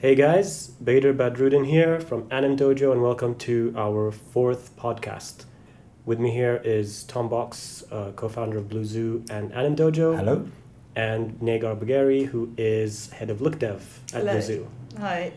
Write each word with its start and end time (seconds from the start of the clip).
Hey 0.00 0.14
guys, 0.14 0.68
Bader 0.82 1.12
Badruddin 1.12 1.66
here 1.66 2.00
from 2.00 2.26
Anim 2.30 2.56
Dojo, 2.56 2.90
and 2.90 3.02
welcome 3.02 3.34
to 3.40 3.74
our 3.76 4.10
fourth 4.10 4.74
podcast. 4.74 5.44
With 6.06 6.18
me 6.18 6.30
here 6.30 6.58
is 6.64 7.02
Tom 7.02 7.28
Box, 7.28 7.84
uh, 7.92 8.12
co-founder 8.16 8.56
of 8.56 8.70
Blue 8.70 8.82
Zoo 8.82 9.22
and 9.28 9.52
Anim 9.52 9.76
Dojo. 9.76 10.16
Hello. 10.16 10.48
And 10.96 11.38
Negar 11.40 11.78
Bagheri, 11.78 12.24
who 12.24 12.50
is 12.56 13.10
head 13.10 13.28
of 13.28 13.42
Look 13.42 13.58
Dev 13.58 14.00
at 14.14 14.20
Hello. 14.20 14.32
Blue 14.32 14.40
Zoo. 14.40 14.68
Hi. 14.98 15.34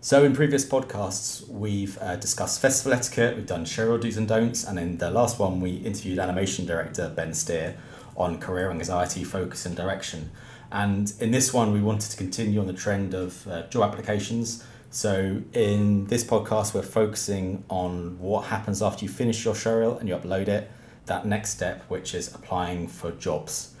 So, 0.00 0.24
in 0.24 0.34
previous 0.34 0.64
podcasts, 0.64 1.46
we've 1.46 1.98
uh, 1.98 2.16
discussed 2.16 2.58
festival 2.58 2.94
etiquette, 2.94 3.36
we've 3.36 3.46
done 3.46 3.66
showreel 3.66 4.00
do's 4.00 4.16
and 4.16 4.26
don'ts, 4.26 4.64
and 4.64 4.78
in 4.78 4.96
the 4.96 5.10
last 5.10 5.38
one, 5.38 5.60
we 5.60 5.72
interviewed 5.72 6.18
animation 6.18 6.64
director 6.64 7.12
Ben 7.14 7.34
Steer 7.34 7.76
on 8.16 8.38
career 8.38 8.70
anxiety, 8.70 9.24
focus, 9.24 9.66
and 9.66 9.76
direction. 9.76 10.30
And 10.72 11.12
in 11.20 11.30
this 11.30 11.52
one, 11.52 11.72
we 11.72 11.82
wanted 11.82 12.10
to 12.10 12.16
continue 12.16 12.58
on 12.58 12.66
the 12.66 12.72
trend 12.72 13.12
of 13.12 13.46
uh, 13.46 13.66
job 13.68 13.92
applications. 13.92 14.64
So, 14.90 15.42
in 15.52 16.06
this 16.06 16.24
podcast, 16.24 16.74
we're 16.74 16.82
focusing 16.82 17.64
on 17.68 18.18
what 18.18 18.46
happens 18.46 18.80
after 18.80 19.04
you 19.04 19.10
finish 19.10 19.44
your 19.44 19.54
showreel 19.54 20.00
and 20.00 20.08
you 20.08 20.16
upload 20.16 20.48
it, 20.48 20.70
that 21.06 21.26
next 21.26 21.50
step, 21.50 21.82
which 21.88 22.14
is 22.14 22.34
applying 22.34 22.88
for 22.88 23.10
jobs. 23.12 23.74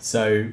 So, 0.00 0.50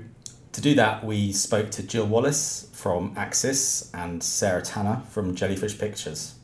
to 0.52 0.62
do 0.62 0.76
that, 0.76 1.04
we 1.04 1.32
spoke 1.32 1.72
to 1.72 1.84
Jill 1.84 2.06
Wallace 2.06 2.70
from 2.72 3.14
Axis 3.18 3.92
and 3.94 4.24
Sarah 4.24 4.62
Tanner 4.62 5.02
from 5.10 5.36
Jellyfish 5.36 5.78
Pictures. 5.80 6.36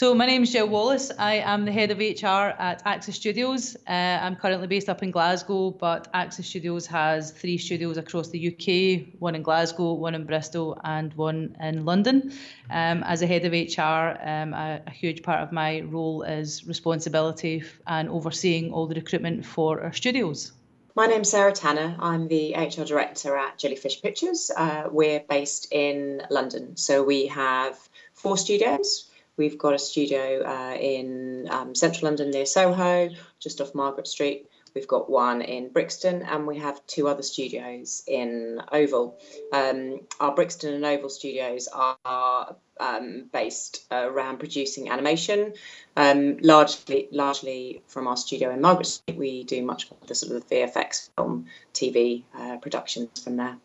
So 0.00 0.14
my 0.14 0.24
name 0.24 0.44
is 0.44 0.52
Jill 0.52 0.66
Wallace. 0.66 1.12
I 1.18 1.34
am 1.44 1.66
the 1.66 1.72
head 1.72 1.90
of 1.90 1.98
HR 1.98 2.56
at 2.58 2.80
Axis 2.86 3.16
Studios. 3.16 3.76
Uh, 3.86 4.18
I'm 4.22 4.34
currently 4.34 4.66
based 4.66 4.88
up 4.88 5.02
in 5.02 5.10
Glasgow, 5.10 5.72
but 5.72 6.08
Axis 6.14 6.46
Studios 6.46 6.86
has 6.86 7.32
three 7.32 7.58
studios 7.58 7.98
across 7.98 8.30
the 8.30 8.40
UK: 8.48 9.20
one 9.20 9.34
in 9.34 9.42
Glasgow, 9.42 9.92
one 9.92 10.14
in 10.14 10.24
Bristol, 10.24 10.80
and 10.84 11.12
one 11.18 11.54
in 11.60 11.84
London. 11.84 12.32
Um, 12.70 13.02
as 13.02 13.20
a 13.20 13.26
head 13.26 13.44
of 13.44 13.52
HR, 13.52 14.16
um, 14.26 14.54
a, 14.54 14.80
a 14.86 14.90
huge 14.90 15.22
part 15.22 15.40
of 15.42 15.52
my 15.52 15.82
role 15.82 16.22
is 16.22 16.66
responsibility 16.66 17.62
and 17.86 18.08
overseeing 18.08 18.72
all 18.72 18.86
the 18.86 18.94
recruitment 18.94 19.44
for 19.44 19.82
our 19.82 19.92
studios. 19.92 20.52
My 20.96 21.08
name's 21.08 21.30
Sarah 21.30 21.52
Tanner. 21.52 21.94
I'm 22.00 22.26
the 22.26 22.54
HR 22.54 22.84
director 22.84 23.36
at 23.36 23.58
Jellyfish 23.58 24.00
Pictures. 24.00 24.50
Uh, 24.56 24.88
we're 24.90 25.20
based 25.20 25.70
in 25.70 26.22
London. 26.30 26.78
So 26.78 27.02
we 27.02 27.26
have 27.26 27.78
four 28.14 28.38
studios. 28.38 29.09
We've 29.40 29.56
got 29.56 29.72
a 29.72 29.78
studio 29.78 30.42
uh, 30.44 30.74
in 30.74 31.48
um, 31.50 31.74
central 31.74 32.08
London 32.08 32.30
near 32.30 32.44
Soho, 32.44 33.08
just 33.38 33.62
off 33.62 33.74
Margaret 33.74 34.06
Street. 34.06 34.50
We've 34.74 34.86
got 34.86 35.08
one 35.08 35.40
in 35.40 35.70
Brixton, 35.70 36.20
and 36.20 36.46
we 36.46 36.58
have 36.58 36.86
two 36.86 37.08
other 37.08 37.22
studios 37.22 38.02
in 38.06 38.60
Oval. 38.70 39.18
Um, 39.50 40.00
our 40.20 40.34
Brixton 40.34 40.74
and 40.74 40.84
Oval 40.84 41.08
studios 41.08 41.68
are 41.72 42.54
um, 42.78 43.30
based 43.32 43.86
around 43.90 44.40
producing 44.40 44.90
animation, 44.90 45.54
um, 45.96 46.36
largely 46.42 47.08
largely 47.10 47.82
from 47.86 48.08
our 48.08 48.18
studio 48.18 48.50
in 48.50 48.60
Margaret 48.60 48.88
Street. 48.88 49.16
We 49.16 49.44
do 49.44 49.64
much 49.64 49.90
of 49.90 50.06
the 50.06 50.14
sort 50.14 50.36
of 50.36 50.46
the 50.46 50.54
VFX 50.54 51.08
film, 51.16 51.46
TV 51.72 52.24
uh, 52.36 52.58
productions 52.58 53.24
from 53.24 53.36
there. 53.36 53.56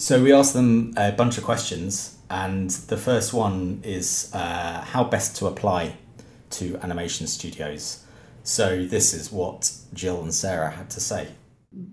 So 0.00 0.22
we 0.22 0.32
asked 0.32 0.54
them 0.54 0.94
a 0.96 1.10
bunch 1.10 1.38
of 1.38 1.44
questions, 1.44 2.16
and 2.30 2.70
the 2.70 2.96
first 2.96 3.34
one 3.34 3.80
is 3.82 4.30
uh, 4.32 4.80
how 4.82 5.02
best 5.02 5.36
to 5.38 5.46
apply 5.46 5.96
to 6.50 6.78
animation 6.84 7.26
studios. 7.26 8.04
So 8.44 8.84
this 8.84 9.12
is 9.12 9.32
what 9.32 9.72
Jill 9.92 10.22
and 10.22 10.32
Sarah 10.32 10.70
had 10.70 10.88
to 10.90 11.00
say. 11.00 11.26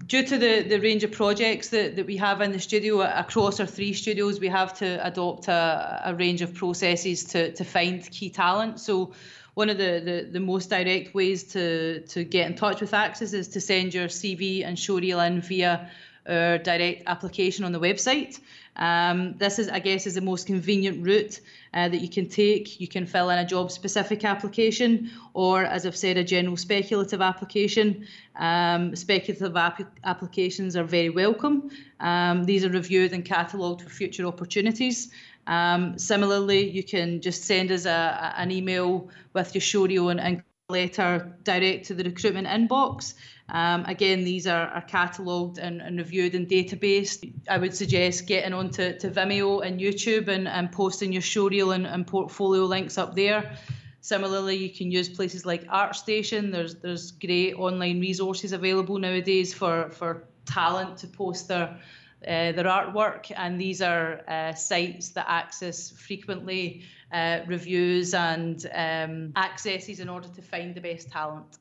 Due 0.05 0.23
to 0.23 0.37
the, 0.37 0.61
the 0.61 0.79
range 0.79 1.03
of 1.03 1.11
projects 1.11 1.69
that, 1.69 1.95
that 1.95 2.05
we 2.05 2.15
have 2.17 2.41
in 2.41 2.51
the 2.51 2.59
studio 2.59 3.01
across 3.01 3.59
our 3.59 3.65
three 3.65 3.93
studios, 3.93 4.39
we 4.39 4.49
have 4.49 4.77
to 4.77 5.05
adopt 5.05 5.47
a, 5.47 6.03
a 6.05 6.13
range 6.13 6.43
of 6.43 6.53
processes 6.53 7.23
to, 7.25 7.51
to 7.53 7.63
find 7.65 8.09
key 8.11 8.29
talent. 8.29 8.79
So 8.79 9.13
one 9.55 9.71
of 9.71 9.79
the, 9.79 9.99
the, 10.05 10.29
the 10.31 10.39
most 10.39 10.69
direct 10.69 11.15
ways 11.15 11.43
to, 11.53 12.01
to 12.01 12.23
get 12.23 12.51
in 12.51 12.55
touch 12.55 12.81
with 12.81 12.93
Axis 12.93 13.33
is 13.33 13.47
to 13.49 13.59
send 13.59 13.95
your 13.95 14.07
CV 14.07 14.63
and 14.63 14.77
showreel 14.77 15.25
in 15.25 15.41
via 15.41 15.89
our 16.27 16.57
direct 16.57 17.03
application 17.07 17.65
on 17.65 17.71
the 17.71 17.79
website. 17.79 18.39
Um, 18.77 19.37
this 19.37 19.57
is, 19.57 19.69
I 19.69 19.79
guess, 19.79 20.05
is 20.05 20.15
the 20.15 20.21
most 20.21 20.47
convenient 20.47 21.05
route 21.05 21.39
uh, 21.73 21.87
that 21.87 22.01
you 22.01 22.09
can 22.09 22.27
take. 22.27 22.79
You 22.81 22.87
can 22.87 23.05
fill 23.05 23.29
in 23.29 23.39
a 23.39 23.45
job 23.45 23.71
specific 23.71 24.25
application, 24.25 25.11
or 25.33 25.63
as 25.63 25.85
I've 25.85 25.95
said, 25.95 26.17
a 26.17 26.23
general 26.23 26.57
speculative 26.57 27.21
application. 27.21 28.05
Um, 28.35 28.95
speculative 28.95 29.55
ap- 29.55 29.97
applications 30.03 30.75
are 30.75 30.83
very 30.83 31.09
welcome. 31.09 31.69
Um, 31.99 32.43
these 32.43 32.65
are 32.65 32.69
reviewed 32.69 33.13
and 33.13 33.23
catalogued 33.23 33.81
for 33.81 33.89
future 33.89 34.25
opportunities. 34.25 35.11
Um, 35.47 35.97
similarly, 35.97 36.69
you 36.69 36.83
can 36.83 37.21
just 37.21 37.43
send 37.43 37.71
us 37.71 37.85
a, 37.85 37.89
a, 37.89 38.39
an 38.41 38.51
email 38.51 39.09
with 39.33 39.55
your 39.55 39.61
showreel 39.61 40.11
and, 40.11 40.19
and 40.19 40.43
letter 40.67 41.31
direct 41.43 41.85
to 41.85 41.93
the 41.93 42.03
recruitment 42.03 42.47
inbox. 42.47 43.13
Um, 43.47 43.85
again, 43.85 44.23
these 44.23 44.47
are, 44.47 44.67
are 44.67 44.81
catalogued 44.81 45.59
and, 45.59 45.79
and, 45.79 45.99
reviewed 45.99 46.33
in 46.33 46.47
database. 46.47 47.31
I 47.47 47.59
would 47.59 47.75
suggest 47.75 48.25
getting 48.25 48.53
onto 48.53 48.97
to 48.97 49.11
Vimeo 49.11 49.63
and 49.63 49.79
YouTube 49.79 50.29
and, 50.29 50.47
and 50.47 50.71
posting 50.71 51.13
your 51.13 51.21
showreel 51.21 51.75
and, 51.75 51.85
and 51.85 52.07
portfolio 52.07 52.63
links 52.63 52.97
up 52.97 53.15
there. 53.15 53.55
Similarly, 54.01 54.55
you 54.55 54.69
can 54.69 54.91
use 54.91 55.09
places 55.09 55.45
like 55.45 55.65
ArtStation. 55.67 56.51
There's 56.51 56.75
there's 56.75 57.11
great 57.11 57.53
online 57.53 57.99
resources 57.99 58.51
available 58.51 58.97
nowadays 58.97 59.53
for, 59.53 59.89
for 59.89 60.27
talent 60.45 60.97
to 60.99 61.07
post 61.07 61.47
their 61.47 61.79
uh, 62.27 62.51
their 62.51 62.65
artwork, 62.65 63.31
and 63.35 63.61
these 63.61 63.81
are 63.81 64.21
uh, 64.27 64.53
sites 64.53 65.09
that 65.09 65.25
Axis 65.27 65.91
frequently 65.91 66.83
uh, 67.11 67.39
reviews 67.45 68.13
and 68.13 68.65
um, 68.73 69.33
accesses 69.35 69.99
in 69.99 70.09
order 70.09 70.27
to 70.29 70.41
find 70.41 70.73
the 70.73 70.81
best 70.81 71.11
talent. 71.11 71.59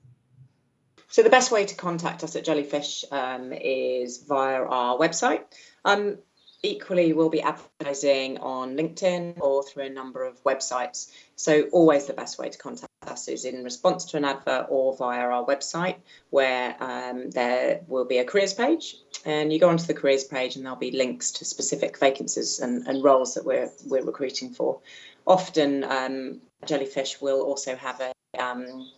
So 1.14 1.22
the 1.22 1.30
best 1.30 1.52
way 1.52 1.64
to 1.64 1.76
contact 1.76 2.25
us 2.25 2.34
at 2.34 2.42
Jellyfish 2.42 3.04
um, 3.12 3.52
is 3.52 4.25
via 4.26 4.64
our 4.64 4.98
website. 4.98 5.44
Um, 5.84 6.19
equally, 6.64 7.12
we'll 7.12 7.28
be 7.28 7.41
advertising 7.41 8.38
on 8.38 8.76
LinkedIn 8.76 9.38
or 9.38 9.62
through 9.62 9.84
a 9.84 9.91
number 9.91 10.24
of 10.24 10.42
websites. 10.42 11.12
So 11.36 11.69
always 11.70 12.06
the 12.06 12.14
best 12.14 12.36
way 12.36 12.48
to 12.48 12.58
contact 12.58 12.91
us 13.06 13.28
is 13.28 13.44
in 13.44 13.62
response 13.62 14.06
to 14.06 14.16
an 14.16 14.24
advert 14.24 14.66
or 14.70 14.97
via 14.97 15.20
our 15.20 15.47
website, 15.47 15.98
where 16.30 16.74
um, 16.82 17.30
there 17.30 17.82
will 17.86 18.06
be 18.06 18.19
a 18.19 18.24
careers 18.24 18.53
page, 18.53 18.97
and 19.24 19.53
you 19.53 19.60
go 19.60 19.69
onto 19.69 19.84
the 19.84 19.94
careers 19.94 20.24
page, 20.24 20.56
and 20.56 20.64
there'll 20.64 20.76
be 20.76 20.91
links 20.91 21.30
to 21.30 21.44
specific 21.44 21.97
vacancies 21.97 22.58
and, 22.58 22.88
and 22.88 23.04
roles 23.04 23.34
that 23.34 23.44
we're 23.44 23.70
we're 23.86 24.04
recruiting 24.04 24.50
for. 24.50 24.80
Often, 25.28 25.84
um, 25.84 26.41
Jellyfish 26.66 27.20
will 27.20 27.42
also 27.42 27.76
have 27.76 28.00
a 28.00 28.12
um, 28.42 28.91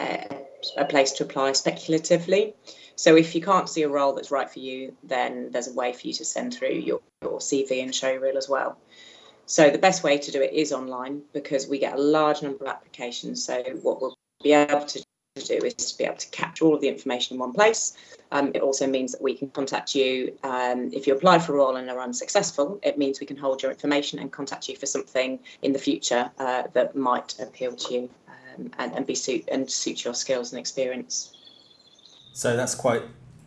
a, 0.00 0.47
a 0.76 0.84
place 0.84 1.12
to 1.12 1.24
apply 1.24 1.52
speculatively. 1.52 2.54
So 2.96 3.16
if 3.16 3.34
you 3.34 3.40
can't 3.40 3.68
see 3.68 3.82
a 3.82 3.88
role 3.88 4.12
that's 4.12 4.30
right 4.30 4.50
for 4.50 4.58
you, 4.58 4.96
then 5.04 5.50
there's 5.52 5.68
a 5.68 5.74
way 5.74 5.92
for 5.92 6.06
you 6.06 6.12
to 6.14 6.24
send 6.24 6.54
through 6.54 6.74
your, 6.74 7.00
your 7.22 7.38
CV 7.38 7.82
and 7.82 7.92
showreel 7.92 8.36
as 8.36 8.48
well. 8.48 8.76
So 9.46 9.70
the 9.70 9.78
best 9.78 10.02
way 10.02 10.18
to 10.18 10.30
do 10.30 10.42
it 10.42 10.52
is 10.52 10.72
online 10.72 11.22
because 11.32 11.68
we 11.68 11.78
get 11.78 11.94
a 11.94 12.00
large 12.00 12.42
number 12.42 12.64
of 12.64 12.70
applications. 12.70 13.44
So 13.44 13.62
what 13.82 14.00
we'll 14.00 14.14
be 14.42 14.52
able 14.52 14.84
to 14.84 15.04
do 15.36 15.54
is 15.64 15.74
to 15.74 15.98
be 15.98 16.04
able 16.04 16.16
to 16.16 16.28
capture 16.30 16.64
all 16.64 16.74
of 16.74 16.80
the 16.80 16.88
information 16.88 17.34
in 17.34 17.40
one 17.40 17.52
place. 17.52 17.96
Um, 18.32 18.50
it 18.54 18.62
also 18.62 18.86
means 18.86 19.12
that 19.12 19.22
we 19.22 19.34
can 19.34 19.48
contact 19.48 19.94
you 19.94 20.36
um, 20.42 20.90
if 20.92 21.06
you 21.06 21.14
apply 21.14 21.38
for 21.38 21.54
a 21.54 21.56
role 21.56 21.76
and 21.76 21.88
are 21.88 22.00
unsuccessful. 22.00 22.80
It 22.82 22.98
means 22.98 23.20
we 23.20 23.26
can 23.26 23.36
hold 23.36 23.62
your 23.62 23.70
information 23.70 24.18
and 24.18 24.30
contact 24.30 24.68
you 24.68 24.76
for 24.76 24.86
something 24.86 25.38
in 25.62 25.72
the 25.72 25.78
future 25.78 26.30
uh, 26.38 26.64
that 26.72 26.96
might 26.96 27.38
appeal 27.40 27.72
to 27.72 27.94
you 27.94 28.10
um, 28.58 28.70
and, 28.78 28.92
and 28.94 29.06
be 29.06 29.14
suit 29.14 29.44
and 29.50 29.70
suit 29.70 30.04
your 30.04 30.14
skills 30.14 30.52
and 30.52 30.60
experience. 30.60 31.32
So 32.32 32.56
that's 32.56 32.74
quite 32.74 33.02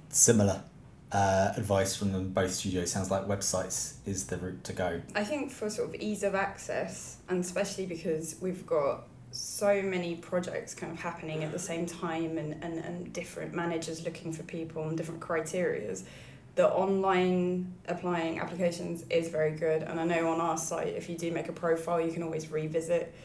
similar 0.10 0.64
uh, 1.12 1.54
advice 1.56 1.96
from 1.96 2.12
them 2.12 2.30
both 2.30 2.52
studios. 2.52 2.92
Sounds 2.92 3.12
like 3.12 3.28
websites 3.28 3.96
is 4.06 4.28
the 4.28 4.38
route 4.38 4.64
to 4.66 4.74
go. 4.74 5.02
I 5.16 5.24
think 5.24 5.52
for 5.52 5.70
sort 5.70 5.90
of 5.90 5.96
ease 5.96 6.24
of 6.24 6.36
access, 6.36 7.18
and 7.30 7.44
especially 7.44 7.86
because 7.86 8.36
we've 8.42 8.66
got 8.66 9.08
so 9.32 9.82
many 9.82 10.16
projects 10.16 10.74
kind 10.74 10.92
of 10.92 11.00
happening 11.00 11.44
at 11.44 11.52
the 11.52 11.60
same 11.60 11.86
time 11.86 12.38
and, 12.38 12.62
and, 12.64 12.80
and 12.80 13.14
different 13.14 13.54
managers 13.54 14.04
looking 14.04 14.34
for 14.34 14.44
people 14.44 14.88
and 14.90 14.98
different 14.98 15.22
criterias 15.22 16.04
the 16.56 16.70
online 16.70 17.74
applying 17.88 18.40
applications 18.40 19.06
is 19.10 19.30
very 19.30 19.52
good 19.52 19.84
and 19.84 20.02
i 20.02 20.04
know 20.04 20.30
on 20.30 20.42
our 20.42 20.58
site 20.58 20.90
if 20.90 21.10
you 21.10 21.18
do 21.18 21.32
make 21.32 21.48
a 21.48 21.54
profile 21.54 22.02
you 22.02 22.12
can 22.12 22.24
always 22.24 22.52
revisit 22.52 23.16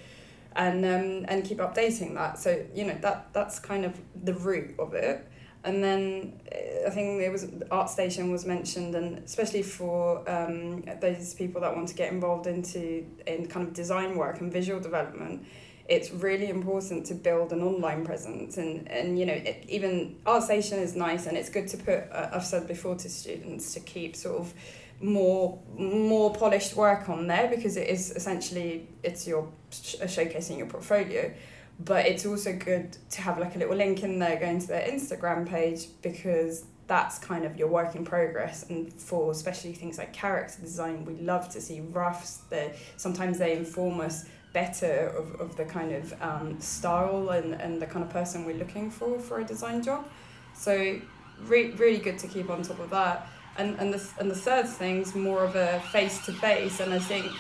and 0.57 0.85
um, 0.85 1.27
and 1.29 1.45
keep 1.45 1.59
updating 1.59 2.15
that. 2.15 2.39
So 2.39 2.65
you 2.75 2.85
know 2.85 2.97
that 3.03 3.29
that's 3.33 3.59
kind 3.59 3.85
of 3.85 4.01
the 4.25 4.35
root 4.35 4.75
of 4.79 4.95
it. 4.95 5.29
And 5.65 5.83
then 5.83 6.41
I 6.87 6.91
think 6.91 7.19
there 7.19 7.33
was 7.33 7.45
ArtStation 7.45 8.31
was 8.31 8.47
mentioned, 8.47 8.95
and 8.95 9.19
especially 9.19 9.63
for 9.63 10.29
um, 10.31 10.83
those 11.01 11.35
people 11.35 11.61
that 11.61 11.75
want 11.75 11.89
to 11.89 11.95
get 11.95 12.13
involved 12.13 12.47
into 12.47 13.05
in 13.27 13.47
kind 13.47 13.67
of 13.67 13.75
design 13.75 14.17
work 14.17 14.41
and 14.41 14.53
visual 14.53 14.79
development, 14.79 15.45
it's 15.89 16.13
really 16.13 16.49
important 16.49 17.05
to 17.07 17.15
build 17.15 17.53
an 17.53 17.63
online 17.63 18.05
presence. 18.05 18.57
And 18.57 18.89
and 18.91 19.19
you 19.19 19.27
know 19.27 19.35
it, 19.35 19.65
even 19.69 20.17
ArtStation 20.25 20.79
is 20.79 20.97
nice 20.97 21.27
and 21.27 21.37
it's 21.37 21.51
good 21.51 21.69
to 21.69 21.77
put 21.77 22.11
uh, 22.13 22.31
I've 22.33 22.45
said 22.45 22.67
before 22.67 22.95
to 22.95 23.09
students 23.11 23.75
to 23.75 23.81
keep 23.81 24.17
sort 24.17 24.39
of 24.39 24.55
more 25.01 25.59
more 25.77 26.33
polished 26.35 26.75
work 26.75 27.09
on 27.09 27.27
there 27.27 27.49
because 27.49 27.77
it 27.77 27.89
is 27.89 28.11
essentially 28.13 28.89
it's 29.03 29.27
your 29.27 29.49
sh- 29.71 29.97
showcasing 30.03 30.59
your 30.59 30.67
portfolio. 30.67 31.33
But 31.79 32.07
it's 32.07 32.25
also 32.25 32.55
good 32.55 32.97
to 33.11 33.21
have 33.21 33.39
like 33.39 33.55
a 33.55 33.59
little 33.59 33.77
link 33.77 34.03
in 34.03 34.19
there 34.19 34.37
going 34.41 34.61
to 34.61 34.67
their 34.67 34.89
Instagram 34.89 35.47
page 35.47 35.89
because 36.01 36.65
that's 36.87 37.19
kind 37.19 37.45
of 37.45 37.59
your 37.59 37.69
work 37.69 37.95
in 37.95 38.05
progress. 38.05 38.71
And 38.71 38.93
for 38.93 39.31
especially 39.31 39.75
things 39.75 39.99
like 39.99 40.13
character 40.13 40.63
design 40.63 41.05
we 41.05 41.15
love 41.17 41.51
to 41.51 41.61
see 41.61 41.81
roughs. 41.81 42.43
That 42.49 42.77
sometimes 42.97 43.39
they 43.39 43.53
inform 43.55 44.01
us 44.01 44.25
better 44.55 45.09
of, 45.09 45.39
of 45.39 45.57
the 45.57 45.67
kind 45.67 45.93
of 45.93 46.23
um, 46.23 46.59
style 46.61 47.29
and, 47.29 47.53
and 47.55 47.83
the 47.83 47.87
kind 47.87 48.03
of 48.03 48.11
person 48.11 48.47
we're 48.47 48.57
looking 48.57 48.91
for 48.91 49.19
for 49.19 49.41
a 49.41 49.45
design 49.45 49.83
job. 49.83 50.09
So 50.55 50.99
re- 51.43 51.73
really 51.73 51.99
good 51.99 52.19
to 52.21 52.27
keep 52.27 52.49
on 52.49 52.63
top 52.63 52.79
of 52.79 52.89
that 52.89 53.29
and, 53.59 53.79
and, 53.79 53.93
the, 53.93 54.09
and 54.19 54.31
the 54.31 54.35
third 54.35 54.69
thing's 54.69 55.15
more 55.15 55.45
of 55.45 55.57
a 55.57 55.81
face-to-face 55.93 56.81
and 56.81 56.93
i 56.93 56.99
think 56.99 57.31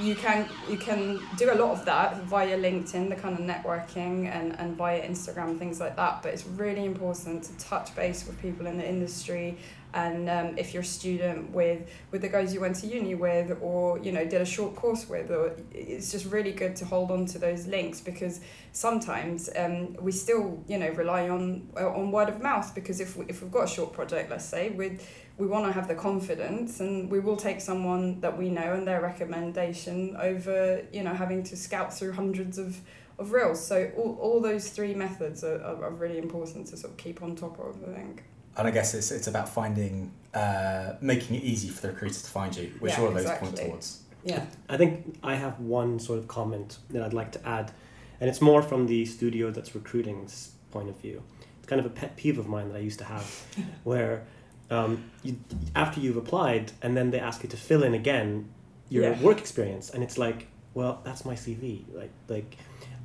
you 0.00 0.16
can 0.16 0.48
you 0.68 0.76
can 0.76 1.20
do 1.36 1.52
a 1.52 1.54
lot 1.54 1.70
of 1.70 1.84
that 1.84 2.20
via 2.24 2.58
LinkedIn, 2.58 3.08
the 3.08 3.14
kind 3.14 3.38
of 3.38 3.44
networking 3.44 4.26
and, 4.26 4.58
and 4.58 4.76
via 4.76 5.00
Instagram, 5.06 5.56
things 5.56 5.78
like 5.78 5.94
that. 5.94 6.20
But 6.20 6.34
it's 6.34 6.46
really 6.46 6.84
important 6.84 7.44
to 7.44 7.56
touch 7.58 7.94
base 7.94 8.26
with 8.26 8.40
people 8.42 8.66
in 8.66 8.76
the 8.76 8.88
industry 8.88 9.56
and 9.94 10.28
um, 10.28 10.58
if 10.58 10.74
you're 10.74 10.82
a 10.82 10.86
student 10.86 11.50
with 11.52 11.88
with 12.10 12.20
the 12.20 12.28
guys 12.28 12.52
you 12.52 12.60
went 12.60 12.76
to 12.76 12.86
uni 12.86 13.14
with 13.14 13.56
or 13.60 13.98
you 14.00 14.12
know 14.12 14.24
did 14.24 14.40
a 14.40 14.44
short 14.44 14.74
course 14.74 15.08
with 15.08 15.30
or 15.30 15.56
it's 15.72 16.10
just 16.10 16.26
really 16.26 16.52
good 16.52 16.74
to 16.76 16.84
hold 16.84 17.10
on 17.10 17.24
to 17.24 17.38
those 17.38 17.66
links 17.66 18.00
because 18.00 18.40
sometimes 18.72 19.48
um, 19.56 19.94
we 20.00 20.10
still 20.10 20.62
you 20.66 20.78
know 20.78 20.88
rely 20.90 21.28
on 21.28 21.68
on 21.76 22.10
word 22.10 22.28
of 22.28 22.42
mouth 22.42 22.74
because 22.74 23.00
if, 23.00 23.16
we, 23.16 23.24
if 23.28 23.40
we've 23.40 23.52
got 23.52 23.64
a 23.64 23.68
short 23.68 23.92
project 23.92 24.30
let's 24.30 24.44
say 24.44 24.70
with 24.70 25.08
we 25.36 25.46
want 25.46 25.66
to 25.66 25.72
have 25.72 25.88
the 25.88 25.94
confidence 25.94 26.80
and 26.80 27.10
we 27.10 27.18
will 27.18 27.36
take 27.36 27.60
someone 27.60 28.20
that 28.20 28.38
we 28.38 28.48
know 28.48 28.72
and 28.74 28.86
their 28.86 29.00
recommendation 29.00 30.16
over 30.20 30.82
you 30.92 31.02
know 31.02 31.14
having 31.14 31.42
to 31.42 31.56
scout 31.56 31.92
through 31.92 32.12
hundreds 32.12 32.58
of 32.58 32.80
of 33.18 33.32
reels 33.32 33.64
so 33.64 33.90
all, 33.96 34.18
all 34.20 34.40
those 34.40 34.70
three 34.70 34.94
methods 34.94 35.44
are, 35.44 35.60
are 35.62 35.90
really 35.90 36.18
important 36.18 36.66
to 36.66 36.76
sort 36.76 36.92
of 36.92 36.96
keep 36.96 37.22
on 37.22 37.34
top 37.34 37.58
of 37.58 37.76
i 37.88 37.94
think 37.94 38.24
and 38.56 38.68
I 38.68 38.70
guess 38.70 38.94
it's 38.94 39.10
it's 39.10 39.26
about 39.26 39.48
finding 39.48 40.12
uh, 40.32 40.94
making 41.00 41.36
it 41.36 41.42
easy 41.42 41.68
for 41.68 41.82
the 41.82 41.88
recruiter 41.88 42.14
to 42.20 42.30
find 42.30 42.54
you, 42.56 42.72
which 42.80 42.92
Yeah, 42.92 43.00
all 43.00 43.08
of 43.08 43.14
those 43.14 43.22
exactly. 43.22 43.48
point 43.48 43.60
towards. 43.68 44.00
yeah 44.24 44.46
I 44.68 44.76
think 44.76 45.18
I 45.22 45.34
have 45.34 45.58
one 45.60 45.98
sort 45.98 46.18
of 46.18 46.28
comment 46.28 46.78
that 46.90 47.02
I'd 47.02 47.12
like 47.12 47.32
to 47.32 47.48
add, 47.48 47.72
and 48.20 48.28
it's 48.30 48.40
more 48.40 48.62
from 48.62 48.86
the 48.86 49.04
studio 49.06 49.50
that's 49.50 49.74
recruiting's 49.74 50.52
point 50.70 50.88
of 50.88 50.96
view. 51.00 51.22
It's 51.58 51.68
kind 51.68 51.80
of 51.80 51.86
a 51.86 51.90
pet 51.90 52.16
peeve 52.16 52.38
of 52.38 52.46
mine 52.46 52.68
that 52.68 52.76
I 52.76 52.80
used 52.80 52.98
to 52.98 53.04
have, 53.04 53.24
where 53.84 54.24
um, 54.70 55.04
you, 55.22 55.38
after 55.74 56.00
you've 56.00 56.16
applied 56.16 56.72
and 56.82 56.96
then 56.96 57.10
they 57.10 57.20
ask 57.20 57.42
you 57.42 57.48
to 57.50 57.56
fill 57.56 57.82
in 57.82 57.94
again 57.94 58.48
your 58.88 59.04
Yeah. 59.04 59.20
work 59.20 59.38
experience, 59.38 59.90
and 59.90 60.02
it's 60.02 60.18
like, 60.18 60.46
well, 60.74 61.00
that's 61.04 61.24
my 61.24 61.34
CV. 61.34 61.84
Like, 61.94 62.10
like 62.28 62.56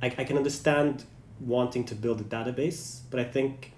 I, 0.02 0.06
I 0.06 0.24
can 0.24 0.36
understand 0.36 1.04
wanting 1.40 1.84
to 1.84 1.94
build 1.94 2.20
a 2.20 2.24
database, 2.24 3.00
but 3.10 3.18
I 3.20 3.24
think 3.24 3.72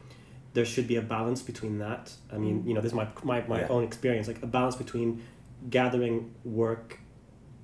there 0.55 0.65
should 0.65 0.87
be 0.87 0.97
a 0.97 1.03
balance 1.03 1.43
between 1.43 1.79
that. 1.79 2.13
I 2.31 2.39
mean, 2.39 2.63
Mm. 2.63 2.67
you 2.69 2.75
know, 2.75 2.81
this 2.81 2.91
is 2.93 2.97
my 2.97 3.09
my, 3.23 3.43
my 3.47 3.61
Yeah. 3.61 3.69
own 3.69 3.85
experience, 3.85 4.27
like 4.29 4.43
a 4.43 4.47
balance 4.47 4.77
between 4.77 5.23
gathering 5.71 6.35
work 6.45 6.99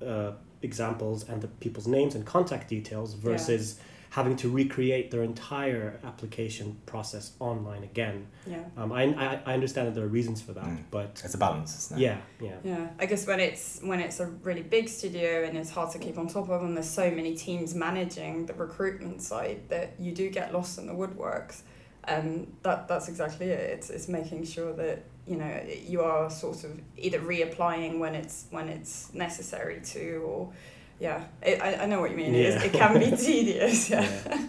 uh, 0.05 0.31
examples 0.61 1.27
and 1.29 1.41
the 1.41 1.47
people's 1.47 1.87
names 1.87 2.15
and 2.15 2.25
contact 2.25 2.69
details 2.69 3.13
versus 3.13 3.79
having 4.11 4.35
to 4.37 4.49
recreate 4.49 5.11
their 5.11 5.21
entire 5.23 5.99
application 6.03 6.77
process 6.87 7.33
online 7.39 7.83
again. 7.83 8.25
yeah 8.47 8.63
Um, 8.75 8.91
I, 8.91 9.03
I, 9.03 9.39
I 9.45 9.53
understand 9.53 9.87
that 9.87 9.93
there 9.95 10.03
are 10.03 10.07
reasons 10.07 10.41
for 10.41 10.53
that, 10.53 10.65
Mm. 10.65 10.83
but 10.89 11.21
It's 11.23 11.35
a 11.35 11.37
balance, 11.37 11.77
isn't 11.77 11.97
it? 11.99 12.01
yeah, 12.03 12.17
yeah. 12.41 12.55
Yeah, 12.63 12.87
I 12.99 13.05
guess 13.05 13.27
when 13.27 13.39
it's 13.39 13.79
when 13.83 13.99
it's 13.99 14.19
a 14.19 14.25
really 14.47 14.63
big 14.63 14.89
studio 14.89 15.43
and 15.45 15.55
it's 15.57 15.69
hard 15.69 15.91
to 15.91 15.99
keep 15.99 16.17
on 16.17 16.27
top 16.27 16.49
of, 16.49 16.63
and 16.63 16.75
there's 16.75 16.89
so 16.89 17.11
many 17.11 17.35
teams 17.35 17.75
managing 17.75 18.45
the 18.47 18.53
recruitment 18.53 19.21
side 19.21 19.59
that 19.69 19.93
you 19.99 20.11
do 20.11 20.29
get 20.31 20.53
lost 20.53 20.79
in 20.79 20.87
the 20.87 20.93
woodworks. 20.93 21.61
Um, 22.07 22.47
that 22.63 22.87
that's 22.87 23.07
exactly 23.09 23.47
it. 23.47 23.59
It's 23.75 23.89
it's 23.91 24.07
making 24.07 24.45
sure 24.45 24.73
that 24.73 25.03
you 25.27 25.35
know 25.37 25.61
you 25.85 26.01
are 26.01 26.29
sort 26.31 26.63
of 26.63 26.71
either 26.97 27.19
reapplying 27.19 27.99
when 27.99 28.15
it's 28.15 28.47
when 28.49 28.67
it's 28.69 29.13
necessary 29.13 29.81
to, 29.93 30.03
or 30.25 30.51
yeah, 30.99 31.23
it, 31.41 31.61
I 31.61 31.83
I 31.83 31.85
know 31.85 31.99
what 32.01 32.11
you 32.11 32.17
mean. 32.17 32.35
It, 32.35 32.45
is, 32.45 32.55
Yeah. 32.55 32.63
it 32.63 32.73
can 32.73 32.99
be 32.99 33.15
tedious. 33.15 33.89
Yeah. 33.89 34.47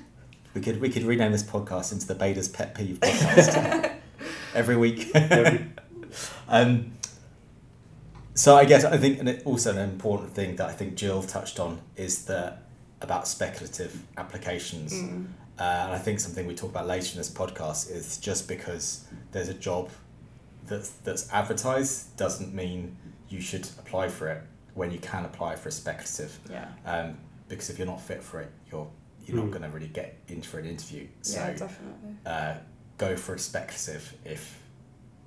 We 0.55 0.61
could 0.61 0.81
we 0.81 0.89
could 0.89 1.05
rename 1.05 1.31
this 1.33 1.45
podcast 1.45 1.93
into 1.93 2.07
the 2.07 2.15
Beta's 2.15 2.49
Pet 2.49 2.75
Peeve 2.75 2.99
podcast 3.01 3.93
every 4.55 4.77
week. 4.77 5.11
Um, 6.49 6.95
so 8.35 8.57
I 8.57 8.65
guess 8.65 8.85
I 8.85 8.97
think 8.97 9.21
and 9.21 9.43
also 9.45 9.71
an 9.71 9.79
important 9.79 10.33
thing 10.35 10.57
that 10.57 10.69
I 10.69 10.73
think 10.73 10.97
Jill 10.97 11.23
touched 11.23 11.61
on 11.61 11.81
is 11.95 12.25
that 12.25 12.63
about 13.01 13.29
speculative 13.29 14.03
applications. 14.17 14.93
Mm. 14.93 15.27
Uh, 15.59 15.63
and 15.63 15.93
I 15.93 15.99
think 15.99 16.19
something 16.19 16.47
we 16.47 16.55
talk 16.57 16.71
about 16.71 16.89
later 16.89 17.13
in 17.13 17.19
this 17.19 17.31
podcast 17.31 17.91
is 17.93 18.19
just 18.19 18.49
because 18.49 19.07
there's 19.31 19.49
a 19.49 19.55
job 19.55 19.91
that's 20.67 20.91
that's 21.05 21.31
advertised 21.33 22.17
doesn't 22.17 22.53
mean 22.55 22.97
you 23.29 23.41
should 23.41 23.69
apply 23.79 24.09
for 24.09 24.29
it 24.29 24.43
when 24.75 24.91
you 24.91 24.99
can 24.99 25.25
apply 25.25 25.57
for 25.57 25.69
a 25.69 25.73
speculative. 25.73 26.39
Yeah. 26.51 26.69
Um, 26.85 27.17
because 27.49 27.71
if 27.71 27.79
you're 27.79 27.87
not 27.87 28.01
fit 28.01 28.23
for 28.23 28.41
it, 28.41 28.51
you're 28.71 28.89
you're 29.27 29.37
not 29.37 29.47
Mm. 29.47 29.51
going 29.53 29.63
to 29.63 29.69
really 29.69 29.89
get 29.89 30.17
in 30.29 30.41
for 30.43 30.59
an 30.59 30.67
interview. 30.67 31.07
So 31.23 31.39
yeah, 31.41 31.53
definitely. 31.53 32.17
uh, 32.27 32.55
go 32.99 33.17
for 33.17 33.35
a 33.35 33.39
speculative 33.39 34.15
if 34.25 34.59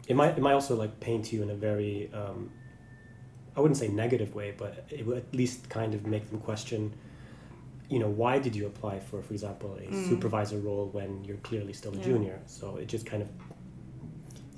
It 0.08 0.16
might 0.16 0.38
it 0.38 0.42
might 0.42 0.54
also 0.54 0.76
like 0.76 1.00
paint 1.00 1.32
you 1.32 1.42
in 1.44 1.50
a 1.50 1.56
very 1.56 2.12
um, 2.14 2.50
I 3.56 3.62
wouldn't 3.62 3.78
say 3.78 3.88
negative 3.88 4.34
way, 4.36 4.54
but 4.58 4.86
it 4.90 5.06
would 5.06 5.18
at 5.18 5.34
least 5.36 5.70
kind 5.70 5.94
of 5.94 6.06
make 6.08 6.30
them 6.30 6.40
question. 6.40 6.94
You 7.90 8.00
know, 8.00 8.10
why 8.10 8.40
did 8.40 8.56
you 8.56 8.66
apply 8.66 9.00
for, 9.00 9.22
for 9.22 9.34
example, 9.34 9.76
a 9.76 9.88
Mm. 9.92 10.08
supervisor 10.10 10.58
role 10.58 10.88
when 10.92 11.24
you're 11.26 11.38
clearly 11.50 11.74
still 11.74 11.94
a 11.94 11.98
Yeah. 11.98 12.04
junior? 12.04 12.40
So 12.48 12.78
it 12.78 12.88
just 12.88 13.06
kind 13.06 13.22
of 13.22 13.30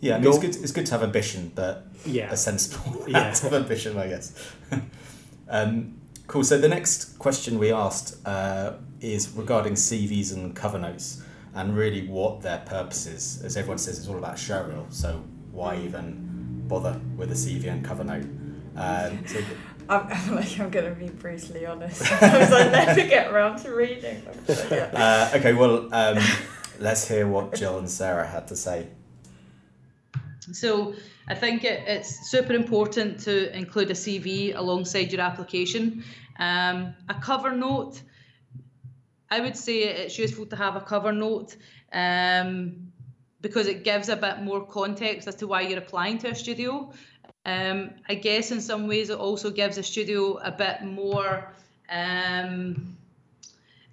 yeah, 0.06 0.16
I 0.16 0.20
mean, 0.20 0.28
it's 0.30 0.38
good. 0.38 0.56
It's 0.64 0.72
good 0.72 0.86
to 0.86 0.92
have 0.92 1.04
ambition, 1.04 1.52
but 1.56 1.88
yeah, 2.06 2.32
a 2.32 2.38
sensible 2.38 3.06
Yeah. 3.08 3.32
of 3.32 3.54
ambition, 3.54 3.98
I 3.98 4.08
guess. 4.08 4.52
um, 5.50 6.00
cool. 6.28 6.44
So 6.44 6.60
the 6.60 6.70
next 6.70 7.18
question 7.18 7.58
we 7.58 7.72
asked 7.72 8.16
uh, 8.28 8.74
is 9.02 9.30
regarding 9.32 9.74
CVs 9.74 10.32
and 10.34 10.56
cover 10.56 10.78
notes, 10.78 11.24
and 11.56 11.76
really 11.76 12.08
what 12.08 12.42
their 12.42 12.60
purpose 12.60 13.08
is. 13.08 13.42
As 13.44 13.58
everyone 13.58 13.80
says, 13.80 13.98
it's 13.98 14.08
all 14.08 14.18
about 14.18 14.36
showreel. 14.36 14.94
So 14.94 15.24
why 15.52 15.78
even 15.78 16.64
bother 16.68 17.02
with 17.18 17.32
a 17.32 17.36
CV 17.36 17.66
and 17.72 17.84
cover 17.84 18.04
note? 18.04 18.26
Um, 18.76 19.26
so 19.26 19.40
I'm, 19.90 20.08
I 20.08 20.16
feel 20.18 20.36
like 20.36 20.60
I'm 20.60 20.70
gonna 20.70 20.92
be 20.92 21.10
brutally 21.10 21.66
honest. 21.66 21.98
Sometimes 21.98 22.54
I 22.54 22.70
never 22.70 23.08
get 23.08 23.34
around 23.34 23.58
to 23.64 23.74
reading 23.74 24.24
them. 24.24 24.56
So 24.56 24.68
yeah. 24.70 25.30
uh, 25.34 25.38
okay, 25.38 25.54
well, 25.54 25.92
um, 25.92 26.20
let's 26.80 27.08
hear 27.08 27.28
what 27.28 27.56
Jill 27.56 27.80
and 27.80 27.90
Sarah 27.90 28.28
had 28.28 28.48
to 28.50 28.56
say. 28.56 28.88
So 30.52 30.94
I 31.28 31.36
think 31.36 31.64
it, 31.64 31.84
it's 31.88 32.30
super 32.30 32.54
important 32.54 33.20
to 33.22 33.56
include 33.58 33.92
a 33.92 33.94
CV 33.94 34.56
alongside 34.56 35.12
your 35.12 35.22
application. 35.22 36.04
Um, 36.40 36.94
a 37.10 37.16
cover 37.16 37.52
note, 37.52 38.02
I 39.30 39.40
would 39.40 39.58
say 39.58 39.84
it's 39.84 40.18
useful 40.18 40.46
to 40.48 40.56
have 40.56 40.76
a 40.76 40.82
cover 40.82 41.12
note 41.12 41.56
um, 41.92 42.92
because 43.42 43.68
it 43.68 43.84
gives 43.84 44.10
a 44.10 44.16
bit 44.16 44.42
more 44.42 44.66
context 44.66 45.28
as 45.28 45.36
to 45.36 45.48
why 45.48 45.62
you're 45.62 45.80
applying 45.80 46.18
to 46.20 46.30
a 46.30 46.36
studio. 46.36 46.92
Um, 47.46 47.92
I 48.10 48.16
guess 48.16 48.52
in 48.52 48.62
some 48.62 48.88
ways 48.88 49.10
it 49.10 49.18
also 49.18 49.52
gives 49.52 49.78
a 49.78 49.84
studio 49.84 50.38
a 50.38 50.52
bit 50.52 50.82
more 50.82 51.54
um, 51.90 52.98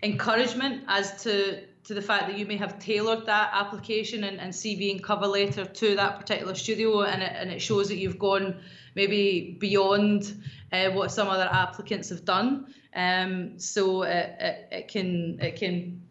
encouragement 0.02 0.84
as 0.88 1.22
to 1.24 1.62
to 1.84 1.94
the 1.94 2.02
fact 2.02 2.28
that 2.28 2.38
you 2.38 2.46
may 2.46 2.56
have 2.56 2.78
tailored 2.78 3.26
that 3.26 3.50
application 3.52 4.24
and, 4.24 4.38
and 4.38 4.52
CV 4.52 4.92
and 4.92 5.02
cover 5.02 5.26
letter 5.26 5.64
to 5.64 5.96
that 5.96 6.20
particular 6.20 6.54
studio 6.54 7.02
and 7.02 7.22
it, 7.22 7.32
and 7.34 7.50
it 7.50 7.60
shows 7.60 7.88
that 7.88 7.96
you've 7.96 8.18
gone 8.18 8.60
maybe 8.94 9.56
beyond 9.58 10.42
uh, 10.72 10.90
what 10.90 11.10
some 11.10 11.28
other 11.28 11.48
applicants 11.50 12.10
have 12.10 12.24
done. 12.24 12.72
Um, 12.94 13.58
so 13.58 14.02
it, 14.02 14.36
it, 14.38 14.68
it 14.70 14.88
can 14.88 15.38
it 15.40 15.56
can 15.56 16.02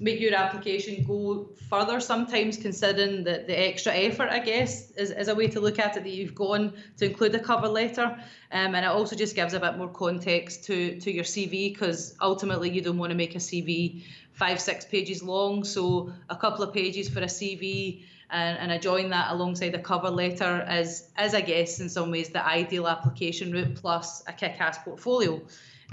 make 0.00 0.20
your 0.20 0.34
application 0.34 1.04
go 1.04 1.48
further 1.70 2.00
sometimes 2.00 2.56
considering 2.56 3.24
that 3.24 3.46
the 3.46 3.58
extra 3.58 3.92
effort 3.92 4.28
i 4.30 4.40
guess 4.40 4.90
is, 4.92 5.10
is 5.10 5.28
a 5.28 5.34
way 5.34 5.46
to 5.46 5.60
look 5.60 5.78
at 5.78 5.96
it 5.96 6.02
that 6.02 6.10
you've 6.10 6.34
gone 6.34 6.72
to 6.96 7.06
include 7.06 7.34
a 7.34 7.38
cover 7.38 7.68
letter. 7.68 8.04
Um, 8.50 8.74
and 8.74 8.84
it 8.84 8.88
also 8.88 9.16
just 9.16 9.34
gives 9.34 9.54
a 9.54 9.60
bit 9.60 9.76
more 9.76 9.88
context 9.88 10.64
to 10.64 10.98
to 11.00 11.12
your 11.12 11.24
cv 11.24 11.72
because 11.72 12.16
ultimately 12.20 12.70
you 12.70 12.80
don't 12.80 12.98
want 12.98 13.10
to 13.10 13.16
make 13.16 13.34
a 13.34 13.38
cv 13.38 14.04
five 14.34 14.60
six 14.60 14.84
pages 14.84 15.22
long. 15.22 15.64
So 15.64 16.12
a 16.28 16.36
couple 16.36 16.64
of 16.64 16.74
pages 16.74 17.08
for 17.08 17.20
a 17.20 17.26
cv 17.26 18.02
and, 18.30 18.58
and 18.58 18.72
I 18.72 18.78
join 18.78 19.10
that 19.10 19.32
alongside 19.32 19.74
a 19.74 19.78
cover 19.78 20.10
letter 20.10 20.62
as 20.66 21.08
as 21.16 21.34
I 21.34 21.40
guess 21.40 21.80
in 21.80 21.88
some 21.88 22.10
ways 22.10 22.30
the 22.30 22.44
ideal 22.44 22.88
application 22.88 23.52
route 23.52 23.76
plus 23.76 24.22
a 24.26 24.32
kick-ass 24.32 24.78
portfolio. 24.84 25.40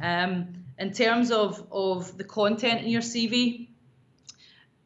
Um, 0.02 0.66
in 0.80 0.92
terms 0.92 1.32
of, 1.32 1.68
of 1.72 2.18
the 2.18 2.24
content 2.24 2.82
in 2.82 2.90
your 2.90 3.02
CV, 3.02 3.68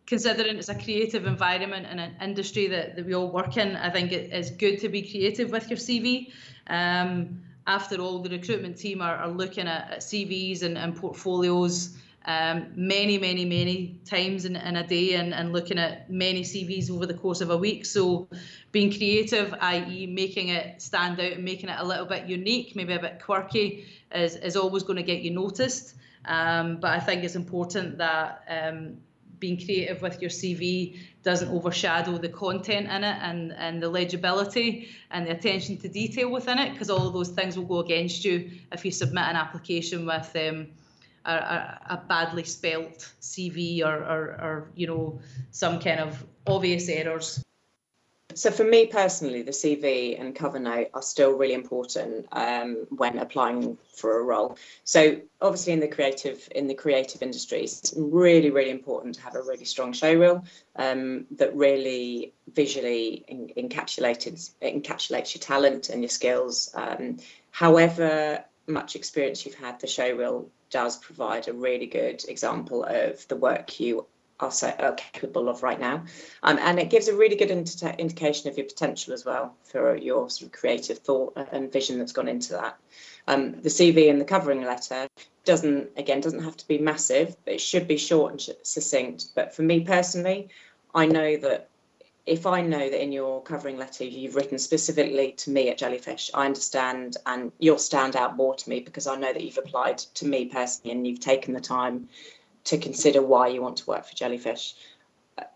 considering 0.05 0.57
it's 0.57 0.67
a 0.67 0.75
creative 0.75 1.25
environment 1.25 1.85
and 1.89 1.99
an 1.99 2.15
industry 2.21 2.67
that, 2.67 2.95
that 2.95 3.05
we 3.05 3.13
all 3.13 3.31
work 3.31 3.55
in, 3.55 3.75
I 3.75 3.89
think 3.91 4.11
it 4.11 4.33
is 4.33 4.51
good 4.51 4.79
to 4.81 4.89
be 4.89 5.03
creative 5.03 5.51
with 5.51 5.69
your 5.69 5.77
CV. 5.77 6.31
Um, 6.67 7.41
after 7.65 8.01
all, 8.01 8.19
the 8.19 8.29
recruitment 8.29 8.77
team 8.77 9.01
are, 9.01 9.15
are 9.15 9.29
looking 9.29 9.67
at, 9.67 9.91
at 9.91 9.99
CVs 9.99 10.63
and, 10.63 10.77
and 10.77 10.95
portfolios 10.95 11.97
um, 12.25 12.71
many, 12.75 13.17
many, 13.17 13.45
many 13.45 13.99
times 14.05 14.45
in, 14.45 14.55
in 14.55 14.75
a 14.77 14.87
day 14.87 15.13
and, 15.13 15.33
and 15.33 15.53
looking 15.53 15.77
at 15.77 16.09
many 16.09 16.41
CVs 16.41 16.89
over 16.89 17.05
the 17.05 17.13
course 17.13 17.41
of 17.41 17.51
a 17.51 17.57
week. 17.57 17.85
So 17.85 18.27
being 18.71 18.91
creative, 18.91 19.53
i.e. 19.61 20.07
making 20.07 20.49
it 20.49 20.81
stand 20.81 21.19
out 21.19 21.33
and 21.33 21.45
making 21.45 21.69
it 21.69 21.79
a 21.79 21.85
little 21.85 22.05
bit 22.05 22.25
unique, 22.25 22.75
maybe 22.75 22.93
a 22.93 22.99
bit 22.99 23.21
quirky, 23.23 23.85
is, 24.13 24.35
is 24.37 24.55
always 24.55 24.83
going 24.83 24.97
to 24.97 25.03
get 25.03 25.21
you 25.21 25.31
noticed. 25.31 25.95
Um, 26.25 26.77
but 26.77 26.91
I 26.91 26.99
think 26.99 27.23
it's 27.23 27.35
important 27.35 27.99
that 27.99 28.43
um, 28.49 28.97
being 29.39 29.63
creative 29.63 30.01
with 30.01 30.19
your 30.19 30.31
CV 30.31 30.97
doesn't 31.21 31.49
overshadow 31.49 32.17
the 32.17 32.29
content 32.29 32.87
in 32.89 33.03
it 33.03 33.17
and, 33.21 33.53
and 33.53 33.83
the 33.83 33.89
legibility 33.89 34.89
and 35.11 35.27
the 35.27 35.31
attention 35.31 35.77
to 35.77 35.87
detail 35.87 36.31
within 36.31 36.57
it, 36.57 36.73
because 36.73 36.89
all 36.89 37.05
of 37.05 37.13
those 37.13 37.29
things 37.29 37.55
will 37.55 37.65
go 37.65 37.79
against 37.79 38.25
you 38.25 38.49
if 38.71 38.83
you 38.83 38.91
submit 38.91 39.25
an 39.25 39.35
application 39.35 40.07
with 40.07 40.35
um, 40.35 40.67
a, 41.31 41.93
a, 41.93 41.97
badly 42.07 42.43
spelt 42.43 43.11
CV 43.21 43.83
or, 43.83 43.95
or, 43.95 44.21
or, 44.41 44.71
you 44.75 44.87
know, 44.87 45.19
some 45.51 45.79
kind 45.79 45.99
of 45.99 46.23
obvious 46.45 46.87
errors. 46.89 47.43
So 48.35 48.51
for 48.51 48.65
me 48.65 48.87
personally, 48.87 49.43
the 49.43 49.51
CV 49.51 50.19
and 50.19 50.35
cover 50.35 50.59
note 50.59 50.89
are 50.93 51.01
still 51.01 51.31
really 51.31 51.53
important 51.53 52.27
um, 52.33 52.85
when 52.89 53.17
applying 53.17 53.77
for 53.93 54.19
a 54.19 54.23
role. 54.23 54.57
So 54.83 55.21
obviously 55.41 55.71
in 55.71 55.79
the 55.79 55.87
creative 55.87 56.47
in 56.53 56.67
the 56.67 56.73
creative 56.73 57.21
industries, 57.21 57.79
it's 57.79 57.93
really 57.95 58.51
really 58.51 58.71
important 58.71 59.15
to 59.15 59.21
have 59.21 59.35
a 59.35 59.41
really 59.41 59.63
strong 59.63 59.93
show 59.93 60.13
reel 60.13 60.43
um, 60.75 61.25
that 61.37 61.55
really 61.55 62.33
visually 62.53 63.23
in, 63.29 63.53
encapsulates 63.57 64.51
encapsulates 64.61 65.33
your 65.33 65.41
talent 65.41 65.89
and 65.89 66.01
your 66.01 66.09
skills. 66.09 66.71
Um, 66.75 67.17
however 67.51 68.43
much 68.67 68.97
experience 68.97 69.45
you've 69.45 69.55
had, 69.55 69.79
the 69.79 69.87
show 69.87 70.11
reel 70.11 70.49
does 70.69 70.97
provide 70.97 71.47
a 71.47 71.53
really 71.53 71.85
good 71.85 72.23
example 72.27 72.83
of 72.83 73.27
the 73.27 73.35
work 73.35 73.79
you 73.79 74.05
are, 74.39 74.51
so, 74.51 74.69
are 74.79 74.93
capable 74.93 75.47
of 75.47 75.63
right 75.63 75.79
now. 75.79 76.03
Um, 76.43 76.57
and 76.59 76.79
it 76.79 76.89
gives 76.89 77.07
a 77.07 77.15
really 77.15 77.35
good 77.35 77.51
inter- 77.51 77.95
indication 77.97 78.49
of 78.49 78.57
your 78.57 78.65
potential 78.65 79.13
as 79.13 79.25
well 79.25 79.55
for 79.63 79.95
your 79.95 80.29
sort 80.29 80.47
of 80.47 80.59
creative 80.59 80.99
thought 80.99 81.33
and 81.51 81.71
vision 81.71 81.99
that's 81.99 82.11
gone 82.11 82.27
into 82.27 82.53
that. 82.53 82.77
Um, 83.27 83.61
the 83.61 83.69
CV 83.69 84.09
and 84.09 84.19
the 84.19 84.25
covering 84.25 84.63
letter 84.63 85.07
doesn't, 85.45 85.89
again, 85.97 86.21
doesn't 86.21 86.43
have 86.43 86.57
to 86.57 86.67
be 86.67 86.77
massive, 86.77 87.35
but 87.45 87.53
it 87.53 87.61
should 87.61 87.87
be 87.87 87.97
short 87.97 88.31
and 88.31 88.55
succinct. 88.63 89.27
But 89.35 89.55
for 89.55 89.61
me 89.61 89.81
personally, 89.81 90.49
I 90.93 91.05
know 91.05 91.37
that 91.37 91.69
if 92.25 92.47
I 92.47 92.61
know 92.61 92.89
that 92.89 93.03
in 93.03 93.11
your 93.11 93.41
covering 93.43 93.77
letter 93.77 94.03
you've 94.03 94.35
written 94.35 94.57
specifically 94.57 95.33
to 95.33 95.51
me 95.51 95.69
at 95.69 95.77
Jellyfish, 95.77 96.31
I 96.33 96.45
understand 96.45 97.17
and 97.25 97.51
you'll 97.59 97.77
stand 97.77 98.15
out 98.15 98.35
more 98.35 98.55
to 98.55 98.69
me 98.69 98.79
because 98.79 99.05
I 99.05 99.15
know 99.15 99.31
that 99.31 99.43
you've 99.43 99.59
applied 99.59 99.99
to 99.99 100.27
me 100.27 100.45
personally 100.45 100.91
and 100.91 101.05
you've 101.05 101.19
taken 101.19 101.53
the 101.53 101.61
time 101.61 102.09
to 102.65 102.77
consider 102.77 103.21
why 103.21 103.47
you 103.47 103.61
want 103.61 103.77
to 103.77 103.85
work 103.85 104.05
for 104.05 104.15
Jellyfish. 104.15 104.73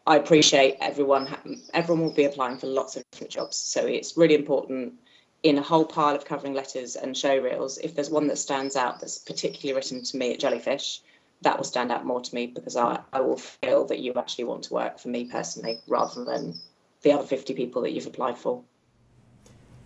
I 0.06 0.18
appreciate 0.18 0.78
everyone. 0.80 1.62
Everyone 1.74 2.04
will 2.04 2.14
be 2.14 2.26
applying 2.26 2.58
for 2.58 2.68
lots 2.68 2.96
of 2.96 3.04
different 3.12 3.32
jobs, 3.32 3.56
so 3.56 3.86
it's 3.86 4.18
really 4.18 4.36
important 4.36 4.94
in 5.42 5.58
a 5.58 5.62
whole 5.62 5.86
pile 5.86 6.16
of 6.16 6.26
covering 6.26 6.54
letters 6.54 6.96
and 6.96 7.18
show 7.18 7.38
reels. 7.38 7.78
If 7.78 7.96
there's 7.96 8.10
one 8.10 8.28
that 8.28 8.38
stands 8.38 8.76
out 8.76 9.00
that's 9.00 9.18
particularly 9.18 9.76
written 9.76 10.04
to 10.04 10.18
me 10.18 10.34
at 10.34 10.40
Jellyfish, 10.40 11.02
that 11.42 11.58
will 11.58 11.64
stand 11.64 11.92
out 11.92 12.06
more 12.06 12.22
to 12.22 12.36
me 12.36 12.48
because 12.48 12.76
I, 12.76 13.00
I 13.14 13.22
will 13.22 13.38
feel 13.38 13.86
that 13.86 14.00
you 14.00 14.14
actually 14.16 14.44
want 14.46 14.64
to 14.64 14.74
work 14.74 15.00
for 15.00 15.08
me 15.08 15.26
personally 15.26 15.80
rather 15.88 16.26
than 16.26 16.56
the 17.02 17.14
other 17.14 17.26
50 17.26 17.54
people 17.54 17.82
that 17.84 17.92
you've 17.92 18.08
applied 18.08 18.38
for. 18.38 18.64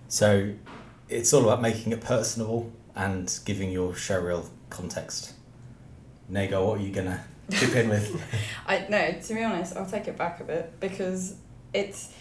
So 0.07 0.53
it's 1.09 1.33
all 1.33 1.43
about 1.43 1.61
making 1.61 1.91
it 1.91 2.01
personable 2.01 2.71
and 2.95 3.39
giving 3.45 3.71
your 3.71 3.93
show 3.95 4.19
reel 4.19 4.49
context. 4.69 5.33
Negar, 6.31 6.65
what 6.65 6.79
are 6.79 6.83
you 6.83 6.91
gonna 6.91 7.23
chip 7.51 7.75
in 7.75 7.89
with? 7.89 8.21
I 8.67 8.85
no, 8.89 9.11
to 9.11 9.33
be 9.33 9.43
honest, 9.43 9.75
I'll 9.75 9.85
take 9.85 10.07
it 10.07 10.17
back 10.17 10.39
a 10.39 10.43
bit 10.43 10.79
because 10.79 11.35
it's 11.73 12.13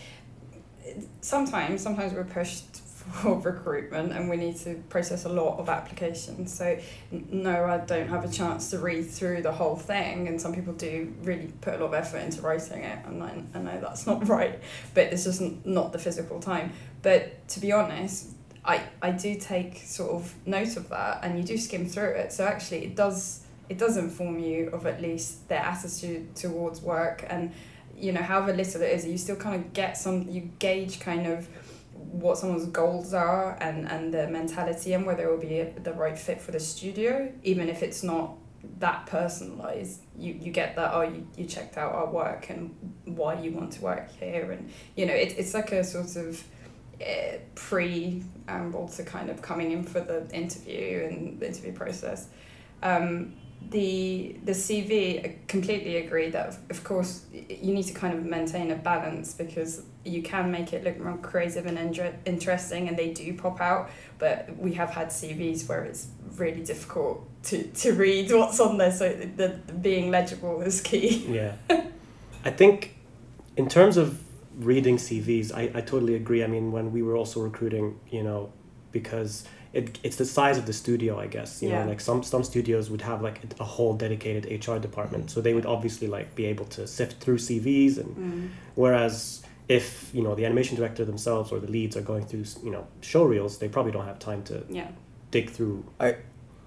it, 0.84 1.06
sometimes 1.20 1.82
sometimes 1.82 2.12
we're 2.12 2.24
pushed 2.24 2.71
for 3.12 3.38
recruitment 3.38 4.12
and 4.12 4.30
we 4.30 4.36
need 4.36 4.56
to 4.56 4.74
process 4.88 5.24
a 5.24 5.28
lot 5.28 5.58
of 5.58 5.68
applications. 5.68 6.52
So 6.52 6.78
no, 7.10 7.64
I 7.64 7.78
don't 7.78 8.08
have 8.08 8.24
a 8.24 8.28
chance 8.28 8.70
to 8.70 8.78
read 8.78 9.10
through 9.10 9.42
the 9.42 9.52
whole 9.52 9.76
thing, 9.76 10.28
and 10.28 10.40
some 10.40 10.54
people 10.54 10.72
do 10.74 11.12
really 11.22 11.52
put 11.60 11.74
a 11.74 11.78
lot 11.78 11.86
of 11.86 11.94
effort 11.94 12.18
into 12.18 12.40
writing 12.42 12.82
it, 12.82 13.04
and 13.06 13.22
I, 13.22 13.42
I 13.54 13.58
know 13.58 13.80
that's 13.80 14.06
not 14.06 14.28
right, 14.28 14.60
but 14.94 15.12
it's 15.12 15.24
just 15.24 15.40
not 15.66 15.92
the 15.92 15.98
physical 15.98 16.40
time. 16.40 16.72
But 17.02 17.48
to 17.48 17.60
be 17.60 17.72
honest, 17.72 18.28
I, 18.64 18.82
I 19.00 19.10
do 19.10 19.34
take 19.34 19.78
sort 19.78 20.12
of 20.12 20.34
note 20.46 20.76
of 20.76 20.88
that 20.90 21.24
and 21.24 21.36
you 21.36 21.44
do 21.44 21.58
skim 21.58 21.86
through 21.86 22.10
it. 22.10 22.32
So 22.32 22.44
actually 22.44 22.84
it 22.84 22.94
does 22.94 23.40
it 23.68 23.78
does 23.78 23.96
inform 23.96 24.38
you 24.38 24.68
of 24.68 24.86
at 24.86 25.00
least 25.00 25.48
their 25.48 25.60
attitude 25.60 26.34
towards 26.36 26.82
work 26.82 27.24
and 27.28 27.52
you 27.96 28.12
know 28.12 28.20
however 28.20 28.52
little 28.52 28.82
it 28.82 28.90
is 28.90 29.06
you 29.06 29.16
still 29.16 29.36
kind 29.36 29.56
of 29.56 29.72
get 29.72 29.96
some 29.96 30.28
you 30.28 30.50
gauge 30.58 31.00
kind 31.00 31.26
of 31.26 31.48
what 32.12 32.36
someone's 32.36 32.66
goals 32.66 33.14
are 33.14 33.56
and 33.60 33.90
and 33.90 34.12
their 34.12 34.28
mentality 34.28 34.92
and 34.92 35.06
whether 35.06 35.28
it 35.28 35.30
will 35.30 35.38
be 35.38 35.62
the 35.82 35.92
right 35.94 36.18
fit 36.18 36.40
for 36.40 36.52
the 36.52 36.60
studio 36.60 37.32
even 37.42 37.68
if 37.68 37.82
it's 37.82 38.02
not 38.02 38.34
that 38.78 39.06
personalized. 39.06 40.02
You 40.16 40.34
you 40.34 40.52
get 40.52 40.76
that 40.76 40.92
oh 40.92 41.02
you, 41.02 41.26
you 41.36 41.46
checked 41.46 41.76
out 41.76 41.92
our 41.94 42.10
work 42.10 42.50
and 42.50 42.74
why 43.04 43.40
you 43.40 43.52
want 43.52 43.72
to 43.72 43.82
work 43.82 44.10
here. 44.18 44.52
And 44.52 44.70
you 44.96 45.06
know 45.06 45.14
it, 45.14 45.34
it's 45.38 45.54
like 45.54 45.72
a 45.72 45.82
sort 45.82 46.16
of 46.16 46.44
uh, 47.00 47.38
preamble 47.54 48.88
to 48.88 49.02
kind 49.04 49.30
of 49.30 49.42
coming 49.42 49.72
in 49.72 49.82
for 49.82 50.00
the 50.00 50.28
interview 50.32 51.08
and 51.08 51.40
the 51.40 51.48
interview 51.48 51.72
process. 51.72 52.28
Um, 52.82 53.34
the 53.70 54.36
the 54.44 54.52
CV, 54.52 55.24
I 55.24 55.36
completely 55.46 55.96
agree 55.96 56.30
that 56.30 56.56
of 56.70 56.84
course 56.84 57.26
you 57.32 57.74
need 57.74 57.84
to 57.84 57.94
kind 57.94 58.14
of 58.16 58.24
maintain 58.24 58.70
a 58.70 58.76
balance 58.76 59.34
because 59.34 59.82
you 60.04 60.22
can 60.22 60.50
make 60.50 60.72
it 60.72 60.84
look 60.84 60.98
more 60.98 61.16
creative 61.18 61.66
and 61.66 61.78
inter- 61.78 62.14
interesting 62.24 62.88
and 62.88 62.96
they 62.96 63.12
do 63.12 63.34
pop 63.34 63.60
out 63.60 63.90
but 64.18 64.56
we 64.58 64.72
have 64.74 64.90
had 64.90 65.08
CVs 65.08 65.68
where 65.68 65.84
it's 65.84 66.08
really 66.36 66.62
difficult 66.62 67.28
to, 67.44 67.62
to 67.64 67.92
read 67.92 68.30
what's 68.32 68.60
on 68.60 68.78
there 68.78 68.92
so 68.92 69.12
the, 69.12 69.58
the 69.66 69.72
being 69.72 70.10
legible 70.10 70.60
is 70.62 70.80
key. 70.80 71.26
Yeah. 71.28 71.56
I 72.44 72.50
think 72.50 72.96
in 73.56 73.68
terms 73.68 73.96
of 73.96 74.20
reading 74.56 74.96
CVs 74.96 75.52
I, 75.54 75.70
I 75.74 75.80
totally 75.80 76.14
agree. 76.14 76.42
I 76.42 76.46
mean 76.46 76.72
when 76.72 76.92
we 76.92 77.02
were 77.02 77.16
also 77.16 77.40
recruiting 77.40 78.00
you 78.10 78.22
know 78.22 78.52
because 78.90 79.44
it, 79.72 79.98
it's 80.02 80.16
the 80.16 80.24
size 80.24 80.58
of 80.58 80.66
the 80.66 80.72
studio 80.72 81.18
i 81.18 81.26
guess 81.26 81.62
you 81.62 81.68
yeah. 81.68 81.82
know 81.82 81.88
like 81.90 82.00
some 82.00 82.22
some 82.22 82.44
studios 82.44 82.90
would 82.90 83.00
have 83.00 83.22
like 83.22 83.40
a 83.58 83.64
whole 83.64 83.94
dedicated 83.94 84.66
hr 84.66 84.78
department 84.78 85.30
so 85.30 85.40
they 85.40 85.54
would 85.54 85.66
obviously 85.66 86.06
like 86.06 86.34
be 86.34 86.44
able 86.44 86.64
to 86.66 86.86
sift 86.86 87.22
through 87.22 87.38
cvs 87.38 87.98
and 87.98 88.16
mm. 88.16 88.48
whereas 88.74 89.42
if 89.68 90.10
you 90.12 90.22
know 90.22 90.34
the 90.34 90.44
animation 90.44 90.76
director 90.76 91.04
themselves 91.04 91.52
or 91.52 91.58
the 91.58 91.70
leads 91.70 91.96
are 91.96 92.02
going 92.02 92.24
through 92.24 92.44
you 92.62 92.70
know 92.70 92.86
show 93.00 93.24
reels 93.24 93.58
they 93.58 93.68
probably 93.68 93.92
don't 93.92 94.06
have 94.06 94.18
time 94.18 94.42
to 94.42 94.62
yeah. 94.68 94.88
dig 95.30 95.48
through 95.50 95.84
I, 95.98 96.16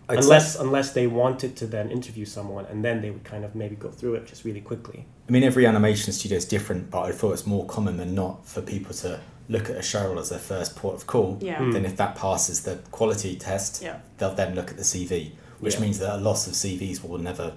I'd 0.07 0.19
unless 0.19 0.55
say, 0.55 0.63
unless 0.63 0.93
they 0.93 1.07
wanted 1.07 1.55
to 1.57 1.67
then 1.67 1.89
interview 1.91 2.25
someone 2.25 2.65
and 2.65 2.83
then 2.83 3.01
they 3.01 3.11
would 3.11 3.23
kind 3.23 3.43
of 3.43 3.53
maybe 3.55 3.75
go 3.75 3.89
through 3.89 4.15
it 4.15 4.25
just 4.25 4.45
really 4.45 4.61
quickly 4.61 5.05
i 5.27 5.31
mean 5.31 5.43
every 5.43 5.65
animation 5.65 6.13
studio 6.13 6.37
is 6.37 6.45
different 6.45 6.89
but 6.89 7.03
i 7.03 7.11
thought 7.11 7.33
it's 7.33 7.45
more 7.45 7.65
common 7.65 7.97
than 7.97 8.15
not 8.15 8.45
for 8.45 8.61
people 8.61 8.93
to 8.93 9.19
look 9.47 9.69
at 9.69 9.75
a 9.75 9.81
show 9.81 10.17
as 10.17 10.29
their 10.29 10.39
first 10.39 10.75
port 10.75 10.95
of 10.95 11.07
call, 11.07 11.37
yeah. 11.41 11.57
mm. 11.57 11.73
then 11.73 11.85
if 11.85 11.97
that 11.97 12.15
passes 12.15 12.63
the 12.63 12.77
quality 12.91 13.35
test, 13.35 13.81
yeah. 13.83 13.99
they'll 14.17 14.33
then 14.33 14.55
look 14.55 14.71
at 14.71 14.77
the 14.77 14.83
CV, 14.83 15.31
which 15.59 15.75
yeah. 15.75 15.81
means 15.81 15.99
that 15.99 16.15
a 16.15 16.21
loss 16.21 16.47
of 16.47 16.53
CVs 16.53 17.07
will 17.07 17.17
never 17.17 17.53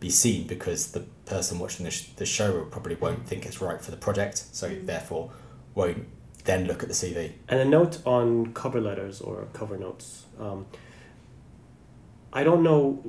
be 0.00 0.10
seen 0.10 0.46
because 0.46 0.92
the 0.92 1.00
person 1.26 1.58
watching 1.58 1.84
the, 1.84 1.90
sh- 1.90 2.10
the 2.16 2.26
show 2.26 2.64
probably 2.66 2.94
won't 2.96 3.26
think 3.26 3.46
it's 3.46 3.60
right 3.60 3.80
for 3.80 3.90
the 3.90 3.96
project, 3.96 4.44
so 4.52 4.70
mm. 4.70 4.86
therefore 4.86 5.30
won't 5.74 6.06
then 6.44 6.66
look 6.66 6.82
at 6.82 6.88
the 6.88 6.94
CV. 6.94 7.32
And 7.48 7.60
a 7.60 7.64
note 7.64 7.98
on 8.06 8.52
cover 8.52 8.80
letters 8.80 9.20
or 9.20 9.48
cover 9.52 9.76
notes. 9.76 10.26
Um, 10.38 10.66
I 12.32 12.44
don't 12.44 12.62
know. 12.62 13.02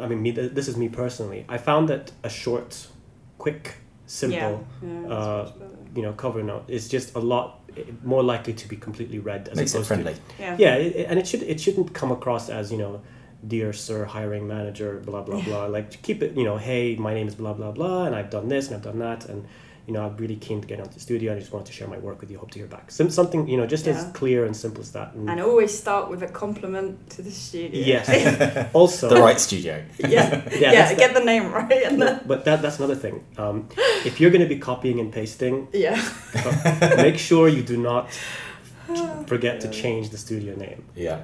I 0.00 0.06
mean, 0.06 0.22
me, 0.22 0.30
this 0.30 0.68
is 0.68 0.76
me 0.76 0.88
personally. 0.88 1.44
I 1.48 1.58
found 1.58 1.88
that 1.88 2.12
a 2.22 2.30
short, 2.30 2.88
quick, 3.36 3.76
simple, 4.06 4.66
yeah. 4.82 5.08
uh, 5.08 5.52
you 5.94 6.02
know, 6.02 6.12
cover 6.12 6.42
note 6.42 6.64
is 6.68 6.88
just 6.88 7.14
a 7.14 7.18
lot 7.18 7.57
more 8.02 8.22
likely 8.22 8.52
to 8.54 8.68
be 8.68 8.76
completely 8.76 9.18
read 9.18 9.48
as 9.48 9.56
Makes 9.56 9.74
opposed 9.74 9.90
it 9.90 9.94
friendly. 9.94 10.14
To, 10.14 10.20
yeah, 10.38 10.56
yeah 10.58 10.74
it, 10.74 11.06
and 11.08 11.18
it 11.18 11.26
should 11.26 11.42
it 11.42 11.60
shouldn't 11.60 11.94
come 11.94 12.10
across 12.12 12.48
as 12.48 12.70
you 12.72 12.78
know 12.78 13.00
dear 13.46 13.72
sir 13.72 14.04
hiring 14.04 14.46
manager 14.46 15.00
blah 15.04 15.22
blah 15.22 15.40
blah. 15.40 15.66
Like 15.66 16.02
keep 16.02 16.22
it 16.22 16.36
you 16.36 16.44
know 16.44 16.56
hey 16.56 16.96
my 16.96 17.14
name 17.14 17.28
is 17.28 17.34
blah 17.34 17.52
blah 17.52 17.70
blah 17.70 18.04
and 18.04 18.14
i've 18.14 18.30
done 18.30 18.48
this 18.48 18.66
and 18.66 18.76
i've 18.76 18.82
done 18.82 18.98
that 18.98 19.26
and 19.26 19.46
you 19.88 19.94
know, 19.94 20.04
I'm 20.04 20.14
really 20.18 20.36
keen 20.36 20.60
to 20.60 20.66
get 20.68 20.78
into 20.78 20.92
the 20.92 21.00
studio. 21.00 21.34
I 21.34 21.38
just 21.38 21.50
wanted 21.50 21.66
to 21.68 21.72
share 21.72 21.88
my 21.88 21.96
work 21.96 22.20
with 22.20 22.30
you. 22.30 22.38
Hope 22.38 22.50
to 22.50 22.58
hear 22.58 22.68
back. 22.68 22.90
Some, 22.90 23.08
something, 23.08 23.48
you 23.48 23.56
know, 23.56 23.66
just 23.66 23.86
as 23.86 24.04
clear 24.12 24.44
and 24.44 24.54
simple 24.54 24.82
as 24.82 24.92
that. 24.92 25.14
And 25.14 25.40
always 25.40 25.76
start 25.76 26.10
with 26.10 26.22
a 26.22 26.28
compliment 26.28 27.08
to 27.10 27.22
the 27.22 27.30
studio. 27.30 27.80
yes. 27.82 28.68
also, 28.74 29.08
The 29.08 29.18
right 29.18 29.40
studio. 29.40 29.82
yeah, 29.98 30.08
Yeah, 30.52 30.58
yeah, 30.60 30.72
that's 30.72 30.98
get 30.98 31.14
the 31.14 31.24
name 31.24 31.50
right. 31.50 31.82
And 31.84 32.02
then, 32.02 32.20
but 32.26 32.44
that, 32.44 32.60
that's 32.60 32.76
another 32.78 32.96
thing. 32.96 33.24
Um, 33.38 33.70
if 34.04 34.20
you're 34.20 34.30
going 34.30 34.42
to 34.42 34.54
be 34.54 34.58
copying 34.58 35.00
and 35.00 35.10
pasting, 35.10 35.68
yeah. 35.72 35.96
make 36.98 37.18
sure 37.18 37.48
you 37.48 37.62
do 37.62 37.78
not 37.78 38.10
forget 39.26 39.62
to 39.62 39.70
change 39.70 40.10
the 40.10 40.18
studio 40.18 40.54
name 40.54 40.84
Yeah. 40.94 41.22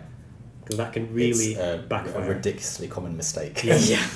because 0.62 0.78
that 0.78 0.94
can 0.94 1.12
really 1.12 1.52
it's 1.52 1.60
a, 1.60 1.84
backfire. 1.86 2.22
a 2.24 2.28
ridiculously 2.34 2.88
common 2.88 3.14
mistake. 3.14 3.62
Yeah. 3.62 3.76
yeah. 3.76 4.06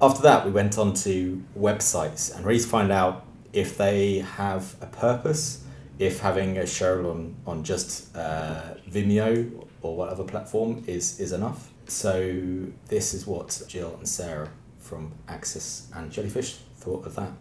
After 0.00 0.22
that, 0.22 0.46
we 0.46 0.52
went 0.52 0.78
on 0.78 0.94
to 0.94 1.42
websites 1.58 2.32
and 2.34 2.46
really 2.46 2.60
to 2.60 2.68
find 2.68 2.92
out 2.92 3.26
if 3.52 3.76
they 3.76 4.18
have 4.18 4.76
a 4.80 4.86
purpose, 4.86 5.64
if 5.98 6.20
having 6.20 6.58
a 6.58 6.66
show 6.66 7.10
on, 7.10 7.36
on 7.46 7.64
just 7.64 8.14
uh, 8.16 8.74
Vimeo 8.88 9.66
or 9.82 9.96
whatever 9.96 10.24
platform 10.24 10.84
is, 10.86 11.20
is 11.20 11.32
enough. 11.32 11.70
So, 11.86 12.66
this 12.88 13.14
is 13.14 13.26
what 13.26 13.62
Jill 13.66 13.94
and 13.96 14.08
Sarah 14.08 14.48
from 14.78 15.12
Axis 15.28 15.88
and 15.94 16.10
Jellyfish 16.10 16.58
thought 16.76 17.06
of 17.06 17.16
that. 17.16 17.32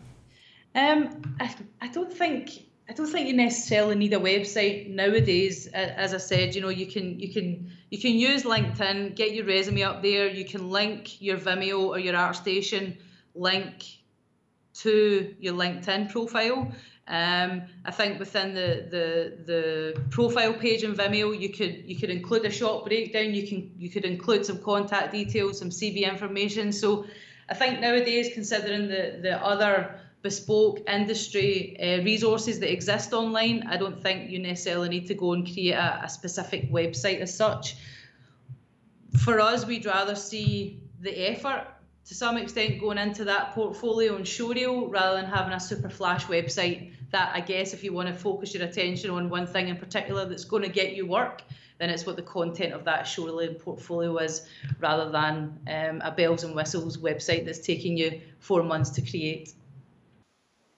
Um, 0.75 1.35
I, 1.39 1.53
I 1.81 1.87
don't 1.87 2.11
think 2.11 2.51
I 2.89 2.93
don't 2.93 3.07
think 3.07 3.27
you 3.27 3.35
necessarily 3.35 3.95
need 3.95 4.13
a 4.13 4.19
website 4.19 4.89
nowadays. 4.89 5.67
As 5.67 6.13
I 6.13 6.17
said, 6.17 6.55
you 6.55 6.61
know, 6.61 6.69
you 6.69 6.87
can 6.87 7.19
you 7.19 7.31
can 7.31 7.71
you 7.91 7.99
can 7.99 8.13
use 8.13 8.43
LinkedIn, 8.43 9.15
get 9.15 9.33
your 9.33 9.45
resume 9.45 9.83
up 9.83 10.01
there. 10.01 10.27
You 10.27 10.43
can 10.43 10.69
link 10.69 11.21
your 11.21 11.37
Vimeo 11.37 11.79
or 11.89 11.99
your 11.99 12.15
ArtStation 12.15 12.97
link 13.35 13.98
to 14.83 15.35
your 15.39 15.53
LinkedIn 15.53 16.09
profile. 16.09 16.71
Um, 17.07 17.63
I 17.85 17.91
think 17.91 18.19
within 18.19 18.53
the, 18.53 18.87
the 18.91 19.43
the 19.51 20.01
profile 20.11 20.53
page 20.53 20.83
in 20.83 20.93
Vimeo, 20.93 21.39
you 21.39 21.49
could 21.49 21.83
you 21.85 21.97
could 21.97 22.11
include 22.11 22.45
a 22.45 22.51
short 22.51 22.85
breakdown. 22.85 23.33
You 23.33 23.47
can 23.47 23.71
you 23.79 23.89
could 23.89 24.05
include 24.05 24.45
some 24.45 24.59
contact 24.61 25.11
details, 25.11 25.57
some 25.57 25.71
CV 25.71 26.07
information. 26.07 26.71
So, 26.71 27.07
I 27.49 27.55
think 27.55 27.79
nowadays, 27.79 28.29
considering 28.33 28.87
the 28.89 29.19
the 29.23 29.43
other 29.43 29.99
bespoke 30.21 30.81
industry 30.87 31.77
uh, 31.79 32.03
resources 32.03 32.59
that 32.59 32.71
exist 32.71 33.11
online, 33.11 33.63
I 33.67 33.77
don't 33.77 33.99
think 33.99 34.29
you 34.29 34.37
necessarily 34.37 34.89
need 34.89 35.07
to 35.07 35.15
go 35.15 35.33
and 35.33 35.45
create 35.45 35.71
a, 35.73 36.01
a 36.03 36.09
specific 36.09 36.71
website 36.71 37.21
as 37.21 37.35
such. 37.35 37.75
For 39.17 39.39
us, 39.39 39.65
we'd 39.65 39.85
rather 39.85 40.13
see 40.13 40.83
the 41.01 41.31
effort 41.31 41.65
to 42.09 42.15
some 42.15 42.37
extent 42.37 42.79
going 42.79 42.97
into 42.97 43.23
that 43.25 43.53
portfolio 43.53 44.15
and 44.15 44.25
showreel 44.25 44.91
rather 44.91 45.21
than 45.21 45.29
having 45.29 45.53
a 45.53 45.59
super 45.59 45.89
flash 45.89 46.25
website 46.25 46.91
that 47.11 47.31
I 47.35 47.39
guess 47.39 47.75
if 47.75 47.83
you 47.83 47.93
want 47.93 48.07
to 48.07 48.15
focus 48.15 48.51
your 48.55 48.63
attention 48.63 49.11
on 49.11 49.29
one 49.29 49.45
thing 49.45 49.67
in 49.67 49.77
particular 49.77 50.25
that's 50.25 50.43
going 50.43 50.63
to 50.63 50.69
get 50.69 50.93
you 50.95 51.05
work, 51.05 51.43
then 51.77 51.91
it's 51.91 52.07
what 52.07 52.15
the 52.15 52.23
content 52.23 52.73
of 52.73 52.85
that 52.85 53.05
showreel 53.05 53.59
portfolio 53.59 54.17
is 54.17 54.47
rather 54.79 55.11
than 55.11 55.59
um, 55.67 56.01
a 56.03 56.11
bells 56.11 56.43
and 56.43 56.55
whistles 56.55 56.97
website 56.97 57.45
that's 57.45 57.59
taking 57.59 57.95
you 57.95 58.21
four 58.39 58.63
months 58.63 58.89
to 58.91 59.03
create. 59.03 59.53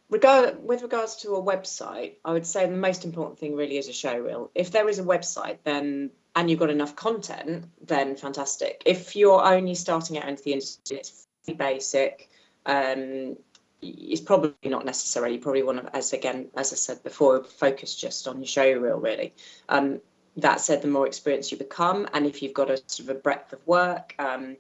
Regard, 0.09 0.61
with 0.61 0.81
regards 0.81 1.15
to 1.21 1.35
a 1.35 1.41
website, 1.41 2.15
I 2.25 2.33
would 2.33 2.45
say 2.45 2.65
the 2.65 2.75
most 2.75 3.05
important 3.05 3.39
thing 3.39 3.55
really 3.55 3.77
is 3.77 3.88
a 3.88 3.93
show 3.93 4.19
reel. 4.19 4.51
If 4.53 4.71
there 4.71 4.89
is 4.89 5.00
a 5.00 5.03
website, 5.03 5.59
then 5.63 6.11
and 6.35 6.50
you've 6.50 6.59
got 6.59 6.69
enough 6.69 6.95
content, 6.95 7.65
then 7.85 8.15
fantastic. 8.15 8.81
If 8.85 9.15
you're 9.15 9.43
only 9.43 9.75
starting 9.75 10.17
out 10.17 10.29
into 10.29 10.43
the 10.43 10.53
industry, 10.53 10.97
it's 10.97 11.27
basic. 11.57 12.29
Um, 12.65 13.38
it's 13.81 14.21
probably 14.21 14.53
not 14.69 14.85
necessary. 14.85 15.33
You 15.33 15.39
probably 15.39 15.63
want 15.63 15.83
to, 15.83 15.95
as 15.95 16.13
again, 16.13 16.47
as 16.55 16.71
I 16.71 16.75
said 16.75 17.03
before, 17.03 17.43
focus 17.43 17.95
just 17.95 18.27
on 18.27 18.38
your 18.38 18.47
show 18.47 18.71
reel 18.73 18.97
really. 18.97 19.33
Um, 19.69 20.00
that 20.38 20.61
said, 20.61 20.81
the 20.81 20.88
more 20.88 21.07
experienced 21.07 21.51
you 21.51 21.57
become, 21.57 22.07
and 22.13 22.25
if 22.25 22.41
you've 22.41 22.53
got 22.53 22.69
a 22.69 22.77
sort 22.88 23.09
of 23.09 23.09
a 23.09 23.19
breadth 23.19 23.51
of 23.51 23.65
work, 23.67 24.15
um, 24.17 24.55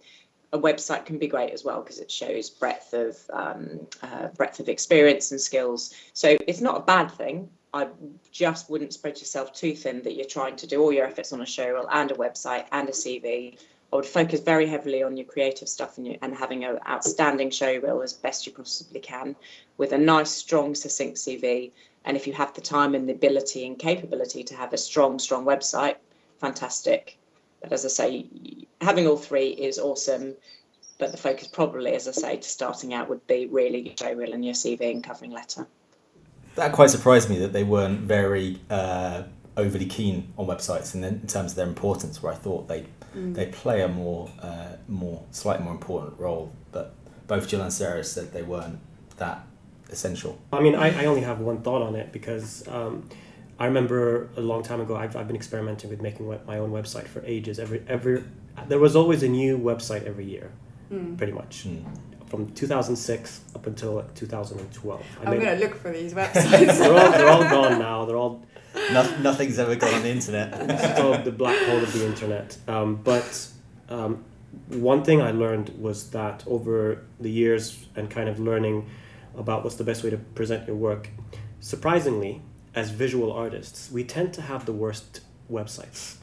a 0.53 0.59
website 0.59 1.05
can 1.05 1.17
be 1.17 1.27
great 1.27 1.51
as 1.51 1.63
well 1.63 1.81
because 1.81 1.99
it 1.99 2.11
shows 2.11 2.49
breadth 2.49 2.93
of 2.93 3.17
um, 3.31 3.87
uh, 4.03 4.27
breadth 4.35 4.59
of 4.59 4.67
experience 4.67 5.31
and 5.31 5.39
skills. 5.39 5.93
So 6.13 6.37
it's 6.45 6.59
not 6.59 6.77
a 6.77 6.81
bad 6.81 7.09
thing. 7.11 7.49
I 7.73 7.87
just 8.31 8.69
wouldn't 8.69 8.93
spread 8.93 9.19
yourself 9.19 9.53
too 9.53 9.75
thin 9.75 10.01
that 10.03 10.15
you're 10.15 10.25
trying 10.25 10.57
to 10.57 10.67
do 10.67 10.81
all 10.81 10.91
your 10.91 11.05
efforts 11.05 11.31
on 11.31 11.41
a 11.41 11.45
show 11.45 11.67
reel 11.67 11.87
and 11.89 12.11
a 12.11 12.15
website 12.15 12.65
and 12.71 12.89
a 12.89 12.91
CV. 12.91 13.57
I 13.91 13.95
would 13.95 14.05
focus 14.05 14.41
very 14.41 14.67
heavily 14.67 15.03
on 15.03 15.15
your 15.15 15.25
creative 15.25 15.69
stuff 15.69 15.97
and, 15.97 16.07
your, 16.07 16.17
and 16.21 16.35
having 16.35 16.65
an 16.65 16.79
outstanding 16.87 17.49
show 17.49 17.73
reel 17.77 18.01
as 18.01 18.13
best 18.13 18.45
you 18.45 18.51
possibly 18.51 18.99
can 18.99 19.37
with 19.77 19.93
a 19.93 19.97
nice, 19.97 20.31
strong, 20.31 20.75
succinct 20.75 21.17
CV. 21.17 21.71
And 22.03 22.17
if 22.17 22.27
you 22.27 22.33
have 22.33 22.53
the 22.53 22.61
time 22.61 22.93
and 22.93 23.07
the 23.07 23.13
ability 23.13 23.65
and 23.65 23.79
capability 23.79 24.43
to 24.43 24.55
have 24.55 24.73
a 24.73 24.77
strong, 24.77 25.17
strong 25.19 25.45
website, 25.45 25.95
fantastic. 26.39 27.17
But 27.61 27.71
as 27.71 27.85
I 27.85 27.89
say, 27.89 28.25
having 28.81 29.07
all 29.07 29.17
three 29.17 29.49
is 29.49 29.79
awesome. 29.79 30.35
But 30.97 31.11
the 31.11 31.17
focus, 31.17 31.47
probably, 31.47 31.93
as 31.93 32.07
I 32.07 32.11
say, 32.11 32.37
to 32.37 32.49
starting 32.49 32.93
out 32.93 33.09
would 33.09 33.25
be 33.27 33.45
really 33.45 33.79
your 33.79 33.95
show 33.97 34.13
reel 34.13 34.33
and 34.33 34.43
your 34.43 34.53
CV 34.55 34.91
and 34.91 35.03
covering 35.03 35.31
letter. 35.31 35.67
That 36.55 36.71
quite 36.73 36.89
surprised 36.89 37.29
me 37.29 37.39
that 37.39 37.53
they 37.53 37.63
weren't 37.63 38.01
very 38.01 38.59
uh, 38.69 39.23
overly 39.55 39.85
keen 39.85 40.33
on 40.37 40.47
websites 40.47 40.93
in, 40.95 41.03
in 41.03 41.27
terms 41.27 41.51
of 41.51 41.55
their 41.55 41.67
importance, 41.67 42.21
where 42.21 42.33
I 42.33 42.35
thought 42.35 42.67
they 42.67 42.85
they 43.13 43.47
play 43.47 43.81
a 43.81 43.87
more 43.87 44.29
uh, 44.41 44.75
more 44.87 45.23
slightly 45.31 45.63
more 45.65 45.73
important 45.73 46.19
role. 46.19 46.53
But 46.71 46.93
both 47.27 47.47
Jill 47.47 47.61
and 47.61 47.73
Sarah 47.73 48.03
said 48.03 48.33
they 48.33 48.43
weren't 48.43 48.79
that 49.17 49.45
essential. 49.89 50.39
I 50.51 50.61
mean, 50.61 50.75
I, 50.75 51.03
I 51.03 51.05
only 51.05 51.21
have 51.21 51.39
one 51.39 51.61
thought 51.61 51.81
on 51.81 51.95
it 51.95 52.11
because 52.11 52.67
um, 52.67 53.07
I 53.59 53.65
remember 53.65 54.29
a 54.37 54.41
long 54.41 54.63
time 54.63 54.81
ago, 54.81 54.95
I've, 54.95 55.15
I've 55.15 55.27
been 55.27 55.35
experimenting 55.35 55.89
with 55.89 56.01
making 56.01 56.27
web, 56.27 56.45
my 56.47 56.57
own 56.57 56.71
website 56.71 57.07
for 57.07 57.23
ages. 57.25 57.59
Every, 57.59 57.83
every, 57.87 58.23
there 58.67 58.79
was 58.79 58.95
always 58.95 59.23
a 59.23 59.27
new 59.27 59.57
website 59.57 60.03
every 60.05 60.25
year, 60.25 60.51
pretty 61.17 61.33
much. 61.33 61.67
Mm. 61.67 61.83
From 62.31 62.49
2006 62.53 63.41
up 63.55 63.67
until 63.67 63.95
like 63.95 64.13
2012. 64.15 65.01
I 65.01 65.23
I'm 65.25 65.31
made- 65.31 65.43
going 65.43 65.59
to 65.59 65.65
look 65.65 65.75
for 65.75 65.91
these 65.91 66.13
websites. 66.21 66.77
they're, 66.79 66.93
all, 66.97 67.11
they're 67.11 67.27
all 67.29 67.43
gone 67.43 67.77
now. 67.77 68.05
They're 68.05 68.15
all 68.15 68.41
No, 68.93 69.17
nothing's 69.19 69.59
ever 69.59 69.75
gone 69.75 69.93
on 69.95 70.01
the 70.03 70.07
internet. 70.11 70.53
still 70.95 71.21
the 71.21 71.31
black 71.33 71.59
hole 71.67 71.79
of 71.83 71.91
the 71.91 72.05
internet. 72.05 72.57
Um, 72.69 72.95
but 73.03 73.47
um, 73.89 74.23
one 74.69 75.03
thing 75.03 75.21
I 75.21 75.31
learned 75.31 75.71
was 75.77 76.09
that 76.11 76.45
over 76.47 77.03
the 77.19 77.29
years 77.29 77.85
and 77.97 78.09
kind 78.09 78.29
of 78.29 78.39
learning 78.39 78.89
about 79.37 79.65
what's 79.65 79.75
the 79.75 79.83
best 79.83 80.01
way 80.01 80.09
to 80.09 80.17
present 80.17 80.65
your 80.67 80.77
work, 80.77 81.09
surprisingly, 81.59 82.41
as 82.73 82.91
visual 82.91 83.33
artists, 83.33 83.91
we 83.91 84.05
tend 84.05 84.33
to 84.35 84.41
have 84.43 84.65
the 84.65 84.71
worst 84.73 85.19
websites. 85.51 86.15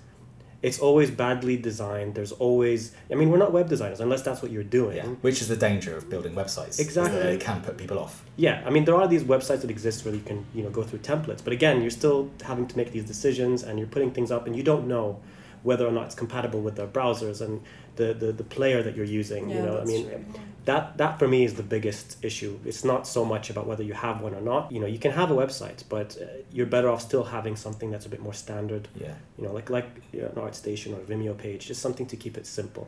It's 0.60 0.80
always 0.80 1.10
badly 1.10 1.56
designed. 1.56 2.16
There's 2.16 2.32
always, 2.32 2.92
I 3.12 3.14
mean, 3.14 3.30
we're 3.30 3.38
not 3.38 3.52
web 3.52 3.68
designers 3.68 4.00
unless 4.00 4.22
that's 4.22 4.42
what 4.42 4.50
you're 4.50 4.64
doing. 4.64 4.96
Yeah, 4.96 5.06
which 5.22 5.40
is 5.40 5.46
the 5.46 5.56
danger 5.56 5.96
of 5.96 6.10
building 6.10 6.34
websites. 6.34 6.80
Exactly. 6.80 7.20
It 7.20 7.40
can 7.40 7.60
put 7.60 7.76
people 7.76 7.98
off. 7.98 8.24
Yeah, 8.36 8.62
I 8.66 8.70
mean 8.70 8.84
there 8.84 8.96
are 8.96 9.06
these 9.06 9.22
websites 9.22 9.60
that 9.60 9.70
exist 9.70 10.04
where 10.04 10.14
you 10.14 10.20
can 10.20 10.44
you 10.54 10.62
know 10.64 10.70
go 10.70 10.82
through 10.82 10.98
templates, 11.00 11.42
but 11.44 11.52
again, 11.52 11.80
you're 11.80 11.90
still 11.92 12.30
having 12.44 12.66
to 12.66 12.76
make 12.76 12.90
these 12.90 13.04
decisions 13.04 13.62
and 13.62 13.78
you're 13.78 13.88
putting 13.88 14.10
things 14.10 14.30
up 14.32 14.46
and 14.46 14.56
you 14.56 14.62
don't 14.64 14.88
know 14.88 15.20
whether 15.62 15.86
or 15.86 15.92
not 15.92 16.06
it's 16.06 16.14
compatible 16.14 16.60
with 16.60 16.74
their 16.76 16.86
browsers 16.88 17.40
and 17.40 17.60
the 17.96 18.12
the, 18.14 18.32
the 18.32 18.44
player 18.44 18.82
that 18.82 18.96
you're 18.96 19.04
using. 19.20 19.48
you 19.50 19.56
Yeah, 19.56 19.64
know, 19.66 19.80
I 19.80 19.84
mean 19.84 20.08
true. 20.08 20.24
That 20.68 20.98
that 20.98 21.18
for 21.18 21.26
me 21.26 21.44
is 21.44 21.54
the 21.54 21.62
biggest 21.62 22.22
issue. 22.22 22.60
It's 22.64 22.84
not 22.84 23.06
so 23.06 23.24
much 23.24 23.48
about 23.48 23.66
whether 23.66 23.82
you 23.82 23.94
have 23.94 24.20
one 24.20 24.34
or 24.34 24.42
not. 24.42 24.70
You 24.70 24.80
know, 24.80 24.86
you 24.86 24.98
can 24.98 25.12
have 25.12 25.30
a 25.30 25.34
website, 25.34 25.82
but 25.88 26.18
uh, 26.20 26.26
you're 26.52 26.66
better 26.66 26.90
off 26.90 27.00
still 27.00 27.24
having 27.24 27.56
something 27.56 27.90
that's 27.90 28.04
a 28.04 28.10
bit 28.10 28.20
more 28.20 28.34
standard. 28.34 28.86
Yeah. 28.94 29.14
You 29.38 29.44
know, 29.44 29.52
like 29.52 29.70
like 29.70 29.88
you 30.12 30.20
know, 30.20 30.28
an 30.28 30.34
ArtStation 30.34 30.94
or 30.94 31.00
a 31.00 31.06
Vimeo 31.10 31.34
page, 31.36 31.66
just 31.66 31.80
something 31.80 32.06
to 32.06 32.16
keep 32.16 32.36
it 32.36 32.46
simple. 32.46 32.86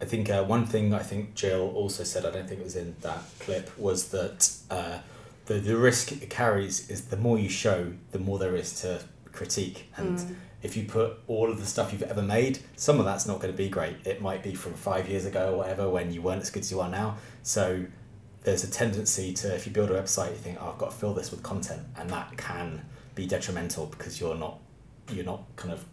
I 0.00 0.06
think 0.06 0.30
uh, 0.30 0.42
one 0.44 0.64
thing 0.64 0.94
I 0.94 1.02
think 1.10 1.34
Jill 1.34 1.70
also 1.74 2.02
said, 2.02 2.24
I 2.24 2.30
don't 2.30 2.48
think 2.48 2.60
it 2.60 2.64
was 2.64 2.76
in 2.76 2.96
that 3.02 3.22
clip, 3.40 3.78
was 3.78 4.08
that 4.08 4.50
uh, 4.70 4.98
the, 5.46 5.54
the 5.54 5.76
risk 5.76 6.12
it 6.12 6.30
carries 6.30 6.88
is 6.88 7.06
the 7.06 7.16
more 7.16 7.38
you 7.38 7.50
show, 7.50 7.92
the 8.12 8.18
more 8.18 8.38
there 8.38 8.56
is 8.56 8.80
to 8.80 9.02
critique. 9.32 9.90
And 9.96 10.36
if 10.62 10.76
you 10.76 10.84
put 10.84 11.18
all 11.26 11.50
of 11.50 11.60
the 11.60 11.66
stuff 11.66 11.92
you've 11.92 12.02
ever 12.02 12.22
made, 12.22 12.58
some 12.76 12.98
of 12.98 13.04
that's 13.04 13.26
not 13.26 13.40
going 13.40 13.52
to 13.52 13.56
be 13.56 13.68
great. 13.68 13.96
It 14.04 14.20
might 14.20 14.42
be 14.42 14.54
from 14.54 14.74
five 14.74 15.08
years 15.08 15.24
ago 15.24 15.54
or 15.54 15.58
whatever 15.58 15.88
when 15.88 16.12
you 16.12 16.20
weren't 16.20 16.42
as 16.42 16.50
good 16.50 16.60
as 16.60 16.70
you 16.70 16.80
are 16.80 16.90
now. 16.90 17.16
So 17.42 17.84
there's 18.42 18.64
a 18.64 18.70
tendency 18.70 19.32
to, 19.34 19.54
if 19.54 19.66
you 19.66 19.72
build 19.72 19.90
a 19.90 20.00
website, 20.00 20.30
you 20.30 20.36
think, 20.36 20.58
oh, 20.60 20.70
I've 20.70 20.78
got 20.78 20.90
to 20.90 20.96
fill 20.96 21.14
this 21.14 21.30
with 21.30 21.42
content. 21.42 21.82
And 21.96 22.10
that 22.10 22.36
can 22.36 22.84
be 23.14 23.26
detrimental 23.26 23.86
because 23.86 24.20
you're 24.20 24.34
not, 24.34 24.58
you're 25.12 25.24
not 25.24 25.44
kind 25.56 25.72
of 25.72 25.84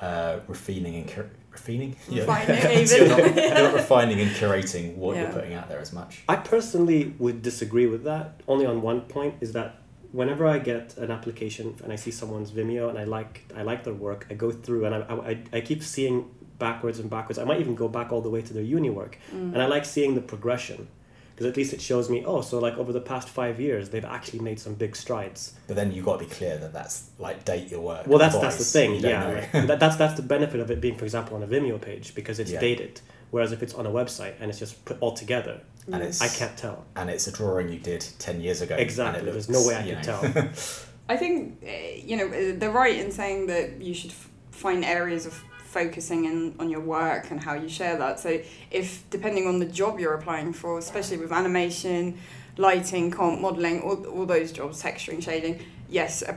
uh, 0.00 0.40
refining 0.46 0.96
and 0.96 1.08
cur- 1.08 1.30
refining 1.50 1.96
Refining, 2.10 2.86
So 2.86 2.96
you're, 2.96 3.08
not, 3.08 3.36
you're 3.36 3.54
not 3.54 3.74
refining 3.74 4.20
and 4.20 4.30
curating 4.32 4.96
what 4.96 5.16
you're 5.16 5.32
putting 5.32 5.54
out 5.54 5.68
there 5.68 5.78
as 5.80 5.92
much. 5.92 6.22
I 6.28 6.36
personally 6.36 7.14
would 7.18 7.42
disagree 7.42 7.86
with 7.86 8.04
that 8.04 8.40
only 8.46 8.66
on 8.66 8.82
one 8.82 9.02
point 9.02 9.36
is 9.40 9.52
that 9.52 9.80
whenever 10.20 10.46
I 10.46 10.58
get 10.72 10.96
an 11.04 11.10
application 11.10 11.66
and 11.82 11.92
I 11.92 11.96
see 11.96 12.12
someone's 12.20 12.50
Vimeo 12.56 12.88
and 12.90 12.98
I 12.98 13.04
like 13.04 13.34
I 13.60 13.62
like 13.70 13.82
their 13.86 13.98
work, 14.08 14.20
I 14.30 14.34
go 14.34 14.50
through 14.64 14.82
and 14.86 14.94
I, 14.94 15.00
I, 15.30 15.32
I 15.58 15.60
keep 15.60 15.82
seeing 15.82 16.16
backwards 16.58 16.98
and 17.00 17.08
backwards. 17.10 17.38
I 17.38 17.44
might 17.44 17.60
even 17.60 17.74
go 17.74 17.88
back 17.88 18.12
all 18.12 18.20
the 18.26 18.30
way 18.30 18.42
to 18.48 18.52
their 18.54 18.62
uni 18.76 18.90
work, 18.90 19.18
mm. 19.32 19.52
and 19.52 19.60
I 19.60 19.66
like 19.66 19.84
seeing 19.84 20.14
the 20.14 20.20
progression. 20.34 20.86
because 21.34 21.46
at 21.50 21.56
least 21.56 21.72
it 21.76 21.80
shows 21.90 22.06
me 22.14 22.18
oh 22.32 22.40
so 22.48 22.54
like 22.66 22.76
over 22.82 22.92
the 22.98 23.00
past 23.12 23.26
five 23.40 23.56
years 23.66 23.84
they've 23.90 24.10
actually 24.18 24.38
made 24.48 24.58
some 24.66 24.74
big 24.84 24.92
strides 25.02 25.40
But 25.68 25.74
then 25.78 25.88
you've 25.92 26.04
got 26.08 26.16
to 26.20 26.24
be 26.26 26.30
clear 26.38 26.54
that 26.62 26.72
that's 26.78 26.96
like 27.26 27.38
date 27.52 27.66
your 27.72 27.82
work. 27.90 28.06
well 28.06 28.20
that's 28.24 28.38
that's 28.44 28.58
the 28.64 28.68
thing 28.76 28.90
yeah 29.00 29.22
know. 29.52 29.66
that, 29.70 29.78
that's 29.82 29.96
that's 30.02 30.14
the 30.20 30.26
benefit 30.34 30.60
of 30.64 30.68
it 30.74 30.80
being 30.86 30.96
for 31.00 31.06
example 31.10 31.32
on 31.38 31.42
a 31.42 31.50
vimeo 31.54 31.78
page 31.90 32.06
because 32.18 32.36
it's 32.42 32.52
Yeah. 32.54 32.60
dated 32.68 32.94
whereas 33.32 33.50
if 33.56 33.60
it's 33.64 33.74
on 33.80 33.84
a 33.84 33.94
website 34.00 34.34
and 34.40 34.46
it's 34.50 34.60
just 34.64 34.74
put 34.88 34.96
all 35.02 35.14
together 35.24 35.54
and 35.92 36.02
it's 36.02 36.20
i 36.20 36.28
can't 36.28 36.56
tell 36.56 36.84
and 36.96 37.10
it's 37.10 37.26
a 37.26 37.32
drawing 37.32 37.68
you 37.68 37.78
did 37.78 38.00
10 38.18 38.40
years 38.40 38.62
ago. 38.62 38.74
and 38.74 38.80
it 38.80 38.84
exactly 38.84 39.30
there's 39.30 39.48
no 39.48 39.66
way 39.66 39.76
i 39.76 39.82
can 39.82 39.96
know. 39.96 40.02
tell 40.02 40.50
I 41.08 41.16
think 41.16 41.62
uh, 41.62 41.70
you 42.02 42.16
know 42.16 42.26
uh, 42.28 42.58
they're 42.58 42.70
right 42.70 42.96
in 42.96 43.12
saying 43.12 43.46
that 43.48 43.80
you 43.80 43.92
should 43.92 44.10
f- 44.10 44.30
find 44.50 44.84
areas 44.84 45.26
of 45.26 45.34
focusing 45.64 46.24
in 46.24 46.54
on 46.58 46.70
your 46.70 46.80
work 46.80 47.30
and 47.30 47.40
how 47.40 47.54
you 47.54 47.68
share 47.68 47.96
that. 47.98 48.20
So 48.20 48.40
if 48.70 49.08
depending 49.10 49.46
on 49.46 49.58
the 49.58 49.66
job 49.66 49.98
you're 49.98 50.14
applying 50.14 50.52
for, 50.52 50.78
especially 50.78 51.16
with 51.16 51.32
animation, 51.32 52.16
lighting, 52.56 53.10
comp, 53.10 53.40
modeling, 53.40 53.82
all, 53.82 54.06
all 54.06 54.24
those 54.24 54.52
jobs, 54.52 54.82
texturing, 54.82 55.22
shading, 55.22 55.60
yes, 55.94 56.22
a, 56.22 56.36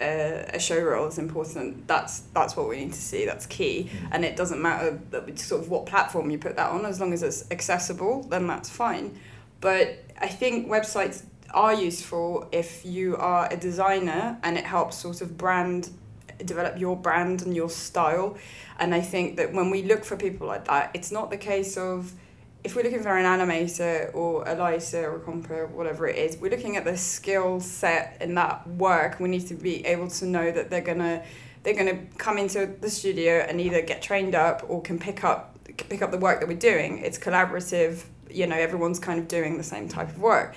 a, 0.00 0.56
a, 0.56 0.58
show 0.58 0.78
reel 0.78 1.06
is 1.06 1.16
important. 1.16 1.86
That's 1.86 2.20
that's 2.34 2.56
what 2.56 2.68
we 2.68 2.78
need 2.78 2.92
to 2.92 3.00
see. 3.00 3.24
That's 3.24 3.46
key, 3.46 3.88
mm. 3.88 4.08
and 4.10 4.24
it 4.24 4.36
doesn't 4.36 4.60
matter 4.60 5.00
that 5.12 5.38
sort 5.38 5.62
of 5.62 5.70
what 5.70 5.86
platform 5.86 6.28
you 6.28 6.38
put 6.38 6.56
that 6.56 6.70
on, 6.70 6.84
as 6.84 7.00
long 7.00 7.12
as 7.12 7.22
it's 7.22 7.48
accessible, 7.52 8.24
then 8.24 8.48
that's 8.48 8.68
fine. 8.68 9.18
But 9.60 10.04
I 10.20 10.26
think 10.26 10.68
websites 10.68 11.22
are 11.54 11.72
useful 11.72 12.48
if 12.50 12.84
you 12.84 13.16
are 13.16 13.48
a 13.50 13.56
designer 13.56 14.36
and 14.42 14.58
it 14.58 14.64
helps 14.64 14.96
sort 14.96 15.20
of 15.20 15.38
brand 15.38 15.90
develop 16.44 16.78
your 16.78 16.96
brand 16.96 17.40
and 17.42 17.56
your 17.56 17.70
style 17.70 18.36
and 18.78 18.94
i 18.94 19.00
think 19.00 19.36
that 19.36 19.54
when 19.54 19.70
we 19.70 19.82
look 19.84 20.04
for 20.04 20.16
people 20.16 20.46
like 20.46 20.66
that 20.66 20.90
it's 20.92 21.10
not 21.10 21.30
the 21.30 21.36
case 21.36 21.78
of 21.78 22.12
if 22.66 22.74
we're 22.74 22.82
looking 22.82 23.00
for 23.00 23.16
an 23.16 23.24
animator 23.24 24.12
or 24.12 24.42
a 24.48 24.56
lighter 24.56 25.08
or 25.08 25.16
a 25.18 25.20
comper 25.20 25.70
whatever 25.70 26.08
it 26.08 26.16
is 26.16 26.36
we're 26.38 26.50
looking 26.50 26.76
at 26.76 26.84
the 26.84 26.96
skill 26.96 27.60
set 27.60 28.16
in 28.20 28.34
that 28.34 28.66
work. 28.66 29.20
We 29.20 29.28
need 29.28 29.46
to 29.46 29.54
be 29.54 29.86
able 29.86 30.08
to 30.10 30.26
know 30.26 30.50
that 30.50 30.68
they're 30.68 30.80
gonna 30.80 31.22
they're 31.62 31.76
gonna 31.76 32.06
come 32.18 32.38
into 32.38 32.66
the 32.80 32.90
studio 32.90 33.46
and 33.48 33.60
either 33.60 33.82
get 33.82 34.02
trained 34.02 34.34
up 34.34 34.64
or 34.68 34.82
can 34.82 34.98
pick 34.98 35.22
up 35.22 35.56
pick 35.76 36.02
up 36.02 36.10
the 36.10 36.18
work 36.18 36.40
that 36.40 36.48
we're 36.48 36.58
doing. 36.58 36.98
It's 36.98 37.18
collaborative 37.18 38.02
you 38.28 38.48
know 38.48 38.56
everyone's 38.56 38.98
kind 38.98 39.20
of 39.20 39.28
doing 39.28 39.58
the 39.58 39.64
same 39.64 39.88
type 39.88 40.08
of 40.08 40.18
work. 40.18 40.56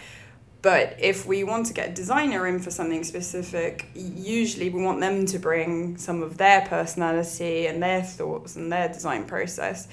But 0.63 0.95
if 0.99 1.27
we 1.27 1.43
want 1.43 1.67
to 1.67 1.73
get 1.73 1.89
a 1.89 1.93
designer 1.93 2.47
in 2.47 2.59
for 2.59 2.71
something 2.71 3.03
specific, 3.03 3.87
usually 3.93 4.71
we 4.71 4.81
want 4.81 4.99
them 4.99 5.27
to 5.27 5.37
bring 5.37 5.97
some 5.97 6.23
of 6.23 6.37
their 6.37 6.61
personality 6.61 7.67
and 7.67 7.83
their 7.83 8.01
thoughts 8.01 8.55
and 8.55 8.71
their 8.71 8.87
design 8.87 9.25
process. 9.25 9.87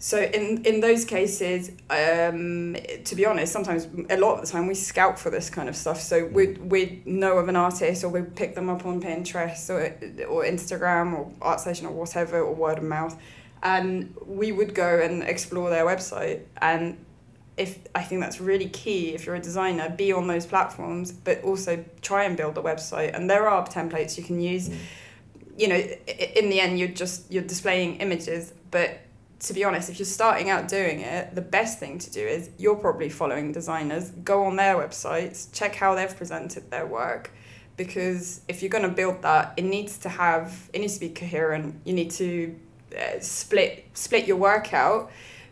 So 0.00 0.20
in 0.20 0.64
in 0.64 0.80
those 0.80 1.04
cases, 1.04 1.70
um, 1.90 2.76
to 3.04 3.16
be 3.16 3.26
honest, 3.26 3.52
sometimes 3.52 3.88
a 4.10 4.16
lot 4.16 4.34
of 4.34 4.40
the 4.42 4.46
time 4.46 4.68
we 4.68 4.74
scout 4.74 5.18
for 5.18 5.30
this 5.30 5.50
kind 5.50 5.68
of 5.68 5.74
stuff. 5.74 6.00
So 6.00 6.26
we 6.26 6.52
we 6.52 7.02
know 7.04 7.38
of 7.38 7.48
an 7.48 7.56
artist 7.56 8.04
or 8.04 8.08
we 8.08 8.22
pick 8.22 8.54
them 8.54 8.68
up 8.68 8.86
on 8.86 9.00
Pinterest 9.02 9.68
or 9.70 9.80
or 10.26 10.44
Instagram 10.44 11.18
or 11.18 11.32
ArtStation 11.40 11.84
or 11.84 11.90
whatever 11.90 12.40
or 12.40 12.54
word 12.54 12.78
of 12.78 12.84
mouth, 12.84 13.20
and 13.62 14.14
we 14.24 14.52
would 14.52 14.72
go 14.72 15.00
and 15.00 15.24
explore 15.24 15.68
their 15.68 15.84
website 15.84 16.42
and 16.58 16.96
if 17.56 17.78
I 17.92 18.02
think 18.02 18.20
that's 18.20 18.40
really 18.40 18.68
key 18.68 19.14
if 19.14 19.26
you're 19.26 19.34
a 19.34 19.40
designer, 19.40 19.90
be 19.90 20.12
on 20.12 20.28
those 20.28 20.46
platforms, 20.46 21.10
but 21.10 21.42
also 21.42 21.84
try 22.00 22.22
and 22.22 22.36
build 22.36 22.56
a 22.56 22.62
website. 22.62 23.14
And 23.14 23.28
there 23.28 23.48
are 23.48 23.66
templates 23.66 24.16
you 24.16 24.22
can 24.22 24.40
use. 24.40 24.70
You 25.56 25.66
know, 25.66 25.74
in 25.74 26.50
the 26.50 26.60
end, 26.60 26.78
you're 26.78 26.86
just 26.86 27.30
you're 27.32 27.42
displaying 27.42 27.96
images. 27.96 28.54
But 28.70 29.00
to 29.40 29.52
be 29.54 29.62
honest, 29.64 29.88
if 29.88 29.98
you're 29.98 30.06
starting 30.06 30.50
out 30.50 30.68
doing 30.68 31.00
it, 31.00 31.34
the 31.34 31.40
best 31.40 31.78
thing 31.78 31.98
to 32.00 32.10
do 32.10 32.20
is 32.20 32.50
you're 32.58 32.76
probably 32.76 33.08
following 33.08 33.52
designers. 33.52 34.10
Go 34.10 34.44
on 34.44 34.56
their 34.56 34.74
websites, 34.76 35.52
check 35.52 35.74
how 35.76 35.94
they've 35.94 36.16
presented 36.16 36.70
their 36.70 36.86
work, 36.86 37.30
because 37.76 38.40
if 38.48 38.62
you're 38.62 38.70
going 38.70 38.82
to 38.88 38.90
build 38.90 39.22
that, 39.22 39.54
it 39.56 39.64
needs 39.64 39.98
to 39.98 40.08
have 40.08 40.68
it 40.72 40.80
needs 40.80 40.94
to 40.94 41.00
be 41.00 41.10
coherent. 41.10 41.80
You 41.84 41.92
need 41.94 42.10
to 42.12 42.58
uh, 42.96 43.20
split 43.20 43.86
split 43.94 44.26
your 44.26 44.36
work 44.38 44.74
out, 44.74 45.10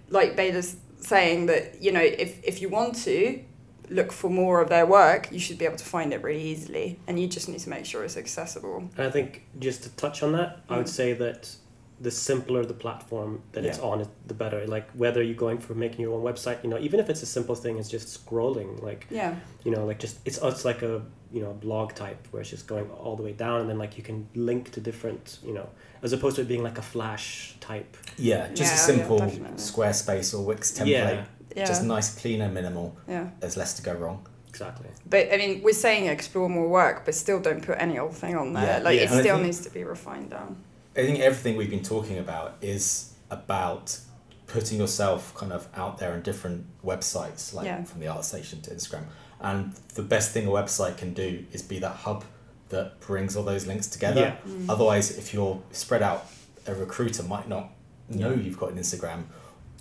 like 0.09 0.37
Beta's 0.37 0.77
saying 1.01 1.46
that 1.46 1.81
you 1.81 1.92
know 1.92 2.01
if 2.01 2.42
if 2.42 2.61
you 2.61 2.68
want 2.68 2.96
to 3.05 3.40
look 3.88 4.11
for 4.11 4.29
more 4.29 4.61
of 4.61 4.68
their 4.68 4.85
work 4.85 5.29
you 5.31 5.38
should 5.38 5.57
be 5.59 5.64
able 5.64 5.77
to 5.77 5.85
find 5.85 6.12
it 6.12 6.20
really 6.20 6.42
easily 6.42 6.99
and 7.07 7.20
you 7.20 7.29
just 7.29 7.49
need 7.49 7.61
to 7.61 7.70
make 7.70 7.85
sure 7.85 8.03
it's 8.03 8.16
accessible 8.16 8.79
And 8.96 9.07
I 9.07 9.11
think 9.11 9.44
just 9.61 9.85
to 9.85 9.90
touch 9.90 10.25
on 10.25 10.33
that, 10.33 10.59
I 10.68 10.77
would 10.79 10.87
Mm. 10.87 11.01
say 11.01 11.12
that 11.12 11.55
the 12.01 12.11
simpler 12.11 12.63
the 12.65 12.75
platform 12.75 13.43
that 13.53 13.65
it's 13.65 13.79
on, 13.79 14.07
the 14.27 14.35
better. 14.35 14.67
Like 14.67 14.91
whether 14.93 15.23
you're 15.23 15.35
going 15.35 15.59
for 15.59 15.75
making 15.75 16.01
your 16.01 16.15
own 16.15 16.23
website, 16.23 16.63
you 16.63 16.69
know, 16.71 16.79
even 16.79 17.01
if 17.01 17.09
it's 17.09 17.23
a 17.23 17.27
simple 17.27 17.55
thing, 17.55 17.79
it's 17.79 17.89
just 17.89 18.07
scrolling. 18.27 18.83
Like 18.83 19.07
yeah 19.11 19.37
you 19.65 19.71
know, 19.71 19.85
like 19.87 19.99
just 19.99 20.19
it's 20.27 20.39
it's 20.43 20.65
like 20.65 20.83
a 20.83 21.03
you 21.33 21.41
know 21.43 21.53
blog 21.55 21.95
type 21.95 22.29
where 22.31 22.41
it's 22.43 22.51
just 22.51 22.67
going 22.67 22.89
all 22.91 23.17
the 23.17 23.23
way 23.23 23.33
down, 23.33 23.61
and 23.63 23.69
then 23.71 23.79
like 23.79 23.97
you 23.97 24.03
can 24.03 24.29
link 24.35 24.71
to 24.73 24.81
different 24.81 25.39
you 25.45 25.55
know, 25.55 25.69
as 26.03 26.13
opposed 26.13 26.37
to 26.37 26.43
it 26.43 26.49
being 26.49 26.63
like 26.63 26.79
a 26.79 26.83
flash 26.83 27.55
type. 27.61 27.97
Yeah, 28.19 28.49
just 28.53 28.61
a 28.61 28.63
Yeah, 28.63 28.71
yeah, 28.71 28.77
simple 29.01 29.19
definitely. 29.19 29.57
Squarespace 29.57 30.35
or 30.39 30.45
Wix 30.45 30.73
template. 30.73 30.87
Yeah, 30.89 31.25
yeah 31.57 31.65
Just 31.65 31.83
nice, 31.85 32.15
cleaner, 32.21 32.49
minimal. 32.51 32.97
yeah 33.09 33.31
There's 33.41 33.57
less 33.57 33.73
to 33.79 33.83
go 33.83 33.95
wrong. 33.95 34.19
exactly. 34.49 34.89
but 35.15 35.23
i 35.33 35.37
mean 35.43 35.63
we're 35.65 35.73
saying 35.87 36.07
explore 36.09 36.49
more 36.59 36.69
work 36.69 36.97
but 37.07 37.15
still 37.15 37.41
don't 37.41 37.63
put 37.69 37.77
any 37.87 37.99
old 37.99 38.15
thing 38.23 38.35
on 38.43 38.53
there 38.53 38.67
Yeah, 38.79 38.79
like 38.87 38.97
yeah. 38.97 39.05
it 39.05 39.11
And 39.11 39.21
still 39.21 39.37
think- 39.37 39.47
needs 39.47 39.61
to 39.67 39.71
be 39.79 39.83
refined 39.85 40.31
down 40.31 40.51
I 40.97 41.05
think 41.05 41.19
everything 41.21 41.57
we've 41.57 41.71
been 41.71 41.83
talking 41.83 42.19
about 42.19 42.57
is 42.61 43.13
about 43.31 43.99
putting 44.47 44.79
yourself 44.79 45.35
kind 45.35 45.53
of 45.53 45.69
out 45.75 45.99
there 45.99 46.13
on 46.13 46.23
different 46.23 46.65
websites, 46.85 47.53
like 47.53 47.67
Yeah. 47.67 47.83
from 47.85 48.01
the 48.01 48.07
ArtStation 48.07 48.63
to 48.63 48.71
Instagram. 48.71 49.05
And 49.41 49.75
the 49.95 50.03
best 50.03 50.31
thing 50.33 50.47
a 50.47 50.51
website 50.51 50.97
can 50.97 51.13
do 51.13 51.45
is 51.53 51.63
be 51.63 51.79
that 51.81 51.97
hub 51.97 52.25
that 52.71 52.99
brings 53.01 53.37
all 53.37 53.43
those 53.45 53.67
links 53.67 53.87
together. 53.87 54.21
Yeah. 54.47 54.51
Mm. 54.53 54.71
Otherwise, 54.71 55.17
if 55.19 55.35
you're 55.35 55.61
spread 55.73 56.03
out, 56.03 56.27
a 56.67 56.75
recruiter 56.75 57.23
might 57.25 57.49
not 57.49 57.71
know 58.09 58.31
Yeah. 58.31 58.37
you've 58.37 58.59
got 58.59 58.73
an 58.73 58.79
Instagram. 58.79 59.25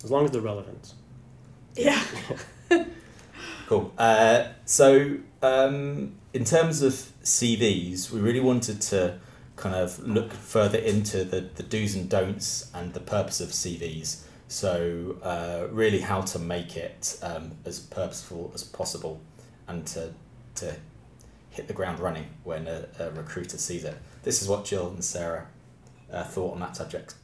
As 0.04 0.10
long 0.10 0.24
as 0.26 0.30
they're 0.32 0.40
relevant. 0.40 0.92
yeah 1.76 2.02
Cool. 3.66 3.92
Uh, 3.98 4.48
so, 4.64 5.16
um, 5.42 6.14
in 6.32 6.44
terms 6.44 6.82
of 6.82 6.92
CVs, 7.24 8.10
we 8.12 8.20
really 8.20 8.38
wanted 8.40 8.80
to 8.82 9.18
kind 9.56 9.74
of 9.74 9.98
look 10.06 10.32
further 10.32 10.78
into 10.78 11.24
the, 11.24 11.40
the 11.40 11.62
do's 11.62 11.94
and 11.94 12.08
don'ts 12.08 12.70
and 12.74 12.92
the 12.92 13.00
purpose 13.00 13.40
of 13.40 13.48
CVs. 13.48 14.22
So, 14.48 15.16
uh, 15.22 15.66
really, 15.72 16.00
how 16.00 16.20
to 16.20 16.38
make 16.38 16.76
it 16.76 17.18
um, 17.22 17.52
as 17.64 17.80
purposeful 17.80 18.52
as 18.54 18.62
possible 18.62 19.20
and 19.66 19.84
to, 19.88 20.12
to 20.56 20.76
hit 21.50 21.66
the 21.66 21.72
ground 21.72 21.98
running 21.98 22.26
when 22.44 22.68
a, 22.68 22.86
a 23.00 23.10
recruiter 23.10 23.58
sees 23.58 23.84
it. 23.84 23.96
This 24.22 24.42
is 24.42 24.48
what 24.48 24.64
Jill 24.64 24.88
and 24.88 25.04
Sarah 25.04 25.48
uh, 26.12 26.22
thought 26.24 26.52
on 26.52 26.60
that 26.60 26.76
subject. 26.76 27.14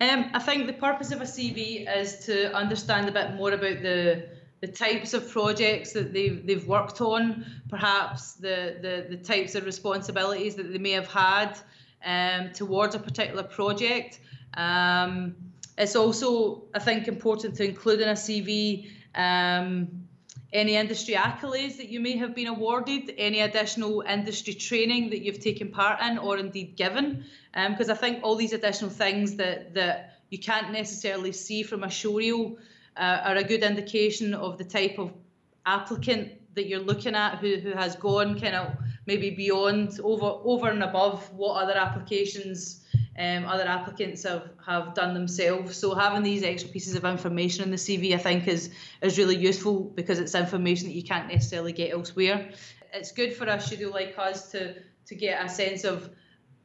Um, 0.00 0.30
I 0.32 0.38
think 0.38 0.66
the 0.66 0.72
purpose 0.74 1.10
of 1.10 1.20
a 1.20 1.24
CV 1.24 1.92
is 1.94 2.24
to 2.26 2.54
understand 2.54 3.08
a 3.08 3.12
bit 3.12 3.34
more 3.34 3.52
about 3.52 3.82
the 3.82 4.28
the 4.60 4.68
types 4.68 5.14
of 5.14 5.30
projects 5.30 5.92
that 5.92 6.12
they've 6.12 6.44
they've 6.46 6.66
worked 6.66 7.00
on, 7.00 7.44
perhaps 7.68 8.34
the 8.34 8.76
the, 8.80 9.16
the 9.16 9.22
types 9.22 9.54
of 9.54 9.64
responsibilities 9.64 10.56
that 10.56 10.72
they 10.72 10.78
may 10.78 10.92
have 10.92 11.10
had 11.10 11.58
um, 12.04 12.52
towards 12.52 12.94
a 12.94 12.98
particular 12.98 13.42
project. 13.42 14.20
Um, 14.54 15.36
it's 15.76 15.94
also, 15.94 16.64
I 16.74 16.80
think, 16.80 17.06
important 17.06 17.54
to 17.56 17.64
include 17.64 18.00
in 18.00 18.08
a 18.08 18.12
CV 18.12 18.90
um, 19.14 20.06
any 20.52 20.76
industry 20.76 21.14
accolades 21.14 21.76
that 21.76 21.88
you 21.88 22.00
may 22.00 22.16
have 22.16 22.34
been 22.34 22.46
awarded, 22.46 23.14
any 23.18 23.40
additional 23.40 24.00
industry 24.00 24.54
training 24.54 25.10
that 25.10 25.22
you've 25.22 25.40
taken 25.40 25.68
part 25.70 26.00
in 26.02 26.18
or 26.18 26.38
indeed 26.38 26.74
given, 26.74 27.24
because 27.68 27.90
I 27.90 27.94
think 27.94 28.24
all 28.24 28.34
these 28.34 28.52
additional 28.52 28.90
things 28.90 29.36
that 29.36 29.74
that 29.74 30.14
you 30.30 30.38
can't 30.38 30.72
necessarily 30.72 31.32
see 31.32 31.62
from 31.62 31.84
a 31.84 31.88
showreel 31.88 32.56
uh, 32.96 33.20
are 33.24 33.36
a 33.36 33.44
good 33.44 33.62
indication 33.62 34.34
of 34.34 34.58
the 34.58 34.64
type 34.64 34.98
of 34.98 35.12
applicant 35.66 36.32
that 36.54 36.66
you're 36.66 36.80
looking 36.80 37.14
at 37.14 37.38
who, 37.38 37.56
who 37.56 37.72
has 37.72 37.94
gone 37.94 38.38
kind 38.40 38.56
of 38.56 38.76
maybe 39.06 39.30
beyond 39.30 40.00
over 40.02 40.26
over 40.44 40.68
and 40.68 40.82
above 40.82 41.32
what 41.32 41.62
other 41.62 41.76
applications 41.76 42.84
um, 43.18 43.46
other 43.46 43.64
applicants 43.64 44.22
have, 44.22 44.50
have 44.64 44.94
done 44.94 45.12
themselves. 45.12 45.76
So 45.76 45.94
having 45.94 46.22
these 46.22 46.44
extra 46.44 46.70
pieces 46.70 46.94
of 46.94 47.04
information 47.04 47.64
in 47.64 47.70
the 47.70 47.76
CV, 47.76 48.14
I 48.14 48.18
think, 48.18 48.46
is 48.46 48.70
is 49.02 49.18
really 49.18 49.36
useful 49.36 49.80
because 49.80 50.20
it's 50.20 50.34
information 50.34 50.86
that 50.88 50.94
you 50.94 51.02
can't 51.02 51.28
necessarily 51.28 51.72
get 51.72 51.92
elsewhere. 51.92 52.50
It's 52.92 53.12
good 53.12 53.34
for 53.34 53.44
a 53.44 53.60
studio 53.60 53.90
like 53.90 54.14
us 54.18 54.50
to 54.52 54.76
to 55.06 55.14
get 55.14 55.44
a 55.44 55.48
sense 55.48 55.84
of 55.84 56.10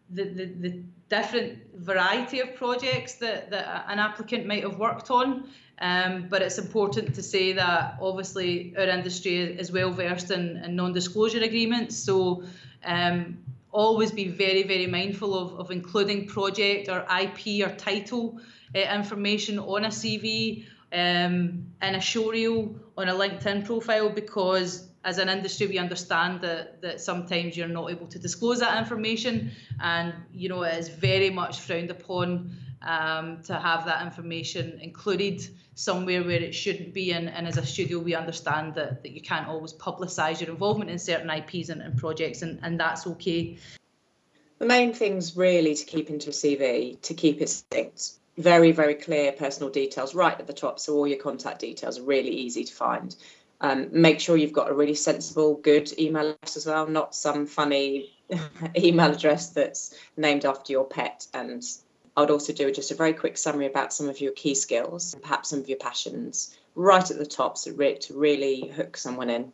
the, 0.10 0.26
the, 0.26 0.46
the 0.46 0.84
different 1.10 1.60
variety 1.76 2.40
of 2.40 2.56
projects 2.56 3.16
that, 3.16 3.50
that 3.50 3.86
an 3.88 4.00
applicant 4.00 4.46
might 4.46 4.64
have 4.64 4.78
worked 4.78 5.10
on. 5.10 5.50
Um, 5.84 6.28
but 6.30 6.42
it's 6.42 6.58
important 6.58 7.14
to 7.16 7.22
say 7.22 7.52
that 7.54 7.98
obviously 8.00 8.74
our 8.78 8.86
industry 8.86 9.36
is 9.40 9.70
well 9.70 9.92
versed 9.92 10.32
in, 10.32 10.58
in 10.64 10.78
non-disclosure 10.78 11.44
agreements. 11.44 11.98
So 11.98 12.44
um, 12.86 13.40
always 13.72 14.12
be 14.12 14.30
very, 14.30 14.64
very 14.64 14.88
mindful 14.88 15.38
of, 15.38 15.60
of 15.60 15.72
including 15.72 16.28
project 16.28 16.88
or 16.88 17.06
IP 17.22 17.68
or 17.68 17.76
title 17.76 18.40
uh, 18.74 18.80
information 18.80 19.60
on 19.60 19.84
a 19.84 19.90
CV. 19.90 20.66
um, 20.94 21.66
in 21.82 21.96
a 21.96 22.00
show 22.02 22.32
reel 22.32 22.76
on 22.98 23.10
a 23.10 23.14
LinkedIn 23.14 23.66
profile 23.66 24.10
because 24.10 24.88
as 25.04 25.18
an 25.18 25.28
industry 25.28 25.68
we 25.68 25.78
understand 25.78 26.42
that 26.42 26.82
that 26.82 27.02
sometimes 27.02 27.58
you're 27.58 27.68
not 27.68 27.92
able 27.92 28.08
to 28.08 28.20
disclose 28.20 28.60
that 28.60 28.78
information 28.78 29.52
and 29.82 30.14
you 30.32 30.48
know 30.48 30.62
it 30.64 30.78
is 30.78 30.88
very 30.88 31.30
much 31.30 31.60
frowned 31.60 31.90
upon 31.90 32.56
um, 32.84 33.42
to 33.44 33.58
have 33.58 33.86
that 33.86 34.06
information 34.06 34.80
included 34.82 35.42
somewhere 35.76 36.24
where 36.24 36.42
it 36.42 36.54
shouldn't 36.54 36.94
be 36.94 37.12
and, 37.14 37.30
and 37.30 37.48
as 37.48 37.58
a 37.58 37.66
studio 37.66 38.00
we 38.00 38.14
understand 38.14 38.76
that, 38.76 39.02
that 39.04 39.12
you 39.12 39.22
can't 39.22 39.48
always 39.48 39.74
publicise 39.74 40.42
your 40.42 40.50
involvement 40.50 40.90
in 40.90 41.00
certain 41.00 41.30
IPs 41.30 41.70
and, 41.70 41.82
and 41.82 41.98
projects 41.98 42.42
and, 42.42 42.60
and 42.62 42.80
that's 42.80 43.08
okay. 43.08 43.58
The 44.60 44.66
main 44.66 44.94
things 44.94 45.36
really 45.36 45.76
to 45.76 45.86
keep 45.86 46.10
into 46.10 46.30
a 46.30 46.34
CV, 46.34 47.02
to 47.02 47.14
keep 47.14 47.38
it 47.38 47.48
distinct. 47.48 48.14
Very, 48.38 48.72
very 48.72 48.96
clear 48.96 49.32
personal 49.32 49.70
details 49.70 50.16
right 50.16 50.40
at 50.40 50.48
the 50.48 50.54
top, 50.54 50.80
so 50.80 50.96
all 50.96 51.08
your 51.08 51.20
contact 51.20 51.60
details 51.60 52.00
are 52.00 52.04
really 52.04 52.30
easy 52.30 52.64
to 52.64 52.74
find. 52.74 53.16
Um, 53.62 53.90
make 53.92 54.20
sure 54.20 54.36
you've 54.36 54.54
got 54.54 54.70
a 54.70 54.74
really 54.74 54.96
sensible, 54.96 55.56
good 55.56 55.98
email 56.00 56.32
address 56.32 56.58
as 56.58 56.66
well, 56.66 56.88
not 56.88 57.16
some 57.16 57.46
funny 57.46 58.14
email 58.78 59.12
address 59.12 59.50
that's 59.50 59.96
named 60.18 60.46
after 60.46 60.72
your 60.72 60.86
pet 60.86 61.28
and 61.34 61.64
I 62.16 62.22
would 62.22 62.32
also 62.32 62.54
do 62.54 62.72
just 62.72 62.92
a 62.92 62.96
very 62.96 63.14
quick 63.14 63.38
summary 63.38 63.66
about 63.66 63.94
some 63.94 64.08
of 64.08 64.22
your 64.22 64.34
key 64.34 64.56
skills, 64.56 65.16
perhaps 65.22 65.50
some 65.50 65.60
of 65.60 65.70
your 65.70 65.80
passions, 65.80 66.56
right 66.76 67.10
at 67.10 67.18
the 67.18 67.26
top, 67.26 67.58
so 67.58 67.72
re- 67.72 67.98
to 67.98 68.14
really 68.14 68.68
hook 68.68 68.98
someone 68.98 69.30
in. 69.30 69.52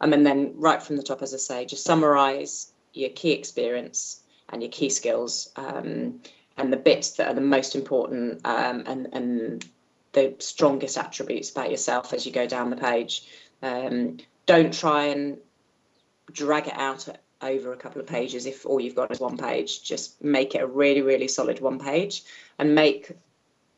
Um, 0.00 0.12
and 0.12 0.26
then 0.26 0.54
right 0.56 0.82
from 0.82 0.96
the 0.96 1.02
top, 1.02 1.22
as 1.22 1.34
I 1.34 1.36
say, 1.36 1.64
just 1.66 1.84
summarise 1.84 2.72
your 2.92 3.10
key 3.10 3.32
experience 3.32 4.22
and 4.48 4.62
your 4.62 4.70
key 4.72 4.90
skills 4.90 5.52
um, 5.56 6.20
and 6.56 6.72
the 6.72 6.76
bits 6.76 7.12
that 7.12 7.28
are 7.28 7.34
the 7.34 7.40
most 7.40 7.76
important 7.76 8.40
um, 8.44 8.82
and, 8.86 9.08
and 9.12 9.64
the 10.12 10.34
strongest 10.38 10.98
attributes 10.98 11.50
about 11.50 11.70
yourself 11.70 12.12
as 12.12 12.26
you 12.26 12.32
go 12.32 12.46
down 12.46 12.70
the 12.70 12.76
page. 12.76 13.28
Um, 13.62 14.18
don't 14.46 14.74
try 14.74 15.06
and 15.06 15.38
drag 16.32 16.66
it 16.66 16.74
out 16.74 17.08
over 17.42 17.72
a 17.72 17.76
couple 17.76 18.00
of 18.00 18.06
pages 18.06 18.46
if 18.46 18.66
all 18.66 18.80
you've 18.80 18.94
got 18.94 19.10
is 19.10 19.20
one 19.20 19.36
page. 19.36 19.82
Just 19.82 20.22
make 20.22 20.54
it 20.54 20.62
a 20.62 20.66
really, 20.66 21.02
really 21.02 21.28
solid 21.28 21.60
one 21.60 21.78
page 21.78 22.22
and 22.58 22.74
make 22.74 23.12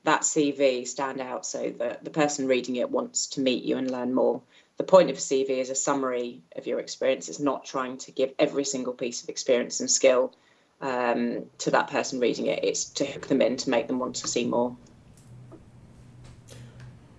that 0.04 0.22
CV 0.22 0.86
stand 0.86 1.20
out 1.20 1.46
so 1.46 1.70
that 1.78 2.04
the 2.04 2.10
person 2.10 2.46
reading 2.48 2.76
it 2.76 2.90
wants 2.90 3.26
to 3.28 3.40
meet 3.40 3.62
you 3.62 3.76
and 3.76 3.90
learn 3.90 4.12
more. 4.12 4.42
The 4.78 4.84
point 4.84 5.10
of 5.10 5.16
a 5.16 5.20
CV 5.20 5.50
is 5.50 5.70
a 5.70 5.74
summary 5.74 6.40
of 6.56 6.66
your 6.66 6.80
experience. 6.80 7.28
It's 7.28 7.38
not 7.38 7.64
trying 7.64 7.98
to 7.98 8.10
give 8.10 8.32
every 8.38 8.64
single 8.64 8.92
piece 8.92 9.22
of 9.22 9.28
experience 9.28 9.80
and 9.80 9.90
skill 9.90 10.32
um, 10.80 11.44
to 11.58 11.70
that 11.70 11.88
person 11.88 12.18
reading 12.18 12.46
it. 12.46 12.64
It's 12.64 12.84
to 12.84 13.06
hook 13.06 13.28
them 13.28 13.40
in 13.40 13.56
to 13.58 13.70
make 13.70 13.86
them 13.86 14.00
want 14.00 14.16
to 14.16 14.26
see 14.26 14.44
more. 14.44 14.76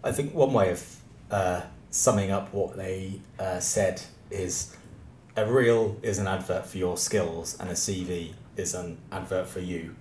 I 0.04 0.12
think 0.12 0.34
one 0.34 0.52
way 0.52 0.72
of 0.72 0.96
uh, 1.32 1.62
summing 1.90 2.32
up 2.32 2.54
what 2.54 2.76
they 2.76 3.22
uh, 3.40 3.62
said 3.62 4.02
is 4.30 4.76
a 5.36 5.46
reel 5.46 5.98
is 6.02 6.20
an 6.20 6.28
advert 6.28 6.66
for 6.66 6.78
your 6.78 6.98
skills 6.98 7.58
and 7.60 7.70
a 7.70 7.74
CV 7.74 8.34
is 8.56 8.74
an 8.74 8.98
advert 9.12 9.48
for 9.48 9.60
you, 9.60 9.96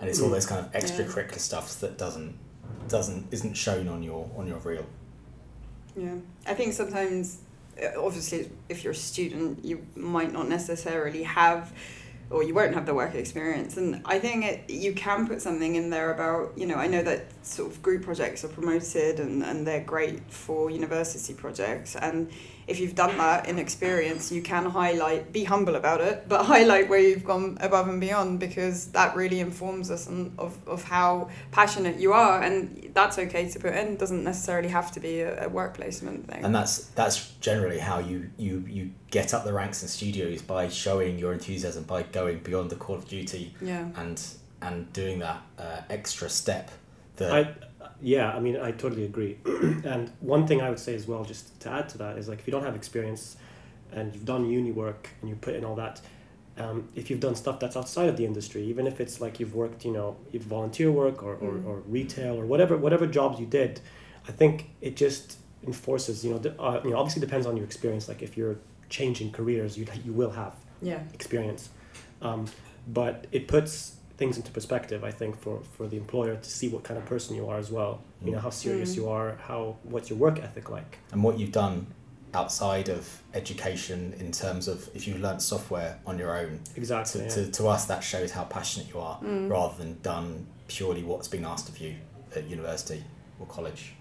and 0.00 0.08
it's 0.08 0.20
all 0.20 0.28
mm. 0.28 0.32
those 0.32 0.46
kind 0.46 0.64
of 0.64 0.72
extracurricular 0.72 1.32
yeah. 1.32 1.38
stuff 1.38 1.80
that 1.80 1.96
doesn't 1.96 2.36
doesn't 2.88 3.26
isn't 3.30 3.54
shown 3.54 3.88
on 3.88 4.02
your 4.02 4.30
on 4.36 4.46
your 4.46 4.58
reel. 4.58 4.86
Yeah, 5.96 6.16
I 6.46 6.52
think 6.52 6.74
sometimes, 6.74 7.38
uh, 7.82 7.98
obviously, 7.98 8.50
if 8.68 8.84
you're 8.84 8.92
a 8.92 8.96
student, 8.96 9.64
you 9.64 9.86
might 9.94 10.32
not 10.32 10.48
necessarily 10.48 11.22
have 11.22 11.72
or 12.28 12.42
you 12.42 12.54
won't 12.54 12.74
have 12.74 12.86
the 12.86 12.94
work 12.94 13.14
experience. 13.14 13.76
And 13.76 14.02
I 14.04 14.18
think 14.18 14.44
it, 14.44 14.70
you 14.70 14.92
can 14.92 15.26
put 15.26 15.40
something 15.40 15.76
in 15.76 15.90
there 15.90 16.12
about, 16.12 16.58
you 16.58 16.66
know, 16.66 16.74
I 16.74 16.88
know 16.88 17.02
that 17.02 17.26
sort 17.42 17.70
of 17.70 17.80
group 17.82 18.02
projects 18.02 18.44
are 18.44 18.48
promoted 18.48 19.20
and, 19.20 19.44
and 19.44 19.66
they're 19.66 19.84
great 19.84 20.28
for 20.30 20.70
university 20.70 21.34
projects. 21.34 21.94
And 21.94 22.30
if 22.66 22.80
you've 22.80 22.96
done 22.96 23.16
that 23.18 23.48
in 23.48 23.58
experience, 23.58 24.32
you 24.32 24.42
can 24.42 24.66
highlight, 24.66 25.32
be 25.32 25.44
humble 25.44 25.76
about 25.76 26.00
it, 26.00 26.28
but 26.28 26.44
highlight 26.54 26.88
where 26.88 26.98
you've 26.98 27.24
gone 27.24 27.56
above 27.60 27.88
and 27.88 28.00
beyond 28.00 28.40
because 28.40 28.88
that 28.88 29.14
really 29.14 29.38
informs 29.40 29.90
us 29.90 30.08
on, 30.08 30.32
of, 30.38 30.58
of 30.66 30.82
how 30.82 31.30
passionate 31.52 31.96
you 31.96 32.12
are. 32.12 32.42
And 32.42 32.90
that's 32.92 33.18
okay 33.18 33.48
to 33.48 33.58
put 33.60 33.74
in, 33.74 33.96
doesn't 33.96 34.24
necessarily 34.24 34.68
have 34.68 34.90
to 34.92 35.00
be 35.00 35.20
a, 35.20 35.46
a 35.46 35.48
work 35.48 35.74
placement 35.74 36.28
thing. 36.28 36.44
And 36.44 36.54
that's 36.54 36.86
that's 36.88 37.30
generally 37.40 37.78
how 37.78 38.00
you, 38.00 38.30
you, 38.36 38.64
you 38.68 38.90
get 39.10 39.32
up 39.32 39.44
the 39.44 39.52
ranks 39.52 39.82
in 39.82 39.88
studios 39.88 40.42
by 40.42 40.68
showing 40.68 41.18
your 41.18 41.32
enthusiasm, 41.32 41.84
by 41.84 42.02
going 42.02 42.40
beyond 42.40 42.70
the 42.70 42.76
call 42.76 42.96
of 42.96 43.06
duty 43.06 43.54
yeah. 43.60 43.88
and, 43.96 44.20
and 44.60 44.92
doing 44.92 45.20
that 45.20 45.40
uh, 45.58 45.82
extra 45.88 46.28
step. 46.28 46.70
That 47.16 47.32
I, 47.32 47.54
yeah, 48.00 48.32
I 48.32 48.40
mean, 48.40 48.56
I 48.56 48.72
totally 48.72 49.04
agree. 49.04 49.38
and 49.46 50.10
one 50.20 50.46
thing 50.46 50.60
I 50.60 50.68
would 50.68 50.78
say 50.78 50.94
as 50.94 51.06
well, 51.06 51.24
just 51.24 51.58
to 51.60 51.70
add 51.70 51.88
to 51.90 51.98
that, 51.98 52.18
is 52.18 52.28
like 52.28 52.38
if 52.38 52.46
you 52.46 52.50
don't 52.50 52.64
have 52.64 52.76
experience 52.76 53.36
and 53.92 54.14
you've 54.14 54.24
done 54.24 54.48
uni 54.48 54.72
work 54.72 55.10
and 55.20 55.30
you 55.30 55.36
put 55.36 55.54
in 55.54 55.64
all 55.64 55.74
that, 55.76 56.00
um, 56.58 56.88
if 56.94 57.10
you've 57.10 57.20
done 57.20 57.34
stuff 57.34 57.60
that's 57.60 57.76
outside 57.76 58.08
of 58.08 58.16
the 58.16 58.24
industry, 58.24 58.62
even 58.64 58.86
if 58.86 59.00
it's 59.00 59.20
like 59.20 59.38
you've 59.40 59.54
worked, 59.54 59.84
you 59.84 59.92
know, 59.92 60.16
volunteer 60.34 60.90
work 60.90 61.22
or, 61.22 61.34
or, 61.34 61.52
mm. 61.52 61.66
or 61.66 61.80
retail 61.86 62.40
or 62.40 62.46
whatever 62.46 62.76
whatever 62.76 63.06
jobs 63.06 63.38
you 63.38 63.46
did, 63.46 63.80
I 64.26 64.32
think 64.32 64.70
it 64.80 64.96
just 64.96 65.38
enforces, 65.66 66.24
you 66.24 66.30
know, 66.30 66.38
the, 66.38 66.60
uh, 66.60 66.80
you 66.82 66.90
know, 66.90 66.98
obviously 66.98 67.20
depends 67.20 67.46
on 67.46 67.56
your 67.56 67.66
experience. 67.66 68.08
Like 68.08 68.22
if 68.22 68.36
you're 68.36 68.56
changing 68.88 69.32
careers, 69.32 69.76
you 69.76 69.86
you 70.04 70.12
will 70.12 70.30
have 70.30 70.54
yeah 70.80 71.00
experience, 71.12 71.68
um, 72.22 72.46
but 72.86 73.26
it 73.32 73.48
puts 73.48 73.95
things 74.16 74.36
into 74.36 74.50
perspective 74.50 75.04
i 75.04 75.10
think 75.10 75.38
for 75.38 75.60
for 75.76 75.86
the 75.86 75.96
employer 75.96 76.36
to 76.36 76.50
see 76.50 76.68
what 76.68 76.82
kind 76.82 76.98
of 76.98 77.04
person 77.06 77.36
you 77.36 77.48
are 77.48 77.58
as 77.58 77.70
well 77.70 78.02
you 78.24 78.32
know 78.32 78.38
how 78.38 78.50
serious 78.50 78.92
mm. 78.92 78.96
you 78.96 79.08
are 79.08 79.36
how 79.46 79.76
what's 79.84 80.08
your 80.08 80.18
work 80.18 80.38
ethic 80.38 80.70
like 80.70 80.98
and 81.12 81.22
what 81.22 81.38
you've 81.38 81.52
done 81.52 81.86
outside 82.34 82.88
of 82.88 83.22
education 83.34 84.14
in 84.18 84.30
terms 84.32 84.68
of 84.68 84.88
if 84.94 85.06
you've 85.06 85.20
learned 85.20 85.40
software 85.40 85.98
on 86.06 86.18
your 86.18 86.36
own 86.36 86.60
exactly 86.76 87.20
to, 87.22 87.26
yeah. 87.26 87.34
to, 87.46 87.50
to 87.50 87.66
us 87.66 87.86
that 87.86 88.02
shows 88.02 88.30
how 88.30 88.44
passionate 88.44 88.88
you 88.92 89.00
are 89.00 89.18
mm. 89.20 89.50
rather 89.50 89.76
than 89.78 89.98
done 90.02 90.46
purely 90.68 91.02
what's 91.02 91.28
been 91.28 91.44
asked 91.44 91.68
of 91.68 91.78
you 91.78 91.94
at 92.34 92.48
university 92.48 93.02
or 93.38 93.46
college 93.46 93.92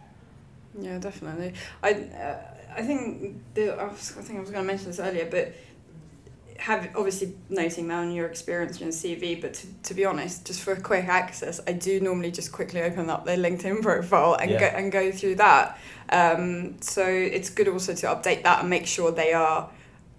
yeah 0.79 0.97
definitely 0.97 1.53
i 1.83 1.91
uh, 1.93 2.37
i 2.75 2.81
think 2.81 3.41
the 3.53 3.69
I, 3.69 3.85
was, 3.85 4.17
I 4.17 4.21
think 4.21 4.37
i 4.37 4.41
was 4.41 4.49
going 4.49 4.63
to 4.63 4.67
mention 4.67 4.87
this 4.87 4.99
earlier 4.99 5.27
but 5.29 5.53
have 6.57 6.89
obviously 6.95 7.35
noting 7.49 7.87
down 7.87 8.11
your 8.11 8.27
experience 8.27 8.79
in 8.79 8.87
your 8.87 8.93
CV, 8.93 9.41
but 9.41 9.53
to, 9.55 9.67
to 9.83 9.93
be 9.93 10.05
honest, 10.05 10.45
just 10.45 10.61
for 10.61 10.75
quick 10.75 11.05
access, 11.05 11.59
I 11.67 11.73
do 11.73 11.99
normally 11.99 12.31
just 12.31 12.51
quickly 12.51 12.81
open 12.81 13.09
up 13.09 13.25
their 13.25 13.37
LinkedIn 13.37 13.81
profile 13.81 14.35
and 14.35 14.51
yeah. 14.51 14.59
go 14.59 14.65
and 14.65 14.91
go 14.91 15.11
through 15.11 15.35
that. 15.35 15.77
Um, 16.09 16.81
so 16.81 17.05
it's 17.05 17.49
good 17.49 17.67
also 17.67 17.93
to 17.93 18.07
update 18.07 18.43
that 18.43 18.61
and 18.61 18.69
make 18.69 18.87
sure 18.87 19.11
they 19.11 19.33
are 19.33 19.69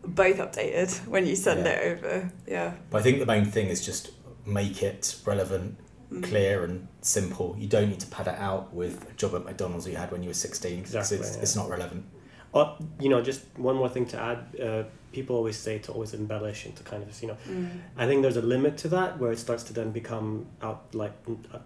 both 0.04 0.38
updated 0.38 0.94
when 1.08 1.26
you 1.26 1.36
send 1.36 1.64
yeah. 1.64 1.72
it 1.72 1.98
over. 1.98 2.32
Yeah. 2.46 2.74
But 2.90 2.98
I 2.98 3.02
think 3.02 3.18
the 3.18 3.26
main 3.26 3.44
thing 3.44 3.68
is 3.68 3.84
just 3.84 4.10
make 4.44 4.82
it 4.82 5.16
relevant, 5.24 5.78
mm. 6.12 6.22
clear, 6.22 6.64
and 6.64 6.86
simple. 7.00 7.56
You 7.58 7.68
don't 7.68 7.88
need 7.88 8.00
to 8.00 8.06
pad 8.08 8.28
it 8.28 8.38
out 8.38 8.74
with 8.74 9.10
a 9.10 9.14
job 9.14 9.34
at 9.34 9.44
McDonald's 9.44 9.88
you 9.88 9.96
had 9.96 10.12
when 10.12 10.22
you 10.22 10.30
were 10.30 10.34
sixteen 10.34 10.78
because 10.78 10.94
exactly, 10.94 11.18
it's, 11.18 11.36
yeah. 11.36 11.42
it's 11.42 11.56
not 11.56 11.68
relevant. 11.68 12.04
Uh, 12.54 12.74
you 13.00 13.08
know, 13.08 13.20
just 13.20 13.42
one 13.56 13.76
more 13.76 13.88
thing 13.88 14.06
to 14.06 14.20
add. 14.20 14.60
Uh, 14.60 14.84
people 15.16 15.34
always 15.34 15.56
say 15.56 15.78
to 15.78 15.92
always 15.92 16.12
embellish 16.12 16.66
and 16.66 16.76
to 16.76 16.82
kind 16.82 17.02
of 17.02 17.22
you 17.22 17.28
know 17.28 17.36
mm. 17.48 17.70
i 17.96 18.04
think 18.06 18.20
there's 18.20 18.36
a 18.36 18.42
limit 18.54 18.76
to 18.76 18.86
that 18.86 19.18
where 19.18 19.32
it 19.32 19.38
starts 19.38 19.62
to 19.68 19.72
then 19.72 19.90
become 19.90 20.44
out 20.60 20.82
like 20.92 21.14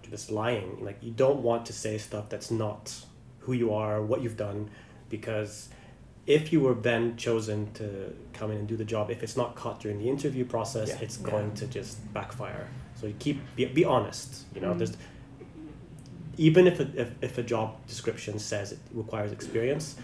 just 0.08 0.30
lying 0.30 0.68
like 0.84 0.96
you 1.02 1.10
don't 1.10 1.40
want 1.42 1.66
to 1.66 1.72
say 1.72 1.98
stuff 1.98 2.28
that's 2.28 2.52
not 2.52 2.82
who 3.40 3.52
you 3.52 3.74
are 3.74 4.00
what 4.02 4.22
you've 4.22 4.36
done 4.36 4.70
because 5.08 5.68
if 6.28 6.52
you 6.52 6.60
were 6.60 6.74
then 6.74 7.16
chosen 7.16 7.58
to 7.72 8.14
come 8.32 8.52
in 8.52 8.58
and 8.58 8.68
do 8.68 8.76
the 8.76 8.84
job 8.84 9.10
if 9.10 9.20
it's 9.24 9.36
not 9.36 9.56
caught 9.56 9.80
during 9.80 9.98
the 9.98 10.08
interview 10.08 10.44
process 10.44 10.88
yeah. 10.90 10.98
it's 11.00 11.16
going 11.16 11.48
yeah. 11.48 11.60
to 11.60 11.66
just 11.66 12.12
backfire 12.14 12.68
so 12.94 13.08
you 13.08 13.16
keep 13.18 13.38
be, 13.56 13.64
be 13.64 13.84
honest 13.84 14.44
you 14.54 14.60
know 14.60 14.72
mm. 14.74 14.78
there's 14.78 14.96
even 16.36 16.68
if 16.68 16.78
a, 16.78 16.86
if, 16.94 17.10
if 17.20 17.36
a 17.36 17.42
job 17.42 17.84
description 17.88 18.38
says 18.38 18.70
it 18.70 18.78
requires 18.92 19.32
experience 19.32 19.96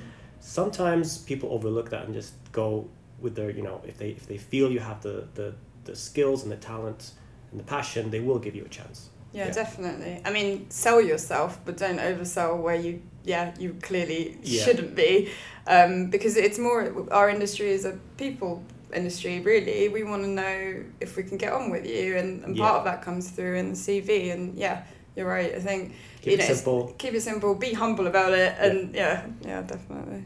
sometimes 0.46 1.18
people 1.18 1.52
overlook 1.52 1.90
that 1.90 2.04
and 2.04 2.14
just 2.14 2.34
go 2.52 2.88
with 3.20 3.34
their 3.34 3.50
you 3.50 3.62
know 3.62 3.80
if 3.84 3.98
they 3.98 4.10
if 4.10 4.26
they 4.26 4.38
feel 4.38 4.70
you 4.70 4.78
have 4.78 5.02
the 5.02 5.26
the, 5.34 5.54
the 5.84 5.96
skills 5.96 6.42
and 6.44 6.52
the 6.52 6.56
talent 6.56 7.10
and 7.50 7.58
the 7.58 7.64
passion 7.64 8.10
they 8.10 8.20
will 8.20 8.38
give 8.38 8.54
you 8.54 8.64
a 8.64 8.68
chance. 8.68 9.10
Yeah, 9.32 9.46
yeah. 9.46 9.52
definitely. 9.52 10.22
I 10.24 10.30
mean 10.30 10.70
sell 10.70 11.00
yourself 11.00 11.58
but 11.64 11.76
don't 11.76 11.98
oversell 11.98 12.62
where 12.62 12.76
you 12.76 13.02
yeah 13.24 13.54
you 13.58 13.76
clearly 13.82 14.38
yeah. 14.42 14.62
shouldn't 14.64 14.94
be. 14.94 15.30
Um, 15.66 16.10
because 16.10 16.36
it's 16.36 16.60
more 16.60 16.80
our 17.10 17.28
industry 17.28 17.70
is 17.70 17.84
a 17.84 17.98
people 18.16 18.62
industry 18.94 19.40
really. 19.40 19.88
We 19.88 20.04
want 20.04 20.22
to 20.22 20.28
know 20.28 20.84
if 21.00 21.16
we 21.16 21.24
can 21.24 21.38
get 21.38 21.52
on 21.52 21.70
with 21.70 21.86
you 21.86 22.16
and, 22.16 22.44
and 22.44 22.56
yeah. 22.56 22.64
part 22.64 22.78
of 22.78 22.84
that 22.84 23.02
comes 23.02 23.30
through 23.30 23.56
in 23.56 23.70
the 23.70 23.76
cv 23.76 24.32
and 24.32 24.56
yeah 24.56 24.84
you're 25.16 25.26
right 25.26 25.54
i 25.54 25.58
think 25.58 25.94
keep 26.20 26.32
you 26.32 26.36
know, 26.36 26.44
it 26.44 26.54
simple. 26.54 26.94
keep 26.98 27.14
it 27.14 27.22
simple 27.22 27.54
be 27.54 27.72
humble 27.72 28.06
about 28.06 28.32
it 28.32 28.54
and 28.60 28.94
yeah 28.94 29.26
yeah, 29.42 29.48
yeah 29.48 29.62
definitely 29.62 30.22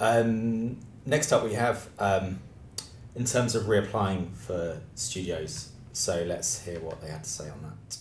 um, 0.00 0.78
next 1.06 1.32
up 1.32 1.44
we 1.44 1.54
have 1.54 1.88
um, 1.98 2.40
in 3.14 3.24
terms 3.24 3.54
of 3.54 3.64
reapplying 3.64 4.34
for 4.34 4.80
studios. 4.94 5.70
So 5.92 6.24
let's 6.26 6.64
hear 6.64 6.80
what 6.80 7.00
they 7.00 7.08
had 7.08 7.24
to 7.24 7.30
say 7.30 7.48
on 7.48 7.62
that. 7.62 7.98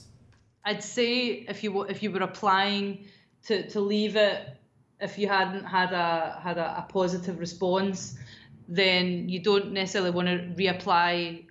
I'd 0.65 0.83
say 0.83 1.45
if 1.47 1.63
you 1.63 1.83
if 1.83 2.01
you 2.03 2.12
were 2.12 2.21
applying 2.21 3.05
to, 3.47 3.67
to 3.69 3.79
leave 3.79 4.15
it 4.15 4.59
if 4.99 5.17
you 5.17 5.27
hadn't 5.27 5.63
had 5.63 5.93
a 5.93 6.39
had 6.43 6.57
a, 6.57 6.79
a 6.79 6.85
positive 6.89 7.39
response, 7.39 8.17
then 8.67 9.29
you 9.29 9.41
don't 9.41 9.71
necessarily 9.71 10.12
want 10.12 10.27
to 10.27 10.62
reapply 10.62 11.45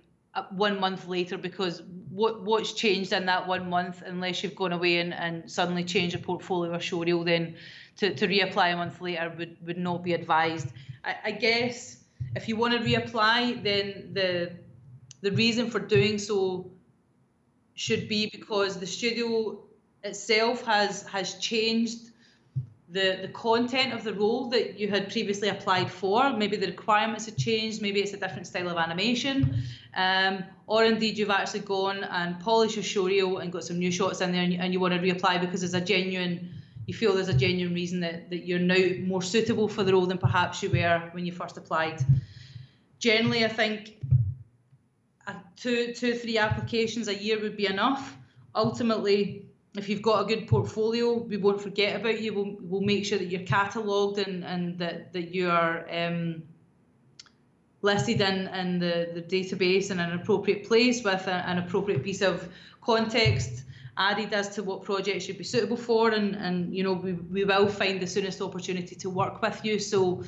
one 0.51 0.79
month 0.79 1.07
later 1.07 1.37
because 1.37 1.81
what 2.09 2.43
what's 2.43 2.73
changed 2.73 3.11
in 3.11 3.25
that 3.25 3.47
one 3.47 3.69
month 3.69 4.03
unless 4.05 4.43
you've 4.43 4.55
gone 4.55 4.71
away 4.71 4.99
and, 4.99 5.13
and 5.13 5.49
suddenly 5.49 5.83
changed 5.83 6.15
your 6.15 6.21
portfolio 6.21 6.73
or 6.73 6.79
show 6.79 7.03
reel 7.03 7.23
then 7.23 7.55
to, 7.99 8.13
to 8.15 8.27
reapply 8.27 8.73
a 8.73 8.75
month 8.75 8.99
later 9.01 9.33
would, 9.37 9.57
would 9.65 9.77
not 9.77 10.03
be 10.03 10.13
advised. 10.13 10.67
I, 11.03 11.15
I 11.25 11.31
guess 11.31 12.03
if 12.35 12.47
you 12.47 12.55
want 12.55 12.73
to 12.73 12.79
reapply 12.79 13.63
then 13.63 14.09
the 14.13 14.51
the 15.21 15.31
reason 15.31 15.69
for 15.69 15.79
doing 15.79 16.17
so 16.17 16.71
should 17.75 18.07
be 18.07 18.29
because 18.29 18.79
the 18.79 18.87
studio 18.87 19.63
itself 20.03 20.65
has 20.65 21.03
has 21.07 21.35
changed 21.35 22.09
the, 22.91 23.19
the 23.21 23.27
content 23.29 23.93
of 23.93 24.03
the 24.03 24.13
role 24.13 24.49
that 24.49 24.79
you 24.79 24.87
had 24.87 25.11
previously 25.11 25.49
applied 25.49 25.91
for. 25.91 26.33
Maybe 26.33 26.57
the 26.57 26.67
requirements 26.67 27.27
have 27.27 27.37
changed, 27.37 27.81
maybe 27.81 27.99
it's 28.01 28.13
a 28.13 28.17
different 28.17 28.47
style 28.47 28.67
of 28.67 28.77
animation, 28.77 29.63
um, 29.95 30.43
or 30.65 30.83
indeed 30.85 31.17
you've 31.17 31.29
actually 31.29 31.59
gone 31.59 32.03
and 32.03 32.39
polished 32.39 32.75
your 32.75 32.83
show 32.83 33.05
reel 33.05 33.37
and 33.37 33.51
got 33.51 33.63
some 33.63 33.77
new 33.77 33.91
shots 33.91 34.21
in 34.21 34.31
there 34.31 34.41
and 34.41 34.53
you, 34.53 34.59
and 34.59 34.73
you 34.73 34.79
want 34.79 34.93
to 34.93 34.99
reapply 34.99 35.39
because 35.39 35.61
there's 35.61 35.75
a 35.75 35.81
genuine, 35.81 36.49
you 36.89 36.93
feel 36.93 37.13
there's 37.13 37.29
a 37.29 37.33
genuine 37.33 37.73
reason 37.73 37.99
that, 37.99 38.29
that 38.31 38.45
you're 38.47 38.59
now 38.59 38.83
more 39.03 39.21
suitable 39.21 39.67
for 39.67 39.83
the 39.83 39.93
role 39.93 40.07
than 40.07 40.17
perhaps 40.17 40.63
you 40.63 40.69
were 40.69 41.09
when 41.11 41.25
you 41.25 41.31
first 41.31 41.55
applied. 41.55 42.03
Generally, 42.97 43.45
I 43.45 43.47
think 43.47 43.97
two, 45.55 45.93
two, 45.93 46.15
three 46.15 46.37
applications 46.37 47.07
a 47.07 47.15
year 47.15 47.39
would 47.39 47.55
be 47.55 47.67
enough. 47.67 48.17
Ultimately, 48.55 49.45
if 49.77 49.87
you've 49.87 50.01
got 50.01 50.23
a 50.23 50.25
good 50.25 50.47
portfolio, 50.47 51.13
we 51.13 51.37
won't 51.37 51.61
forget 51.61 51.99
about 51.99 52.19
you. 52.19 52.33
We'll, 52.33 52.57
we'll 52.61 52.81
make 52.81 53.05
sure 53.05 53.19
that 53.19 53.25
you're 53.25 53.45
catalogued 53.45 54.17
and, 54.17 54.43
and 54.43 54.79
that, 54.79 55.13
that 55.13 55.33
you 55.33 55.49
are 55.49 55.85
um, 55.91 56.41
listed 57.83 58.19
in, 58.19 58.47
in 58.47 58.79
the, 58.79 59.11
the 59.13 59.21
database 59.21 59.91
in 59.91 59.99
an 59.99 60.13
appropriate 60.13 60.67
place 60.67 61.03
with 61.03 61.27
a, 61.27 61.47
an 61.47 61.59
appropriate 61.59 62.03
piece 62.03 62.23
of 62.23 62.49
context 62.81 63.63
added 63.99 64.33
as 64.33 64.49
to 64.55 64.63
what 64.63 64.83
projects 64.83 65.27
you'd 65.27 65.37
be 65.37 65.43
suitable 65.43 65.77
for. 65.77 66.11
And, 66.11 66.35
and 66.35 66.73
you 66.73 66.83
know, 66.83 66.93
we, 66.93 67.13
we 67.13 67.43
will 67.43 67.67
find 67.67 67.99
the 67.99 68.07
soonest 68.07 68.41
opportunity 68.41 68.95
to 68.95 69.09
work 69.09 69.41
with 69.41 69.63
you. 69.63 69.77
So 69.77 70.23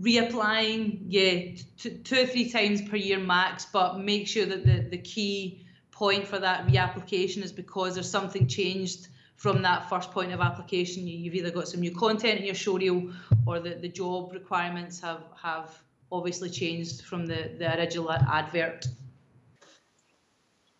reapplying, 0.00 1.04
yeah, 1.08 1.56
two, 1.78 1.90
two 1.98 2.22
or 2.22 2.26
three 2.26 2.50
times 2.50 2.82
per 2.82 2.96
year 2.96 3.18
max, 3.18 3.66
but 3.72 3.98
make 3.98 4.28
sure 4.28 4.44
that 4.46 4.66
the, 4.66 4.86
the 4.90 4.98
key 4.98 5.66
point 5.90 6.26
for 6.26 6.38
that 6.38 6.66
reapplication 6.66 7.42
is 7.42 7.52
because 7.52 7.94
there's 7.94 8.10
something 8.10 8.46
changed 8.46 9.08
from 9.36 9.62
that 9.62 9.88
first 9.88 10.10
point 10.10 10.32
of 10.32 10.40
application. 10.40 11.06
You, 11.06 11.30
have 11.30 11.34
either 11.34 11.50
got 11.50 11.68
some 11.68 11.80
new 11.80 11.94
content 11.94 12.40
in 12.40 12.44
your 12.44 12.54
show 12.54 12.76
reel 12.76 13.12
or 13.46 13.60
the, 13.60 13.70
the 13.70 13.88
job 13.88 14.32
requirements 14.32 15.00
have, 15.00 15.22
have 15.40 15.76
obviously 16.12 16.50
changed 16.50 17.02
from 17.02 17.26
the, 17.26 17.52
the 17.58 17.76
original 17.78 18.12
advert. 18.12 18.86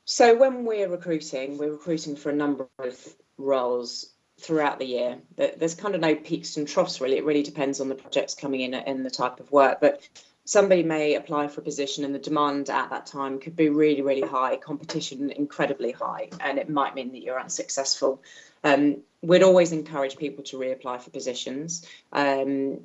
So 0.05 0.37
when 0.37 0.65
we're 0.65 0.89
recruiting, 0.89 1.57
we're 1.57 1.73
recruiting 1.73 2.17
for 2.17 2.31
a 2.31 2.35
number 2.35 2.69
of 2.79 3.15
roles 3.39 4.11
throughout 4.41 4.79
the 4.79 4.85
year. 4.85 5.19
There's 5.37 5.75
kind 5.75 5.95
of 5.95 6.01
no 6.01 6.15
peaks 6.15 6.57
and 6.57 6.69
troughs 6.69 7.01
really. 7.01 7.17
It 7.17 7.25
really 7.25 7.43
depends 7.43 7.81
on 7.81 7.89
the 7.89 7.95
projects 7.95 8.35
coming 8.35 8.61
in 8.61 8.75
and 8.75 9.05
the 9.05 9.11
type 9.11 9.41
of 9.41 9.51
work. 9.51 9.81
But 9.81 10.07
somebody 10.45 10.83
may 10.83 11.15
apply 11.15 11.49
for 11.49 11.63
a 11.63 11.65
position 11.65 12.05
and 12.05 12.15
the 12.15 12.19
demand 12.19 12.69
at 12.69 12.91
that 12.91 13.07
time 13.07 13.39
could 13.39 13.57
be 13.57 13.71
really, 13.71 14.03
really 14.03 14.27
high, 14.27 14.57
competition 14.57 15.31
incredibly 15.31 15.93
high, 15.93 16.29
and 16.41 16.59
it 16.59 16.69
might 16.69 16.95
mean 16.95 17.13
that 17.13 17.23
you're 17.23 17.41
unsuccessful. 17.41 18.23
Um, 18.63 18.99
we'd 19.23 19.43
always 19.43 19.73
encourage 19.73 20.19
people 20.19 20.45
to 20.45 20.59
reapply 20.59 21.01
for 21.01 21.11
positions. 21.11 21.87
Um, 22.13 22.81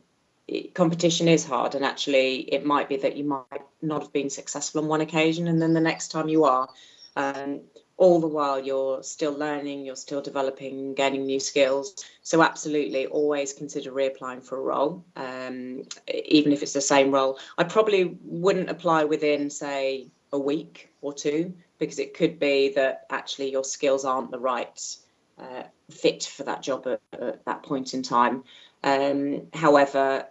competition 0.73 1.27
is 1.27 1.45
hard, 1.45 1.75
and 1.75 1.83
actually, 1.83 2.37
it 2.37 2.65
might 2.65 2.87
be 2.87 2.97
that 2.97 3.17
you 3.17 3.25
might 3.25 3.61
not 3.81 4.03
have 4.03 4.13
been 4.13 4.29
successful 4.29 4.81
on 4.81 4.87
one 4.87 5.01
occasion, 5.01 5.47
and 5.47 5.61
then 5.61 5.73
the 5.73 5.81
next 5.81 6.09
time 6.09 6.29
you 6.29 6.45
are. 6.45 6.69
Um, 7.15 7.61
all 7.97 8.21
the 8.21 8.27
while 8.27 8.63
you're 8.63 9.03
still 9.03 9.33
learning, 9.33 9.85
you're 9.85 9.95
still 9.97 10.21
developing, 10.21 10.93
gaining 10.93 11.25
new 11.25 11.39
skills. 11.39 12.05
So 12.23 12.41
absolutely, 12.41 13.07
always 13.07 13.51
consider 13.51 13.91
reapplying 13.91 14.41
for 14.41 14.57
a 14.57 14.61
role, 14.61 15.03
um, 15.17 15.83
even 16.07 16.53
if 16.53 16.63
it's 16.63 16.73
the 16.73 16.81
same 16.81 17.11
role. 17.11 17.37
I 17.57 17.65
probably 17.65 18.17
wouldn't 18.23 18.69
apply 18.69 19.03
within, 19.03 19.49
say, 19.49 20.07
a 20.31 20.39
week 20.39 20.89
or 21.01 21.13
two, 21.13 21.53
because 21.77 21.99
it 21.99 22.13
could 22.13 22.39
be 22.39 22.73
that 22.75 23.05
actually 23.09 23.51
your 23.51 23.65
skills 23.65 24.05
aren't 24.05 24.31
the 24.31 24.39
right 24.39 24.95
uh, 25.37 25.63
fit 25.89 26.23
for 26.23 26.43
that 26.43 26.61
job 26.61 26.87
at, 26.87 27.01
at, 27.19 27.45
that 27.45 27.63
point 27.63 27.93
in 27.93 28.01
time. 28.01 28.43
Um, 28.81 29.47
however, 29.53 30.27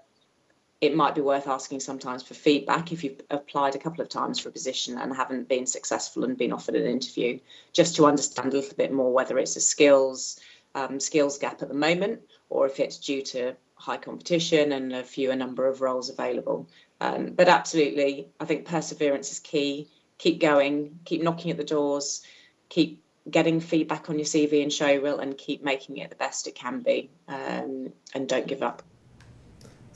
it 0.80 0.94
might 0.94 1.14
be 1.14 1.20
worth 1.20 1.48
asking 1.48 1.80
sometimes 1.80 2.22
for 2.22 2.34
feedback 2.34 2.92
if 2.92 3.02
you've 3.02 3.20
applied 3.30 3.74
a 3.74 3.78
couple 3.78 4.00
of 4.00 4.08
times 4.08 4.38
for 4.38 4.48
a 4.48 4.52
position 4.52 4.96
and 4.98 5.14
haven't 5.14 5.48
been 5.48 5.66
successful 5.66 6.24
and 6.24 6.38
been 6.38 6.52
offered 6.52 6.76
an 6.76 6.86
interview, 6.86 7.38
just 7.72 7.96
to 7.96 8.06
understand 8.06 8.52
a 8.52 8.56
little 8.56 8.76
bit 8.76 8.92
more 8.92 9.12
whether 9.12 9.38
it's 9.38 9.56
a 9.56 9.60
skills 9.60 10.38
um, 10.74 11.00
skills 11.00 11.38
gap 11.38 11.62
at 11.62 11.68
the 11.68 11.74
moment 11.74 12.20
or 12.50 12.66
if 12.66 12.78
it's 12.78 12.98
due 12.98 13.22
to 13.22 13.56
high 13.74 13.96
competition 13.96 14.72
and 14.72 14.92
a 14.92 15.02
fewer 15.02 15.34
number 15.34 15.66
of 15.66 15.80
roles 15.80 16.10
available. 16.10 16.68
Um, 17.00 17.30
but 17.30 17.48
absolutely, 17.48 18.28
I 18.38 18.44
think 18.44 18.66
perseverance 18.66 19.30
is 19.32 19.40
key. 19.40 19.88
Keep 20.18 20.40
going, 20.40 20.98
keep 21.04 21.22
knocking 21.22 21.50
at 21.50 21.56
the 21.56 21.64
doors, 21.64 22.22
keep 22.68 23.02
getting 23.30 23.60
feedback 23.60 24.10
on 24.10 24.18
your 24.18 24.24
CV 24.26 24.62
and 24.62 24.72
show 24.72 24.96
reel, 24.96 25.20
and 25.20 25.38
keep 25.38 25.62
making 25.62 25.98
it 25.98 26.10
the 26.10 26.16
best 26.16 26.48
it 26.48 26.56
can 26.56 26.80
be, 26.80 27.10
um, 27.28 27.92
and 28.14 28.28
don't 28.28 28.46
give 28.46 28.62
up. 28.62 28.82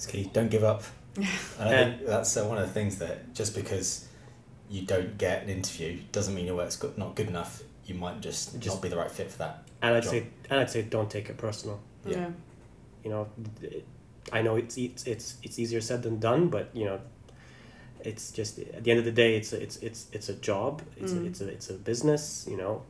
It's 0.03 0.11
key. 0.11 0.29
Don't 0.33 0.51
give 0.51 0.65
up. 0.65 0.83
and 1.17 1.25
I 1.61 1.69
think 1.69 2.07
that's 2.07 2.37
uh, 2.37 2.45
one 2.45 2.59
of 2.59 2.67
the 2.67 2.73
things 2.73 2.99
that 2.99 3.35
just 3.35 3.55
because 3.55 4.09
you 4.69 4.83
don't 4.83 5.17
get 5.17 5.45
an 5.45 5.49
interview 5.49 6.01
doesn't 6.11 6.35
mean 6.35 6.45
your 6.45 6.57
work's 6.57 6.75
good, 6.75 6.99
not 6.99 7.15
good 7.15 7.29
enough. 7.29 7.62
You 7.85 7.95
might 7.95 8.21
just, 8.21 8.59
just 8.59 8.75
not 8.75 8.83
be 8.83 8.88
the 8.88 8.97
right 8.97 9.11
fit 9.11 9.31
for 9.31 9.38
that. 9.38 9.62
And 9.81 9.95
I'd 9.95 10.03
job. 10.03 10.11
say, 10.11 10.27
and 10.51 10.59
I'd 10.59 10.71
say, 10.71 10.83
don't 10.83 11.09
take 11.09 11.29
it 11.29 11.37
personal. 11.37 11.81
Yeah. 12.05 12.17
yeah. 12.17 12.31
You 13.05 13.11
know, 13.11 13.29
I 14.33 14.43
know 14.43 14.57
it's 14.57 14.77
it's 14.77 15.07
it's 15.07 15.37
it's 15.45 15.59
easier 15.61 15.81
said 15.81 16.03
than 16.03 16.19
done, 16.19 16.49
but 16.49 16.71
you 16.73 16.85
know, 16.85 17.01
it's 18.01 18.33
just 18.33 18.59
at 18.59 18.83
the 18.83 18.91
end 18.91 18.99
of 18.99 19.05
the 19.05 19.12
day, 19.12 19.37
it's 19.37 19.53
a, 19.53 19.62
it's 19.62 19.77
it's 19.77 20.07
it's 20.12 20.29
a 20.29 20.35
job. 20.35 20.83
It's 20.97 21.12
mm. 21.12 21.23
a, 21.23 21.27
it's 21.27 21.41
a 21.41 21.49
it's 21.49 21.71
a 21.71 21.75
business. 21.75 22.47
You 22.51 22.57
know, 22.57 22.83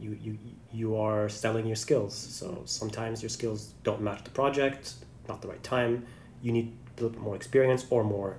you 0.00 0.16
you 0.22 0.38
you 0.72 0.96
are 0.96 1.28
selling 1.28 1.66
your 1.66 1.76
skills. 1.76 2.14
So 2.14 2.62
sometimes 2.66 3.20
your 3.20 3.30
skills 3.30 3.72
don't 3.82 4.00
match 4.00 4.22
the 4.22 4.30
project, 4.30 4.94
not 5.28 5.42
the 5.42 5.48
right 5.48 5.62
time 5.64 6.06
you 6.46 6.52
need 6.52 6.72
a 6.96 7.02
little 7.02 7.10
bit 7.10 7.20
more 7.20 7.34
experience 7.34 7.84
or 7.90 8.04
more 8.04 8.38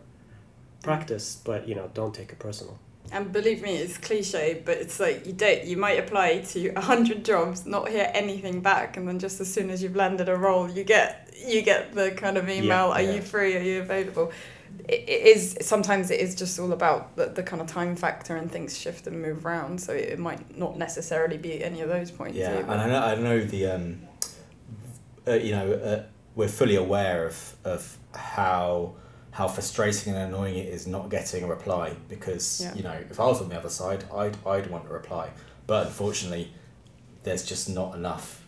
practice, 0.82 1.42
but 1.44 1.68
you 1.68 1.76
know, 1.76 1.92
don't 1.94 2.16
take 2.16 2.32
it 2.32 2.40
personal. 2.40 2.80
And 3.12 3.32
believe 3.32 3.62
me, 3.62 3.76
it's 3.76 3.98
cliche, 3.98 4.62
but 4.66 4.78
it's 4.78 5.00
like 5.00 5.26
you 5.26 5.34
don't. 5.34 5.66
You 5.66 5.78
might 5.78 6.00
apply 6.00 6.40
to 6.40 6.70
a 6.70 6.82
hundred 6.82 7.24
jobs, 7.26 7.66
not 7.66 7.90
hear 7.90 8.10
anything 8.14 8.62
back, 8.62 8.98
and 8.98 9.08
then 9.08 9.20
just 9.20 9.40
as 9.42 9.54
soon 9.54 9.70
as 9.70 9.84
you've 9.84 9.96
landed 9.96 10.30
a 10.30 10.36
role, 10.36 10.70
you 10.70 10.84
get 10.84 11.34
you 11.46 11.62
get 11.62 11.94
the 11.94 12.12
kind 12.12 12.38
of 12.38 12.50
email: 12.50 12.88
yeah, 12.88 12.94
"Are 12.94 13.02
yeah. 13.02 13.14
you 13.16 13.22
free? 13.22 13.56
Are 13.58 13.62
you 13.62 13.82
available?" 13.82 14.32
It, 14.88 15.08
it 15.08 15.22
is 15.38 15.58
sometimes 15.62 16.12
it 16.12 16.20
is 16.20 16.36
just 16.36 16.60
all 16.60 16.74
about 16.74 17.16
the, 17.16 17.28
the 17.28 17.44
kind 17.44 17.62
of 17.62 17.68
time 17.68 17.96
factor, 17.96 18.36
and 18.36 18.52
things 18.52 18.78
shift 18.78 19.08
and 19.08 19.22
move 19.22 19.46
around. 19.46 19.80
So 19.82 19.94
it 19.94 20.20
might 20.20 20.58
not 20.58 20.78
necessarily 20.78 21.38
be 21.38 21.64
any 21.64 21.82
of 21.82 21.90
those 21.90 22.12
points. 22.12 22.38
Yeah, 22.38 22.60
either. 22.60 22.72
and 22.72 22.82
I 22.82 22.88
know 22.88 23.04
I 23.04 23.16
know 23.16 23.46
the 23.46 23.68
um, 23.68 24.02
uh, 25.28 25.34
you 25.34 25.52
know. 25.52 25.72
Uh, 25.74 26.04
we're 26.38 26.48
fully 26.48 26.76
aware 26.76 27.26
of, 27.26 27.56
of 27.66 27.98
how 28.14 28.94
how 29.32 29.48
frustrating 29.48 30.16
and 30.16 30.34
annoying 30.34 30.56
it 30.56 30.68
is 30.68 30.88
not 30.88 31.10
getting 31.10 31.44
a 31.44 31.48
reply 31.48 31.96
because 32.08 32.62
yeah. 32.62 32.74
you 32.74 32.84
know 32.84 32.98
if 33.10 33.20
I 33.20 33.26
was 33.26 33.42
on 33.42 33.50
the 33.50 33.58
other 33.58 33.70
side 33.70 34.06
I'd 34.14 34.38
I'd 34.46 34.68
want 34.68 34.86
a 34.86 34.94
reply 34.94 35.32
but 35.66 35.88
unfortunately 35.88 36.54
there's 37.24 37.46
just 37.46 37.68
not 37.70 37.96
enough 37.96 38.46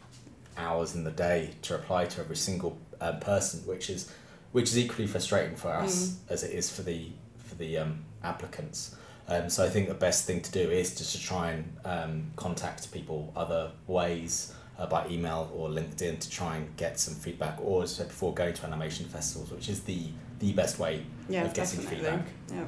hours 0.55 0.95
in 0.95 1.03
the 1.03 1.11
day 1.11 1.51
to 1.63 1.73
reply 1.73 2.05
to 2.05 2.21
every 2.21 2.35
single 2.35 2.77
um, 3.01 3.19
person 3.19 3.61
which 3.67 3.89
is 3.89 4.11
which 4.51 4.69
is 4.69 4.77
equally 4.77 5.07
frustrating 5.07 5.55
for 5.55 5.69
us 5.69 6.07
mm. 6.07 6.15
as 6.29 6.43
it 6.43 6.51
is 6.51 6.69
for 6.69 6.83
the 6.83 7.11
for 7.37 7.55
the 7.55 7.77
um, 7.77 8.05
applicants 8.23 8.95
um, 9.27 9.47
so 9.49 9.63
I 9.63 9.69
think 9.69 9.89
the 9.89 9.93
best 9.93 10.25
thing 10.25 10.41
to 10.41 10.51
do 10.51 10.71
is 10.71 10.95
just 10.95 11.15
to 11.15 11.21
try 11.21 11.51
and 11.51 11.77
um, 11.85 12.31
contact 12.35 12.91
people 12.91 13.31
other 13.35 13.71
ways 13.87 14.53
uh, 14.79 14.85
by 14.85 15.07
email 15.09 15.51
or 15.53 15.69
LinkedIn 15.69 16.19
to 16.19 16.29
try 16.29 16.55
and 16.55 16.75
get 16.77 16.99
some 16.99 17.13
feedback, 17.13 17.59
or 17.61 17.83
as 17.83 17.93
I 17.93 17.97
said 17.97 18.07
before, 18.07 18.33
going 18.33 18.53
to 18.53 18.65
animation 18.65 19.05
festivals, 19.05 19.51
which 19.51 19.69
is 19.69 19.81
the 19.81 20.07
the 20.39 20.53
best 20.53 20.79
way 20.79 21.05
yeah, 21.27 21.43
of 21.43 21.53
getting 21.53 21.81
definitely. 21.81 21.97
feedback. 21.97 22.25
Yeah. 22.51 22.63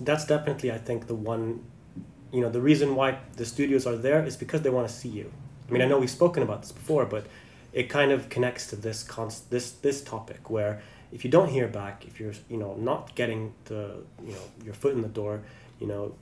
That's 0.00 0.26
definitely, 0.26 0.70
I 0.70 0.78
think, 0.78 1.06
the 1.06 1.14
one. 1.14 1.64
You 2.32 2.40
know, 2.42 2.50
the 2.50 2.60
reason 2.60 2.96
why 2.96 3.18
the 3.36 3.46
studios 3.46 3.86
are 3.86 3.96
there 3.96 4.24
is 4.24 4.36
because 4.36 4.62
they 4.62 4.70
want 4.70 4.88
to 4.88 4.94
see 4.94 5.08
you. 5.08 5.32
I 5.68 5.72
mean, 5.72 5.82
I 5.82 5.86
know 5.86 5.98
we've 5.98 6.10
spoken 6.10 6.42
about 6.42 6.62
this 6.62 6.72
before, 6.72 7.06
but 7.06 7.26
it 7.72 7.88
kind 7.88 8.12
of 8.12 8.28
connects 8.28 8.66
to 8.68 8.76
this 8.76 9.02
const- 9.02 9.50
this 9.50 9.70
this 9.70 10.02
topic 10.02 10.50
where 10.50 10.82
if 11.12 11.24
you 11.24 11.30
don't 11.30 11.48
hear 11.48 11.68
back, 11.68 12.04
if 12.06 12.20
you're 12.20 12.34
you 12.50 12.58
know 12.58 12.74
not 12.74 13.14
getting 13.14 13.54
the 13.66 14.02
you 14.22 14.32
know 14.32 14.46
your 14.64 14.74
foot 14.74 14.94
in 14.94 15.00
the 15.00 15.08
door, 15.08 15.42
you 15.80 15.86
know 15.86 16.14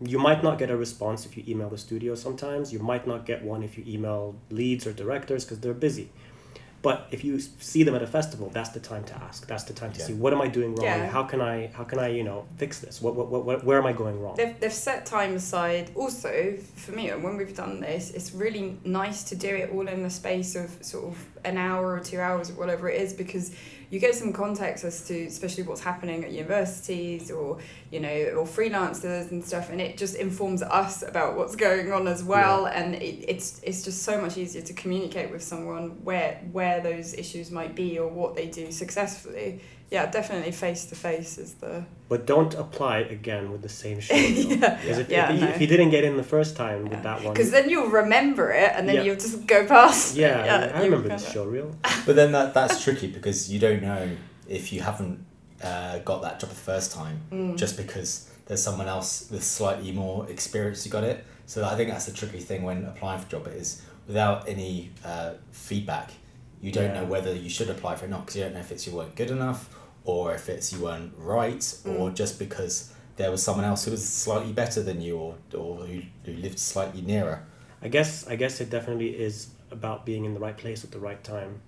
you 0.00 0.18
might 0.18 0.42
not 0.42 0.58
get 0.58 0.70
a 0.70 0.76
response 0.76 1.26
if 1.26 1.36
you 1.36 1.44
email 1.46 1.68
the 1.68 1.78
studio 1.78 2.14
sometimes 2.14 2.72
you 2.72 2.78
might 2.78 3.06
not 3.06 3.26
get 3.26 3.42
one 3.44 3.62
if 3.62 3.76
you 3.76 3.84
email 3.86 4.34
leads 4.50 4.86
or 4.86 4.92
directors 4.92 5.44
because 5.44 5.60
they're 5.60 5.74
busy 5.74 6.08
But 6.82 7.08
if 7.10 7.20
you 7.24 7.38
see 7.70 7.82
them 7.84 7.94
at 7.94 8.02
a 8.02 8.06
festival, 8.06 8.46
that's 8.56 8.70
the 8.76 8.80
time 8.80 9.04
to 9.10 9.14
ask. 9.28 9.38
That's 9.46 9.64
the 9.70 9.74
time 9.80 9.92
to 9.92 9.98
Yeah. 10.00 10.06
see 10.06 10.14
what 10.22 10.32
am 10.32 10.40
I 10.40 10.48
doing 10.58 10.70
wrong? 10.74 10.86
Yeah. 10.86 11.10
How 11.16 11.24
can 11.30 11.40
I 11.42 11.56
how 11.78 11.84
can 11.90 11.98
I 11.98 12.08
you 12.18 12.24
know 12.28 12.38
fix 12.62 12.80
this? 12.84 12.94
What, 13.04 13.12
what, 13.18 13.26
what, 13.32 13.42
what 13.48 13.58
where 13.68 13.78
am 13.82 13.86
I 13.92 13.94
going 14.02 14.16
wrong? 14.22 14.34
They've, 14.40 14.56
they've 14.60 14.80
set 14.88 15.04
time 15.04 15.32
aside. 15.42 15.84
Also, 15.94 16.32
for 16.84 16.92
me, 16.98 17.04
when 17.24 17.34
we've 17.38 17.54
done 17.64 17.74
this, 17.88 18.04
it's 18.16 18.30
really 18.44 18.64
nice 19.02 19.20
to 19.30 19.34
do 19.36 19.52
it 19.62 19.66
all 19.74 19.86
in 19.94 20.00
the 20.08 20.14
space 20.22 20.50
of 20.62 20.68
sort 20.92 21.04
of 21.10 21.16
an 21.50 21.56
hour 21.66 21.84
or 21.96 22.00
two 22.10 22.20
hours 22.28 22.46
or 22.50 22.54
whatever 22.62 22.88
it 22.92 22.98
is 23.04 23.12
because 23.12 23.46
you 23.90 23.98
get 23.98 24.14
some 24.14 24.32
context 24.32 24.84
as 24.84 25.06
to 25.08 25.26
especially 25.26 25.64
what's 25.64 25.80
happening 25.80 26.24
at 26.24 26.30
universities 26.30 27.30
or 27.30 27.58
you 27.90 28.00
know 28.00 28.08
or 28.08 28.46
freelancers 28.46 29.30
and 29.30 29.44
stuff 29.44 29.68
and 29.70 29.80
it 29.80 29.98
just 29.98 30.14
informs 30.14 30.62
us 30.62 31.02
about 31.02 31.36
what's 31.36 31.56
going 31.56 31.92
on 31.92 32.06
as 32.06 32.22
well 32.22 32.66
and 32.66 32.94
it, 32.94 33.24
it's 33.28 33.60
it's 33.62 33.82
just 33.82 34.02
so 34.02 34.20
much 34.20 34.38
easier 34.38 34.62
to 34.62 34.72
communicate 34.72 35.30
with 35.30 35.42
someone 35.42 36.02
where 36.04 36.40
where 36.52 36.80
those 36.80 37.14
issues 37.14 37.50
might 37.50 37.74
be 37.74 37.98
or 37.98 38.08
what 38.08 38.34
they 38.34 38.46
do 38.46 38.70
successfully 38.70 39.60
yeah 39.90 40.06
definitely 40.06 40.52
face 40.52 40.84
to 40.86 40.94
face 40.94 41.36
is 41.38 41.54
the 41.54 41.84
But 42.08 42.26
don't 42.26 42.54
apply 42.54 42.98
again 43.16 43.50
with 43.52 43.62
the 43.62 43.68
same 43.68 43.98
show. 44.00 44.14
yeah 44.14 44.76
Because 44.80 44.98
if, 44.98 45.08
Yeah, 45.10 45.32
if, 45.32 45.40
no. 45.40 45.48
if 45.48 45.60
you 45.60 45.66
didn't 45.66 45.90
get 45.90 46.04
in 46.04 46.16
the 46.16 46.22
first 46.34 46.56
time 46.56 46.84
with 46.88 47.02
that 47.02 47.22
one, 47.24 47.32
because 47.34 47.50
then 47.50 47.68
you'll 47.70 47.88
remember 48.02 48.50
it 48.52 48.72
and 48.76 48.88
then 48.88 48.96
Yeah. 48.96 49.02
you'll 49.04 49.16
just 49.26 49.46
go 49.46 49.66
past 49.66 50.16
it. 50.16 50.20
yeah, 50.20 50.72
I 50.74 50.78
you 50.78 50.84
remember 50.84 51.08
kind 51.08 51.20
this 51.20 51.26
of- 51.28 51.32
show 51.34 51.44
reel. 51.44 51.74
But 52.06 52.14
then 52.16 52.30
that 52.32 52.54
that's 52.54 52.82
tricky 52.84 53.08
because 53.08 53.50
you 53.52 53.58
don't 53.66 53.82
know 53.82 54.02
if 54.48 54.72
you 54.72 54.80
haven't 54.80 55.16
uh, 55.62 55.98
got 56.10 56.22
that 56.22 56.40
job 56.40 56.50
the 56.50 56.56
first 56.72 56.92
time 56.92 57.16
Mm. 57.32 57.56
just 57.56 57.76
because 57.76 58.10
there's 58.46 58.62
someone 58.62 58.88
else 58.88 59.28
with 59.30 59.44
slightly 59.44 59.92
more 59.92 60.28
experience 60.30 60.82
who 60.84 60.90
got 60.90 61.04
it. 61.04 61.24
So 61.46 61.64
I 61.64 61.74
think 61.76 61.90
that's 61.90 62.06
the 62.06 62.12
tricky 62.12 62.40
thing 62.40 62.62
when 62.62 62.84
applying 62.84 63.20
for 63.20 63.26
a 63.26 63.30
job 63.30 63.48
is 63.62 63.82
without 64.08 64.48
any 64.48 64.90
uh, 65.04 65.32
feedback, 65.52 66.10
you 66.60 66.72
don't 66.72 66.92
Yeah. 66.94 67.00
know 67.02 67.06
whether 67.14 67.32
you 67.34 67.50
should 67.56 67.70
apply 67.70 67.94
for 67.96 68.04
it 68.04 68.08
or 68.08 68.10
not 68.10 68.20
because 68.22 68.36
you 68.36 68.42
don't 68.44 68.54
know 68.54 68.60
if 68.66 68.72
it's 68.72 68.86
your 68.86 68.96
weren't 68.96 69.14
good 69.14 69.30
enough 69.30 69.68
or 70.04 70.34
if 70.34 70.48
it's 70.48 70.72
you 70.72 70.80
weren't 70.80 71.12
right 71.16 71.62
or 71.84 72.10
mm. 72.10 72.14
just 72.14 72.38
because 72.38 72.92
there 73.16 73.30
was 73.30 73.42
someone 73.42 73.64
else 73.64 73.84
who 73.84 73.90
was 73.90 74.06
slightly 74.08 74.52
better 74.52 74.82
than 74.82 75.00
you 75.00 75.16
or, 75.18 75.34
or 75.54 75.76
who, 75.84 76.00
who 76.24 76.32
lived 76.32 76.58
slightly 76.58 77.02
nearer. 77.02 77.44
I 77.82 77.88
guess 77.88 78.26
I 78.26 78.36
guess 78.36 78.60
it 78.60 78.70
definitely 78.70 79.10
is 79.10 79.48
about 79.70 80.04
being 80.04 80.24
in 80.24 80.34
the 80.34 80.40
right 80.40 80.56
place 80.56 80.84
at 80.84 80.90
the 80.90 80.98
right 80.98 81.22
time 81.22 81.60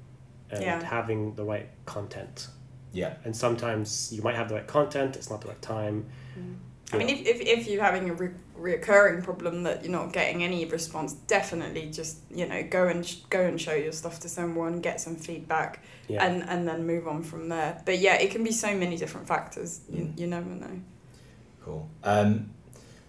and 0.50 0.62
Yeah. 0.62 0.82
having 0.82 1.34
the 1.34 1.44
right 1.44 1.68
content. 1.86 2.48
Yeah. 2.92 3.14
And 3.24 3.34
sometimes 3.34 4.12
you 4.12 4.22
might 4.22 4.34
have 4.34 4.48
the 4.48 4.56
right 4.56 4.66
content, 4.66 5.16
it's 5.16 5.30
not 5.30 5.40
the 5.40 5.48
right 5.48 5.62
time. 5.62 6.06
Mm. 6.38 6.56
I 6.92 6.98
mean, 6.98 7.08
if, 7.08 7.20
if, 7.26 7.40
if 7.40 7.66
you're 7.68 7.82
having 7.82 8.10
a 8.10 8.14
re- 8.14 8.30
reoccurring 8.58 9.24
problem 9.24 9.62
that 9.62 9.82
you're 9.82 9.92
not 9.92 10.12
getting 10.12 10.44
any 10.44 10.64
response, 10.66 11.14
definitely 11.14 11.90
just 11.90 12.18
you 12.30 12.46
know 12.46 12.62
go 12.62 12.86
and 12.88 13.04
sh- 13.06 13.16
go 13.30 13.40
and 13.40 13.60
show 13.60 13.74
your 13.74 13.92
stuff 13.92 14.20
to 14.20 14.28
someone, 14.28 14.80
get 14.80 15.00
some 15.00 15.16
feedback, 15.16 15.82
Yeah. 16.08 16.24
and 16.24 16.42
and 16.48 16.68
then 16.68 16.86
move 16.86 17.08
on 17.08 17.22
from 17.22 17.48
there. 17.48 17.80
But 17.86 17.98
yeah, 17.98 18.14
it 18.16 18.30
can 18.30 18.44
be 18.44 18.52
so 18.52 18.76
many 18.76 18.96
different 18.96 19.26
factors. 19.26 19.80
You, 19.90 20.04
Mm. 20.04 20.18
you 20.20 20.26
never 20.26 20.48
know. 20.50 20.80
Cool. 21.64 21.88
Um, 22.04 22.50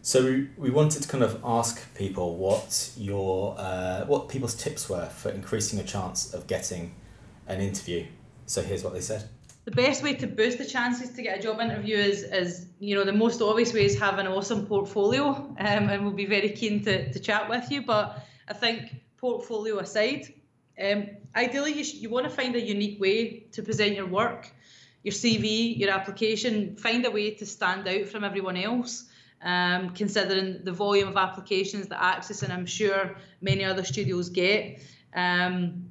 so 0.02 0.24
we, 0.24 0.50
we 0.58 0.70
wanted 0.70 1.02
to 1.04 1.08
kind 1.10 1.24
of 1.24 1.42
ask 1.44 1.94
people 1.96 2.36
what 2.38 2.92
your 2.98 3.56
uh, 3.58 4.06
what 4.06 4.30
people's 4.30 4.56
tips 4.56 4.90
were 4.90 5.08
for 5.08 5.30
increasing 5.30 5.80
a 5.80 5.84
chance 5.84 6.34
of 6.34 6.48
getting 6.48 6.94
an 7.48 7.60
interview. 7.60 8.06
So 8.46 8.62
here's 8.62 8.84
what 8.84 8.94
they 8.94 9.02
said. 9.02 9.24
The 9.66 9.72
best 9.72 10.04
way 10.04 10.14
to 10.16 10.28
boost 10.28 10.58
the 10.58 10.66
chances 10.66 11.12
to 11.12 11.22
get 11.22 11.40
a 11.40 11.42
job 11.42 11.62
interview 11.62 11.96
is, 11.96 12.24
is 12.24 12.68
you 12.80 12.96
know, 12.96 13.06
the 13.06 13.14
most 13.14 13.42
obvious 13.42 13.74
way 13.74 13.86
is 13.86 13.98
have 13.98 14.20
an 14.20 14.28
awesome 14.28 14.66
portfolio, 14.66 15.28
um, 15.28 15.56
and 15.58 16.04
we'll 16.04 16.14
be 16.14 16.26
very 16.26 16.50
keen 16.50 16.84
to, 16.84 17.12
to 17.14 17.20
chat 17.20 17.50
with 17.50 17.72
you. 17.72 17.86
But 17.86 18.26
I 18.50 18.54
think 18.54 18.94
portfolio 19.16 19.80
aside, 19.80 20.34
um, 20.84 21.08
ideally 21.34 21.74
you, 21.74 21.84
sh- 21.86 21.94
you 21.96 22.10
want 22.10 22.26
to 22.26 22.30
find 22.30 22.56
a 22.56 22.62
unique 22.62 23.00
way 23.00 23.46
to 23.54 23.64
present 23.64 23.96
your 23.96 24.08
work, 24.08 24.52
your 25.04 25.14
CV, 25.14 25.78
your 25.78 25.92
application. 25.92 26.76
Find 26.76 27.06
a 27.06 27.12
way 27.12 27.32
to 27.32 27.46
stand 27.46 27.88
out 27.88 28.08
from 28.08 28.26
everyone 28.26 28.58
else. 28.58 29.06
Um, 29.42 29.90
considering 29.90 30.64
the 30.64 30.72
volume 30.72 31.10
of 31.10 31.18
applications 31.18 31.88
that 31.88 32.02
Axis 32.02 32.44
and 32.44 32.54
I'm 32.54 32.66
sure 32.66 33.18
many 33.42 33.66
other 33.66 33.84
studios 33.84 34.30
get. 34.30 34.82
Um, 35.14 35.90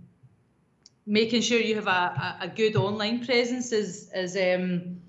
making 1.07 1.43
sure 1.43 1.59
you 1.59 1.75
have 1.75 1.87
a, 1.87 2.37
a, 2.43 2.49
good 2.49 2.77
online 2.77 3.25
presence 3.25 3.73
is 3.73 4.11
is 4.15 4.37
um, 4.37 5.01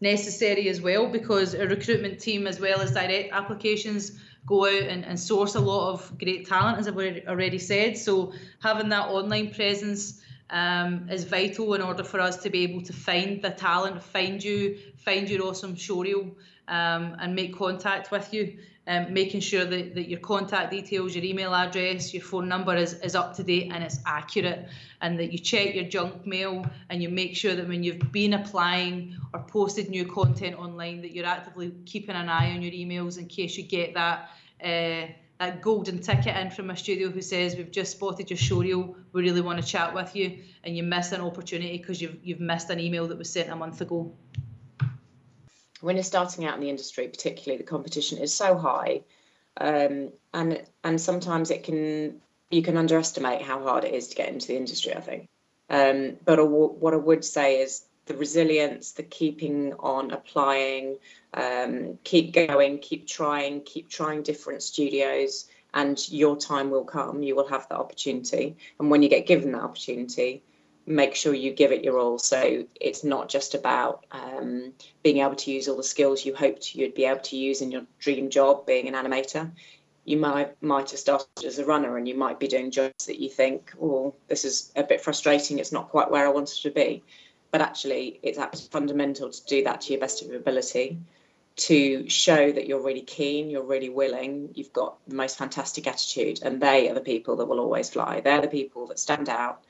necessary 0.00 0.68
as 0.68 0.80
well 0.80 1.06
because 1.08 1.54
a 1.54 1.66
recruitment 1.66 2.20
team 2.20 2.46
as 2.46 2.60
well 2.60 2.80
as 2.80 2.92
direct 2.92 3.32
applications 3.32 4.18
go 4.46 4.66
out 4.66 4.82
and, 4.82 5.04
and 5.04 5.18
source 5.18 5.54
a 5.54 5.60
lot 5.60 5.92
of 5.92 6.18
great 6.18 6.46
talent 6.46 6.78
as 6.78 6.88
I've 6.88 6.96
already 6.96 7.26
already 7.26 7.58
said. 7.58 7.98
So 7.98 8.32
having 8.62 8.88
that 8.90 9.08
online 9.08 9.52
presence 9.52 10.22
um, 10.50 11.08
is 11.10 11.24
vital 11.24 11.74
in 11.74 11.82
order 11.82 12.04
for 12.04 12.20
us 12.20 12.36
to 12.38 12.50
be 12.50 12.62
able 12.64 12.82
to 12.82 12.92
find 12.92 13.42
the 13.42 13.50
talent 13.50 14.02
find 14.02 14.42
you 14.42 14.78
find 14.96 15.28
your 15.28 15.46
awesome 15.46 15.76
showreel 15.76 16.32
um, 16.68 17.16
and 17.20 17.34
make 17.34 17.56
contact 17.56 18.10
with 18.10 18.32
you 18.32 18.58
um, 18.90 19.14
making 19.14 19.40
sure 19.40 19.64
that, 19.64 19.94
that 19.94 20.08
your 20.08 20.18
contact 20.18 20.72
details, 20.72 21.14
your 21.14 21.24
email 21.24 21.54
address, 21.54 22.12
your 22.12 22.24
phone 22.24 22.48
number 22.48 22.74
is, 22.74 22.94
is 22.94 23.14
up 23.14 23.36
to 23.36 23.44
date 23.44 23.70
and 23.72 23.84
it's 23.84 24.00
accurate, 24.04 24.66
and 25.00 25.16
that 25.20 25.32
you 25.32 25.38
check 25.38 25.76
your 25.76 25.84
junk 25.84 26.26
mail 26.26 26.66
and 26.88 27.00
you 27.00 27.08
make 27.08 27.36
sure 27.36 27.54
that 27.54 27.68
when 27.68 27.84
you've 27.84 28.10
been 28.10 28.34
applying 28.34 29.16
or 29.32 29.44
posted 29.44 29.88
new 29.88 30.04
content 30.04 30.56
online, 30.58 31.02
that 31.02 31.14
you're 31.14 31.24
actively 31.24 31.72
keeping 31.86 32.16
an 32.16 32.28
eye 32.28 32.50
on 32.50 32.62
your 32.62 32.72
emails 32.72 33.16
in 33.16 33.26
case 33.26 33.56
you 33.56 33.62
get 33.62 33.94
that. 33.94 34.30
Uh, 34.62 35.06
that 35.38 35.62
golden 35.62 36.00
ticket 36.00 36.36
in 36.36 36.50
from 36.50 36.68
a 36.68 36.76
studio 36.76 37.08
who 37.08 37.22
says 37.22 37.56
we've 37.56 37.70
just 37.70 37.92
spotted 37.92 38.28
your 38.28 38.36
showreel, 38.36 38.94
we 39.14 39.22
really 39.22 39.40
want 39.40 39.58
to 39.58 39.66
chat 39.66 39.94
with 39.94 40.14
you, 40.14 40.40
and 40.64 40.76
you 40.76 40.82
miss 40.82 41.12
an 41.12 41.22
opportunity 41.22 41.78
because 41.78 42.02
you've 42.02 42.18
you've 42.22 42.40
missed 42.40 42.68
an 42.68 42.78
email 42.78 43.08
that 43.08 43.16
was 43.16 43.32
sent 43.32 43.48
a 43.48 43.56
month 43.56 43.80
ago. 43.80 44.12
When 45.80 45.96
you're 45.96 46.04
starting 46.04 46.44
out 46.44 46.54
in 46.54 46.60
the 46.60 46.70
industry, 46.70 47.08
particularly, 47.08 47.58
the 47.58 47.68
competition 47.68 48.18
is 48.18 48.34
so 48.34 48.56
high, 48.56 49.02
um, 49.60 50.10
and 50.34 50.62
and 50.84 51.00
sometimes 51.00 51.50
it 51.50 51.64
can 51.64 52.20
you 52.50 52.62
can 52.62 52.76
underestimate 52.76 53.42
how 53.42 53.62
hard 53.62 53.84
it 53.84 53.94
is 53.94 54.08
to 54.08 54.16
get 54.16 54.28
into 54.28 54.48
the 54.48 54.56
industry. 54.56 54.94
I 54.94 55.00
think, 55.00 55.28
um, 55.68 56.16
but 56.24 56.38
a, 56.38 56.44
what 56.44 56.94
I 56.94 56.98
would 56.98 57.24
say 57.24 57.60
is 57.60 57.84
the 58.06 58.16
resilience, 58.16 58.92
the 58.92 59.02
keeping 59.02 59.72
on 59.74 60.10
applying, 60.10 60.98
um, 61.34 61.98
keep 62.04 62.32
going, 62.32 62.78
keep 62.78 63.06
trying, 63.06 63.62
keep 63.62 63.88
trying 63.88 64.22
different 64.22 64.62
studios, 64.62 65.48
and 65.74 66.08
your 66.10 66.36
time 66.36 66.70
will 66.70 66.84
come. 66.84 67.22
You 67.22 67.36
will 67.36 67.48
have 67.48 67.68
that 67.68 67.78
opportunity, 67.78 68.56
and 68.78 68.90
when 68.90 69.02
you 69.02 69.08
get 69.08 69.26
given 69.26 69.52
that 69.52 69.62
opportunity, 69.62 70.42
make 70.90 71.14
sure 71.14 71.32
you 71.32 71.52
give 71.52 71.70
it 71.72 71.84
your 71.84 71.98
all. 71.98 72.18
So 72.18 72.64
it's 72.80 73.04
not 73.04 73.28
just 73.28 73.54
about 73.54 74.04
um, 74.10 74.72
being 75.02 75.18
able 75.18 75.36
to 75.36 75.50
use 75.50 75.68
all 75.68 75.76
the 75.76 75.84
skills 75.84 76.24
you 76.26 76.34
hoped 76.34 76.74
you'd 76.74 76.94
be 76.94 77.04
able 77.04 77.20
to 77.20 77.36
use 77.36 77.62
in 77.62 77.70
your 77.70 77.82
dream 78.00 78.28
job, 78.28 78.66
being 78.66 78.88
an 78.88 78.94
animator. 78.94 79.50
You 80.04 80.16
might 80.16 80.60
might 80.62 80.90
have 80.90 80.98
started 80.98 81.44
as 81.44 81.58
a 81.58 81.64
runner, 81.64 81.96
and 81.96 82.08
you 82.08 82.16
might 82.16 82.40
be 82.40 82.48
doing 82.48 82.70
jobs 82.70 83.06
that 83.06 83.20
you 83.20 83.28
think, 83.28 83.72
"Oh, 83.80 84.14
this 84.26 84.44
is 84.44 84.72
a 84.74 84.82
bit 84.82 85.00
frustrating. 85.00 85.58
It's 85.58 85.72
not 85.72 85.90
quite 85.90 86.10
where 86.10 86.26
I 86.26 86.30
wanted 86.30 86.60
to 86.62 86.70
be." 86.70 87.04
But 87.52 87.60
actually, 87.60 88.18
it's 88.22 88.66
fundamental 88.68 89.30
to 89.30 89.44
do 89.44 89.62
that 89.64 89.82
to 89.82 89.92
your 89.92 90.00
best 90.00 90.22
of 90.22 90.28
your 90.28 90.38
ability, 90.38 90.98
to 91.56 92.08
show 92.08 92.50
that 92.50 92.66
you're 92.66 92.82
really 92.82 93.02
keen, 93.02 93.50
you're 93.50 93.62
really 93.62 93.88
willing, 93.88 94.50
you've 94.54 94.72
got 94.72 94.96
the 95.08 95.16
most 95.16 95.36
fantastic 95.36 95.86
attitude, 95.86 96.40
and 96.42 96.60
they 96.60 96.88
are 96.88 96.94
the 96.94 97.00
people 97.00 97.36
that 97.36 97.46
will 97.46 97.60
always 97.60 97.90
fly. 97.90 98.20
They're 98.20 98.40
the 98.40 98.48
people 98.48 98.86
that 98.86 98.98
stand 98.98 99.28
out 99.28 99.62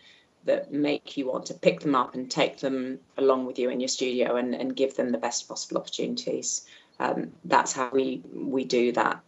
that 0.45 0.73
make 0.73 1.17
you 1.17 1.27
want 1.27 1.47
to 1.47 1.55
pick 1.55 1.81
them 1.81 1.95
up 1.95 2.15
and 2.15 2.31
take 2.31 2.59
them 2.59 2.99
along 3.19 3.47
with 3.47 3.59
you 3.59 3.71
in 3.71 3.81
your 3.81 3.89
studio 3.89 4.37
and, 4.37 4.55
and 4.55 4.75
give 4.75 4.97
them 4.97 5.13
the 5.13 5.19
best 5.19 5.49
possible 5.49 5.81
opportunities. 5.81 6.67
Um, 6.99 7.33
that's 7.45 7.73
how 7.73 7.91
we 7.91 8.23
we 8.33 8.65
do 8.65 8.93
that 8.93 9.21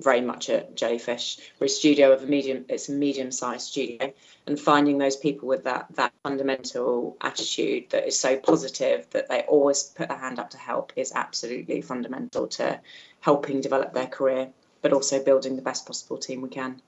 very 0.00 0.20
much 0.20 0.48
at 0.48 0.74
Jellyfish. 0.74 1.38
We're 1.58 1.66
a 1.66 1.68
studio 1.68 2.12
of 2.12 2.22
a 2.22 2.26
medium, 2.26 2.64
it's 2.68 2.88
a 2.88 2.92
medium-sized 2.92 3.68
studio, 3.68 4.12
and 4.46 4.58
finding 4.58 4.98
those 4.98 5.16
people 5.16 5.48
with 5.48 5.64
that 5.64 5.86
that 5.94 6.12
fundamental 6.22 7.16
attitude 7.20 7.90
that 7.90 8.06
is 8.06 8.18
so 8.18 8.36
positive 8.36 9.08
that 9.10 9.28
they 9.28 9.42
always 9.42 9.82
put 9.82 10.08
their 10.08 10.18
hand 10.18 10.38
up 10.38 10.50
to 10.50 10.58
help 10.58 10.92
is 10.96 11.12
absolutely 11.14 11.82
fundamental 11.82 12.46
to 12.48 12.80
helping 13.20 13.60
develop 13.60 13.92
their 13.92 14.06
career, 14.06 14.48
but 14.82 14.92
also 14.92 15.22
building 15.22 15.56
the 15.56 15.62
best 15.62 15.86
possible 15.86 16.16
team 16.16 16.40
we 16.40 16.48
can. 16.48 16.80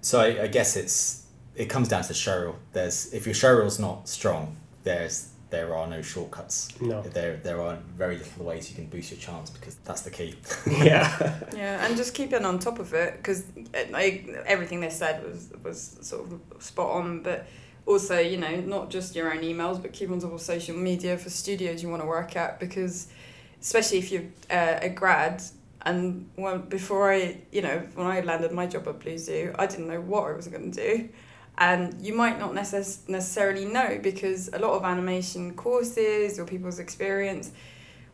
So 0.00 0.20
I, 0.20 0.42
I 0.42 0.46
guess 0.48 0.76
it's 0.76 1.23
it 1.56 1.66
comes 1.66 1.88
down 1.88 2.02
to 2.02 2.08
the 2.08 2.14
showreel. 2.14 2.56
There's 2.72 3.12
if 3.12 3.26
your 3.26 3.34
show 3.34 3.56
showreel's 3.56 3.78
not 3.78 4.08
strong, 4.08 4.56
there's 4.82 5.30
there 5.50 5.74
are 5.74 5.86
no 5.86 6.02
shortcuts. 6.02 6.68
No. 6.80 7.02
There 7.02 7.36
there 7.36 7.60
are 7.60 7.78
very 7.96 8.18
little 8.18 8.44
ways 8.44 8.68
you 8.70 8.76
can 8.76 8.86
boost 8.86 9.10
your 9.12 9.20
chance 9.20 9.50
because 9.50 9.76
that's 9.76 10.02
the 10.02 10.10
key. 10.10 10.34
yeah. 10.66 11.34
Yeah, 11.54 11.84
and 11.84 11.96
just 11.96 12.14
keeping 12.14 12.44
on 12.44 12.58
top 12.58 12.78
of 12.78 12.92
it 12.92 13.16
because 13.18 13.44
like 13.90 14.28
everything 14.46 14.80
they 14.80 14.90
said 14.90 15.24
was 15.24 15.52
was 15.62 15.98
sort 16.02 16.28
of 16.30 16.62
spot 16.62 16.90
on, 16.90 17.22
but 17.22 17.46
also 17.86 18.18
you 18.18 18.36
know 18.36 18.56
not 18.56 18.90
just 18.90 19.14
your 19.14 19.32
own 19.32 19.42
emails, 19.42 19.80
but 19.80 19.92
keep 19.92 20.10
on 20.10 20.18
top 20.18 20.32
of 20.32 20.40
social 20.40 20.76
media 20.76 21.16
for 21.16 21.30
studios 21.30 21.82
you 21.82 21.88
want 21.88 22.02
to 22.02 22.08
work 22.08 22.36
at 22.36 22.58
because 22.58 23.08
especially 23.60 23.98
if 23.98 24.10
you're 24.10 24.24
uh, 24.50 24.78
a 24.82 24.88
grad 24.88 25.42
and 25.82 26.28
when 26.34 26.62
before 26.62 27.12
I 27.12 27.38
you 27.52 27.62
know 27.62 27.78
when 27.94 28.06
I 28.06 28.20
landed 28.20 28.52
my 28.52 28.66
job 28.66 28.88
at 28.88 29.00
Blue 29.00 29.18
Zoo, 29.18 29.54
I 29.58 29.66
didn't 29.66 29.88
know 29.88 30.00
what 30.00 30.24
I 30.24 30.32
was 30.32 30.48
going 30.48 30.72
to 30.72 30.76
do. 30.88 31.08
And 31.58 32.04
you 32.04 32.14
might 32.14 32.38
not 32.38 32.52
necess- 32.52 33.08
necessarily 33.08 33.64
know 33.64 33.98
because 34.02 34.48
a 34.52 34.58
lot 34.58 34.72
of 34.72 34.84
animation 34.84 35.54
courses 35.54 36.38
or 36.38 36.44
people's 36.44 36.78
experience 36.78 37.52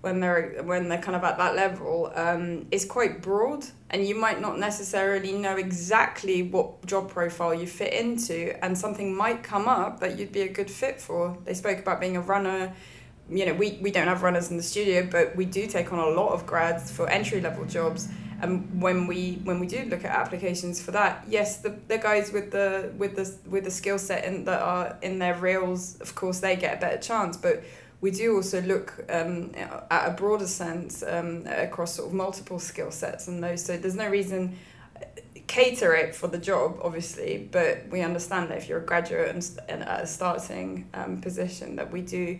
when 0.00 0.20
they're 0.20 0.62
when 0.64 0.88
they're 0.88 1.00
kind 1.00 1.16
of 1.16 1.22
at 1.24 1.36
that 1.36 1.54
level 1.54 2.10
um, 2.14 2.66
is 2.70 2.84
quite 2.84 3.20
broad 3.20 3.64
and 3.90 4.06
you 4.06 4.14
might 4.14 4.40
not 4.40 4.58
necessarily 4.58 5.32
know 5.32 5.56
exactly 5.56 6.42
what 6.42 6.84
job 6.86 7.10
profile 7.10 7.52
you 7.52 7.66
fit 7.66 7.92
into 7.92 8.62
and 8.64 8.76
something 8.76 9.14
might 9.14 9.42
come 9.42 9.68
up 9.68 10.00
that 10.00 10.18
you'd 10.18 10.32
be 10.32 10.42
a 10.42 10.48
good 10.48 10.70
fit 10.70 11.00
for. 11.00 11.36
They 11.44 11.54
spoke 11.54 11.78
about 11.78 12.00
being 12.00 12.16
a 12.16 12.20
runner 12.20 12.72
you 13.30 13.46
know 13.46 13.54
we, 13.54 13.78
we 13.80 13.90
don't 13.90 14.08
have 14.08 14.22
runners 14.22 14.50
in 14.50 14.56
the 14.56 14.62
studio 14.62 15.06
but 15.10 15.34
we 15.36 15.44
do 15.44 15.66
take 15.66 15.92
on 15.92 15.98
a 15.98 16.08
lot 16.08 16.32
of 16.32 16.46
grads 16.46 16.90
for 16.90 17.08
entry 17.08 17.40
level 17.40 17.64
jobs 17.64 18.08
and 18.42 18.80
when 18.80 19.06
we 19.06 19.40
when 19.44 19.60
we 19.60 19.66
do 19.66 19.84
look 19.84 20.04
at 20.04 20.10
applications 20.10 20.80
for 20.80 20.90
that 20.90 21.24
yes 21.28 21.58
the, 21.58 21.70
the 21.88 21.98
guys 21.98 22.32
with 22.32 22.50
the 22.50 22.92
with 22.96 23.16
the 23.16 23.50
with 23.50 23.64
the 23.64 23.70
skill 23.70 23.98
set 23.98 24.24
in, 24.24 24.44
that 24.44 24.60
are 24.60 24.98
in 25.02 25.18
their 25.18 25.34
reels 25.36 26.00
of 26.00 26.14
course 26.14 26.40
they 26.40 26.56
get 26.56 26.78
a 26.78 26.80
better 26.80 26.98
chance 26.98 27.36
but 27.36 27.62
we 28.00 28.10
do 28.10 28.36
also 28.36 28.62
look 28.62 29.04
um, 29.10 29.52
at 29.54 30.08
a 30.08 30.12
broader 30.12 30.46
sense 30.46 31.02
um, 31.02 31.46
across 31.46 31.94
sort 31.96 32.08
of 32.08 32.14
multiple 32.14 32.58
skill 32.58 32.90
sets 32.90 33.28
and 33.28 33.42
those. 33.44 33.64
So 33.64 33.76
there's 33.76 33.94
no 33.94 34.08
reason 34.08 34.56
uh, 34.96 35.04
cater 35.46 35.94
it 35.94 36.14
for 36.14 36.26
the 36.26 36.38
job, 36.38 36.78
obviously, 36.82 37.48
but 37.52 37.88
we 37.90 38.00
understand 38.00 38.50
that 38.50 38.58
if 38.58 38.68
you're 38.68 38.78
a 38.78 38.86
graduate 38.86 39.28
and, 39.28 39.50
and 39.68 39.82
at 39.82 40.02
a 40.02 40.06
starting 40.06 40.88
um, 40.94 41.20
position, 41.20 41.76
that 41.76 41.92
we 41.92 42.00
do 42.00 42.38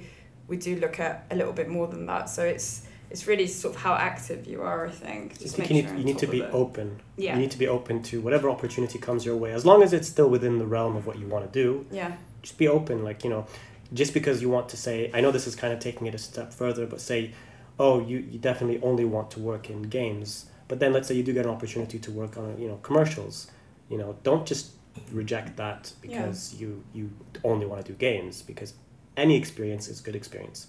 we 0.50 0.58
do 0.58 0.76
look 0.76 1.00
at 1.00 1.24
a 1.30 1.36
little 1.36 1.54
bit 1.54 1.68
more 1.68 1.86
than 1.86 2.04
that. 2.06 2.28
So 2.28 2.44
it's 2.44 2.82
it's 3.08 3.26
really 3.26 3.46
sort 3.46 3.74
of 3.74 3.80
how 3.80 3.94
active 3.94 4.46
you 4.46 4.60
are. 4.60 4.86
I 4.86 4.90
think. 4.90 5.38
Just 5.38 5.54
I 5.54 5.64
think 5.64 5.70
you 5.70 5.82
need, 5.82 5.98
you 5.98 6.04
need 6.04 6.18
to 6.18 6.26
be 6.26 6.42
open. 6.42 7.00
Yeah. 7.16 7.34
You 7.34 7.40
need 7.40 7.50
to 7.52 7.58
be 7.58 7.68
open 7.68 8.02
to 8.04 8.20
whatever 8.20 8.50
opportunity 8.50 8.98
comes 8.98 9.24
your 9.24 9.36
way, 9.36 9.52
as 9.52 9.64
long 9.64 9.82
as 9.82 9.94
it's 9.94 10.08
still 10.08 10.28
within 10.28 10.58
the 10.58 10.66
realm 10.66 10.94
of 10.96 11.06
what 11.06 11.18
you 11.18 11.26
want 11.26 11.50
to 11.50 11.62
do. 11.62 11.86
Yeah. 11.90 12.16
Just 12.42 12.58
be 12.58 12.68
open, 12.68 13.02
like 13.02 13.24
you 13.24 13.30
know 13.30 13.46
just 13.92 14.14
because 14.14 14.40
you 14.40 14.48
want 14.48 14.68
to 14.68 14.76
say, 14.76 15.10
I 15.12 15.20
know 15.20 15.30
this 15.30 15.46
is 15.46 15.56
kind 15.56 15.72
of 15.72 15.78
taking 15.80 16.06
it 16.06 16.14
a 16.14 16.18
step 16.18 16.52
further, 16.52 16.86
but 16.86 17.00
say, 17.00 17.32
oh, 17.78 18.00
you, 18.00 18.18
you 18.18 18.38
definitely 18.38 18.80
only 18.82 19.04
want 19.04 19.30
to 19.32 19.40
work 19.40 19.68
in 19.68 19.82
games. 19.82 20.46
But 20.68 20.78
then 20.78 20.92
let's 20.92 21.08
say 21.08 21.14
you 21.14 21.22
do 21.22 21.32
get 21.32 21.44
an 21.44 21.50
opportunity 21.50 21.98
to 21.98 22.10
work 22.10 22.36
on, 22.36 22.60
you 22.60 22.68
know, 22.68 22.76
commercials. 22.76 23.50
You 23.88 23.98
know, 23.98 24.16
don't 24.22 24.46
just 24.46 24.72
reject 25.10 25.56
that 25.56 25.92
because 26.00 26.54
yeah. 26.54 26.60
you, 26.60 26.84
you 26.94 27.10
only 27.42 27.66
want 27.66 27.84
to 27.84 27.92
do 27.92 27.98
games 27.98 28.42
because 28.42 28.74
any 29.16 29.36
experience 29.36 29.88
is 29.88 30.00
good 30.00 30.16
experience. 30.16 30.68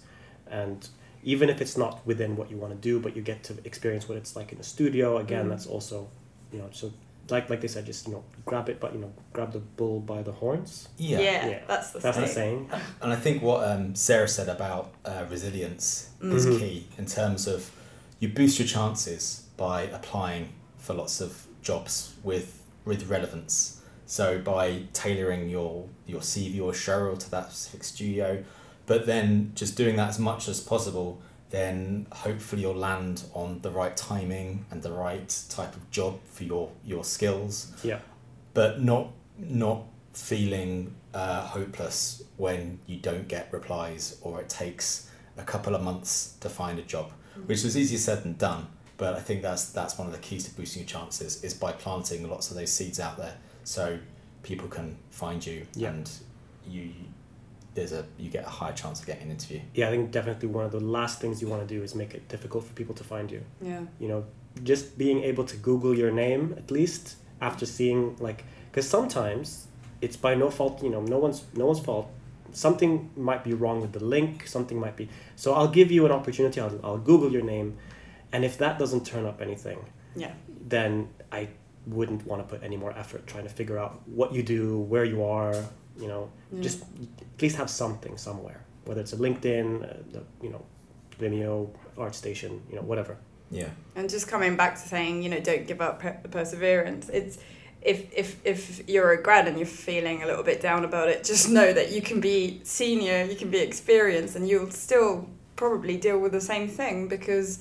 And 0.50 0.86
even 1.22 1.48
if 1.48 1.60
it's 1.60 1.76
not 1.76 2.04
within 2.06 2.36
what 2.36 2.50
you 2.50 2.56
want 2.56 2.72
to 2.72 2.78
do, 2.78 3.00
but 3.00 3.16
you 3.16 3.22
get 3.22 3.44
to 3.44 3.56
experience 3.64 4.08
what 4.08 4.18
it's 4.18 4.36
like 4.36 4.52
in 4.52 4.58
the 4.58 4.64
studio, 4.64 5.18
again, 5.18 5.46
mm. 5.46 5.50
that's 5.50 5.66
also, 5.66 6.08
you 6.52 6.58
know, 6.58 6.68
so 6.72 6.92
like 7.30 7.48
like 7.48 7.60
they 7.60 7.68
said, 7.68 7.86
just 7.86 8.06
you 8.06 8.12
know, 8.12 8.24
grab 8.44 8.68
it, 8.68 8.80
but 8.80 8.92
you 8.92 9.00
know, 9.00 9.12
grab 9.32 9.52
the 9.52 9.60
bull 9.60 10.00
by 10.00 10.22
the 10.22 10.32
horns. 10.32 10.88
Yeah, 10.98 11.20
yeah, 11.20 11.48
yeah. 11.48 11.58
that's 11.66 11.90
the 11.92 12.00
that's 12.00 12.16
saying. 12.16 12.28
the 12.28 12.32
saying. 12.32 12.70
And 13.00 13.12
I 13.12 13.16
think 13.16 13.42
what 13.42 13.68
um, 13.68 13.94
Sarah 13.94 14.28
said 14.28 14.48
about 14.48 14.92
uh, 15.04 15.24
resilience 15.30 16.10
mm-hmm. 16.20 16.36
is 16.36 16.46
key 16.46 16.86
in 16.98 17.06
terms 17.06 17.46
of 17.46 17.70
you 18.18 18.28
boost 18.28 18.58
your 18.58 18.68
chances 18.68 19.46
by 19.56 19.82
applying 19.82 20.52
for 20.78 20.94
lots 20.94 21.20
of 21.20 21.46
jobs 21.62 22.14
with 22.22 22.62
with 22.84 23.08
relevance. 23.08 23.80
So 24.06 24.38
by 24.38 24.82
tailoring 24.92 25.48
your 25.48 25.88
your 26.12 26.20
CV 26.20 26.62
or 26.62 26.72
show 26.72 27.14
to 27.14 27.30
that 27.30 27.50
specific 27.50 27.82
studio, 27.84 28.44
but 28.86 29.06
then 29.06 29.52
just 29.54 29.76
doing 29.76 29.96
that 29.96 30.10
as 30.10 30.18
much 30.18 30.48
as 30.48 30.60
possible 30.60 31.20
then 31.52 32.06
hopefully 32.10 32.62
you'll 32.62 32.74
land 32.74 33.24
on 33.34 33.60
the 33.60 33.70
right 33.70 33.94
timing 33.94 34.64
and 34.70 34.82
the 34.82 34.90
right 34.90 35.38
type 35.50 35.76
of 35.76 35.90
job 35.90 36.18
for 36.24 36.44
your 36.44 36.70
your 36.84 37.04
skills. 37.04 37.72
Yeah. 37.84 38.00
But 38.54 38.82
not 38.82 39.12
not 39.38 39.84
feeling 40.14 40.94
uh, 41.14 41.46
hopeless 41.46 42.22
when 42.38 42.80
you 42.86 42.96
don't 42.96 43.28
get 43.28 43.52
replies 43.52 44.18
or 44.22 44.40
it 44.40 44.48
takes 44.48 45.10
a 45.36 45.42
couple 45.42 45.74
of 45.74 45.82
months 45.82 46.36
to 46.40 46.48
find 46.48 46.78
a 46.78 46.82
job, 46.82 47.12
which 47.46 47.64
is 47.64 47.76
easier 47.76 47.98
said 47.98 48.22
than 48.22 48.34
done. 48.34 48.66
But 48.96 49.14
I 49.14 49.20
think 49.20 49.42
that's 49.42 49.66
that's 49.72 49.98
one 49.98 50.06
of 50.06 50.14
the 50.14 50.20
keys 50.20 50.44
to 50.44 50.54
boosting 50.54 50.82
your 50.82 50.88
chances 50.88 51.44
is 51.44 51.52
by 51.52 51.72
planting 51.72 52.28
lots 52.30 52.50
of 52.50 52.56
those 52.56 52.72
seeds 52.72 52.98
out 52.98 53.18
there, 53.18 53.36
so 53.64 53.98
people 54.42 54.68
can 54.68 54.96
find 55.10 55.44
you 55.44 55.66
yeah. 55.74 55.90
and 55.90 56.10
you 56.66 56.90
there's 57.74 57.92
a 57.92 58.04
you 58.18 58.30
get 58.30 58.44
a 58.44 58.50
higher 58.50 58.72
chance 58.72 59.00
of 59.00 59.06
getting 59.06 59.24
an 59.24 59.30
interview. 59.30 59.60
Yeah, 59.74 59.88
I 59.88 59.90
think 59.90 60.10
definitely 60.10 60.48
one 60.48 60.64
of 60.64 60.72
the 60.72 60.80
last 60.80 61.20
things 61.20 61.40
you 61.40 61.48
want 61.48 61.66
to 61.66 61.74
do 61.74 61.82
is 61.82 61.94
make 61.94 62.14
it 62.14 62.28
difficult 62.28 62.64
for 62.64 62.72
people 62.74 62.94
to 62.94 63.04
find 63.04 63.30
you. 63.30 63.42
Yeah. 63.60 63.82
You 63.98 64.08
know, 64.08 64.24
just 64.62 64.98
being 64.98 65.22
able 65.22 65.44
to 65.44 65.56
Google 65.56 65.96
your 65.96 66.10
name 66.10 66.54
at 66.58 66.70
least 66.70 67.16
after 67.40 67.64
seeing 67.64 68.16
like 68.18 68.44
because 68.70 68.88
sometimes 68.88 69.68
it's 70.00 70.16
by 70.16 70.34
no 70.34 70.50
fault. 70.50 70.82
You 70.82 70.90
know, 70.90 71.02
no 71.02 71.18
one's 71.18 71.44
no 71.54 71.66
one's 71.66 71.80
fault. 71.80 72.10
Something 72.52 73.10
might 73.16 73.42
be 73.42 73.54
wrong 73.54 73.80
with 73.80 73.92
the 73.92 74.04
link. 74.04 74.46
Something 74.46 74.78
might 74.78 74.96
be. 74.96 75.08
So 75.36 75.54
I'll 75.54 75.68
give 75.68 75.90
you 75.90 76.04
an 76.04 76.12
opportunity. 76.12 76.60
I'll, 76.60 76.78
I'll 76.84 76.98
Google 76.98 77.32
your 77.32 77.42
name, 77.42 77.78
and 78.32 78.44
if 78.44 78.58
that 78.58 78.78
doesn't 78.78 79.06
turn 79.06 79.24
up 79.24 79.40
anything, 79.40 79.78
yeah, 80.14 80.32
then 80.68 81.08
I 81.30 81.48
wouldn't 81.86 82.26
want 82.26 82.46
to 82.46 82.54
put 82.54 82.62
any 82.62 82.76
more 82.76 82.96
effort 82.96 83.26
trying 83.26 83.44
to 83.44 83.50
figure 83.50 83.78
out 83.78 84.00
what 84.08 84.32
you 84.32 84.42
do, 84.42 84.78
where 84.78 85.04
you 85.04 85.24
are, 85.24 85.54
you 85.98 86.08
know? 86.08 86.30
Mm. 86.54 86.62
just 86.62 86.82
at 86.82 87.42
least 87.42 87.56
have 87.56 87.70
something 87.70 88.16
somewhere 88.16 88.64
whether 88.84 89.00
it's 89.00 89.12
a 89.12 89.16
linkedin 89.16 89.82
uh, 89.82 90.02
the, 90.12 90.22
you 90.42 90.50
know 90.50 90.64
vimeo 91.18 91.70
artstation 91.96 92.60
you 92.70 92.76
know 92.76 92.82
whatever. 92.82 93.16
Yeah. 93.50 93.68
And 93.96 94.08
just 94.08 94.28
coming 94.28 94.56
back 94.56 94.74
to 94.74 94.88
saying 94.88 95.22
you 95.22 95.28
know 95.28 95.40
don't 95.40 95.66
give 95.66 95.80
up 95.80 96.00
per- 96.00 96.20
perseverance 96.30 97.08
it's 97.08 97.38
if 97.82 98.12
if 98.12 98.44
if 98.44 98.88
you're 98.88 99.12
a 99.12 99.22
grad 99.22 99.46
and 99.46 99.58
you're 99.58 99.66
feeling 99.66 100.22
a 100.22 100.26
little 100.26 100.44
bit 100.44 100.60
down 100.60 100.84
about 100.84 101.08
it 101.08 101.24
just 101.24 101.48
know 101.50 101.72
that 101.72 101.92
you 101.92 102.00
can 102.00 102.20
be 102.20 102.60
senior 102.64 103.24
you 103.24 103.36
can 103.36 103.50
be 103.50 103.58
experienced 103.58 104.36
and 104.36 104.48
you'll 104.48 104.70
still 104.70 105.28
probably 105.56 105.96
deal 105.96 106.18
with 106.18 106.32
the 106.32 106.40
same 106.40 106.66
thing 106.66 107.08
because 107.08 107.58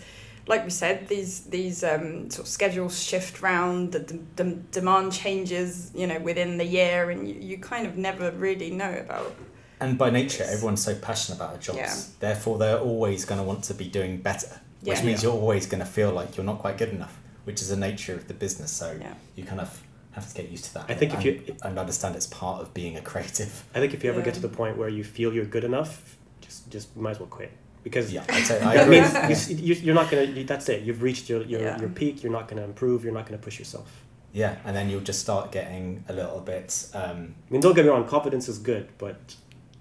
like 0.48 0.64
we 0.64 0.70
said, 0.70 1.08
these 1.08 1.42
these 1.44 1.84
um, 1.84 2.30
sort 2.30 2.46
of 2.46 2.48
schedules 2.48 3.02
shift 3.02 3.42
round, 3.42 3.92
the, 3.92 4.20
the, 4.36 4.44
demand 4.72 5.14
changes, 5.14 5.92
you 5.94 6.08
know, 6.08 6.20
within 6.20 6.58
the 6.58 6.66
year, 6.66 7.10
and 7.12 7.28
you, 7.28 7.36
you 7.36 7.58
kind 7.58 7.86
of 7.86 7.98
never 7.98 8.32
really 8.32 8.72
know 8.72 8.94
about. 8.94 9.36
And 9.80 9.98
by 9.98 10.10
nature, 10.10 10.44
everyone's 10.44 10.84
so 10.84 10.96
passionate 10.96 11.38
about 11.38 11.52
their 11.52 11.62
jobs. 11.62 11.78
Yeah. 11.78 11.96
Therefore, 12.20 12.58
they're 12.58 12.80
always 12.80 13.26
going 13.26 13.39
to 13.39 13.44
want 13.44 13.64
to 13.66 13.74
be 13.74 13.88
doing 13.88 14.18
better, 14.18 14.60
which 14.82 15.00
yeah. 15.00 15.06
means 15.06 15.24
you're 15.24 15.34
always 15.34 15.66
going 15.66 15.80
to 15.80 15.89
feel 15.89 16.12
like 16.12 16.38
you're 16.38 16.46
not 16.46 16.60
quite 16.60 16.78
good 16.78 16.89
enough, 16.89 17.20
which 17.46 17.62
is 17.62 17.70
the 17.70 17.78
nature 17.78 18.14
of 18.14 18.28
the 18.28 18.34
business. 18.34 18.72
So 18.72 18.98
yeah. 19.00 19.14
you 19.36 19.44
kind 19.44 19.62
of 19.62 19.82
have 20.12 20.28
to 20.28 20.36
get 20.36 20.52
used 20.52 20.66
to 20.66 20.74
that. 20.76 20.86
I 20.89 20.94
think 20.94 21.14
and, 21.14 21.26
if 21.26 21.48
you 21.48 21.56
and 21.64 21.80
understand 21.80 22.16
it's 22.16 22.28
part 22.28 22.62
of 22.62 22.74
being 22.74 22.96
a 22.98 23.02
creative. 23.02 23.64
I 23.74 23.80
think 23.80 23.94
if 23.94 24.04
you 24.04 24.12
ever 24.12 24.22
get 24.22 24.36
to 24.36 24.39
the 24.39 24.50
point 24.50 24.78
where 24.78 24.89
you 24.89 25.04
feel 25.04 25.34
you're 25.34 25.46
good 25.46 25.64
enough, 25.64 26.18
just 26.42 26.70
just 26.70 26.96
might 26.96 27.12
as 27.12 27.20
well 27.20 27.30
quit 27.30 27.52
because 27.84 28.13
yeah, 28.13 28.23
I'd 28.29 28.43
say 28.43 28.61
I 28.61 28.86
that 28.86 28.89
means 28.89 29.51
you, 29.51 29.75
you're 29.75 29.95
not 29.95 30.09
gonna. 30.09 30.43
That's 30.43 30.69
it. 30.69 30.84
You've 30.84 31.01
reached 31.01 31.29
your 31.29 31.41
your, 31.43 31.61
yeah. 31.61 31.79
your 31.79 31.89
peak. 31.89 32.23
You're 32.23 32.32
not 32.32 32.47
gonna 32.47 32.63
improve. 32.63 33.03
You're 33.03 33.13
not 33.13 33.25
gonna 33.25 33.38
push 33.38 33.59
yourself. 33.59 34.03
Yeah, 34.34 34.57
and 34.63 34.75
then 34.75 34.89
you'll 34.89 35.01
just 35.01 35.19
start 35.19 35.51
getting 35.51 36.03
a 36.07 36.13
little 36.13 36.39
bit. 36.39 36.88
Um, 36.93 37.36
I 37.49 37.53
mean, 37.53 37.61
don't 37.61 37.75
get 37.75 37.84
me 37.84 37.91
wrong. 37.91 38.07
Confidence 38.07 38.47
is 38.47 38.59
good, 38.59 38.88
but 38.97 39.36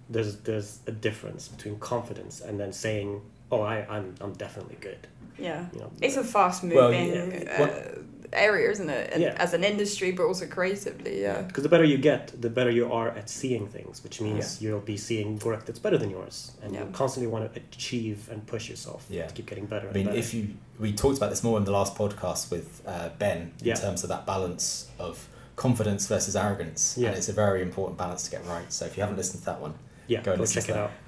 there's 0.09 0.37
there's 0.39 0.81
a 0.87 0.93
difference 0.93 1.49
between 1.49 1.79
confidence 1.79 2.41
and 2.41 2.59
then 2.59 2.73
saying, 2.73 3.21
"Oh, 3.53 3.63
I 3.63 3.87
I'm 3.89 4.15
I'm 4.21 4.33
definitely 4.33 4.77
good." 4.81 5.07
Yeah, 5.39 5.67
you 5.73 5.81
know, 5.81 5.91
it's 6.01 6.17
a 6.17 6.25
fast 6.25 6.65
moving. 6.65 6.77
Well, 6.77 6.93
yeah. 6.93 7.63
uh, 7.63 7.99
area, 8.33 8.71
isn't 8.71 8.89
it? 8.89 9.13
And 9.13 9.23
yeah. 9.23 9.35
As 9.39 9.55
an 9.55 9.65
industry, 9.65 10.13
but 10.13 10.25
also 10.25 10.47
creatively, 10.47 11.23
yeah. 11.23 11.43
Because 11.43 11.63
the 11.63 11.69
better 11.69 11.85
you 11.85 11.99
get, 11.99 12.41
the 12.41 12.51
better 12.51 12.71
you 12.71 12.93
are 12.93 13.09
at 13.11 13.29
seeing 13.29 13.67
things, 13.69 14.03
which 14.03 14.21
means 14.21 14.61
yeah. 14.61 14.71
you'll 14.71 14.81
be 14.81 14.97
seeing 14.97 15.39
work 15.41 15.67
that's 15.67 15.79
better 15.79 15.99
than 15.99 16.11
yours, 16.11 16.53
and 16.63 16.75
yeah. 16.75 16.85
you 16.85 16.91
constantly 16.93 17.31
want 17.31 17.53
to 17.53 17.61
achieve 17.61 18.29
and 18.31 18.47
push 18.47 18.69
yourself 18.69 19.07
yeah. 19.09 19.27
to 19.27 19.35
keep 19.35 19.47
getting 19.47 19.67
better. 19.67 19.89
I 19.89 19.93
mean, 19.93 20.07
better. 20.07 20.19
if 20.19 20.35
you 20.35 20.49
we 20.79 20.93
talked 20.93 21.19
about 21.19 21.31
this 21.31 21.45
more 21.45 21.59
in 21.59 21.65
the 21.65 21.73
last 21.73 21.95
podcast 21.95 22.51
with 22.51 22.83
uh, 22.87 23.11
Ben 23.19 23.53
in 23.63 23.77
terms 23.77 24.03
of 24.03 24.09
that 24.09 24.27
balance 24.27 24.89
of 24.99 25.29
confidence 25.57 26.07
versus 26.07 26.37
arrogance, 26.37 26.97
yeah. 26.99 27.09
and 27.09 27.17
it's 27.17 27.29
a 27.29 27.33
very 27.33 27.63
important 27.63 27.99
balance 27.99 28.25
to 28.25 28.31
get 28.31 28.47
right. 28.47 28.73
So 28.73 28.87
if 28.87 28.97
you 28.97 29.03
haven't 29.03 29.19
listened 29.19 29.41
to 29.41 29.47
that 29.47 29.61
one, 29.61 29.75
yeah, 30.07 30.23
go, 30.23 30.37
go 30.37 30.47
check 30.47 30.69
it 30.69 30.77
out. 30.77 30.91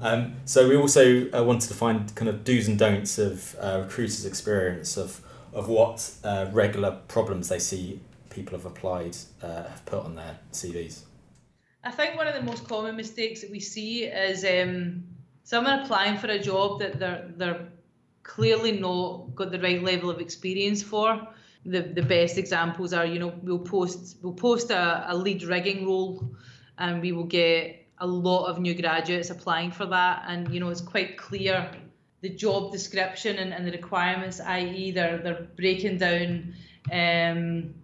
Um, 0.00 0.34
so 0.44 0.68
we 0.68 0.76
also 0.76 1.30
uh, 1.30 1.42
wanted 1.42 1.68
to 1.68 1.74
find 1.74 2.14
kind 2.14 2.28
of 2.28 2.44
do's 2.44 2.68
and 2.68 2.78
don'ts 2.78 3.18
of 3.18 3.56
uh, 3.60 3.80
recruiters' 3.84 4.26
experience 4.26 4.96
of 4.96 5.23
of 5.54 5.68
what 5.68 6.10
uh, 6.24 6.46
regular 6.52 6.98
problems 7.08 7.48
they 7.48 7.58
see 7.58 8.00
people 8.30 8.58
have 8.58 8.66
applied 8.66 9.16
uh, 9.42 9.62
have 9.62 9.86
put 9.86 10.00
on 10.00 10.16
their 10.16 10.36
CVs? 10.52 11.02
I 11.84 11.90
think 11.90 12.16
one 12.16 12.26
of 12.26 12.34
the 12.34 12.42
most 12.42 12.66
common 12.66 12.96
mistakes 12.96 13.42
that 13.42 13.50
we 13.50 13.60
see 13.60 14.04
is 14.04 14.44
um, 14.44 15.04
someone 15.44 15.80
applying 15.80 16.18
for 16.18 16.26
a 16.28 16.38
job 16.38 16.80
that 16.80 16.98
they're 16.98 17.30
they're 17.36 17.68
clearly 18.22 18.72
not 18.80 19.34
got 19.34 19.52
the 19.52 19.60
right 19.60 19.82
level 19.82 20.10
of 20.10 20.20
experience 20.20 20.82
for. 20.82 21.28
The 21.66 21.82
the 21.82 22.02
best 22.02 22.36
examples 22.38 22.92
are 22.92 23.06
you 23.06 23.18
know 23.18 23.34
we'll 23.42 23.58
post 23.58 24.16
we'll 24.22 24.32
post 24.32 24.70
a, 24.70 25.06
a 25.08 25.16
lead 25.16 25.42
rigging 25.44 25.86
role, 25.86 26.34
and 26.78 27.00
we 27.00 27.12
will 27.12 27.24
get 27.24 27.86
a 27.98 28.06
lot 28.06 28.46
of 28.46 28.58
new 28.58 28.74
graduates 28.74 29.30
applying 29.30 29.70
for 29.70 29.86
that, 29.86 30.24
and 30.26 30.52
you 30.52 30.60
know 30.60 30.70
it's 30.70 30.80
quite 30.80 31.16
clear 31.16 31.70
the 32.24 32.30
job 32.30 32.72
description 32.72 33.36
and, 33.36 33.52
and 33.52 33.66
the 33.66 33.70
requirements, 33.70 34.40
i.e., 34.40 34.90
they're 34.90 35.18
they're 35.18 35.46
breaking 35.56 35.98
down 35.98 36.54
um, 36.90 37.74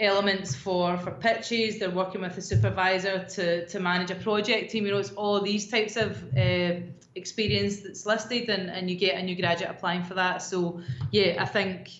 elements 0.00 0.56
for 0.56 0.96
for 0.98 1.12
pitches 1.12 1.78
they're 1.78 1.98
working 2.02 2.20
with 2.20 2.36
a 2.36 2.42
supervisor 2.42 3.24
to 3.24 3.66
to 3.66 3.78
manage 3.80 4.10
a 4.10 4.14
project 4.16 4.70
team 4.70 4.86
you 4.86 4.92
know 4.92 4.98
it's 4.98 5.12
all 5.12 5.40
these 5.40 5.68
types 5.68 5.96
of 5.96 6.10
uh, 6.36 6.74
experience 7.14 7.80
that's 7.80 8.06
listed 8.06 8.48
and 8.48 8.70
and 8.70 8.90
you 8.90 8.96
get 8.96 9.16
a 9.20 9.22
new 9.22 9.36
graduate 9.36 9.70
applying 9.70 10.04
for 10.04 10.14
that 10.14 10.38
so 10.42 10.80
yeah 11.10 11.42
i 11.42 11.44
think 11.44 11.90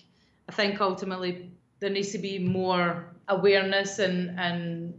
i 0.47 0.51
think 0.51 0.79
ultimately 0.79 1.51
there 1.79 1.89
needs 1.89 2.11
to 2.11 2.17
be 2.17 2.39
more 2.39 3.13
awareness 3.27 3.99
and 3.99 4.39
and 4.39 4.93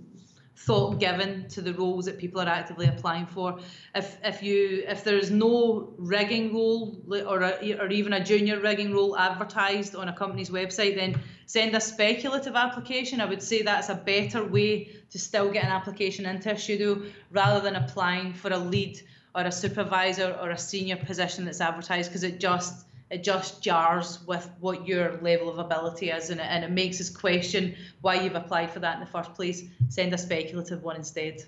thought 0.66 1.00
given 1.00 1.48
to 1.48 1.62
the 1.62 1.72
roles 1.72 2.04
that 2.04 2.18
people 2.18 2.38
are 2.40 2.48
actively 2.48 2.86
applying 2.86 3.26
for. 3.26 3.58
If 3.94 4.18
if 4.22 4.42
you 4.42 4.84
if 4.86 5.04
there's 5.04 5.30
no 5.30 5.94
rigging 5.96 6.52
role 6.52 7.00
or 7.26 7.40
a, 7.42 7.52
or 7.80 7.88
even 7.88 8.12
a 8.12 8.22
junior 8.22 8.60
rigging 8.60 8.92
role 8.92 9.16
advertised 9.16 9.94
on 9.96 10.08
a 10.08 10.12
company's 10.12 10.50
website, 10.50 10.96
then 10.96 11.18
send 11.46 11.74
a 11.74 11.80
speculative 11.80 12.56
application. 12.56 13.22
I 13.22 13.24
would 13.24 13.42
say 13.42 13.62
that's 13.62 13.88
a 13.88 13.94
better 13.94 14.44
way 14.44 14.90
to 15.10 15.18
still 15.18 15.50
get 15.50 15.64
an 15.64 15.70
application 15.70 16.26
into 16.26 16.52
a 16.52 16.58
studio 16.58 17.02
rather 17.30 17.60
than 17.60 17.76
applying 17.76 18.34
for 18.34 18.52
a 18.52 18.58
lead 18.58 19.00
or 19.34 19.42
a 19.42 19.52
supervisor 19.52 20.36
or 20.42 20.50
a 20.50 20.58
senior 20.58 20.96
position 20.96 21.46
that's 21.46 21.60
advertised 21.60 22.10
because 22.10 22.24
it 22.24 22.38
just 22.38 22.84
it 23.10 23.24
just 23.24 23.62
jars 23.62 24.24
with 24.26 24.48
what 24.60 24.86
your 24.86 25.18
level 25.20 25.50
of 25.50 25.58
ability 25.58 26.10
is 26.10 26.30
and 26.30 26.40
it, 26.40 26.46
and 26.48 26.64
it 26.64 26.70
makes 26.70 27.00
us 27.00 27.10
question 27.10 27.74
why 28.00 28.14
you've 28.14 28.36
applied 28.36 28.70
for 28.70 28.80
that 28.80 28.94
in 28.94 29.00
the 29.00 29.06
first 29.06 29.34
place. 29.34 29.64
Send 29.88 30.14
a 30.14 30.18
speculative 30.18 30.82
one 30.82 30.96
instead. 30.96 31.42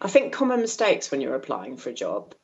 I 0.00 0.08
think 0.08 0.32
common 0.32 0.60
mistakes 0.60 1.10
when 1.10 1.20
you're 1.20 1.34
applying 1.34 1.76
for 1.76 1.90
a 1.90 1.94
job 1.94 2.34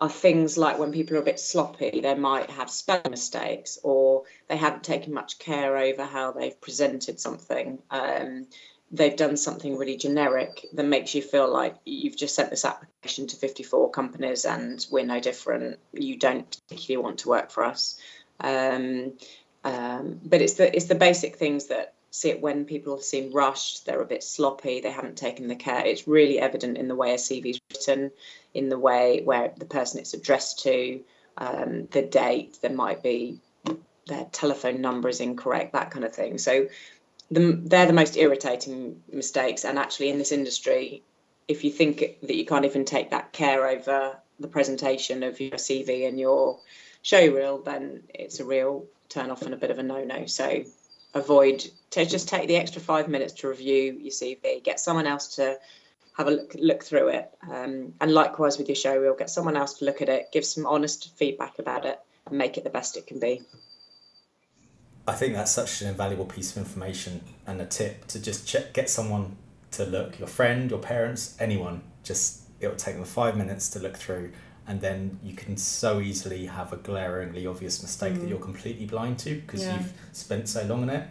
are 0.00 0.08
things 0.08 0.56
like 0.56 0.78
when 0.78 0.92
people 0.92 1.16
are 1.16 1.20
a 1.20 1.24
bit 1.24 1.40
sloppy, 1.40 2.00
they 2.00 2.14
might 2.14 2.50
have 2.50 2.70
spelling 2.70 3.10
mistakes 3.10 3.78
or 3.82 4.22
they 4.48 4.56
haven't 4.56 4.84
taken 4.84 5.12
much 5.12 5.38
care 5.38 5.76
over 5.76 6.04
how 6.04 6.32
they've 6.32 6.60
presented 6.60 7.18
something. 7.18 7.80
Um, 7.90 8.46
they've 8.90 9.16
done 9.16 9.36
something 9.36 9.76
really 9.76 9.96
generic 9.96 10.66
that 10.72 10.84
makes 10.84 11.14
you 11.14 11.22
feel 11.22 11.52
like 11.52 11.76
you've 11.84 12.16
just 12.16 12.34
sent 12.34 12.50
this 12.50 12.64
application 12.64 13.26
to 13.26 13.36
54 13.36 13.90
companies 13.90 14.44
and 14.44 14.86
we're 14.90 15.04
no 15.04 15.20
different. 15.20 15.78
You 15.92 16.16
don't 16.16 16.50
particularly 16.68 17.04
want 17.04 17.18
to 17.20 17.28
work 17.28 17.50
for 17.50 17.64
us. 17.64 17.98
Um, 18.40 19.14
um, 19.64 20.20
but 20.24 20.40
it's 20.40 20.54
the 20.54 20.74
it's 20.74 20.86
the 20.86 20.94
basic 20.94 21.36
things 21.36 21.66
that 21.66 21.94
see 22.10 22.30
it 22.30 22.40
when 22.40 22.64
people 22.64 22.98
seem 22.98 23.32
rushed, 23.32 23.84
they're 23.84 24.00
a 24.00 24.06
bit 24.06 24.24
sloppy, 24.24 24.80
they 24.80 24.90
haven't 24.90 25.18
taken 25.18 25.48
the 25.48 25.56
care. 25.56 25.84
It's 25.84 26.08
really 26.08 26.38
evident 26.38 26.78
in 26.78 26.88
the 26.88 26.94
way 26.94 27.12
a 27.12 27.16
CV 27.16 27.50
is 27.50 27.60
written, 27.70 28.10
in 28.54 28.68
the 28.68 28.78
way 28.78 29.20
where 29.22 29.52
the 29.56 29.66
person 29.66 30.00
it's 30.00 30.14
addressed 30.14 30.60
to, 30.60 31.00
um, 31.36 31.86
the 31.90 32.02
date, 32.02 32.58
there 32.62 32.72
might 32.72 33.02
be 33.02 33.40
their 34.06 34.24
telephone 34.32 34.80
number 34.80 35.08
is 35.08 35.20
incorrect, 35.20 35.74
that 35.74 35.90
kind 35.90 36.04
of 36.04 36.14
thing. 36.14 36.38
So 36.38 36.68
the, 37.30 37.60
they're 37.64 37.86
the 37.86 37.92
most 37.92 38.16
irritating 38.16 39.02
mistakes. 39.12 39.64
And 39.64 39.78
actually, 39.78 40.10
in 40.10 40.18
this 40.18 40.32
industry, 40.32 41.02
if 41.46 41.64
you 41.64 41.70
think 41.70 41.98
that 42.22 42.34
you 42.34 42.44
can't 42.44 42.64
even 42.64 42.84
take 42.84 43.10
that 43.10 43.32
care 43.32 43.66
over 43.66 44.18
the 44.40 44.48
presentation 44.48 45.22
of 45.22 45.40
your 45.40 45.52
CV 45.52 46.06
and 46.08 46.18
your 46.18 46.60
show 47.02 47.26
reel, 47.26 47.58
then 47.58 48.02
it's 48.14 48.40
a 48.40 48.44
real 48.44 48.86
turn 49.08 49.30
off 49.30 49.42
and 49.42 49.54
a 49.54 49.56
bit 49.56 49.70
of 49.70 49.78
a 49.78 49.82
no 49.82 50.04
no. 50.04 50.26
So 50.26 50.64
avoid 51.14 51.64
to 51.90 52.04
just 52.04 52.28
take 52.28 52.48
the 52.48 52.56
extra 52.56 52.80
five 52.80 53.08
minutes 53.08 53.32
to 53.34 53.48
review 53.48 53.98
your 54.00 54.12
CV, 54.12 54.62
get 54.62 54.78
someone 54.78 55.06
else 55.06 55.36
to 55.36 55.58
have 56.16 56.26
a 56.26 56.32
look 56.32 56.52
look 56.54 56.84
through 56.84 57.08
it, 57.08 57.30
um, 57.50 57.94
and 58.00 58.12
likewise 58.12 58.58
with 58.58 58.68
your 58.68 58.76
show 58.76 58.96
reel, 58.96 59.14
get 59.14 59.30
someone 59.30 59.56
else 59.56 59.74
to 59.74 59.84
look 59.84 60.02
at 60.02 60.08
it, 60.08 60.32
give 60.32 60.44
some 60.44 60.66
honest 60.66 61.16
feedback 61.16 61.58
about 61.58 61.86
it, 61.86 61.98
and 62.26 62.36
make 62.36 62.58
it 62.58 62.64
the 62.64 62.70
best 62.70 62.96
it 62.96 63.06
can 63.06 63.20
be. 63.20 63.42
I 65.08 65.14
think 65.14 65.32
that's 65.32 65.50
such 65.50 65.80
an 65.80 65.88
invaluable 65.88 66.26
piece 66.26 66.52
of 66.52 66.58
information 66.58 67.22
and 67.46 67.62
a 67.62 67.64
tip 67.64 68.06
to 68.08 68.20
just 68.20 68.46
check, 68.46 68.74
get 68.74 68.90
someone 68.90 69.36
to 69.70 69.86
look, 69.86 70.18
your 70.18 70.28
friend, 70.28 70.68
your 70.68 70.80
parents, 70.80 71.34
anyone. 71.40 71.80
Just 72.04 72.42
it'll 72.60 72.76
take 72.76 72.96
them 72.96 73.04
five 73.04 73.34
minutes 73.34 73.70
to 73.70 73.78
look 73.78 73.96
through, 73.96 74.32
and 74.66 74.82
then 74.82 75.18
you 75.22 75.34
can 75.34 75.56
so 75.56 76.00
easily 76.00 76.44
have 76.44 76.74
a 76.74 76.76
glaringly 76.76 77.46
obvious 77.46 77.82
mistake 77.82 78.12
mm. 78.12 78.20
that 78.20 78.28
you're 78.28 78.38
completely 78.38 78.84
blind 78.84 79.18
to 79.20 79.36
because 79.36 79.64
yeah. 79.64 79.78
you've 79.78 79.92
spent 80.12 80.46
so 80.46 80.62
long 80.64 80.82
on 80.82 80.90
it. 80.90 81.08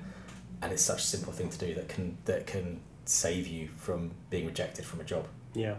And 0.61 0.71
it's 0.71 0.83
such 0.83 0.99
a 0.99 1.07
simple 1.07 1.33
thing 1.33 1.49
to 1.49 1.57
do 1.57 1.73
that 1.73 1.89
can 1.89 2.17
that 2.25 2.45
can 2.45 2.79
save 3.05 3.47
you 3.47 3.67
from 3.67 4.11
being 4.29 4.45
rejected 4.45 4.85
from 4.85 5.01
a 5.01 5.05
job. 5.05 5.27
Yeah. 5.55 5.75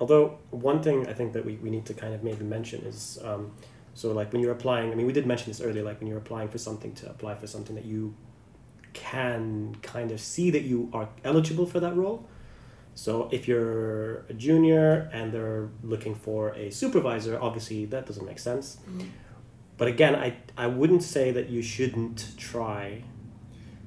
Although 0.00 0.38
one 0.50 0.82
thing 0.84 1.08
I 1.08 1.14
think 1.14 1.32
that 1.32 1.44
we, 1.44 1.54
we 1.56 1.68
need 1.68 1.84
to 1.86 1.94
kind 1.94 2.14
of 2.14 2.22
maybe 2.22 2.44
mention 2.44 2.82
is 2.82 3.18
um, 3.24 3.52
so 4.00 4.12
like 4.12 4.32
when 4.32 4.40
you're 4.40 4.52
applying, 4.52 4.90
I 4.92 4.94
mean, 4.94 5.06
we 5.06 5.12
did 5.12 5.26
mention 5.26 5.50
this 5.50 5.60
earlier, 5.60 5.82
like 5.82 6.00
when 6.00 6.08
you're 6.08 6.16
applying 6.16 6.48
for 6.48 6.56
something 6.56 6.94
to 6.94 7.10
apply 7.10 7.34
for 7.34 7.46
something 7.46 7.76
that 7.76 7.84
you 7.84 8.14
can 8.94 9.76
kind 9.82 10.10
of 10.10 10.22
see 10.22 10.50
that 10.52 10.62
you 10.62 10.88
are 10.94 11.10
eligible 11.22 11.66
for 11.66 11.80
that 11.80 11.94
role. 11.94 12.26
So 12.94 13.28
if 13.30 13.46
you're 13.46 14.20
a 14.30 14.32
junior 14.32 15.10
and 15.12 15.30
they're 15.32 15.68
looking 15.82 16.14
for 16.14 16.54
a 16.54 16.70
supervisor, 16.70 17.38
obviously 17.38 17.84
that 17.92 18.06
doesn't 18.06 18.24
make 18.24 18.38
sense. 18.38 18.78
Mm-hmm. 18.88 19.08
But 19.76 19.88
again, 19.88 20.14
I, 20.16 20.38
I 20.56 20.66
wouldn't 20.66 21.02
say 21.02 21.30
that 21.32 21.50
you 21.50 21.60
shouldn't 21.60 22.38
try 22.38 23.02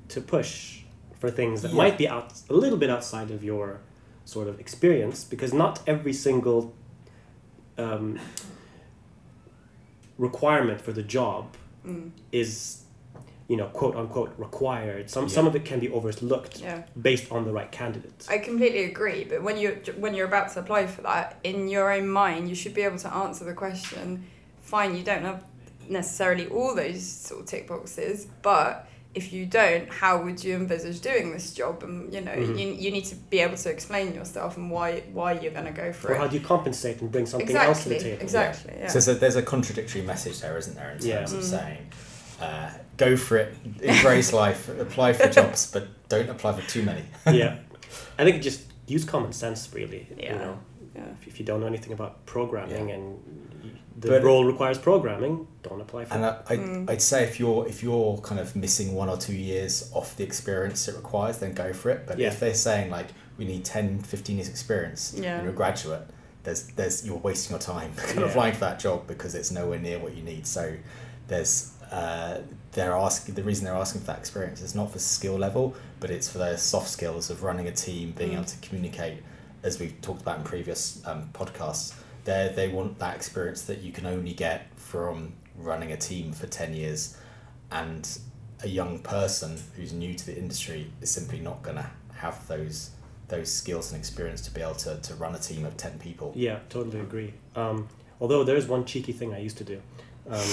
to 0.10 0.22
push 0.22 0.82
for 1.20 1.32
things 1.32 1.64
that 1.64 1.72
yeah. 1.72 1.78
might 1.78 1.98
be 1.98 2.08
out 2.08 2.34
a 2.52 2.54
little 2.54 2.78
bit 2.78 2.92
outside 2.92 3.32
of 3.32 3.44
your 3.44 3.82
sort 4.26 4.48
of 4.48 4.60
experience 4.60 5.24
because 5.24 5.56
not 5.56 5.82
every 5.88 6.14
single 6.14 6.76
um, 7.80 8.20
requirement 10.18 10.82
for 10.82 10.92
the 10.92 11.04
job 11.04 11.56
mm. 11.86 12.12
is 12.32 12.84
you 13.48 13.58
know 13.58 13.68
quote 13.68 13.96
unquote 13.96 14.34
required 14.38 15.10
some 15.10 15.26
yeah. 15.26 15.30
some 15.30 15.48
of 15.48 15.56
it 15.56 15.66
can 15.66 15.80
be 15.80 15.90
overlooked 15.90 16.62
yeah. 16.62 16.84
based 17.02 17.32
on 17.32 17.44
the 17.46 17.52
right 17.52 17.72
candidate 17.72 18.26
i 18.30 18.38
completely 18.38 18.86
agree 18.86 19.26
but 19.26 19.44
when 19.44 19.58
you 19.58 19.82
when 19.98 20.14
you're 20.14 20.28
about 20.28 20.52
to 20.52 20.60
apply 20.60 20.88
for 20.88 21.02
that 21.02 21.38
in 21.44 21.68
your 21.68 21.92
own 21.92 22.08
mind 22.08 22.48
you 22.48 22.56
should 22.56 22.74
be 22.74 22.82
able 22.82 22.98
to 22.98 23.14
answer 23.14 23.44
the 23.44 23.54
question 23.54 24.26
fine 24.62 24.96
you 24.96 25.04
don't 25.04 25.24
have 25.24 25.44
necessarily 25.90 26.48
all 26.48 26.74
those 26.74 27.06
sort 27.06 27.42
of 27.42 27.48
tick 27.48 27.68
boxes 27.68 28.28
but 28.42 28.88
if 29.16 29.32
you 29.32 29.46
don't, 29.46 29.90
how 29.90 30.24
would 30.24 30.44
you 30.44 30.56
envisage 30.56 31.02
doing 31.02 31.32
this 31.32 31.54
job? 31.54 31.84
And 31.84 32.14
you 32.14 32.22
know, 32.22 32.32
mm-hmm. 32.32 32.58
you, 32.58 32.74
you 32.74 32.92
need 32.92 33.06
to 33.06 33.16
be 33.16 33.40
able 33.40 33.58
to 33.58 33.70
explain 33.70 34.14
yourself 34.14 34.58
and 34.58 34.72
why 34.72 35.04
why 35.12 35.34
you're 35.34 35.52
going 35.52 35.66
to 35.66 35.72
go 35.72 35.94
for 35.94 36.10
or 36.10 36.16
it. 36.16 36.18
how 36.18 36.28
do 36.28 36.38
you 36.38 36.44
compensate 36.44 37.02
and 37.02 37.12
bring 37.12 37.26
something 37.26 37.48
exactly, 37.48 37.68
else 37.68 37.84
to 37.84 37.90
the 37.90 38.00
table? 38.00 38.22
Exactly. 38.22 38.74
Yeah. 38.78 38.88
So, 38.88 39.00
so, 39.00 39.14
there's 39.14 39.36
a 39.36 39.44
contradictory 39.44 40.02
message 40.02 40.42
there, 40.42 40.58
isn't 40.58 40.76
there, 40.76 40.92
in 40.92 41.00
terms 41.00 41.06
yeah. 41.06 41.20
of 41.20 41.30
mm. 41.32 41.44
saying, 41.44 41.88
uh, 42.42 42.72
go 42.98 43.16
for 43.16 43.38
it, 43.38 43.56
embrace 43.82 44.34
life, 44.44 44.68
apply 44.80 45.14
for 45.14 45.28
jobs, 45.30 45.72
but 45.72 45.88
don't 46.10 46.30
apply 46.30 46.60
for 46.60 46.68
too 46.68 46.84
many. 46.84 47.04
yeah, 47.28 47.60
I 48.18 48.24
think 48.24 48.42
just 48.42 48.64
use 48.88 49.06
common 49.06 49.32
sense, 49.34 49.72
really. 49.74 50.08
Yeah. 50.18 50.34
You 50.34 50.40
know, 50.40 50.60
yeah. 50.96 51.06
if, 51.22 51.28
if 51.28 51.40
you 51.40 51.46
don't 51.46 51.62
know 51.62 51.68
anything 51.68 51.94
about 51.94 52.26
programming 52.26 52.90
yeah. 52.90 52.96
and 52.96 53.80
the 53.98 54.08
but, 54.10 54.24
role 54.24 54.44
requires 54.46 54.78
programming, 54.78 55.48
don't 55.64 55.82
apply 55.82 56.06
for 56.06 56.14
and 56.14 56.26
it. 56.26 56.36
And 56.50 56.88
mm. 56.88 56.92
I'd 56.92 57.02
say 57.02 57.24
if 57.24 57.40
you're 57.40 57.68
if 57.68 57.82
you're 57.82 58.18
kind 58.18 58.40
of 58.40 58.56
missing 58.56 58.94
one 58.94 59.10
or 59.10 59.18
two 59.18 59.34
years 59.34 59.90
off 59.94 60.16
the 60.16 60.24
experience 60.24 60.88
it 60.88 60.96
requires, 60.96 61.40
then 61.40 61.54
go 61.54 61.74
for 61.74 61.90
it. 61.90 62.06
But 62.06 62.20
yeah. 62.20 62.28
if 62.28 62.40
they're 62.40 62.54
saying 62.54 62.92
like 62.92 63.08
we 63.38 63.46
need 63.46 63.66
10, 63.66 64.02
15 64.02 64.36
years 64.36 64.50
experience 64.50 65.16
yeah. 65.18 65.36
and 65.36 65.44
you're 65.44 65.54
a 65.54 65.56
graduate, 65.56 66.08
there's 66.44 66.68
there's 66.68 67.06
you're 67.06 67.18
wasting 67.18 67.54
your 67.54 67.60
time 67.60 67.94
kind 67.98 68.20
yeah. 68.20 68.26
of 68.26 68.30
applying 68.30 68.54
for 68.54 68.62
that 68.62 68.80
job 68.80 69.08
because 69.08 69.36
it's 69.36 69.52
nowhere 69.52 69.80
near 69.80 70.00
what 70.00 70.16
you 70.16 70.24
need. 70.24 70.46
So 70.46 70.76
there's 71.28 71.72
uh, 71.92 72.42
they're 72.74 72.94
asking 72.94 73.36
the 73.36 73.44
reason 73.44 73.66
they're 73.66 73.74
asking 73.74 74.02
for 74.02 74.08
that 74.08 74.20
experience 74.20 74.62
is 74.62 74.76
not 74.76 74.92
for 74.92 75.00
skill 75.00 75.38
level, 75.38 75.76
but 76.00 76.12
it's 76.12 76.30
for 76.30 76.40
their 76.40 76.58
soft 76.58 76.90
skills 76.90 77.30
of 77.30 77.44
running 77.44 77.68
a 77.68 77.72
team, 77.72 78.12
being 78.18 78.32
mm. 78.32 78.36
able 78.36 78.46
to 78.46 78.58
communicate, 78.68 79.22
as 79.62 79.80
we've 79.80 80.00
talked 80.02 80.22
about 80.22 80.40
in 80.40 80.44
previous 80.44 81.06
um, 81.06 81.30
podcasts 81.34 81.94
they 82.26 82.52
they 82.56 82.68
want 82.68 83.00
that 83.00 83.16
experience 83.16 83.64
that 83.64 83.82
you 83.82 83.92
can 83.92 84.06
only 84.06 84.34
get 84.34 84.68
from 84.76 85.34
running 85.56 85.92
a 85.92 85.98
team 85.98 86.32
for 86.32 86.48
10 86.48 86.74
years 86.74 87.18
and 87.72 88.20
a 88.62 88.68
young 88.68 89.00
person 89.00 89.58
who's 89.76 89.94
new 89.94 90.14
to 90.14 90.26
the 90.26 90.38
industry 90.38 90.92
is 91.02 91.12
simply 91.12 91.40
not 91.40 91.62
going 91.62 91.78
to 91.78 91.86
have 92.16 92.48
those 92.48 92.92
those 93.30 93.52
skills 93.52 93.92
and 93.92 94.00
experience 94.00 94.42
to 94.42 94.52
be 94.52 94.62
able 94.62 94.76
to, 94.76 94.98
to 94.98 95.16
run 95.16 95.34
a 95.34 95.40
team 95.40 95.66
of 95.66 95.76
10 95.78 95.98
people 95.98 96.32
yeah 96.36 96.60
totally 96.70 97.00
agree 97.00 97.34
um, 97.56 97.88
although 98.20 98.44
there's 98.44 98.68
one 98.68 98.86
cheeky 98.86 99.12
thing 99.12 99.34
i 99.34 99.40
used 99.40 99.58
to 99.58 99.64
do 99.64 99.82
um, 100.30 100.48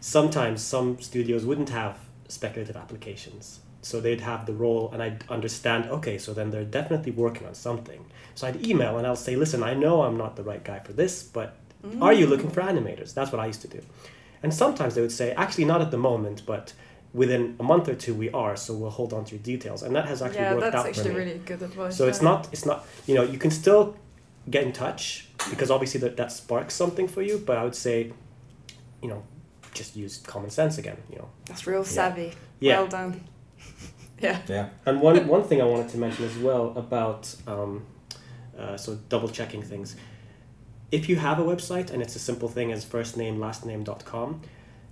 sometimes 0.00 0.62
some 0.62 1.00
studios 1.00 1.44
wouldn't 1.44 1.70
have 1.70 1.98
speculative 2.28 2.76
applications 2.76 3.60
so 3.80 4.00
they'd 4.00 4.20
have 4.20 4.46
the 4.46 4.52
role 4.52 4.90
and 4.92 5.02
i'd 5.02 5.24
understand 5.28 5.86
okay 5.86 6.16
so 6.16 6.32
then 6.32 6.50
they're 6.50 6.64
definitely 6.64 7.12
working 7.12 7.46
on 7.46 7.54
something 7.54 8.04
so 8.34 8.46
I'd 8.46 8.66
email 8.66 8.98
and 8.98 9.06
I'll 9.06 9.16
say, 9.16 9.36
listen, 9.36 9.62
I 9.62 9.74
know 9.74 10.02
I'm 10.02 10.16
not 10.16 10.36
the 10.36 10.42
right 10.42 10.62
guy 10.62 10.78
for 10.80 10.92
this, 10.92 11.22
but 11.22 11.56
mm. 11.84 12.02
are 12.02 12.12
you 12.12 12.26
looking 12.26 12.50
for 12.50 12.62
animators? 12.62 13.14
That's 13.14 13.32
what 13.32 13.40
I 13.40 13.46
used 13.46 13.62
to 13.62 13.68
do. 13.68 13.80
And 14.42 14.52
sometimes 14.52 14.94
they 14.94 15.00
would 15.00 15.12
say, 15.12 15.32
actually, 15.32 15.64
not 15.64 15.80
at 15.80 15.90
the 15.90 15.98
moment, 15.98 16.42
but 16.46 16.72
within 17.14 17.56
a 17.60 17.62
month 17.62 17.88
or 17.88 17.94
two 17.94 18.14
we 18.14 18.30
are, 18.30 18.56
so 18.56 18.74
we'll 18.74 18.90
hold 18.90 19.12
on 19.12 19.24
to 19.26 19.34
your 19.34 19.42
details. 19.42 19.82
And 19.82 19.94
that 19.94 20.06
has 20.06 20.22
actually 20.22 20.40
yeah, 20.40 20.54
worked 20.54 20.66
out 20.66 20.72
for 20.72 20.78
me. 20.78 20.82
that's 20.84 20.98
actually 20.98 21.14
really 21.14 21.38
good 21.38 21.62
advice. 21.62 21.96
So 21.96 22.08
it's 22.08 22.22
not, 22.22 22.48
it's 22.52 22.64
not, 22.64 22.86
you 23.06 23.14
know, 23.14 23.22
you 23.22 23.38
can 23.38 23.50
still 23.50 23.96
get 24.50 24.64
in 24.64 24.72
touch 24.72 25.28
because 25.50 25.70
obviously 25.70 26.00
that, 26.00 26.16
that 26.16 26.32
sparks 26.32 26.74
something 26.74 27.06
for 27.06 27.22
you, 27.22 27.38
but 27.38 27.58
I 27.58 27.64
would 27.64 27.74
say, 27.74 28.12
you 29.02 29.08
know, 29.08 29.22
just 29.74 29.96
use 29.96 30.18
common 30.18 30.50
sense 30.50 30.78
again, 30.78 30.96
you 31.10 31.16
know. 31.16 31.28
That's 31.46 31.66
real 31.66 31.84
savvy. 31.84 32.32
Yeah. 32.60 32.78
Well 32.80 32.88
done. 32.88 33.24
Yeah. 34.20 34.40
Yeah. 34.46 34.68
And 34.86 35.00
one, 35.00 35.26
one 35.26 35.42
thing 35.42 35.60
I 35.60 35.64
wanted 35.64 35.88
to 35.88 35.98
mention 35.98 36.24
as 36.24 36.38
well 36.38 36.72
about 36.76 37.34
um, 37.48 37.84
uh, 38.56 38.76
so 38.76 38.94
double 39.08 39.28
checking 39.28 39.62
things. 39.62 39.96
If 40.92 41.08
you 41.08 41.16
have 41.16 41.38
a 41.38 41.42
website 41.42 41.90
and 41.90 42.02
it's 42.02 42.14
a 42.16 42.18
simple 42.18 42.48
thing 42.48 42.70
as 42.70 42.84
first 42.84 43.16
name 43.16 43.40
last 43.40 43.64
name.com, 43.64 44.42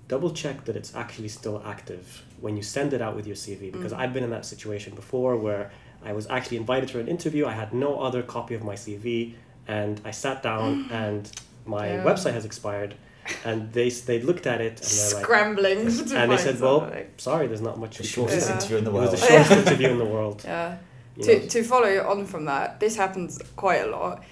double 0.08 0.30
check 0.30 0.64
that 0.64 0.74
it's 0.74 0.94
actually 0.96 1.28
still 1.28 1.62
active 1.64 2.24
when 2.40 2.56
you 2.56 2.62
send 2.62 2.94
it 2.94 3.02
out 3.02 3.14
with 3.14 3.26
your 3.26 3.36
CV 3.36 3.68
mm. 3.68 3.72
because 3.72 3.92
I've 3.92 4.12
been 4.14 4.24
in 4.24 4.30
that 4.30 4.46
situation 4.46 4.94
before 4.94 5.36
where 5.36 5.70
I 6.02 6.14
was 6.14 6.26
actually 6.28 6.56
invited 6.56 6.90
for 6.90 7.00
an 7.00 7.06
interview. 7.06 7.46
I 7.46 7.52
had 7.52 7.74
no 7.74 8.00
other 8.00 8.22
copy 8.22 8.54
of 8.54 8.64
my 8.64 8.74
CV 8.74 9.34
and 9.68 10.00
I 10.04 10.10
sat 10.10 10.42
down 10.42 10.88
and 10.90 11.30
my 11.66 11.86
Yeah. 11.92 12.04
website 12.04 12.32
has 12.32 12.46
expired 12.46 12.94
and 13.44 13.70
they 13.74 13.90
they 13.90 14.20
looked 14.22 14.46
at 14.46 14.62
it 14.62 14.80
and 14.80 14.90
they're 14.90 15.14
like 15.14 15.24
Scrambling. 15.24 15.78
to 16.08 16.16
and 16.18 16.32
they 16.32 16.36
said, 16.38 16.58
"Well, 16.58 16.80
something. 16.80 17.06
sorry, 17.18 17.46
there's 17.46 17.60
not 17.60 17.78
much 17.78 17.98
The 17.98 18.04
shortest. 18.04 18.48
Yeah. 18.48 18.54
interview 18.56 18.78
in 18.78 18.84
the 18.84 18.90
world. 18.90 19.08
It 19.08 19.10
was 19.12 19.20
world. 19.20 19.30
the 19.30 19.44
shortest 19.44 19.66
interview 19.68 19.88
in 19.90 19.98
the 19.98 20.04
world. 20.06 20.42
Yeah. 20.44 20.78
you 21.16 21.24
to, 21.24 21.38
know. 21.40 21.46
to 21.46 21.62
follow 21.62 22.08
on 22.08 22.24
from 22.24 22.46
that, 22.46 22.80
this 22.80 22.96
happens 22.96 23.38
quite 23.54 23.82
a 23.82 23.90
lot. 23.90 24.24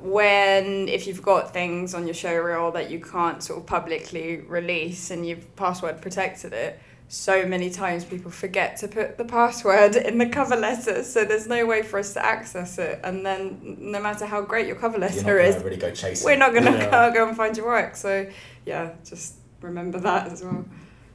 When 0.00 0.88
if 0.88 1.06
you've 1.06 1.22
got 1.22 1.52
things 1.52 1.94
on 1.94 2.06
your 2.06 2.14
show 2.14 2.34
reel 2.36 2.72
that 2.72 2.90
you 2.90 3.00
can't 3.00 3.42
sort 3.42 3.60
of 3.60 3.66
publicly 3.66 4.38
release 4.38 5.10
and 5.10 5.26
you've 5.26 5.54
password 5.56 6.00
protected 6.00 6.52
it, 6.52 6.80
so 7.08 7.46
many 7.46 7.70
times 7.70 8.04
people 8.04 8.30
forget 8.30 8.76
to 8.78 8.88
put 8.88 9.18
the 9.18 9.24
password 9.24 9.94
in 10.08 10.18
the 10.18 10.26
cover 10.28 10.56
letter, 10.56 11.04
so 11.04 11.24
there's 11.24 11.46
no 11.46 11.64
way 11.66 11.82
for 11.82 11.98
us 11.98 12.12
to 12.14 12.24
access 12.24 12.78
it. 12.78 13.00
And 13.04 13.24
then 13.24 13.76
no 13.78 14.00
matter 14.00 14.26
how 14.26 14.40
great 14.40 14.66
your 14.66 14.76
cover 14.76 14.98
You're 14.98 15.08
not 15.08 15.16
letter 15.16 15.38
is, 15.38 15.62
really 15.62 15.76
go 15.76 15.90
chasing. 15.92 16.24
we're 16.26 16.36
not 16.36 16.54
gonna 16.54 16.70
Yeah. 16.76 16.90
go, 17.10 17.14
go 17.14 17.28
and 17.28 17.36
find 17.36 17.56
your 17.56 17.66
work. 17.66 17.94
So 17.96 18.26
yeah, 18.66 18.92
just 19.04 19.34
remember 19.60 19.98
that 20.00 20.32
as 20.32 20.42
well. 20.42 20.64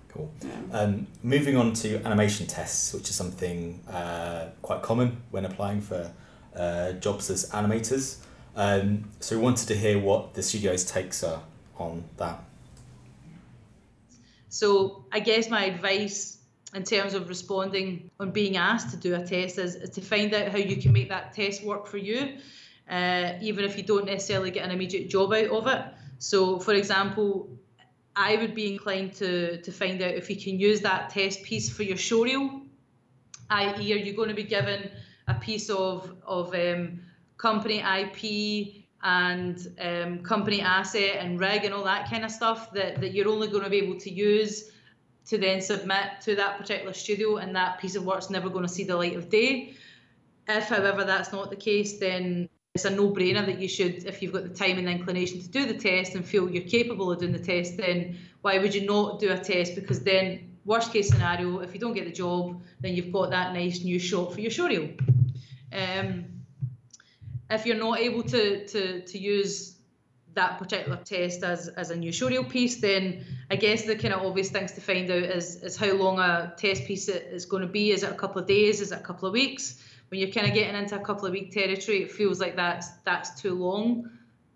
Cool. 0.09 0.31
Yeah. 0.41 0.79
Um, 0.79 1.07
moving 1.21 1.55
on 1.57 1.73
to 1.73 2.01
animation 2.05 2.47
tests, 2.47 2.93
which 2.93 3.09
is 3.09 3.15
something 3.15 3.81
uh, 3.89 4.47
quite 4.61 4.81
common 4.81 5.21
when 5.31 5.45
applying 5.45 5.81
for 5.81 6.11
uh, 6.55 6.93
jobs 6.93 7.29
as 7.29 7.49
animators. 7.51 8.17
Um, 8.55 9.09
so 9.19 9.37
we 9.37 9.41
wanted 9.43 9.67
to 9.67 9.75
hear 9.75 9.99
what 9.99 10.33
the 10.33 10.43
studio's 10.43 10.83
takes 10.83 11.23
are 11.23 11.41
on 11.77 12.03
that. 12.17 12.43
So 14.49 15.05
I 15.11 15.19
guess 15.19 15.49
my 15.49 15.65
advice 15.65 16.39
in 16.73 16.83
terms 16.83 17.13
of 17.13 17.29
responding 17.29 18.11
on 18.19 18.31
being 18.31 18.57
asked 18.57 18.91
to 18.91 18.97
do 18.97 19.15
a 19.15 19.25
test 19.25 19.57
is, 19.57 19.75
is 19.75 19.89
to 19.91 20.01
find 20.01 20.33
out 20.33 20.49
how 20.49 20.57
you 20.57 20.81
can 20.81 20.91
make 20.91 21.09
that 21.09 21.33
test 21.33 21.63
work 21.63 21.87
for 21.87 21.97
you, 21.97 22.37
uh, 22.89 23.33
even 23.41 23.63
if 23.65 23.77
you 23.77 23.83
don't 23.83 24.05
necessarily 24.05 24.51
get 24.51 24.65
an 24.65 24.71
immediate 24.71 25.09
job 25.09 25.33
out 25.33 25.47
of 25.47 25.67
it. 25.67 25.81
So, 26.19 26.59
for 26.59 26.73
example, 26.73 27.49
I 28.15 28.35
would 28.35 28.53
be 28.53 28.71
inclined 28.71 29.13
to, 29.15 29.61
to 29.61 29.71
find 29.71 30.01
out 30.01 30.13
if 30.13 30.29
you 30.29 30.35
can 30.35 30.59
use 30.59 30.81
that 30.81 31.09
test 31.09 31.43
piece 31.43 31.69
for 31.69 31.83
your 31.83 31.97
showreel, 31.97 32.61
i.e., 33.49 33.93
are 33.93 33.97
you 33.97 34.13
going 34.13 34.29
to 34.29 34.35
be 34.35 34.43
given 34.43 34.91
a 35.27 35.35
piece 35.35 35.69
of, 35.69 36.11
of 36.25 36.53
um, 36.53 36.99
company 37.39 37.79
IP 37.79 38.83
and 39.01 39.67
um, 39.79 40.19
company 40.19 40.61
asset 40.61 41.15
and 41.19 41.39
rig 41.39 41.63
and 41.63 41.73
all 41.73 41.85
that 41.85 42.09
kind 42.09 42.25
of 42.25 42.29
stuff 42.29 42.71
that, 42.73 42.99
that 42.99 43.13
you're 43.13 43.29
only 43.29 43.47
going 43.47 43.63
to 43.63 43.69
be 43.69 43.77
able 43.77 43.97
to 43.97 44.11
use 44.11 44.71
to 45.25 45.37
then 45.37 45.61
submit 45.61 46.21
to 46.21 46.35
that 46.35 46.57
particular 46.57 46.93
studio 46.93 47.37
and 47.37 47.55
that 47.55 47.79
piece 47.79 47.95
of 47.95 48.05
work's 48.05 48.29
never 48.29 48.49
going 48.49 48.65
to 48.65 48.71
see 48.71 48.83
the 48.83 48.95
light 48.95 49.15
of 49.15 49.29
day. 49.29 49.73
If, 50.47 50.65
however, 50.65 51.03
that's 51.05 51.31
not 51.31 51.49
the 51.49 51.55
case, 51.55 51.97
then 51.99 52.49
it's 52.75 52.85
a 52.85 52.89
no-brainer 52.89 53.45
that 53.45 53.59
you 53.59 53.67
should, 53.67 54.05
if 54.05 54.21
you've 54.21 54.33
got 54.33 54.43
the 54.43 54.49
time 54.49 54.77
and 54.77 54.87
the 54.87 54.91
inclination 54.91 55.39
to 55.39 55.47
do 55.47 55.65
the 55.65 55.75
test 55.75 56.15
and 56.15 56.25
feel 56.25 56.49
you're 56.49 56.63
capable 56.63 57.11
of 57.11 57.19
doing 57.19 57.31
the 57.31 57.39
test, 57.39 57.77
then 57.77 58.17
why 58.41 58.57
would 58.57 58.73
you 58.73 58.85
not 58.85 59.19
do 59.19 59.31
a 59.31 59.37
test? 59.37 59.75
Because 59.75 60.01
then, 60.01 60.57
worst 60.65 60.91
case 60.91 61.09
scenario, 61.09 61.59
if 61.59 61.73
you 61.73 61.79
don't 61.79 61.93
get 61.93 62.05
the 62.05 62.11
job, 62.11 62.61
then 62.79 62.95
you've 62.95 63.13
got 63.13 63.29
that 63.29 63.53
nice 63.53 63.83
new 63.83 63.99
shot 63.99 64.33
for 64.33 64.41
your 64.41 64.51
showreel. 64.51 64.99
Um, 65.71 66.38
if 67.49 67.65
you're 67.65 67.75
not 67.75 67.99
able 67.99 68.23
to, 68.23 68.65
to, 68.67 69.01
to 69.01 69.17
use 69.17 69.75
that 70.33 70.59
particular 70.59 70.97
test 70.97 71.43
as, 71.43 71.67
as 71.69 71.89
a 71.89 71.95
new 71.95 72.11
showreel 72.11 72.47
piece, 72.47 72.79
then 72.79 73.25
I 73.49 73.55
guess 73.55 73.83
the 73.83 73.95
kind 73.95 74.13
of 74.13 74.25
obvious 74.25 74.49
things 74.49 74.71
to 74.73 74.81
find 74.81 75.09
out 75.09 75.23
is, 75.23 75.55
is 75.63 75.75
how 75.75 75.93
long 75.93 76.19
a 76.19 76.53
test 76.57 76.85
piece 76.85 77.09
is 77.09 77.45
going 77.45 77.61
to 77.61 77.67
be. 77.67 77.91
Is 77.91 78.03
it 78.03 78.11
a 78.11 78.15
couple 78.15 78.41
of 78.41 78.47
days? 78.47 78.81
Is 78.81 78.91
it 78.91 78.99
a 78.99 79.03
couple 79.03 79.27
of 79.27 79.33
weeks? 79.33 79.83
When 80.09 80.19
you're 80.19 80.31
kind 80.31 80.47
of 80.47 80.53
getting 80.53 80.75
into 80.75 80.95
a 80.95 81.03
couple 81.03 81.25
of 81.25 81.33
week 81.33 81.51
territory, 81.51 82.03
it 82.03 82.11
feels 82.11 82.39
like 82.39 82.55
that's 82.55 82.89
that's 83.05 83.39
too 83.39 83.53
long 83.53 84.09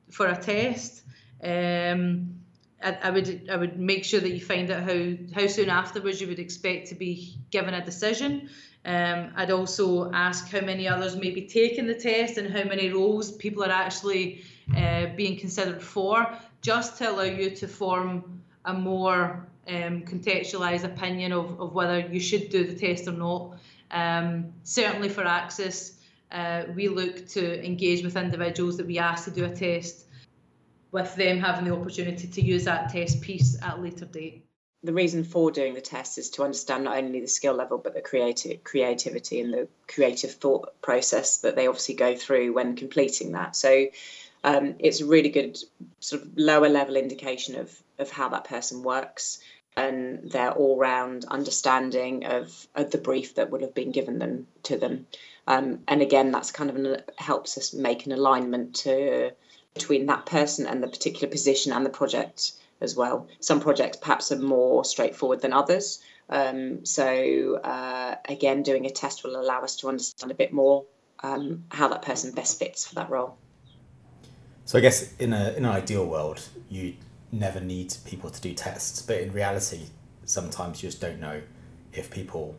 for 0.10 0.28
a 0.28 0.36
test. 0.36 1.04
Um, 1.44 2.36
I, 2.82 2.98
I 3.04 3.10
would 3.12 3.50
I 3.52 3.58
would 3.58 3.80
make 3.80 4.04
sure 4.04 4.20
that 4.20 4.32
you 4.32 4.41
find 4.41 4.72
out 4.72 4.84
how 4.84 5.14
how 5.34 5.48
soon 5.48 5.70
afterwards 5.70 6.20
you 6.20 6.28
would 6.28 6.39
expect 6.39 6.88
to 6.89 6.96
be 6.96 7.38
given 7.52 7.74
a 7.74 7.86
decision. 7.86 8.50
Um, 8.86 9.31
I'd 9.36 9.51
also 9.51 10.11
ask 10.11 10.49
how 10.49 10.59
many 10.59 10.88
others 10.88 11.15
may 11.15 11.29
be 11.29 11.43
taking 11.43 11.88
the 11.88 11.95
test 11.95 12.38
and 12.38 12.51
how 12.51 12.63
many 12.65 12.89
roles 12.89 13.31
people 13.31 13.63
are 13.63 13.71
actually 13.71 14.43
uh, 14.75 15.07
being 15.15 15.38
considered 15.38 15.81
for, 15.81 16.38
just 16.61 16.97
to 16.97 17.09
allow 17.09 17.23
you 17.23 17.49
to 17.51 17.67
form 17.67 18.41
a 18.65 18.73
more 18.73 19.47
um, 19.67 20.01
contextualised 20.01 20.84
opinion 20.84 21.31
of, 21.31 21.59
of 21.61 21.73
whether 21.73 21.99
you 21.99 22.19
should 22.19 22.49
do 22.49 22.65
the 22.65 22.75
test 22.75 23.07
or 23.07 23.13
not. 23.13 23.57
Um, 23.91 24.53
certainly 24.63 25.07
for 25.07 25.25
Axis, 25.25 25.99
uh, 26.31 26.63
we 26.75 26.89
look 26.89 27.27
to 27.29 27.65
engage 27.65 28.03
with 28.03 28.17
individuals 28.17 28.75
that 28.77 28.88
we 28.88 28.97
ask 28.97 29.25
to 29.25 29.31
do 29.31 29.45
a 29.45 29.49
test, 29.49 30.07
with 30.91 31.15
them 31.15 31.39
having 31.39 31.65
the 31.65 31.73
opportunity 31.73 32.27
to 32.27 32.41
use 32.41 32.65
that 32.65 32.89
test 32.89 33.21
piece 33.21 33.57
at 33.61 33.77
a 33.77 33.81
later 33.81 34.05
date 34.05 34.45
the 34.84 34.93
reason 34.93 35.23
for 35.23 35.51
doing 35.51 35.73
the 35.73 35.81
test 35.81 36.17
is 36.17 36.29
to 36.31 36.43
understand 36.43 36.84
not 36.84 36.97
only 36.97 37.21
the 37.21 37.27
skill 37.27 37.53
level 37.53 37.77
but 37.77 37.93
the 37.93 38.01
creative 38.01 38.63
creativity 38.63 39.39
and 39.41 39.53
the 39.53 39.67
creative 39.88 40.31
thought 40.31 40.81
process 40.81 41.38
that 41.39 41.55
they 41.55 41.67
obviously 41.67 41.95
go 41.95 42.15
through 42.15 42.53
when 42.53 42.75
completing 42.75 43.31
that. 43.31 43.55
So 43.55 43.88
um, 44.43 44.75
it's 44.79 44.99
a 44.99 45.05
really 45.05 45.29
good 45.29 45.57
sort 45.99 46.21
of 46.21 46.29
lower 46.36 46.69
level 46.69 46.97
indication 46.97 47.55
of 47.55 47.84
of 47.99 48.11
how 48.11 48.29
that 48.29 48.45
person 48.45 48.84
works 48.84 49.39
and 49.75 50.29
their 50.29 50.51
all 50.51 50.77
round 50.77 51.25
understanding 51.25 52.25
of, 52.25 52.67
of 52.75 52.91
the 52.91 52.97
brief 52.97 53.36
that 53.36 53.49
would 53.49 53.61
have 53.61 53.73
been 53.73 53.91
given 53.91 54.19
them 54.19 54.47
to 54.63 54.77
them. 54.77 55.07
Um, 55.47 55.79
and 55.88 56.01
again, 56.01 56.31
that's 56.31 56.51
kind 56.51 56.69
of 56.69 56.75
an, 56.75 57.01
helps 57.17 57.57
us 57.57 57.73
make 57.73 58.05
an 58.05 58.11
alignment 58.11 58.75
to 58.75 59.31
between 59.73 60.05
that 60.05 60.25
person 60.25 60.67
and 60.67 60.84
the 60.84 60.88
particular 60.88 61.27
position 61.27 61.73
and 61.73 61.86
the 61.86 61.89
project 61.89 62.51
as 62.84 62.95
well. 62.95 63.27
Some 63.39 63.59
projects 63.59 63.97
perhaps 63.97 64.31
are 64.31 64.39
more 64.39 64.86
straightforward 64.86 65.41
than 65.41 65.53
others. 65.53 65.99
Um, 66.29 66.86
so 66.86 67.59
uh, 67.63 68.15
again, 68.27 68.63
doing 68.63 68.86
a 68.86 68.89
test 68.89 69.23
will 69.23 69.36
allow 69.36 69.61
us 69.61 69.77
to 69.77 69.89
understand 69.89 70.31
a 70.31 70.36
bit 70.36 70.53
more 70.53 70.86
um, 71.21 71.65
how 71.69 71.88
that 71.88 72.01
person 72.01 72.31
best 72.31 72.59
fits 72.59 72.88
for 72.88 72.95
that 72.95 73.09
role. 73.09 73.38
So 74.65 74.77
I 74.77 74.81
guess 74.81 75.13
in 75.17 75.34
a 75.34 75.53
in 75.53 75.65
an 75.65 75.71
ideal 75.71 76.05
world, 76.05 76.47
you 76.69 76.95
never 77.31 77.59
need 77.59 77.93
people 78.05 78.29
to 78.29 78.41
do 78.41 78.53
tests, 78.53 79.01
but 79.01 79.19
in 79.19 79.34
reality, 79.34 79.88
sometimes 80.25 80.81
you 80.81 80.88
just 80.89 81.01
don't 81.01 81.19
know 81.19 81.41
if 81.91 82.09
people 82.09 82.55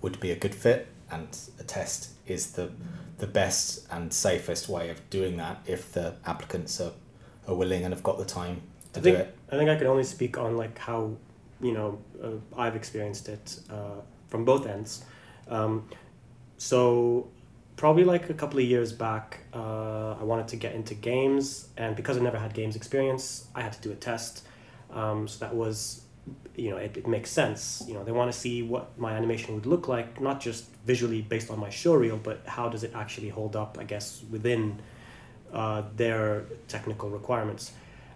would 0.00 0.18
be 0.18 0.30
a 0.30 0.36
good 0.36 0.54
fit, 0.54 0.88
and 1.10 1.38
a 1.60 1.64
test 1.64 2.10
is 2.26 2.52
the 2.52 2.70
the 3.18 3.26
best 3.26 3.86
and 3.90 4.12
safest 4.12 4.68
way 4.68 4.88
of 4.88 5.08
doing 5.10 5.36
that 5.36 5.62
if 5.66 5.92
the 5.92 6.14
applicants 6.24 6.80
are, 6.80 6.92
are 7.46 7.54
willing 7.54 7.84
and 7.84 7.92
have 7.92 8.02
got 8.02 8.18
the 8.18 8.24
time 8.24 8.62
to 8.92 9.00
I 9.00 9.02
do 9.02 9.10
think 9.12 9.18
it. 9.18 9.36
I 9.50 9.56
think 9.56 9.70
I 9.70 9.76
can 9.76 9.86
only 9.86 10.04
speak 10.04 10.38
on 10.38 10.56
like 10.56 10.78
how 10.78 11.16
you 11.60 11.72
know 11.72 11.98
uh, 12.22 12.30
I've 12.56 12.76
experienced 12.76 13.28
it 13.28 13.58
uh, 13.70 14.00
from 14.28 14.44
both 14.44 14.66
ends. 14.66 15.04
Um, 15.48 15.88
so 16.58 17.28
probably 17.76 18.04
like 18.04 18.30
a 18.30 18.34
couple 18.34 18.58
of 18.58 18.64
years 18.64 18.92
back, 18.92 19.40
uh, 19.52 20.12
I 20.20 20.22
wanted 20.22 20.48
to 20.48 20.56
get 20.56 20.74
into 20.74 20.94
games, 20.94 21.68
and 21.76 21.96
because 21.96 22.16
I 22.16 22.20
never 22.20 22.38
had 22.38 22.54
games 22.54 22.76
experience, 22.76 23.46
I 23.54 23.62
had 23.62 23.72
to 23.72 23.80
do 23.80 23.90
a 23.90 23.96
test. 23.96 24.46
Um, 24.92 25.26
so 25.26 25.38
that 25.44 25.54
was, 25.54 26.02
you 26.54 26.70
know, 26.70 26.76
it, 26.76 26.96
it 26.96 27.08
makes 27.08 27.30
sense. 27.30 27.82
You 27.88 27.94
know, 27.94 28.04
they 28.04 28.12
want 28.12 28.30
to 28.30 28.38
see 28.38 28.62
what 28.62 28.96
my 28.98 29.12
animation 29.12 29.54
would 29.54 29.66
look 29.66 29.88
like, 29.88 30.20
not 30.20 30.40
just 30.40 30.66
visually 30.86 31.22
based 31.22 31.50
on 31.50 31.58
my 31.58 31.70
showreel, 31.70 32.22
but 32.22 32.42
how 32.46 32.68
does 32.68 32.84
it 32.84 32.92
actually 32.94 33.30
hold 33.30 33.56
up, 33.56 33.78
I 33.80 33.84
guess, 33.84 34.22
within 34.30 34.80
uh, 35.52 35.82
their 35.96 36.44
technical 36.68 37.10
requirements. 37.10 37.72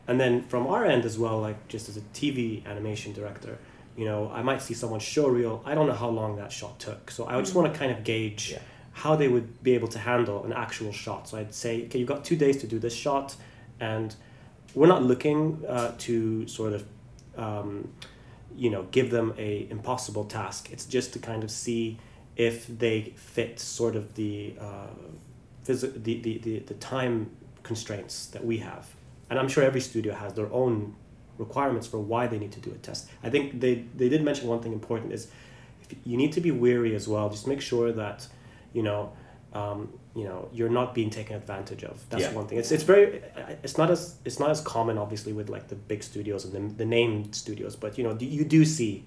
And 0.08 0.20
then 0.20 0.42
from 0.42 0.66
our 0.66 0.84
end 0.84 1.04
as 1.04 1.18
well, 1.18 1.40
like 1.40 1.66
just 1.68 1.88
as 1.88 1.96
a 1.96 2.00
TV 2.14 2.64
animation 2.66 3.12
director, 3.12 3.58
you 3.96 4.04
know, 4.04 4.30
I 4.32 4.42
might 4.42 4.62
see 4.62 4.74
someone's 4.74 5.02
showreel. 5.02 5.62
I 5.64 5.74
don't 5.74 5.86
know 5.86 5.94
how 5.94 6.08
long 6.08 6.36
that 6.36 6.52
shot 6.52 6.78
took, 6.78 7.10
so 7.10 7.26
I 7.26 7.38
just 7.40 7.54
want 7.54 7.72
to 7.72 7.78
kind 7.78 7.90
of 7.90 8.04
gauge 8.04 8.52
Yeah. 8.52 8.58
how 8.92 9.16
they 9.16 9.28
would 9.28 9.62
be 9.62 9.74
able 9.74 9.88
to 9.88 9.98
handle 9.98 10.44
an 10.44 10.52
actual 10.52 10.92
shot. 10.92 11.28
So 11.28 11.38
I'd 11.38 11.54
say, 11.54 11.84
okay, 11.86 11.98
you've 11.98 12.08
got 12.08 12.24
two 12.24 12.36
days 12.36 12.58
to 12.58 12.66
do 12.66 12.78
this 12.78 12.94
shot, 12.94 13.36
and 13.80 14.14
we're 14.74 14.86
not 14.86 15.02
looking 15.02 15.64
uh, 15.66 15.94
to 15.98 16.46
sort 16.46 16.72
of, 16.74 16.84
um, 17.36 17.88
you 18.54 18.70
know, 18.70 18.84
give 18.90 19.10
them 19.10 19.34
a 19.38 19.66
impossible 19.70 20.24
task. 20.24 20.68
It's 20.72 20.84
just 20.86 21.12
to 21.14 21.18
kind 21.18 21.42
of 21.42 21.50
see 21.50 21.98
if 22.36 22.66
they 22.66 23.14
fit 23.16 23.58
sort 23.58 23.96
of 23.96 24.14
the 24.14 24.54
uh, 24.60 24.88
phys- 25.64 26.02
the, 26.04 26.20
the, 26.20 26.38
the, 26.38 26.58
the 26.60 26.74
time 26.74 27.30
constraints 27.62 28.26
that 28.28 28.44
we 28.44 28.58
have. 28.58 28.86
And 29.28 29.38
I'm 29.38 29.48
sure 29.48 29.64
every 29.64 29.80
studio 29.80 30.14
has 30.14 30.34
their 30.34 30.50
own 30.52 30.94
requirements 31.38 31.86
for 31.86 31.98
why 31.98 32.26
they 32.26 32.38
need 32.38 32.52
to 32.52 32.60
do 32.60 32.70
a 32.70 32.78
test. 32.78 33.08
I 33.22 33.30
think 33.30 33.60
they, 33.60 33.84
they 33.94 34.08
did 34.08 34.22
mention 34.22 34.48
one 34.48 34.60
thing 34.62 34.72
important 34.72 35.12
is 35.12 35.28
you 36.04 36.16
need 36.16 36.32
to 36.32 36.40
be 36.40 36.50
wary 36.50 36.94
as 36.94 37.06
well. 37.08 37.28
Just 37.30 37.46
make 37.46 37.60
sure 37.60 37.92
that 37.92 38.26
you 38.72 38.82
know. 38.82 39.12
Um, 39.52 39.92
you 40.14 40.24
know 40.24 40.48
you're 40.52 40.68
not 40.68 40.94
being 40.94 41.08
taken 41.08 41.36
advantage 41.36 41.82
of 41.84 42.04
that's 42.10 42.24
Yeah. 42.24 42.32
one 42.32 42.46
thing 42.46 42.58
it's 42.58 42.70
it's 42.72 42.82
very 42.82 43.22
it's 43.62 43.78
not 43.78 43.90
as 43.90 44.16
it's 44.24 44.38
not 44.38 44.50
as 44.50 44.60
common 44.60 44.98
obviously 44.98 45.32
with 45.32 45.48
like 45.48 45.68
the 45.68 45.74
big 45.76 46.02
studios 46.02 46.44
and 46.44 46.52
the, 46.52 46.74
the 46.76 46.84
named 46.84 47.34
studios 47.34 47.76
but 47.76 47.96
you 47.96 48.04
know 48.04 48.14
you 48.18 48.44
do 48.44 48.64
see 48.64 49.04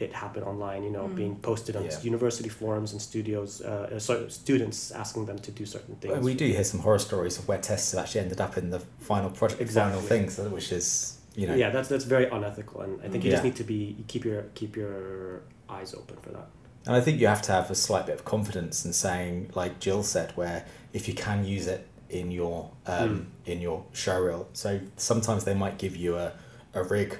it 0.00 0.12
happen 0.12 0.42
online 0.44 0.82
you 0.84 0.90
know 0.90 1.08
being 1.08 1.34
posted 1.36 1.74
on 1.76 1.84
Yeah. 1.84 2.00
university 2.02 2.48
forums 2.48 2.92
and 2.92 3.00
studios 3.02 3.60
uh, 3.60 3.90
uh, 3.94 3.98
sorry, 3.98 4.30
students 4.30 4.90
asking 4.92 5.26
them 5.26 5.38
to 5.40 5.50
do 5.50 5.64
certain 5.66 5.96
things 5.96 6.24
We 6.24 6.34
do 6.34 6.46
hear 6.46 6.64
some 6.64 6.80
horror 6.80 6.98
stories 7.00 7.38
of 7.38 7.48
where 7.48 7.58
tests 7.58 7.92
have 7.92 8.00
actually 8.02 8.22
ended 8.22 8.40
up 8.40 8.56
in 8.56 8.70
the 8.70 8.80
final 9.10 9.30
project, 9.30 9.60
Exactly. 9.60 9.92
final 9.92 10.08
thing, 10.08 10.30
so, 10.30 10.48
which 10.48 10.72
is 10.72 11.18
you 11.36 11.46
know 11.46 11.54
yeah 11.54 11.70
that's 11.70 11.88
that's 11.88 12.04
very 12.04 12.26
unethical 12.30 12.80
and 12.80 13.00
i 13.04 13.08
think 13.08 13.22
you 13.24 13.30
just 13.30 13.44
need 13.44 13.54
to 13.56 13.64
be 13.64 13.94
you 13.98 14.04
keep 14.08 14.24
your 14.24 14.42
keep 14.54 14.74
your 14.76 15.42
eyes 15.68 15.94
open 15.94 16.16
for 16.24 16.30
that 16.30 16.48
And 16.86 16.96
I 16.96 17.00
think 17.04 17.20
you 17.20 17.26
have 17.26 17.42
to 17.42 17.52
have 17.52 17.70
a 17.70 17.74
slight 17.74 18.06
bit 18.06 18.14
of 18.18 18.24
confidence 18.24 18.76
in 18.86 18.92
saying, 18.94 19.50
like 19.60 19.72
Jill 19.84 20.02
said, 20.02 20.28
where 20.40 20.58
if 20.98 21.02
you 21.08 21.14
can 21.26 21.44
use 21.44 21.66
it 21.74 21.82
in 22.08 22.30
your 22.30 22.70
um, 22.86 23.26
in 23.44 23.60
your 23.60 23.78
show 23.92 24.18
reel. 24.26 24.48
So 24.54 24.80
sometimes 24.96 25.44
they 25.44 25.54
might 25.54 25.76
give 25.84 25.94
you 26.04 26.16
a, 26.16 26.32
a 26.72 26.82
rig 26.82 27.10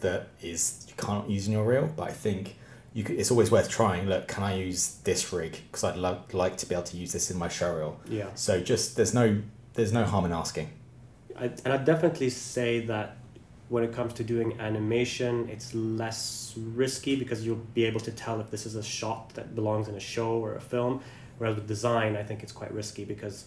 that 0.00 0.28
is 0.42 0.84
you 0.88 0.94
can't 0.96 1.28
use 1.28 1.46
in 1.46 1.52
your 1.52 1.64
reel, 1.64 1.90
but 1.96 2.04
I 2.08 2.12
think 2.12 2.56
you 2.92 3.02
could, 3.04 3.16
it's 3.18 3.30
always 3.30 3.50
worth 3.50 3.68
trying. 3.68 4.06
Look, 4.08 4.28
can 4.28 4.42
I 4.42 4.54
use 4.56 4.96
this 5.04 5.32
rig? 5.32 5.58
Because 5.70 5.84
I'd 5.84 5.96
lo- 5.96 6.22
like 6.32 6.56
to 6.58 6.66
be 6.66 6.74
able 6.74 6.84
to 6.84 6.96
use 6.96 7.12
this 7.12 7.30
in 7.30 7.38
my 7.38 7.48
show 7.48 7.74
reel. 7.74 8.00
yeah 8.08 8.26
So 8.34 8.60
just 8.60 8.96
there's 8.96 9.14
no 9.14 9.42
there's 9.74 9.92
no 9.92 10.04
harm 10.04 10.24
in 10.24 10.32
asking. 10.32 10.70
I, 11.38 11.44
and 11.64 11.68
I'd 11.74 11.84
definitely 11.84 12.30
say 12.30 12.80
that 12.86 13.16
when 13.68 13.84
it 13.84 13.92
comes 13.92 14.14
to 14.14 14.24
doing 14.24 14.58
animation, 14.60 15.48
it's 15.50 15.74
less 15.74 16.54
risky 16.56 17.16
because 17.16 17.44
you'll 17.44 17.56
be 17.74 17.84
able 17.84 18.00
to 18.00 18.12
tell 18.12 18.40
if 18.40 18.50
this 18.50 18.64
is 18.64 18.74
a 18.76 18.82
shot 18.82 19.30
that 19.34 19.54
belongs 19.54 19.88
in 19.88 19.94
a 19.96 20.00
show 20.00 20.30
or 20.38 20.54
a 20.54 20.60
film. 20.60 21.02
Whereas 21.38 21.56
with 21.56 21.66
design, 21.68 22.16
I 22.16 22.22
think 22.22 22.42
it's 22.42 22.52
quite 22.52 22.72
risky 22.72 23.04
because 23.04 23.44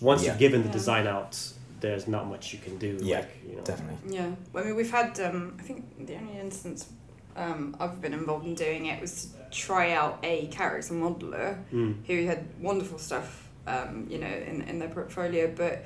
once 0.00 0.22
Yeah. 0.24 0.30
you've 0.30 0.38
given 0.40 0.62
the 0.62 0.68
Yeah. 0.68 0.72
design 0.72 1.06
out, 1.06 1.38
there's 1.80 2.06
not 2.08 2.26
much 2.28 2.52
you 2.52 2.58
can 2.58 2.78
do. 2.78 2.98
Yeah, 3.02 3.20
like, 3.20 3.42
you 3.48 3.56
know. 3.56 3.62
Definitely. 3.62 4.14
Yeah, 4.14 4.30
well, 4.52 4.64
I 4.64 4.66
mean, 4.66 4.76
we've 4.76 4.90
had. 4.90 5.18
Um, 5.20 5.56
I 5.58 5.62
think 5.62 6.06
the 6.06 6.16
only 6.16 6.38
instance 6.38 6.88
um, 7.36 7.76
I've 7.80 8.00
been 8.00 8.14
involved 8.14 8.46
in 8.46 8.54
doing 8.54 8.86
it 8.86 9.00
was 9.00 9.26
to 9.26 9.50
try 9.50 9.92
out 9.92 10.18
a 10.22 10.46
character 10.48 10.94
modeler 10.94 11.58
Mm. 11.72 12.04
who 12.06 12.26
had 12.26 12.46
wonderful 12.60 12.98
stuff, 12.98 13.48
um, 13.66 14.06
you 14.08 14.18
know, 14.18 14.26
in 14.26 14.62
in 14.62 14.78
their 14.78 14.88
portfolio, 14.88 15.52
but 15.54 15.84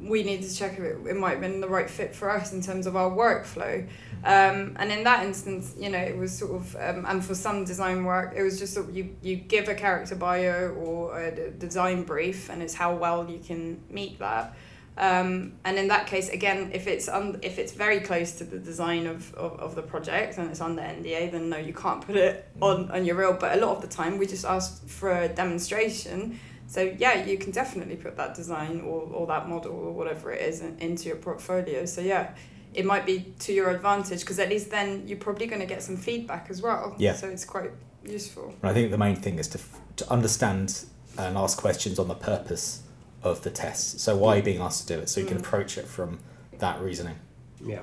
we 0.00 0.24
needed 0.24 0.48
to 0.48 0.56
check 0.56 0.72
if 0.72 0.80
it, 0.80 0.96
it 1.06 1.16
might 1.16 1.30
have 1.32 1.40
been 1.40 1.60
the 1.60 1.68
right 1.68 1.88
fit 1.88 2.12
for 2.12 2.28
us 2.28 2.52
in 2.52 2.60
terms 2.60 2.88
of 2.88 2.96
our 2.96 3.08
workflow. 3.08 3.86
Um, 4.24 4.76
and 4.76 4.90
in 4.90 5.04
that 5.04 5.24
instance, 5.24 5.74
you 5.78 5.90
know, 5.90 5.98
it 5.98 6.16
was 6.16 6.36
sort 6.36 6.52
of, 6.52 6.74
um, 6.76 7.04
and 7.06 7.24
for 7.24 7.36
some 7.36 7.64
design 7.64 8.02
work, 8.04 8.32
it 8.36 8.42
was 8.42 8.58
just 8.58 8.74
sort 8.74 8.88
of 8.88 8.96
you, 8.96 9.14
you 9.22 9.36
give 9.36 9.68
a 9.68 9.74
character 9.76 10.16
bio 10.16 10.70
or 10.70 11.20
a 11.20 11.30
d- 11.34 11.42
design 11.56 12.02
brief, 12.02 12.50
and 12.50 12.62
it's 12.64 12.74
how 12.74 12.94
well 12.96 13.28
you 13.30 13.38
can 13.38 13.80
meet 13.90 14.18
that. 14.18 14.56
Um, 14.98 15.54
and 15.64 15.78
in 15.78 15.88
that 15.88 16.06
case, 16.06 16.28
again, 16.28 16.70
if 16.74 16.86
it's 16.86 17.08
un- 17.08 17.38
if 17.42 17.58
it's 17.58 17.72
very 17.72 18.00
close 18.00 18.32
to 18.32 18.44
the 18.44 18.58
design 18.58 19.06
of, 19.06 19.34
of, 19.34 19.58
of 19.58 19.74
the 19.74 19.82
project 19.82 20.36
and 20.38 20.50
it's 20.50 20.60
under 20.60 20.82
NDA, 20.82 21.32
then 21.32 21.48
no, 21.48 21.56
you 21.56 21.72
can't 21.72 22.02
put 22.02 22.16
it 22.16 22.46
on, 22.60 22.90
on 22.90 23.04
your 23.04 23.16
reel. 23.16 23.32
But 23.32 23.56
a 23.56 23.60
lot 23.60 23.76
of 23.76 23.82
the 23.82 23.88
time, 23.88 24.18
we 24.18 24.26
just 24.26 24.44
ask 24.44 24.86
for 24.86 25.10
a 25.10 25.28
demonstration. 25.28 26.38
So 26.66 26.94
yeah, 26.98 27.24
you 27.24 27.38
can 27.38 27.52
definitely 27.52 27.96
put 27.96 28.16
that 28.16 28.34
design 28.34 28.82
or, 28.82 29.02
or 29.02 29.26
that 29.28 29.48
model 29.48 29.72
or 29.72 29.92
whatever 29.92 30.30
it 30.30 30.42
is 30.42 30.60
in, 30.60 30.78
into 30.78 31.08
your 31.08 31.16
portfolio. 31.16 31.86
So 31.86 32.02
yeah, 32.02 32.34
it 32.74 32.84
might 32.84 33.06
be 33.06 33.34
to 33.40 33.52
your 33.52 33.70
advantage 33.70 34.20
because 34.20 34.38
at 34.38 34.48
least 34.50 34.70
then 34.70 35.06
you're 35.06 35.18
probably 35.18 35.46
going 35.46 35.60
to 35.60 35.66
get 35.66 35.82
some 35.82 35.96
feedback 35.96 36.48
as 36.50 36.60
well. 36.60 36.94
Yeah. 36.98 37.14
So 37.14 37.28
it's 37.28 37.44
quite 37.44 37.70
useful. 38.04 38.54
And 38.62 38.70
I 38.70 38.74
think 38.74 38.90
the 38.90 38.98
main 38.98 39.16
thing 39.16 39.38
is 39.38 39.48
to, 39.48 39.58
f- 39.58 39.80
to 39.96 40.10
understand 40.10 40.84
and 41.18 41.36
ask 41.36 41.58
questions 41.58 41.98
on 41.98 42.08
the 42.08 42.14
purpose 42.14 42.81
of 43.22 43.42
the 43.42 43.50
test. 43.50 44.00
So 44.00 44.16
why 44.16 44.34
are 44.34 44.36
you 44.38 44.42
being 44.42 44.60
asked 44.60 44.86
to 44.88 44.94
do 44.96 45.00
it? 45.00 45.08
So 45.08 45.20
you 45.20 45.26
can 45.26 45.38
Mm. 45.38 45.40
approach 45.40 45.78
it 45.78 45.86
from 45.86 46.18
that 46.58 46.80
reasoning. 46.80 47.16
Yeah. 47.64 47.82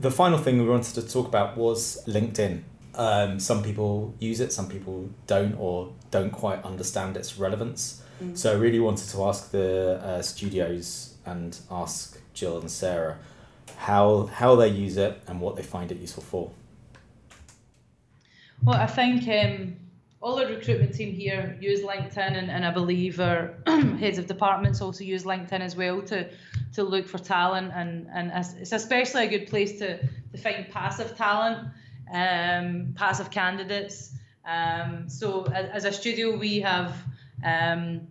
The 0.00 0.10
final 0.10 0.38
thing 0.38 0.58
we 0.62 0.68
wanted 0.68 0.94
to 0.94 1.02
talk 1.02 1.26
about 1.26 1.56
was 1.56 1.98
LinkedIn. 2.06 2.62
Um, 2.94 3.38
some 3.40 3.62
people 3.62 4.14
use 4.20 4.40
it, 4.40 4.52
some 4.52 4.68
people 4.68 5.08
don't, 5.26 5.54
or 5.58 5.92
don't 6.10 6.30
quite 6.30 6.62
understand 6.64 7.16
its 7.16 7.38
relevance. 7.38 8.02
Mm. 8.22 8.36
So 8.36 8.52
I 8.52 8.54
really 8.54 8.80
wanted 8.80 9.08
to 9.10 9.24
ask 9.24 9.50
the 9.50 10.00
uh, 10.02 10.22
studios 10.22 11.14
and 11.26 11.58
ask 11.70 12.18
Jill 12.34 12.58
and 12.58 12.70
Sarah 12.70 13.18
how 13.76 14.26
how 14.26 14.56
they 14.56 14.68
use 14.68 14.96
it 14.96 15.20
and 15.28 15.40
what 15.40 15.54
they 15.56 15.62
find 15.62 15.92
it 15.92 15.98
useful 15.98 16.22
for. 16.22 16.50
Well, 18.64 18.76
I 18.76 18.86
think 18.86 19.22
um, 19.28 19.76
all 20.20 20.36
the 20.36 20.46
recruitment 20.46 20.94
team 20.94 21.14
here 21.14 21.56
use 21.60 21.80
LinkedIn, 21.80 22.36
and, 22.36 22.50
and 22.50 22.64
I 22.64 22.70
believe 22.70 23.20
our 23.20 23.54
heads 23.66 24.18
of 24.18 24.26
departments 24.26 24.80
also 24.80 25.04
use 25.04 25.24
LinkedIn 25.24 25.60
as 25.60 25.76
well 25.76 26.02
to 26.02 26.28
to 26.74 26.82
look 26.82 27.06
for 27.06 27.18
talent, 27.18 27.72
and 27.74 28.08
and 28.12 28.32
it's 28.60 28.72
especially 28.72 29.24
a 29.24 29.28
good 29.28 29.48
place 29.48 29.78
to 29.78 29.98
to 29.98 30.38
find 30.38 30.68
passive 30.70 31.16
talent, 31.16 31.68
um, 32.12 32.94
passive 32.96 33.30
candidates. 33.30 34.12
Um, 34.44 35.08
so 35.08 35.44
as, 35.44 35.70
as 35.70 35.84
a 35.84 35.92
studio, 35.92 36.36
we 36.36 36.60
have. 36.60 36.96
Um, 37.44 38.08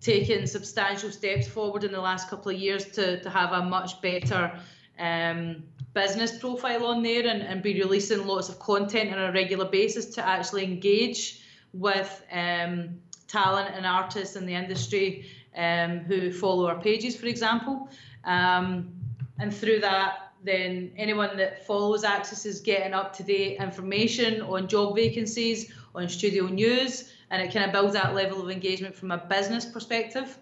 taken 0.00 0.46
substantial 0.46 1.10
steps 1.10 1.48
forward 1.48 1.82
in 1.82 1.90
the 1.90 2.00
last 2.00 2.28
couple 2.28 2.52
of 2.52 2.60
years 2.60 2.84
to, 2.90 3.18
to 3.22 3.30
have 3.30 3.52
a 3.52 3.62
much 3.62 4.02
better 4.02 4.52
um, 4.98 5.64
business 5.94 6.36
profile 6.38 6.86
on 6.86 7.02
there 7.02 7.26
and, 7.26 7.42
and 7.42 7.62
be 7.62 7.80
releasing 7.80 8.26
lots 8.26 8.48
of 8.48 8.58
content 8.58 9.12
on 9.12 9.18
a 9.18 9.32
regular 9.32 9.64
basis 9.64 10.06
to 10.06 10.26
actually 10.26 10.64
engage 10.64 11.40
with 11.72 12.22
um, 12.32 12.96
talent 13.28 13.74
and 13.74 13.86
artists 13.86 14.36
in 14.36 14.44
the 14.46 14.54
industry 14.54 15.26
um, 15.56 16.00
who 16.00 16.32
follow 16.32 16.66
our 16.66 16.80
pages, 16.80 17.16
for 17.16 17.26
example. 17.26 17.88
Um, 18.24 18.92
and 19.38 19.54
through 19.54 19.80
that, 19.80 20.32
then 20.42 20.92
anyone 20.96 21.36
that 21.36 21.66
follows 21.66 22.04
Axis 22.04 22.44
is 22.44 22.60
getting 22.60 22.92
up 22.92 23.16
to 23.16 23.22
date 23.22 23.58
information 23.60 24.42
on 24.42 24.68
job 24.68 24.94
vacancies, 24.94 25.72
on 25.94 26.08
studio 26.08 26.46
news, 26.46 27.12
and 27.30 27.42
it 27.42 27.52
kind 27.52 27.64
of 27.64 27.72
builds 27.72 27.94
that 27.94 28.14
level 28.14 28.42
of 28.42 28.50
engagement 28.50 28.94
from 28.94 29.10
a 29.10 29.18
business 29.18 29.64
perspective. 29.64 30.38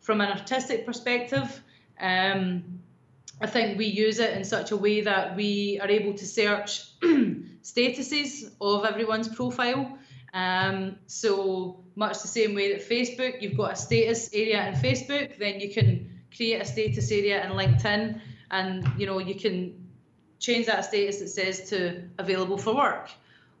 From 0.00 0.20
an 0.20 0.30
artistic 0.30 0.84
perspective, 0.86 1.62
um, 2.00 2.80
I 3.44 3.46
think 3.46 3.76
we 3.76 3.84
use 3.84 4.20
it 4.20 4.34
in 4.34 4.42
such 4.42 4.70
a 4.70 4.76
way 4.76 5.02
that 5.02 5.36
we 5.36 5.78
are 5.82 5.90
able 5.90 6.14
to 6.14 6.26
search 6.26 6.98
statuses 7.62 8.50
of 8.58 8.86
everyone's 8.86 9.28
profile. 9.28 9.98
Um, 10.32 10.96
so 11.06 11.84
much 11.94 12.22
the 12.22 12.28
same 12.28 12.54
way 12.54 12.72
that 12.72 12.88
Facebook, 12.88 13.42
you've 13.42 13.58
got 13.58 13.72
a 13.72 13.76
status 13.76 14.30
area 14.32 14.66
in 14.68 14.74
Facebook, 14.76 15.38
then 15.38 15.60
you 15.60 15.70
can 15.74 16.22
create 16.34 16.62
a 16.62 16.64
status 16.64 17.10
area 17.10 17.44
in 17.44 17.50
LinkedIn, 17.50 18.18
and 18.50 18.90
you 18.96 19.04
know 19.04 19.18
you 19.18 19.34
can 19.34 19.88
change 20.38 20.64
that 20.64 20.86
status 20.86 21.18
that 21.18 21.28
says 21.28 21.68
to 21.68 22.08
available 22.18 22.56
for 22.56 22.74
work, 22.74 23.10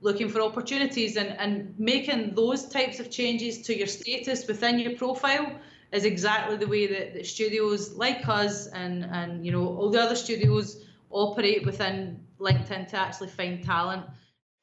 looking 0.00 0.30
for 0.30 0.40
opportunities, 0.40 1.18
and 1.18 1.28
and 1.38 1.74
making 1.78 2.34
those 2.34 2.70
types 2.70 3.00
of 3.00 3.10
changes 3.10 3.60
to 3.66 3.76
your 3.76 3.86
status 3.86 4.46
within 4.46 4.78
your 4.78 4.96
profile 4.96 5.46
is 5.94 6.04
exactly 6.04 6.56
the 6.56 6.66
way 6.66 6.86
that, 6.88 7.14
that 7.14 7.24
studios 7.24 7.94
like 7.94 8.28
us 8.28 8.66
and 8.66 9.04
and 9.04 9.46
you 9.46 9.52
know 9.52 9.66
all 9.66 9.90
the 9.90 10.00
other 10.00 10.16
studios 10.16 10.84
operate 11.10 11.64
within 11.64 12.20
LinkedIn 12.40 12.88
to 12.88 12.96
actually 12.96 13.28
find 13.28 13.62
talent. 13.62 14.04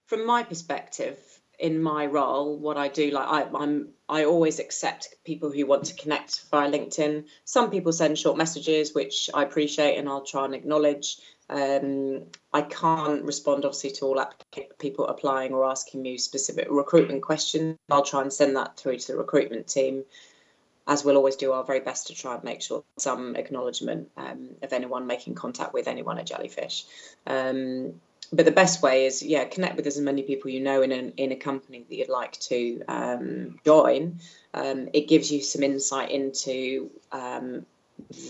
From 0.08 0.26
my 0.26 0.44
perspective, 0.44 1.18
in 1.62 1.82
my 1.82 2.06
role, 2.08 2.58
what 2.58 2.76
I 2.76 2.88
do, 2.88 3.12
like 3.12 3.28
I, 3.28 3.58
I'm, 3.58 3.90
I 4.10 4.26
always 4.26 4.60
accept 4.60 5.16
people 5.24 5.52
who 5.52 5.66
want 5.66 5.86
to 5.86 5.96
connect 5.96 6.44
via 6.52 6.70
LinkedIn. 6.70 7.26
Some 7.46 7.70
people 7.70 7.94
send 7.94 8.18
short 8.18 8.36
messages, 8.36 8.94
which 8.94 9.30
I 9.34 9.44
appreciate, 9.44 9.98
and 9.98 10.10
I'll 10.10 10.26
try 10.26 10.44
and 10.44 10.56
acknowledge. 10.56 11.18
Um, 11.50 12.24
I 12.52 12.64
can't 12.64 13.24
respond, 13.24 13.64
obviously, 13.64 13.92
to 13.92 14.06
all 14.06 14.26
people 14.80 15.08
applying 15.08 15.54
or 15.54 15.70
asking 15.70 16.02
me 16.02 16.18
specific 16.18 16.68
recruitment 16.70 17.22
questions. 17.22 17.78
I'll 17.90 18.04
try 18.04 18.22
and 18.22 18.34
send 18.34 18.56
that 18.56 18.78
through 18.78 18.98
to 18.98 19.08
the 19.12 19.18
recruitment 19.18 19.68
team, 19.68 20.04
as 20.88 21.04
we'll 21.04 21.18
always 21.18 21.36
do 21.36 21.52
our 21.52 21.64
very 21.64 21.80
best 21.80 22.08
to 22.08 22.16
try 22.16 22.36
and 22.36 22.44
make 22.44 22.62
sure 22.62 22.84
some 22.98 23.36
acknowledgement 23.36 24.10
um, 24.18 24.50
of 24.62 24.74
anyone 24.74 25.08
making 25.08 25.36
contact 25.36 25.74
with 25.74 25.88
anyone 25.88 26.18
at 26.18 26.26
Jellyfish. 26.26 26.86
Um, 27.26 27.94
but 28.34 28.46
the 28.46 28.52
best 28.52 28.82
way 28.82 29.06
is 29.06 29.22
yeah 29.22 29.44
connect 29.46 29.76
with 29.76 29.88
as 29.88 30.00
many 30.00 30.24
people 30.24 30.50
you 30.50 30.62
know 30.62 30.82
in 30.82 30.92
an, 30.92 31.14
in 31.18 31.32
a 31.32 31.36
company 31.36 31.86
that 31.88 31.96
you'd 31.96 32.10
like 32.10 32.34
to 32.40 32.82
um, 32.88 33.60
join. 33.66 34.20
Um, 34.54 34.90
it 34.94 35.08
gives 35.08 35.32
you 35.32 35.42
some 35.42 35.64
insight 35.64 36.12
into 36.12 36.92
um, 37.12 37.66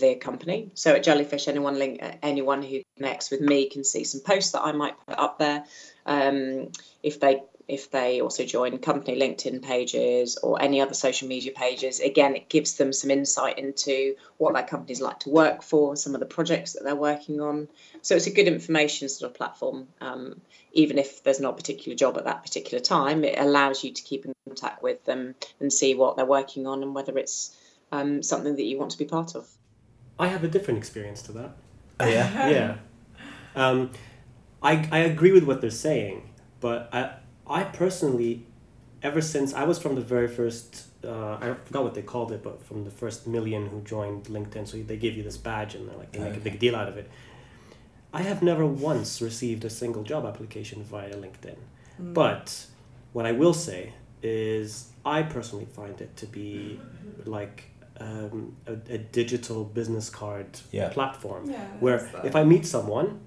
the 0.00 0.16
company. 0.16 0.70
So 0.74 0.94
at 0.94 1.02
jellyfish 1.02 1.48
anyone 1.48 1.78
link 1.78 2.02
anyone 2.22 2.62
who 2.62 2.82
connects 2.96 3.30
with 3.30 3.40
me 3.40 3.68
can 3.68 3.84
see 3.84 4.04
some 4.04 4.20
posts 4.20 4.52
that 4.52 4.62
i 4.62 4.72
might 4.72 4.94
put 5.06 5.18
up 5.18 5.38
there. 5.38 5.64
Um, 6.04 6.72
if 7.02 7.20
they 7.20 7.42
if 7.72 7.90
they 7.90 8.20
also 8.20 8.44
join 8.44 8.78
company 8.78 9.18
LinkedIn 9.18 9.62
pages 9.62 10.36
or 10.36 10.60
any 10.60 10.80
other 10.80 10.94
social 10.94 11.28
media 11.28 11.52
pages, 11.52 12.00
again, 12.00 12.36
it 12.36 12.48
gives 12.48 12.76
them 12.76 12.92
some 12.92 13.10
insight 13.10 13.58
into 13.58 14.14
what 14.38 14.54
that 14.54 14.68
company's 14.68 15.00
like 15.00 15.20
to 15.20 15.30
work 15.30 15.62
for, 15.62 15.96
some 15.96 16.14
of 16.14 16.20
the 16.20 16.26
projects 16.26 16.72
that 16.74 16.84
they're 16.84 16.96
working 16.96 17.40
on. 17.40 17.68
So 18.02 18.16
it's 18.16 18.26
a 18.26 18.32
good 18.32 18.46
information 18.46 19.08
sort 19.08 19.30
of 19.30 19.36
platform. 19.36 19.88
Um, 20.00 20.40
even 20.72 20.98
if 20.98 21.22
there's 21.22 21.40
not 21.40 21.54
a 21.54 21.56
particular 21.56 21.96
job 21.96 22.16
at 22.18 22.24
that 22.24 22.42
particular 22.42 22.82
time, 22.82 23.24
it 23.24 23.38
allows 23.38 23.84
you 23.84 23.92
to 23.92 24.02
keep 24.02 24.24
in 24.24 24.34
contact 24.46 24.82
with 24.82 25.04
them 25.04 25.34
and 25.60 25.72
see 25.72 25.94
what 25.94 26.16
they're 26.16 26.24
working 26.24 26.66
on 26.66 26.82
and 26.82 26.94
whether 26.94 27.16
it's 27.18 27.56
um, 27.90 28.22
something 28.22 28.56
that 28.56 28.64
you 28.64 28.78
want 28.78 28.90
to 28.92 28.98
be 28.98 29.04
part 29.04 29.34
of. 29.34 29.48
I 30.18 30.28
have 30.28 30.44
a 30.44 30.48
different 30.48 30.78
experience 30.78 31.22
to 31.22 31.32
that. 31.32 31.56
Oh, 32.00 32.06
yeah. 32.06 32.48
yeah. 32.48 32.76
Um, 33.54 33.90
I, 34.62 34.88
I 34.90 34.98
agree 35.00 35.32
with 35.32 35.44
what 35.44 35.60
they're 35.60 35.70
saying, 35.70 36.30
but 36.60 36.88
I, 36.92 37.16
I 37.46 37.64
personally, 37.64 38.46
ever 39.02 39.20
since 39.20 39.52
I 39.54 39.64
was 39.64 39.78
from 39.78 39.94
the 39.94 40.00
very 40.00 40.28
first, 40.28 40.86
uh, 41.04 41.34
I 41.34 41.54
forgot 41.64 41.84
what 41.84 41.94
they 41.94 42.02
called 42.02 42.32
it, 42.32 42.42
but 42.42 42.62
from 42.64 42.84
the 42.84 42.90
first 42.90 43.26
million 43.26 43.66
who 43.66 43.80
joined 43.82 44.24
LinkedIn, 44.24 44.68
so 44.68 44.76
they 44.78 44.96
give 44.96 45.16
you 45.16 45.22
this 45.22 45.36
badge 45.36 45.74
and 45.74 45.88
they're 45.88 45.96
like 45.96 46.12
they 46.12 46.20
make 46.20 46.36
a 46.36 46.40
big 46.40 46.58
deal 46.58 46.76
out 46.76 46.88
of 46.88 46.96
it. 46.96 47.10
I 48.14 48.22
have 48.22 48.42
never 48.42 48.66
once 48.66 49.22
received 49.22 49.64
a 49.64 49.70
single 49.70 50.02
job 50.02 50.26
application 50.26 50.84
via 50.84 51.14
LinkedIn. 51.14 51.56
Mm. 52.00 52.14
But 52.14 52.66
what 53.12 53.24
I 53.26 53.32
will 53.32 53.54
say 53.54 53.94
is, 54.22 54.90
I 55.04 55.22
personally 55.22 55.64
find 55.64 56.00
it 56.00 56.16
to 56.18 56.26
be 56.26 56.78
like 57.24 57.64
um, 57.98 58.56
a, 58.66 58.72
a 58.72 58.98
digital 58.98 59.64
business 59.64 60.10
card 60.10 60.60
Yeah. 60.70 60.88
platform 60.90 61.50
Yeah, 61.50 61.64
where 61.80 62.10
if 62.24 62.36
I 62.36 62.44
meet 62.44 62.66
someone, 62.66 63.20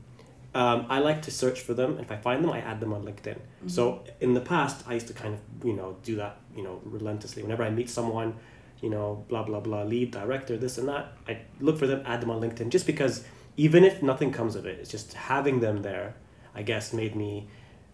um, 0.56 0.86
I 0.90 1.00
like 1.00 1.22
to 1.24 1.32
search 1.32 1.60
for 1.62 1.74
them. 1.74 2.00
If 2.00 2.10
I 2.12 2.18
find 2.18 2.44
them, 2.44 2.52
I 2.52 2.60
add 2.60 2.80
them 2.80 2.94
on 2.94 3.04
LinkedIn. 3.04 3.38
So 3.68 4.04
in 4.22 4.34
the 4.34 4.42
past, 4.42 4.78
I 4.88 4.94
used 4.94 5.08
to 5.08 5.14
kind 5.14 5.34
of 5.36 5.42
you 5.68 5.74
know 5.74 5.98
do 6.04 6.16
that 6.16 6.38
you 6.56 6.64
know 6.64 6.82
relentlessly. 6.86 7.44
Whenever 7.44 7.64
I 7.64 7.70
meet 7.70 7.90
someone, 7.90 8.36
you 8.82 8.90
know 8.90 9.26
blah 9.30 9.44
blah 9.44 9.60
blah 9.60 9.84
lead 9.84 10.12
director 10.12 10.56
this 10.58 10.78
and 10.78 10.88
that, 10.88 11.14
I 11.28 11.40
look 11.60 11.78
for 11.78 11.88
them, 11.88 12.02
add 12.06 12.22
them 12.22 12.32
on 12.32 12.40
LinkedIn, 12.42 12.70
just 12.70 12.88
because 12.88 13.24
even 13.58 13.84
if 13.84 14.02
nothing 14.02 14.32
comes 14.32 14.56
of 14.56 14.66
it, 14.66 14.80
it's 14.80 14.90
just 14.90 15.14
having 15.14 15.60
them 15.60 15.82
there. 15.82 16.16
I 16.56 16.62
guess 16.64 16.94
made 16.94 17.16
me 17.16 17.48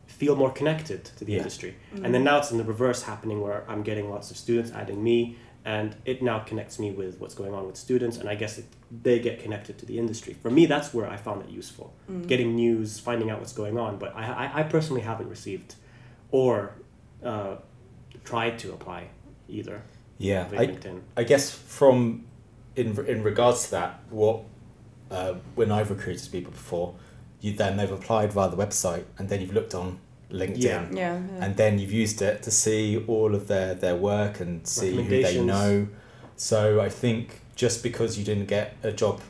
feel 0.06 0.36
more 0.36 0.52
connected 0.52 1.06
to 1.06 1.26
the 1.26 1.32
Yeah. 1.34 1.38
industry. 1.40 1.76
And 2.04 2.14
then 2.14 2.24
now 2.24 2.38
it's 2.40 2.52
in 2.52 2.58
the 2.58 2.64
reverse 2.64 3.04
happening 3.04 3.42
where 3.42 3.64
I'm 3.68 3.82
getting 3.82 4.10
lots 4.10 4.30
of 4.30 4.38
students 4.38 4.72
adding 4.72 5.02
me, 5.04 5.38
and 5.64 5.96
it 6.06 6.22
now 6.22 6.40
connects 6.40 6.80
me 6.80 6.92
with 6.92 7.20
what's 7.20 7.36
going 7.36 7.54
on 7.54 7.68
with 7.68 7.78
students, 7.78 8.18
and 8.18 8.28
I 8.28 8.36
guess 8.36 8.58
it, 8.58 8.66
they 9.04 9.20
get 9.20 9.42
connected 9.42 9.78
to 9.80 9.86
the 9.86 10.00
industry. 10.00 10.34
For 10.34 10.50
me, 10.50 10.66
that's 10.66 10.94
where 10.94 11.08
I 11.08 11.18
found 11.18 11.44
it 11.44 11.50
useful, 11.50 11.94
getting 12.28 12.56
news, 12.56 13.00
finding 13.00 13.30
out 13.30 13.40
what's 13.40 13.54
going 13.54 13.78
on. 13.78 13.98
But 13.98 14.16
I, 14.16 14.26
I, 14.26 14.60
I 14.60 14.64
personally 14.64 15.02
haven't 15.02 15.30
received 15.30 15.76
or 16.32 16.74
uh, 17.24 17.58
tried 18.24 18.58
to 18.60 18.74
apply 18.74 19.10
either. 19.48 19.84
Yeah, 20.18 20.48
via 20.48 20.62
I, 20.62 20.68
LinkedIn. 20.68 21.02
I 21.18 21.24
guess 21.24 21.52
from 21.52 22.26
in 22.76 22.98
in 23.06 23.24
regards 23.24 23.66
to 23.66 23.72
that, 23.72 24.00
what 24.10 24.44
uh, 25.10 25.36
when 25.56 25.72
I've 25.72 25.90
recruited 25.90 26.32
people 26.32 26.52
before, 26.52 26.96
you 27.40 27.54
then 27.54 27.78
they've 27.78 27.92
applied 27.92 28.34
via 28.34 28.50
the 28.50 28.58
website, 28.58 29.04
and 29.18 29.30
then 29.30 29.42
you've 29.42 29.54
looked 29.54 29.76
on 29.76 30.00
LinkedIn, 30.32 30.58
Yeah. 30.64 30.86
Yeah, 30.92 31.20
yeah. 31.20 31.46
and 31.46 31.56
then 31.58 31.78
you've 31.80 31.92
used 31.92 32.22
it 32.22 32.42
to 32.44 32.52
see 32.52 33.04
all 33.08 33.36
of 33.36 33.48
their 33.48 33.74
their 33.76 33.96
work 33.96 34.40
and 34.40 34.66
see 34.68 34.96
who 34.96 35.04
they 35.22 35.42
know. 35.44 35.88
So 36.36 36.80
I 36.82 36.90
think 36.90 37.42
just 37.56 37.84
because 37.84 38.18
you 38.18 38.24
didn't 38.26 38.48
get 38.48 38.76
a 38.84 38.92
job 38.92 39.22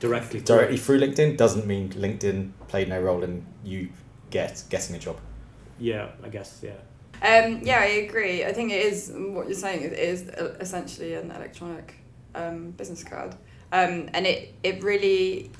Directly. 0.00 0.40
through 0.40 0.56
directly 0.56 0.76
through 0.76 1.00
LinkedIn 1.00 1.36
doesn't 1.36 1.66
mean 1.66 1.88
LinkedIn 1.90 2.50
played 2.68 2.88
no 2.88 3.00
role 3.00 3.22
in 3.24 3.46
you 3.64 3.88
get 4.30 4.62
getting 4.68 4.94
a 4.96 4.98
job. 4.98 5.16
Yeah, 5.78 6.08
I 6.22 6.28
guess. 6.28 6.62
Yeah. 6.62 6.72
Um, 7.22 7.60
yeah, 7.62 7.78
I 7.80 7.86
agree. 8.06 8.44
I 8.44 8.52
think 8.52 8.70
it 8.70 8.84
is 8.84 9.10
what 9.14 9.46
you're 9.46 9.54
saying. 9.56 9.82
It 9.82 9.92
is 9.94 10.22
essentially 10.60 11.14
an 11.14 11.30
electronic 11.30 11.94
um, 12.34 12.72
business 12.72 13.02
card, 13.02 13.34
um, 13.72 14.10
and 14.12 14.26
it 14.26 14.52
it 14.62 14.82
really, 14.82 15.50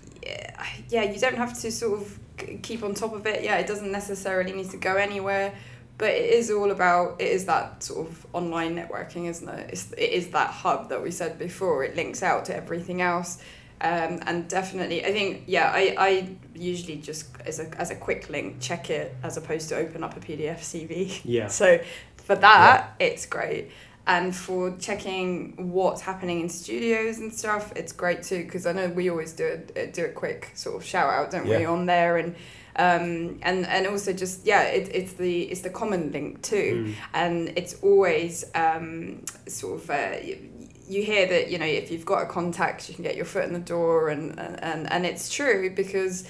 yeah, 0.91 1.05
you 1.05 1.19
don't 1.19 1.37
have 1.37 1.59
to 1.63 1.71
sort 1.73 2.01
of 2.03 2.07
k- 2.09 2.19
keep 2.37 2.83
on 2.83 2.95
top 2.95 3.15
of 3.15 3.27
it. 3.27 3.43
Yeah, 3.43 3.57
it 3.57 3.67
doesn't 3.67 3.93
necessarily 3.93 4.53
need 4.53 4.71
to 4.71 4.77
go 4.77 4.97
anywhere, 4.97 5.55
but 5.99 6.11
it 6.11 6.31
is 6.31 6.51
all 6.51 6.71
about 6.71 7.21
it 7.21 7.29
is 7.29 7.47
that 7.47 7.83
sort 7.83 8.09
of 8.09 8.27
online 8.33 8.75
networking, 8.77 9.29
isn't 9.29 9.49
it? 9.49 9.71
It's, 9.71 9.93
it 9.93 10.11
is 10.11 10.29
that 10.29 10.51
hub 10.51 10.89
that 10.89 11.03
we 11.03 11.11
said 11.11 11.39
before. 11.39 11.85
It 11.85 11.97
links 11.97 12.23
out 12.23 12.45
to 12.47 12.57
everything 12.57 13.01
else. 13.01 13.39
Um, 13.81 14.21
and 14.27 14.49
definitely, 14.49 15.05
I 15.05 15.13
think, 15.13 15.45
yeah, 15.47 15.71
I, 15.73 15.95
I 15.99 16.37
usually 16.55 16.97
just, 16.97 17.29
as 17.45 17.59
a, 17.59 17.69
as 17.79 17.91
a 17.91 17.97
quick 17.97 18.31
link, 18.31 18.57
check 18.61 18.89
it 18.89 19.15
as 19.23 19.37
opposed 19.37 19.69
to 19.71 19.77
open 19.77 20.03
up 20.03 20.17
a 20.17 20.21
PDF 20.21 20.61
CV. 20.61 21.21
Yeah. 21.25 21.49
So 21.55 21.81
for 22.17 22.37
that, 22.37 22.95
it's 22.99 23.27
great. 23.27 23.71
And 24.07 24.37
for 24.37 24.77
checking 24.79 25.73
what's 25.73 26.03
happening 26.03 26.41
in 26.43 26.49
studios 26.51 27.19
and 27.19 27.33
stuff, 27.33 27.73
it's 27.75 27.93
great 27.93 28.23
too 28.23 28.45
because 28.45 28.67
I 28.67 28.73
know 28.73 28.89
we 28.89 29.09
always 29.09 29.33
do 29.33 29.63
a 29.77 29.87
do 29.87 30.05
a 30.05 30.09
quick 30.11 30.51
sort 30.55 30.77
of 30.77 30.85
shout 30.85 31.11
out, 31.11 31.31
don't 31.31 31.47
we, 31.61 31.65
on 31.65 31.87
there 31.87 32.19
and 32.19 32.35
um 32.77 33.39
and 33.43 33.65
and 33.67 33.87
also 33.87 34.13
just 34.13 34.45
yeah 34.45 34.63
it, 34.63 34.91
it's 34.93 35.13
the 35.13 35.43
it's 35.43 35.61
the 35.61 35.71
common 35.71 36.11
link 36.11 36.43
too 36.43 36.87
Mm. 36.89 36.95
and 37.15 37.53
it's 37.57 37.75
always 37.83 38.45
um 38.57 39.23
sort 39.47 39.81
of 39.81 39.91
uh, 39.91 40.17
you, 40.23 40.51
you 40.89 41.03
hear 41.05 41.25
that 41.29 41.51
you 41.53 41.59
know 41.59 41.65
if 41.67 41.93
you've 41.93 42.05
got 42.05 42.23
a 42.23 42.27
contact 42.27 42.89
you 42.89 42.95
can 42.97 43.05
get 43.05 43.15
your 43.15 43.27
foot 43.27 43.45
in 43.45 43.53
the 43.53 43.61
door 43.61 44.09
and 44.09 44.39
and 44.41 44.91
and 44.93 45.07
it's 45.07 45.33
true 45.33 45.71
because 45.71 46.25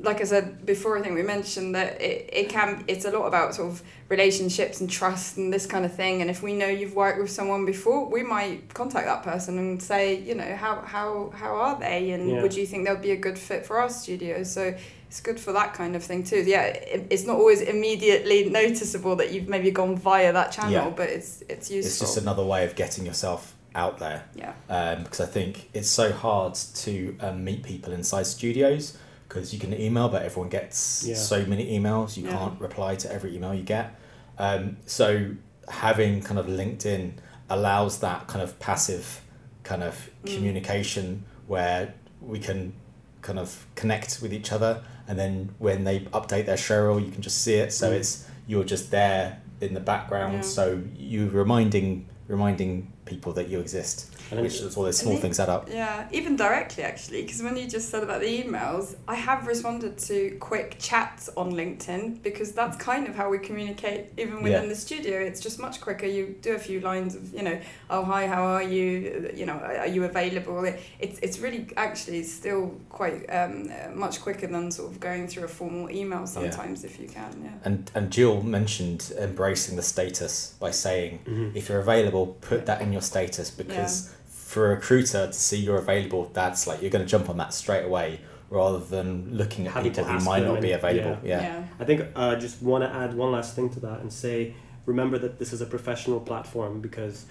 like 0.00 0.20
I 0.20 0.24
said 0.24 0.64
before, 0.64 0.96
I 0.98 1.02
think 1.02 1.14
we 1.16 1.22
mentioned 1.22 1.74
that 1.74 2.00
it, 2.00 2.30
it 2.32 2.48
can 2.48 2.84
it's 2.86 3.04
a 3.04 3.10
lot 3.10 3.26
about 3.26 3.54
sort 3.54 3.68
of 3.72 3.82
relationships 4.08 4.80
and 4.80 4.88
trust 4.88 5.36
and 5.36 5.52
this 5.52 5.66
kind 5.66 5.84
of 5.84 5.92
thing. 5.94 6.20
And 6.20 6.30
if 6.30 6.42
we 6.42 6.52
know 6.54 6.66
you've 6.68 6.94
worked 6.94 7.20
with 7.20 7.30
someone 7.30 7.64
before, 7.66 8.06
we 8.06 8.22
might 8.22 8.72
contact 8.74 9.06
that 9.06 9.22
person 9.22 9.58
and 9.58 9.82
say, 9.82 10.14
you 10.20 10.34
know, 10.34 10.54
how 10.56 10.76
how 10.82 11.30
how 11.34 11.54
are 11.56 11.78
they, 11.78 12.10
and 12.12 12.28
Yeah. 12.30 12.42
would 12.42 12.54
you 12.54 12.66
think 12.66 12.84
they'll 12.86 12.96
be 12.96 13.10
a 13.12 13.16
good 13.16 13.38
fit 13.38 13.66
for 13.66 13.78
our 13.80 13.90
studio? 13.90 14.42
So 14.44 14.74
it's 15.08 15.20
good 15.20 15.40
for 15.40 15.52
that 15.54 15.74
kind 15.74 15.96
of 15.96 16.02
thing 16.04 16.22
too. 16.22 16.42
Yeah, 16.46 16.64
it, 16.64 17.06
it's 17.10 17.24
not 17.24 17.36
always 17.36 17.60
immediately 17.60 18.48
noticeable 18.50 19.16
that 19.16 19.32
you've 19.32 19.48
maybe 19.48 19.70
gone 19.70 19.96
via 19.96 20.32
that 20.32 20.52
channel, 20.52 20.72
Yeah. 20.72 20.90
but 20.90 21.08
it's 21.08 21.42
it's 21.48 21.70
useful. 21.70 21.88
It's 21.88 21.98
just 22.00 22.16
another 22.18 22.44
way 22.44 22.64
of 22.64 22.74
getting 22.76 23.04
yourself 23.06 23.54
out 23.74 23.98
there. 23.98 24.24
yeah. 24.34 24.52
um, 24.70 25.02
because 25.04 25.20
I 25.20 25.26
think 25.26 25.68
it's 25.74 25.88
so 25.88 26.12
hard 26.12 26.54
to 26.54 27.16
um, 27.20 27.44
meet 27.44 27.62
people 27.62 27.92
inside 27.92 28.26
studios 28.26 28.96
because 29.28 29.52
you 29.52 29.58
can 29.60 29.78
email, 29.78 30.08
but 30.08 30.22
everyone 30.22 30.48
gets 30.48 31.04
Yeah. 31.06 31.14
so 31.14 31.44
many 31.44 31.78
emails, 31.78 32.16
you 32.16 32.24
Yeah. 32.24 32.32
can't 32.32 32.60
reply 32.60 32.96
to 32.96 33.12
every 33.12 33.36
email 33.36 33.54
you 33.54 33.62
get. 33.62 33.94
Um, 34.38 34.78
so 34.86 35.32
having 35.68 36.22
kind 36.22 36.38
of 36.38 36.46
LinkedIn 36.46 37.12
allows 37.50 37.98
that 37.98 38.26
kind 38.26 38.42
of 38.42 38.58
passive 38.58 39.20
kind 39.64 39.82
of 39.82 40.10
Mm. 40.24 40.34
communication 40.34 41.24
where 41.46 41.94
we 42.22 42.38
can 42.38 42.72
kind 43.20 43.38
of 43.38 43.66
connect 43.74 44.20
with 44.22 44.32
each 44.32 44.50
other 44.52 44.82
and 45.06 45.18
then 45.18 45.50
when 45.58 45.84
they 45.84 46.00
update 46.14 46.46
their 46.46 46.56
showreel 46.56 47.04
you 47.04 47.10
can 47.10 47.20
just 47.20 47.42
see 47.42 47.54
it 47.54 47.72
so 47.72 47.90
Mm. 47.90 47.96
it's 47.96 48.24
you're 48.46 48.64
just 48.64 48.90
there 48.90 49.40
in 49.60 49.74
the 49.74 49.80
background 49.80 50.34
Yeah. 50.36 50.40
so 50.42 50.80
you 50.96 51.28
reminding 51.28 52.06
reminding 52.28 52.92
people 53.04 53.32
that 53.32 53.48
you 53.48 53.58
exist 53.58 54.06
And 54.30 54.38
then 54.38 54.44
which 54.44 54.56
it's- 54.56 54.76
all 54.76 54.84
those 54.84 54.98
small 54.98 55.12
And 55.12 55.18
it- 55.18 55.22
things 55.22 55.40
add 55.40 55.48
up 55.48 55.68
Yeah, 55.70 56.06
even 56.12 56.36
directly 56.36 56.82
actually, 56.84 57.22
because 57.22 57.42
when 57.42 57.56
you 57.56 57.66
just 57.66 57.88
said 57.90 58.02
about 58.02 58.20
the 58.20 58.42
emails, 58.42 58.94
I 59.06 59.14
have 59.14 59.46
responded 59.46 59.98
to 59.98 60.36
quick 60.40 60.76
chats 60.78 61.28
on 61.36 61.52
LinkedIn 61.52 62.22
because 62.22 62.52
that's 62.52 62.76
kind 62.76 63.06
of 63.08 63.14
how 63.14 63.30
we 63.30 63.38
communicate 63.38 64.06
even 64.18 64.42
within 64.42 64.64
Yeah. 64.64 64.68
the 64.68 64.76
studio. 64.76 65.20
It's 65.20 65.40
just 65.40 65.58
much 65.58 65.80
quicker. 65.80 66.06
You 66.06 66.34
do 66.42 66.52
a 66.54 66.58
few 66.58 66.80
lines 66.80 67.14
of, 67.14 67.32
you 67.32 67.42
know, 67.42 67.58
oh 67.90 68.02
hi, 68.04 68.26
how 68.26 68.42
are 68.44 68.62
you? 68.62 69.30
You 69.34 69.46
know, 69.46 69.54
are 69.54 69.86
you 69.86 70.04
available? 70.04 70.64
It, 70.64 70.80
it's 71.00 71.18
it's 71.20 71.38
really 71.38 71.66
actually 71.76 72.22
still 72.24 72.74
quite 72.90 73.24
um, 73.30 73.70
uh, 73.70 73.90
much 73.94 74.20
quicker 74.20 74.46
than 74.46 74.70
sort 74.70 74.90
of 74.92 75.00
going 75.00 75.26
through 75.28 75.44
a 75.44 75.48
formal 75.48 75.90
email 75.90 76.26
sometimes 76.26 76.84
if 76.84 77.00
you 77.00 77.08
can. 77.08 77.30
Yeah. 77.42 77.50
and 77.64 77.90
and 77.94 78.10
Jill 78.10 78.42
mentioned 78.42 79.12
embracing 79.18 79.76
the 79.76 79.82
status 79.82 80.54
by 80.60 80.70
saying 80.70 81.20
Mhm. 81.26 81.56
if 81.56 81.68
you're 81.68 81.80
available 81.80 82.26
put 82.40 82.66
that 82.66 82.80
in 82.82 82.92
your 82.92 83.02
status 83.02 83.50
because 83.50 84.10
for 84.48 84.72
a 84.72 84.76
recruiter 84.76 85.26
to 85.26 85.32
see 85.34 85.58
you're 85.58 85.76
available 85.76 86.30
that's 86.32 86.66
like 86.66 86.80
you're 86.80 86.90
going 86.90 87.04
to 87.04 87.10
jump 87.10 87.28
on 87.28 87.36
that 87.36 87.52
straight 87.52 87.84
away 87.84 88.18
rather 88.48 88.78
than 88.78 89.36
looking 89.36 89.66
at 89.66 89.74
Having 89.74 89.92
people 89.92 90.04
who 90.04 90.18
might 90.24 90.42
not 90.42 90.62
be 90.62 90.72
available. 90.72 91.18
Yeah, 91.22 91.42
yeah. 91.42 91.64
I 91.78 91.84
think 91.84 92.00
I 92.16 92.28
uh, 92.30 92.36
just 92.40 92.62
want 92.62 92.82
to 92.82 92.88
add 92.88 93.12
one 93.12 93.30
last 93.32 93.54
thing 93.54 93.68
to 93.74 93.80
that 93.80 94.00
and 94.00 94.10
say 94.10 94.54
remember 94.86 95.18
that 95.18 95.38
this 95.38 95.52
is 95.52 95.60
a 95.60 95.66
professional 95.66 96.18
platform 96.18 96.80
because 96.80 97.26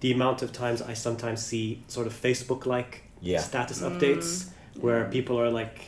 the 0.00 0.10
amount 0.10 0.40
of 0.40 0.54
times 0.54 0.80
I 0.80 0.94
sometimes 0.94 1.44
see 1.44 1.82
sort 1.86 2.06
of 2.06 2.14
Facebook 2.14 2.64
like 2.64 3.02
Yeah. 3.20 3.40
status 3.42 3.82
Mm, 3.82 3.90
updates 3.90 4.48
where 4.80 5.04
people 5.10 5.38
are 5.38 5.50
like 5.50 5.78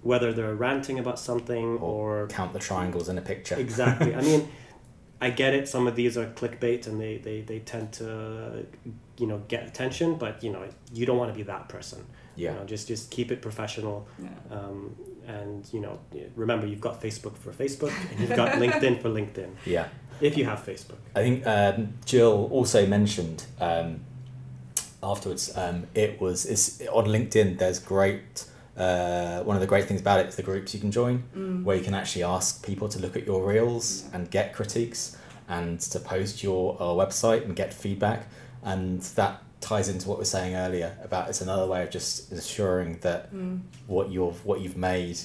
whether 0.00 0.32
they're 0.32 0.54
ranting 0.54 0.98
about 0.98 1.18
something 1.18 1.76
or 1.90 2.26
count 2.28 2.54
the 2.54 2.58
triangles 2.58 3.10
in 3.10 3.18
a 3.18 3.26
picture. 3.32 3.56
Exactly. 3.56 4.14
I 4.14 4.22
mean 4.30 4.48
i 5.18 5.30
get 5.30 5.52
it 5.54 5.66
some 5.66 5.86
of 5.86 5.94
these 5.96 6.14
are 6.20 6.26
clickbait 6.40 6.86
and 6.86 7.00
they, 7.00 7.16
they, 7.16 7.40
they 7.40 7.58
tend 7.58 7.90
to 7.90 8.66
you 9.18 9.26
know 9.26 9.38
get 9.48 9.66
attention 9.66 10.16
but 10.16 10.42
you 10.44 10.50
know 10.52 10.62
you 10.92 11.06
don't 11.06 11.18
want 11.18 11.30
to 11.32 11.36
be 11.36 11.42
that 11.42 11.68
person 11.68 12.04
yeah 12.36 12.52
you 12.52 12.58
know 12.58 12.64
just 12.64 12.86
just 12.88 13.10
keep 13.10 13.30
it 13.32 13.40
professional 13.40 14.06
Yeah. 14.18 14.28
um, 14.50 14.94
and 15.28 15.66
you 15.72 15.80
know, 15.80 15.98
remember 16.36 16.68
you've 16.68 16.80
got 16.80 17.02
Facebook 17.02 17.36
for 17.36 17.50
Facebook, 17.50 17.92
and 18.12 18.20
you've 18.20 18.36
got 18.36 18.52
LinkedIn 18.52 19.02
for 19.02 19.08
LinkedIn. 19.08 19.50
Yeah. 19.66 19.88
If 20.20 20.36
you 20.38 20.44
have 20.44 20.60
Facebook. 20.64 20.98
I 21.16 21.22
think 21.22 21.44
um, 21.46 21.94
Jill 22.04 22.48
also 22.52 22.86
mentioned 22.86 23.44
um, 23.60 24.00
afterwards. 25.02 25.56
Um, 25.56 25.86
it 25.94 26.20
was 26.20 26.46
it's 26.46 26.80
on 26.88 27.06
LinkedIn. 27.06 27.58
There's 27.58 27.78
great. 27.80 28.44
Uh, 28.76 29.42
one 29.42 29.56
of 29.56 29.60
the 29.60 29.66
great 29.66 29.86
things 29.86 30.00
about 30.00 30.20
it 30.20 30.26
is 30.26 30.36
the 30.36 30.42
groups 30.42 30.74
you 30.74 30.80
can 30.80 30.90
join, 30.92 31.24
Mm. 31.36 31.64
where 31.64 31.76
you 31.76 31.82
can 31.82 31.94
actually 31.94 32.22
ask 32.24 32.64
people 32.64 32.88
to 32.90 32.98
look 32.98 33.16
at 33.16 33.26
your 33.26 33.42
reels 33.44 34.04
and 34.12 34.30
get 34.30 34.52
critiques, 34.54 35.16
and 35.48 35.80
to 35.80 35.98
post 35.98 36.42
your 36.42 36.76
uh, 36.80 36.84
website 37.02 37.44
and 37.44 37.56
get 37.56 37.72
feedback, 37.72 38.28
and 38.66 39.00
that 39.20 39.42
ties 39.62 39.88
into 39.88 40.06
what 40.08 40.18
we 40.18 40.22
were 40.22 40.24
saying 40.26 40.54
earlier 40.54 40.94
about 41.02 41.28
it's 41.30 41.40
another 41.40 41.66
way 41.66 41.82
of 41.82 41.90
just 41.90 42.30
ensuring 42.30 42.98
that 43.00 43.32
Mm. 43.34 43.60
what 43.86 44.10
you've 44.10 44.44
what 44.44 44.60
you've 44.60 44.76
made 44.76 45.18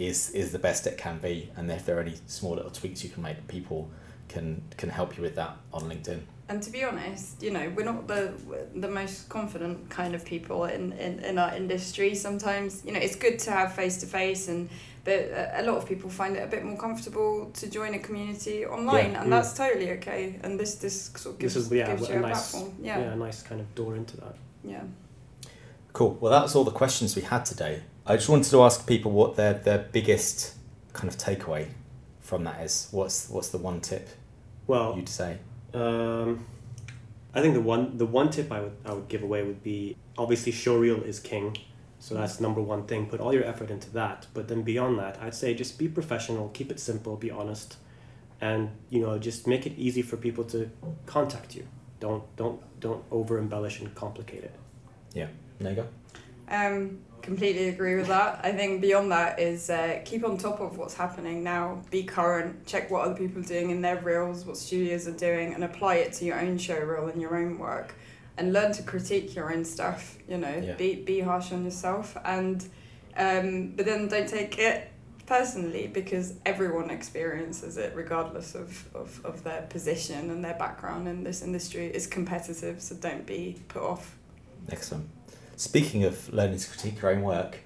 is 0.00 0.30
is 0.30 0.50
the 0.52 0.58
best 0.58 0.86
it 0.86 0.96
can 0.96 1.18
be, 1.18 1.50
and 1.56 1.70
if 1.70 1.84
there 1.86 1.96
are 1.98 2.00
any 2.00 2.16
small 2.26 2.54
little 2.56 2.70
tweaks 2.70 3.02
you 3.04 3.10
can 3.10 3.22
make, 3.22 3.36
people 3.48 3.88
can 4.28 4.62
can 4.76 4.88
help 4.90 5.16
you 5.16 5.22
with 5.22 5.36
that 5.36 5.56
on 5.72 5.82
LinkedIn. 5.82 6.20
And 6.50 6.62
to 6.62 6.70
be 6.70 6.82
honest, 6.82 7.42
you 7.42 7.50
know, 7.50 7.70
we're 7.76 7.84
not 7.84 8.06
the 8.08 8.32
the 8.74 8.88
most 8.88 9.28
confident 9.28 9.90
kind 9.90 10.14
of 10.14 10.24
people 10.24 10.64
in, 10.64 10.92
in, 10.92 11.18
in 11.20 11.36
our 11.38 11.54
industry. 11.54 12.14
Sometimes, 12.14 12.82
you 12.86 12.92
know, 12.92 13.00
it's 13.00 13.16
good 13.16 13.38
to 13.40 13.50
have 13.50 13.74
face 13.74 13.98
to 14.00 14.06
face, 14.06 14.48
and 14.48 14.68
but 15.08 15.18
a 15.40 15.60
a 15.60 15.62
lot 15.68 15.76
of 15.80 15.84
people 15.92 16.08
find 16.20 16.32
it 16.38 16.42
a 16.48 16.50
bit 16.54 16.62
more 16.68 16.78
comfortable 16.86 17.32
to 17.60 17.64
join 17.78 17.90
a 17.94 17.98
community 18.08 18.58
online, 18.76 19.10
Yeah. 19.12 19.20
and 19.20 19.26
Mm. 19.26 19.34
that's 19.34 19.52
totally 19.62 19.88
okay. 19.96 20.22
And 20.42 20.50
this 20.60 20.72
this 20.84 20.96
sort 21.22 21.34
of 21.34 21.38
gives, 21.40 21.54
this 21.54 21.64
is 21.66 21.72
yeah, 21.72 21.86
gives 21.90 22.08
a 22.08 22.12
you 22.12 22.18
a 22.18 22.28
nice 22.28 22.50
platform. 22.50 22.68
yeah. 22.88 22.98
Yeah, 23.00 23.12
a 23.14 23.16
nice 23.26 23.40
kind 23.48 23.60
of 23.64 23.68
door 23.74 23.92
into 24.00 24.14
that. 24.22 24.34
yeah. 24.74 24.82
Cool. 25.92 26.12
Well, 26.20 26.32
that's 26.36 26.54
all 26.56 26.64
the 26.64 26.78
questions 26.82 27.16
we 27.16 27.22
had 27.22 27.42
today. 27.52 27.74
I 28.06 28.16
just 28.16 28.28
wanted 28.28 28.50
to 28.50 28.62
ask 28.66 28.86
people 28.86 29.10
what 29.20 29.30
their 29.36 29.54
their 29.68 29.78
biggest 29.92 30.54
kind 30.92 31.08
of 31.12 31.16
takeaway 31.18 31.64
from 32.20 32.44
that 32.44 32.58
is. 32.66 32.88
What's 32.90 33.28
what's 33.30 33.48
the 33.48 33.58
one 33.68 33.80
tip 33.80 34.06
Well, 34.66 34.94
you'd 34.96 35.08
say? 35.08 35.38
Um, 35.74 36.28
I 37.36 37.40
think 37.42 37.54
the 37.54 37.60
one 37.74 37.84
the 38.02 38.06
one 38.18 38.28
tip 38.30 38.48
I 38.52 38.60
would 38.64 38.76
I 38.84 38.92
would 38.96 39.08
give 39.08 39.22
away 39.28 39.40
would 39.48 39.62
be 39.62 39.96
obviously 40.16 40.52
showreel 40.52 41.00
is 41.10 41.20
king, 41.20 41.56
so 42.00 42.14
that's 42.14 42.40
number 42.40 42.60
one 42.60 42.86
thing. 42.86 43.06
Put 43.06 43.20
all 43.20 43.34
your 43.34 43.44
effort 43.44 43.70
into 43.70 43.90
that. 43.90 44.26
But 44.32 44.48
then 44.48 44.62
beyond 44.62 44.98
that, 44.98 45.18
I'd 45.20 45.34
say 45.34 45.54
just 45.54 45.78
be 45.78 45.88
professional, 45.88 46.48
keep 46.50 46.70
it 46.70 46.78
simple, 46.78 47.16
be 47.16 47.30
honest, 47.30 47.76
and 48.40 48.70
you 48.88 49.00
know 49.00 49.18
just 49.18 49.46
make 49.46 49.66
it 49.66 49.72
easy 49.76 50.02
for 50.02 50.16
people 50.16 50.44
to 50.44 50.70
contact 51.06 51.54
you. 51.54 51.66
Don't 52.00 52.24
don't 52.36 52.60
don't 52.80 53.04
over 53.10 53.38
embellish 53.38 53.80
and 53.80 53.94
complicate 53.94 54.44
it. 54.44 54.54
Yeah, 55.12 55.26
there 55.58 55.72
you 55.72 55.76
go. 55.76 55.88
Um, 56.50 57.00
completely 57.20 57.68
agree 57.68 57.96
with 57.96 58.06
that. 58.06 58.40
I 58.44 58.52
think 58.52 58.80
beyond 58.80 59.10
that 59.10 59.40
is 59.40 59.68
uh, 59.68 60.00
keep 60.04 60.24
on 60.24 60.38
top 60.38 60.60
of 60.60 60.78
what's 60.78 60.94
happening 60.94 61.42
now. 61.42 61.82
Be 61.90 62.04
current. 62.04 62.64
Check 62.64 62.90
what 62.90 63.02
other 63.06 63.16
people 63.16 63.42
are 63.42 63.46
doing 63.46 63.70
in 63.70 63.82
their 63.82 64.00
reels, 64.00 64.44
what 64.46 64.56
studios 64.56 65.08
are 65.08 65.12
doing, 65.12 65.52
and 65.54 65.64
apply 65.64 65.96
it 65.96 66.12
to 66.14 66.24
your 66.24 66.40
own 66.40 66.58
show 66.58 66.78
reel 66.78 67.08
and 67.08 67.20
your 67.20 67.36
own 67.36 67.58
work. 67.58 67.96
And 68.38 68.52
learn 68.52 68.72
to 68.72 68.82
critique 68.82 69.34
your 69.34 69.52
own 69.52 69.64
stuff. 69.64 70.16
You 70.28 70.38
know, 70.38 70.56
Yeah. 70.62 70.74
be 70.74 70.94
be 70.94 71.20
harsh 71.20 71.52
on 71.52 71.64
yourself, 71.64 72.16
and 72.24 72.64
um, 73.16 73.72
but 73.76 73.84
then 73.84 74.08
don't 74.08 74.28
take 74.28 74.58
it 74.58 74.90
personally 75.26 75.86
because 75.88 76.34
everyone 76.46 76.88
experiences 76.88 77.76
it 77.76 77.92
regardless 77.94 78.54
of, 78.54 78.88
of, 78.94 79.20
of 79.26 79.44
their 79.44 79.62
position 79.68 80.30
and 80.30 80.42
their 80.42 80.54
background 80.54 81.06
in 81.06 81.22
this 81.22 81.42
industry 81.42 81.86
It's 81.88 82.06
competitive 82.06 82.80
so 82.80 82.94
don't 82.94 83.26
be 83.26 83.60
put 83.68 83.82
off 83.82 84.16
Excellent. 84.70 85.08
Speaking 85.56 86.04
of 86.04 86.32
learning 86.32 86.58
to 86.58 86.68
critique 86.70 87.00
your 87.02 87.10
own 87.10 87.22
work, 87.22 87.58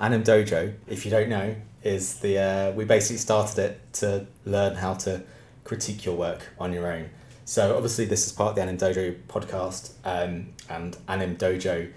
AnimDojo, 0.00 0.74
if 0.86 1.04
you 1.04 1.10
don't 1.10 1.28
know, 1.28 1.56
is 1.82 2.16
the 2.20 2.38
uh, 2.38 2.72
we 2.72 2.84
basically 2.84 3.16
started 3.18 3.58
it 3.58 3.92
to 3.94 4.26
learn 4.44 4.74
how 4.74 4.94
to 4.94 5.22
critique 5.64 6.04
your 6.04 6.16
work 6.16 6.48
on 6.58 6.72
your 6.72 6.90
own. 6.92 7.08
So 7.50 7.74
obviously 7.74 8.04
this 8.04 8.28
is 8.28 8.32
part 8.32 8.50
of 8.50 8.54
the 8.54 8.62
AnimDojo 8.62 9.22
podcast, 9.26 9.90
um, 10.04 10.50
and 10.68 10.96
AnimDojo 11.08 11.90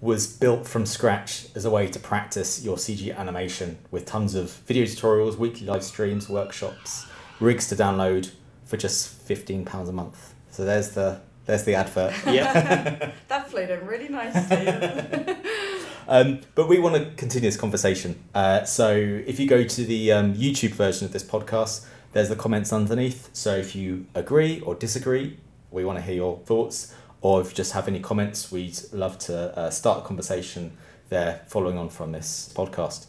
was 0.00 0.26
built 0.26 0.66
from 0.66 0.86
scratch 0.86 1.48
as 1.54 1.66
a 1.66 1.70
way 1.70 1.88
to 1.88 1.98
practice 1.98 2.64
your 2.64 2.78
CG 2.78 3.14
animation 3.14 3.76
with 3.90 4.06
tons 4.06 4.34
of 4.34 4.50
video 4.50 4.84
tutorials, 4.84 5.36
weekly 5.36 5.66
live 5.66 5.84
streams, 5.84 6.30
workshops, 6.30 7.06
rigs 7.38 7.68
to 7.68 7.76
download 7.76 8.30
for 8.64 8.78
just 8.78 9.10
fifteen 9.10 9.66
pounds 9.66 9.90
a 9.90 9.92
month. 9.92 10.32
So 10.50 10.64
there's 10.64 10.92
the 10.92 11.20
there's 11.44 11.64
the 11.64 11.74
advert. 11.74 12.14
Yeah. 12.26 13.12
that 13.28 13.50
flowed 13.50 13.68
in 13.68 13.86
really 13.86 14.08
nicely 14.08 15.36
Um, 16.08 16.40
but 16.54 16.66
we 16.66 16.78
want 16.78 16.96
to 16.96 17.10
continue 17.16 17.50
this 17.50 17.58
conversation. 17.58 18.18
Uh, 18.34 18.64
so 18.64 18.90
if 18.90 19.38
you 19.38 19.46
go 19.46 19.64
to 19.64 19.84
the 19.84 20.12
um, 20.12 20.34
YouTube 20.34 20.70
version 20.70 21.04
of 21.04 21.12
this 21.12 21.22
podcast, 21.22 21.84
there's 22.12 22.28
the 22.28 22.36
comments 22.36 22.72
underneath. 22.72 23.30
So 23.32 23.56
if 23.56 23.74
you 23.74 24.06
agree 24.14 24.60
or 24.60 24.74
disagree, 24.74 25.38
we 25.70 25.84
want 25.84 25.98
to 25.98 26.02
hear 26.02 26.14
your 26.14 26.38
thoughts. 26.38 26.94
Or 27.20 27.40
if 27.40 27.50
you 27.50 27.54
just 27.54 27.72
have 27.72 27.88
any 27.88 28.00
comments, 28.00 28.52
we'd 28.52 28.78
love 28.92 29.18
to 29.20 29.56
uh, 29.58 29.70
start 29.70 30.04
a 30.04 30.06
conversation 30.06 30.76
there 31.08 31.42
following 31.48 31.76
on 31.76 31.88
from 31.88 32.12
this 32.12 32.52
podcast. 32.54 33.06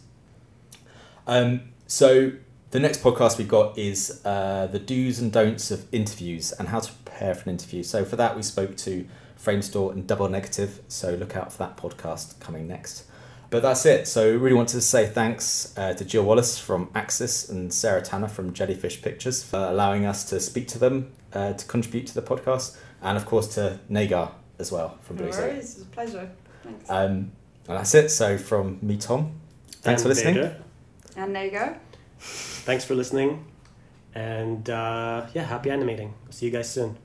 Um, 1.26 1.62
so 1.86 2.32
the 2.70 2.80
next 2.80 3.02
podcast 3.02 3.38
we've 3.38 3.48
got 3.48 3.78
is 3.78 4.20
uh, 4.24 4.68
the 4.70 4.78
do's 4.78 5.20
and 5.20 5.32
don'ts 5.32 5.70
of 5.70 5.86
interviews 5.92 6.52
and 6.52 6.68
how 6.68 6.80
to 6.80 6.92
prepare 6.92 7.34
for 7.34 7.44
an 7.44 7.50
interview. 7.50 7.82
So 7.82 8.04
for 8.04 8.16
that, 8.16 8.36
we 8.36 8.42
spoke 8.42 8.76
to 8.78 9.06
Framestore 9.42 9.92
and 9.92 10.06
Double 10.06 10.28
Negative. 10.28 10.80
So 10.88 11.14
look 11.14 11.36
out 11.36 11.52
for 11.52 11.58
that 11.58 11.76
podcast 11.76 12.38
coming 12.40 12.66
next. 12.66 13.04
But 13.50 13.62
that's 13.62 13.84
it. 13.84 14.06
So 14.06 14.32
really 14.36 14.54
want 14.54 14.68
to 14.70 14.80
say 14.80 15.06
thanks 15.06 15.74
uh, 15.76 15.92
to 15.94 16.04
Jill 16.04 16.22
Wallace 16.22 16.56
from 16.58 16.88
Axis 16.94 17.48
and 17.48 17.72
Sarah 17.72 18.00
Tanner 18.00 18.28
from 18.28 18.52
Jellyfish 18.52 19.02
Pictures 19.02 19.42
for 19.42 19.58
allowing 19.58 20.06
us 20.06 20.24
to 20.30 20.38
speak 20.38 20.68
to 20.68 20.78
them 20.78 21.10
uh, 21.32 21.54
to 21.54 21.66
contribute 21.66 22.06
to 22.08 22.14
the 22.14 22.22
podcast, 22.22 22.76
and 23.02 23.16
of 23.16 23.26
course 23.26 23.48
to 23.54 23.80
Negar 23.90 24.30
as 24.60 24.70
well 24.70 24.98
from 25.02 25.16
no 25.16 25.22
Blue 25.24 25.32
Zoo. 25.32 25.40
worries 25.42 25.58
it's 25.76 25.82
a 25.82 25.86
pleasure 25.86 26.30
thanks 26.62 26.88
Um, 26.90 27.32
and 27.68 27.78
that's 27.78 27.94
it. 27.94 28.10
So 28.10 28.38
from 28.38 28.78
me, 28.82 28.96
Tom. 28.96 29.32
Thanks 29.82 30.02
for 30.02 30.08
listening. 30.08 30.34
Veda, 30.34 30.56
and 31.16 31.34
there 31.34 31.44
you 31.46 31.50
go 31.50 31.76
Thanks 32.18 32.84
for 32.84 32.94
listening, 32.94 33.44
and 34.14 34.68
uh, 34.68 35.26
yeah, 35.34 35.42
happy 35.44 35.70
animating. 35.70 36.12
See 36.30 36.46
you 36.46 36.52
guys 36.52 36.70
soon. 36.70 36.96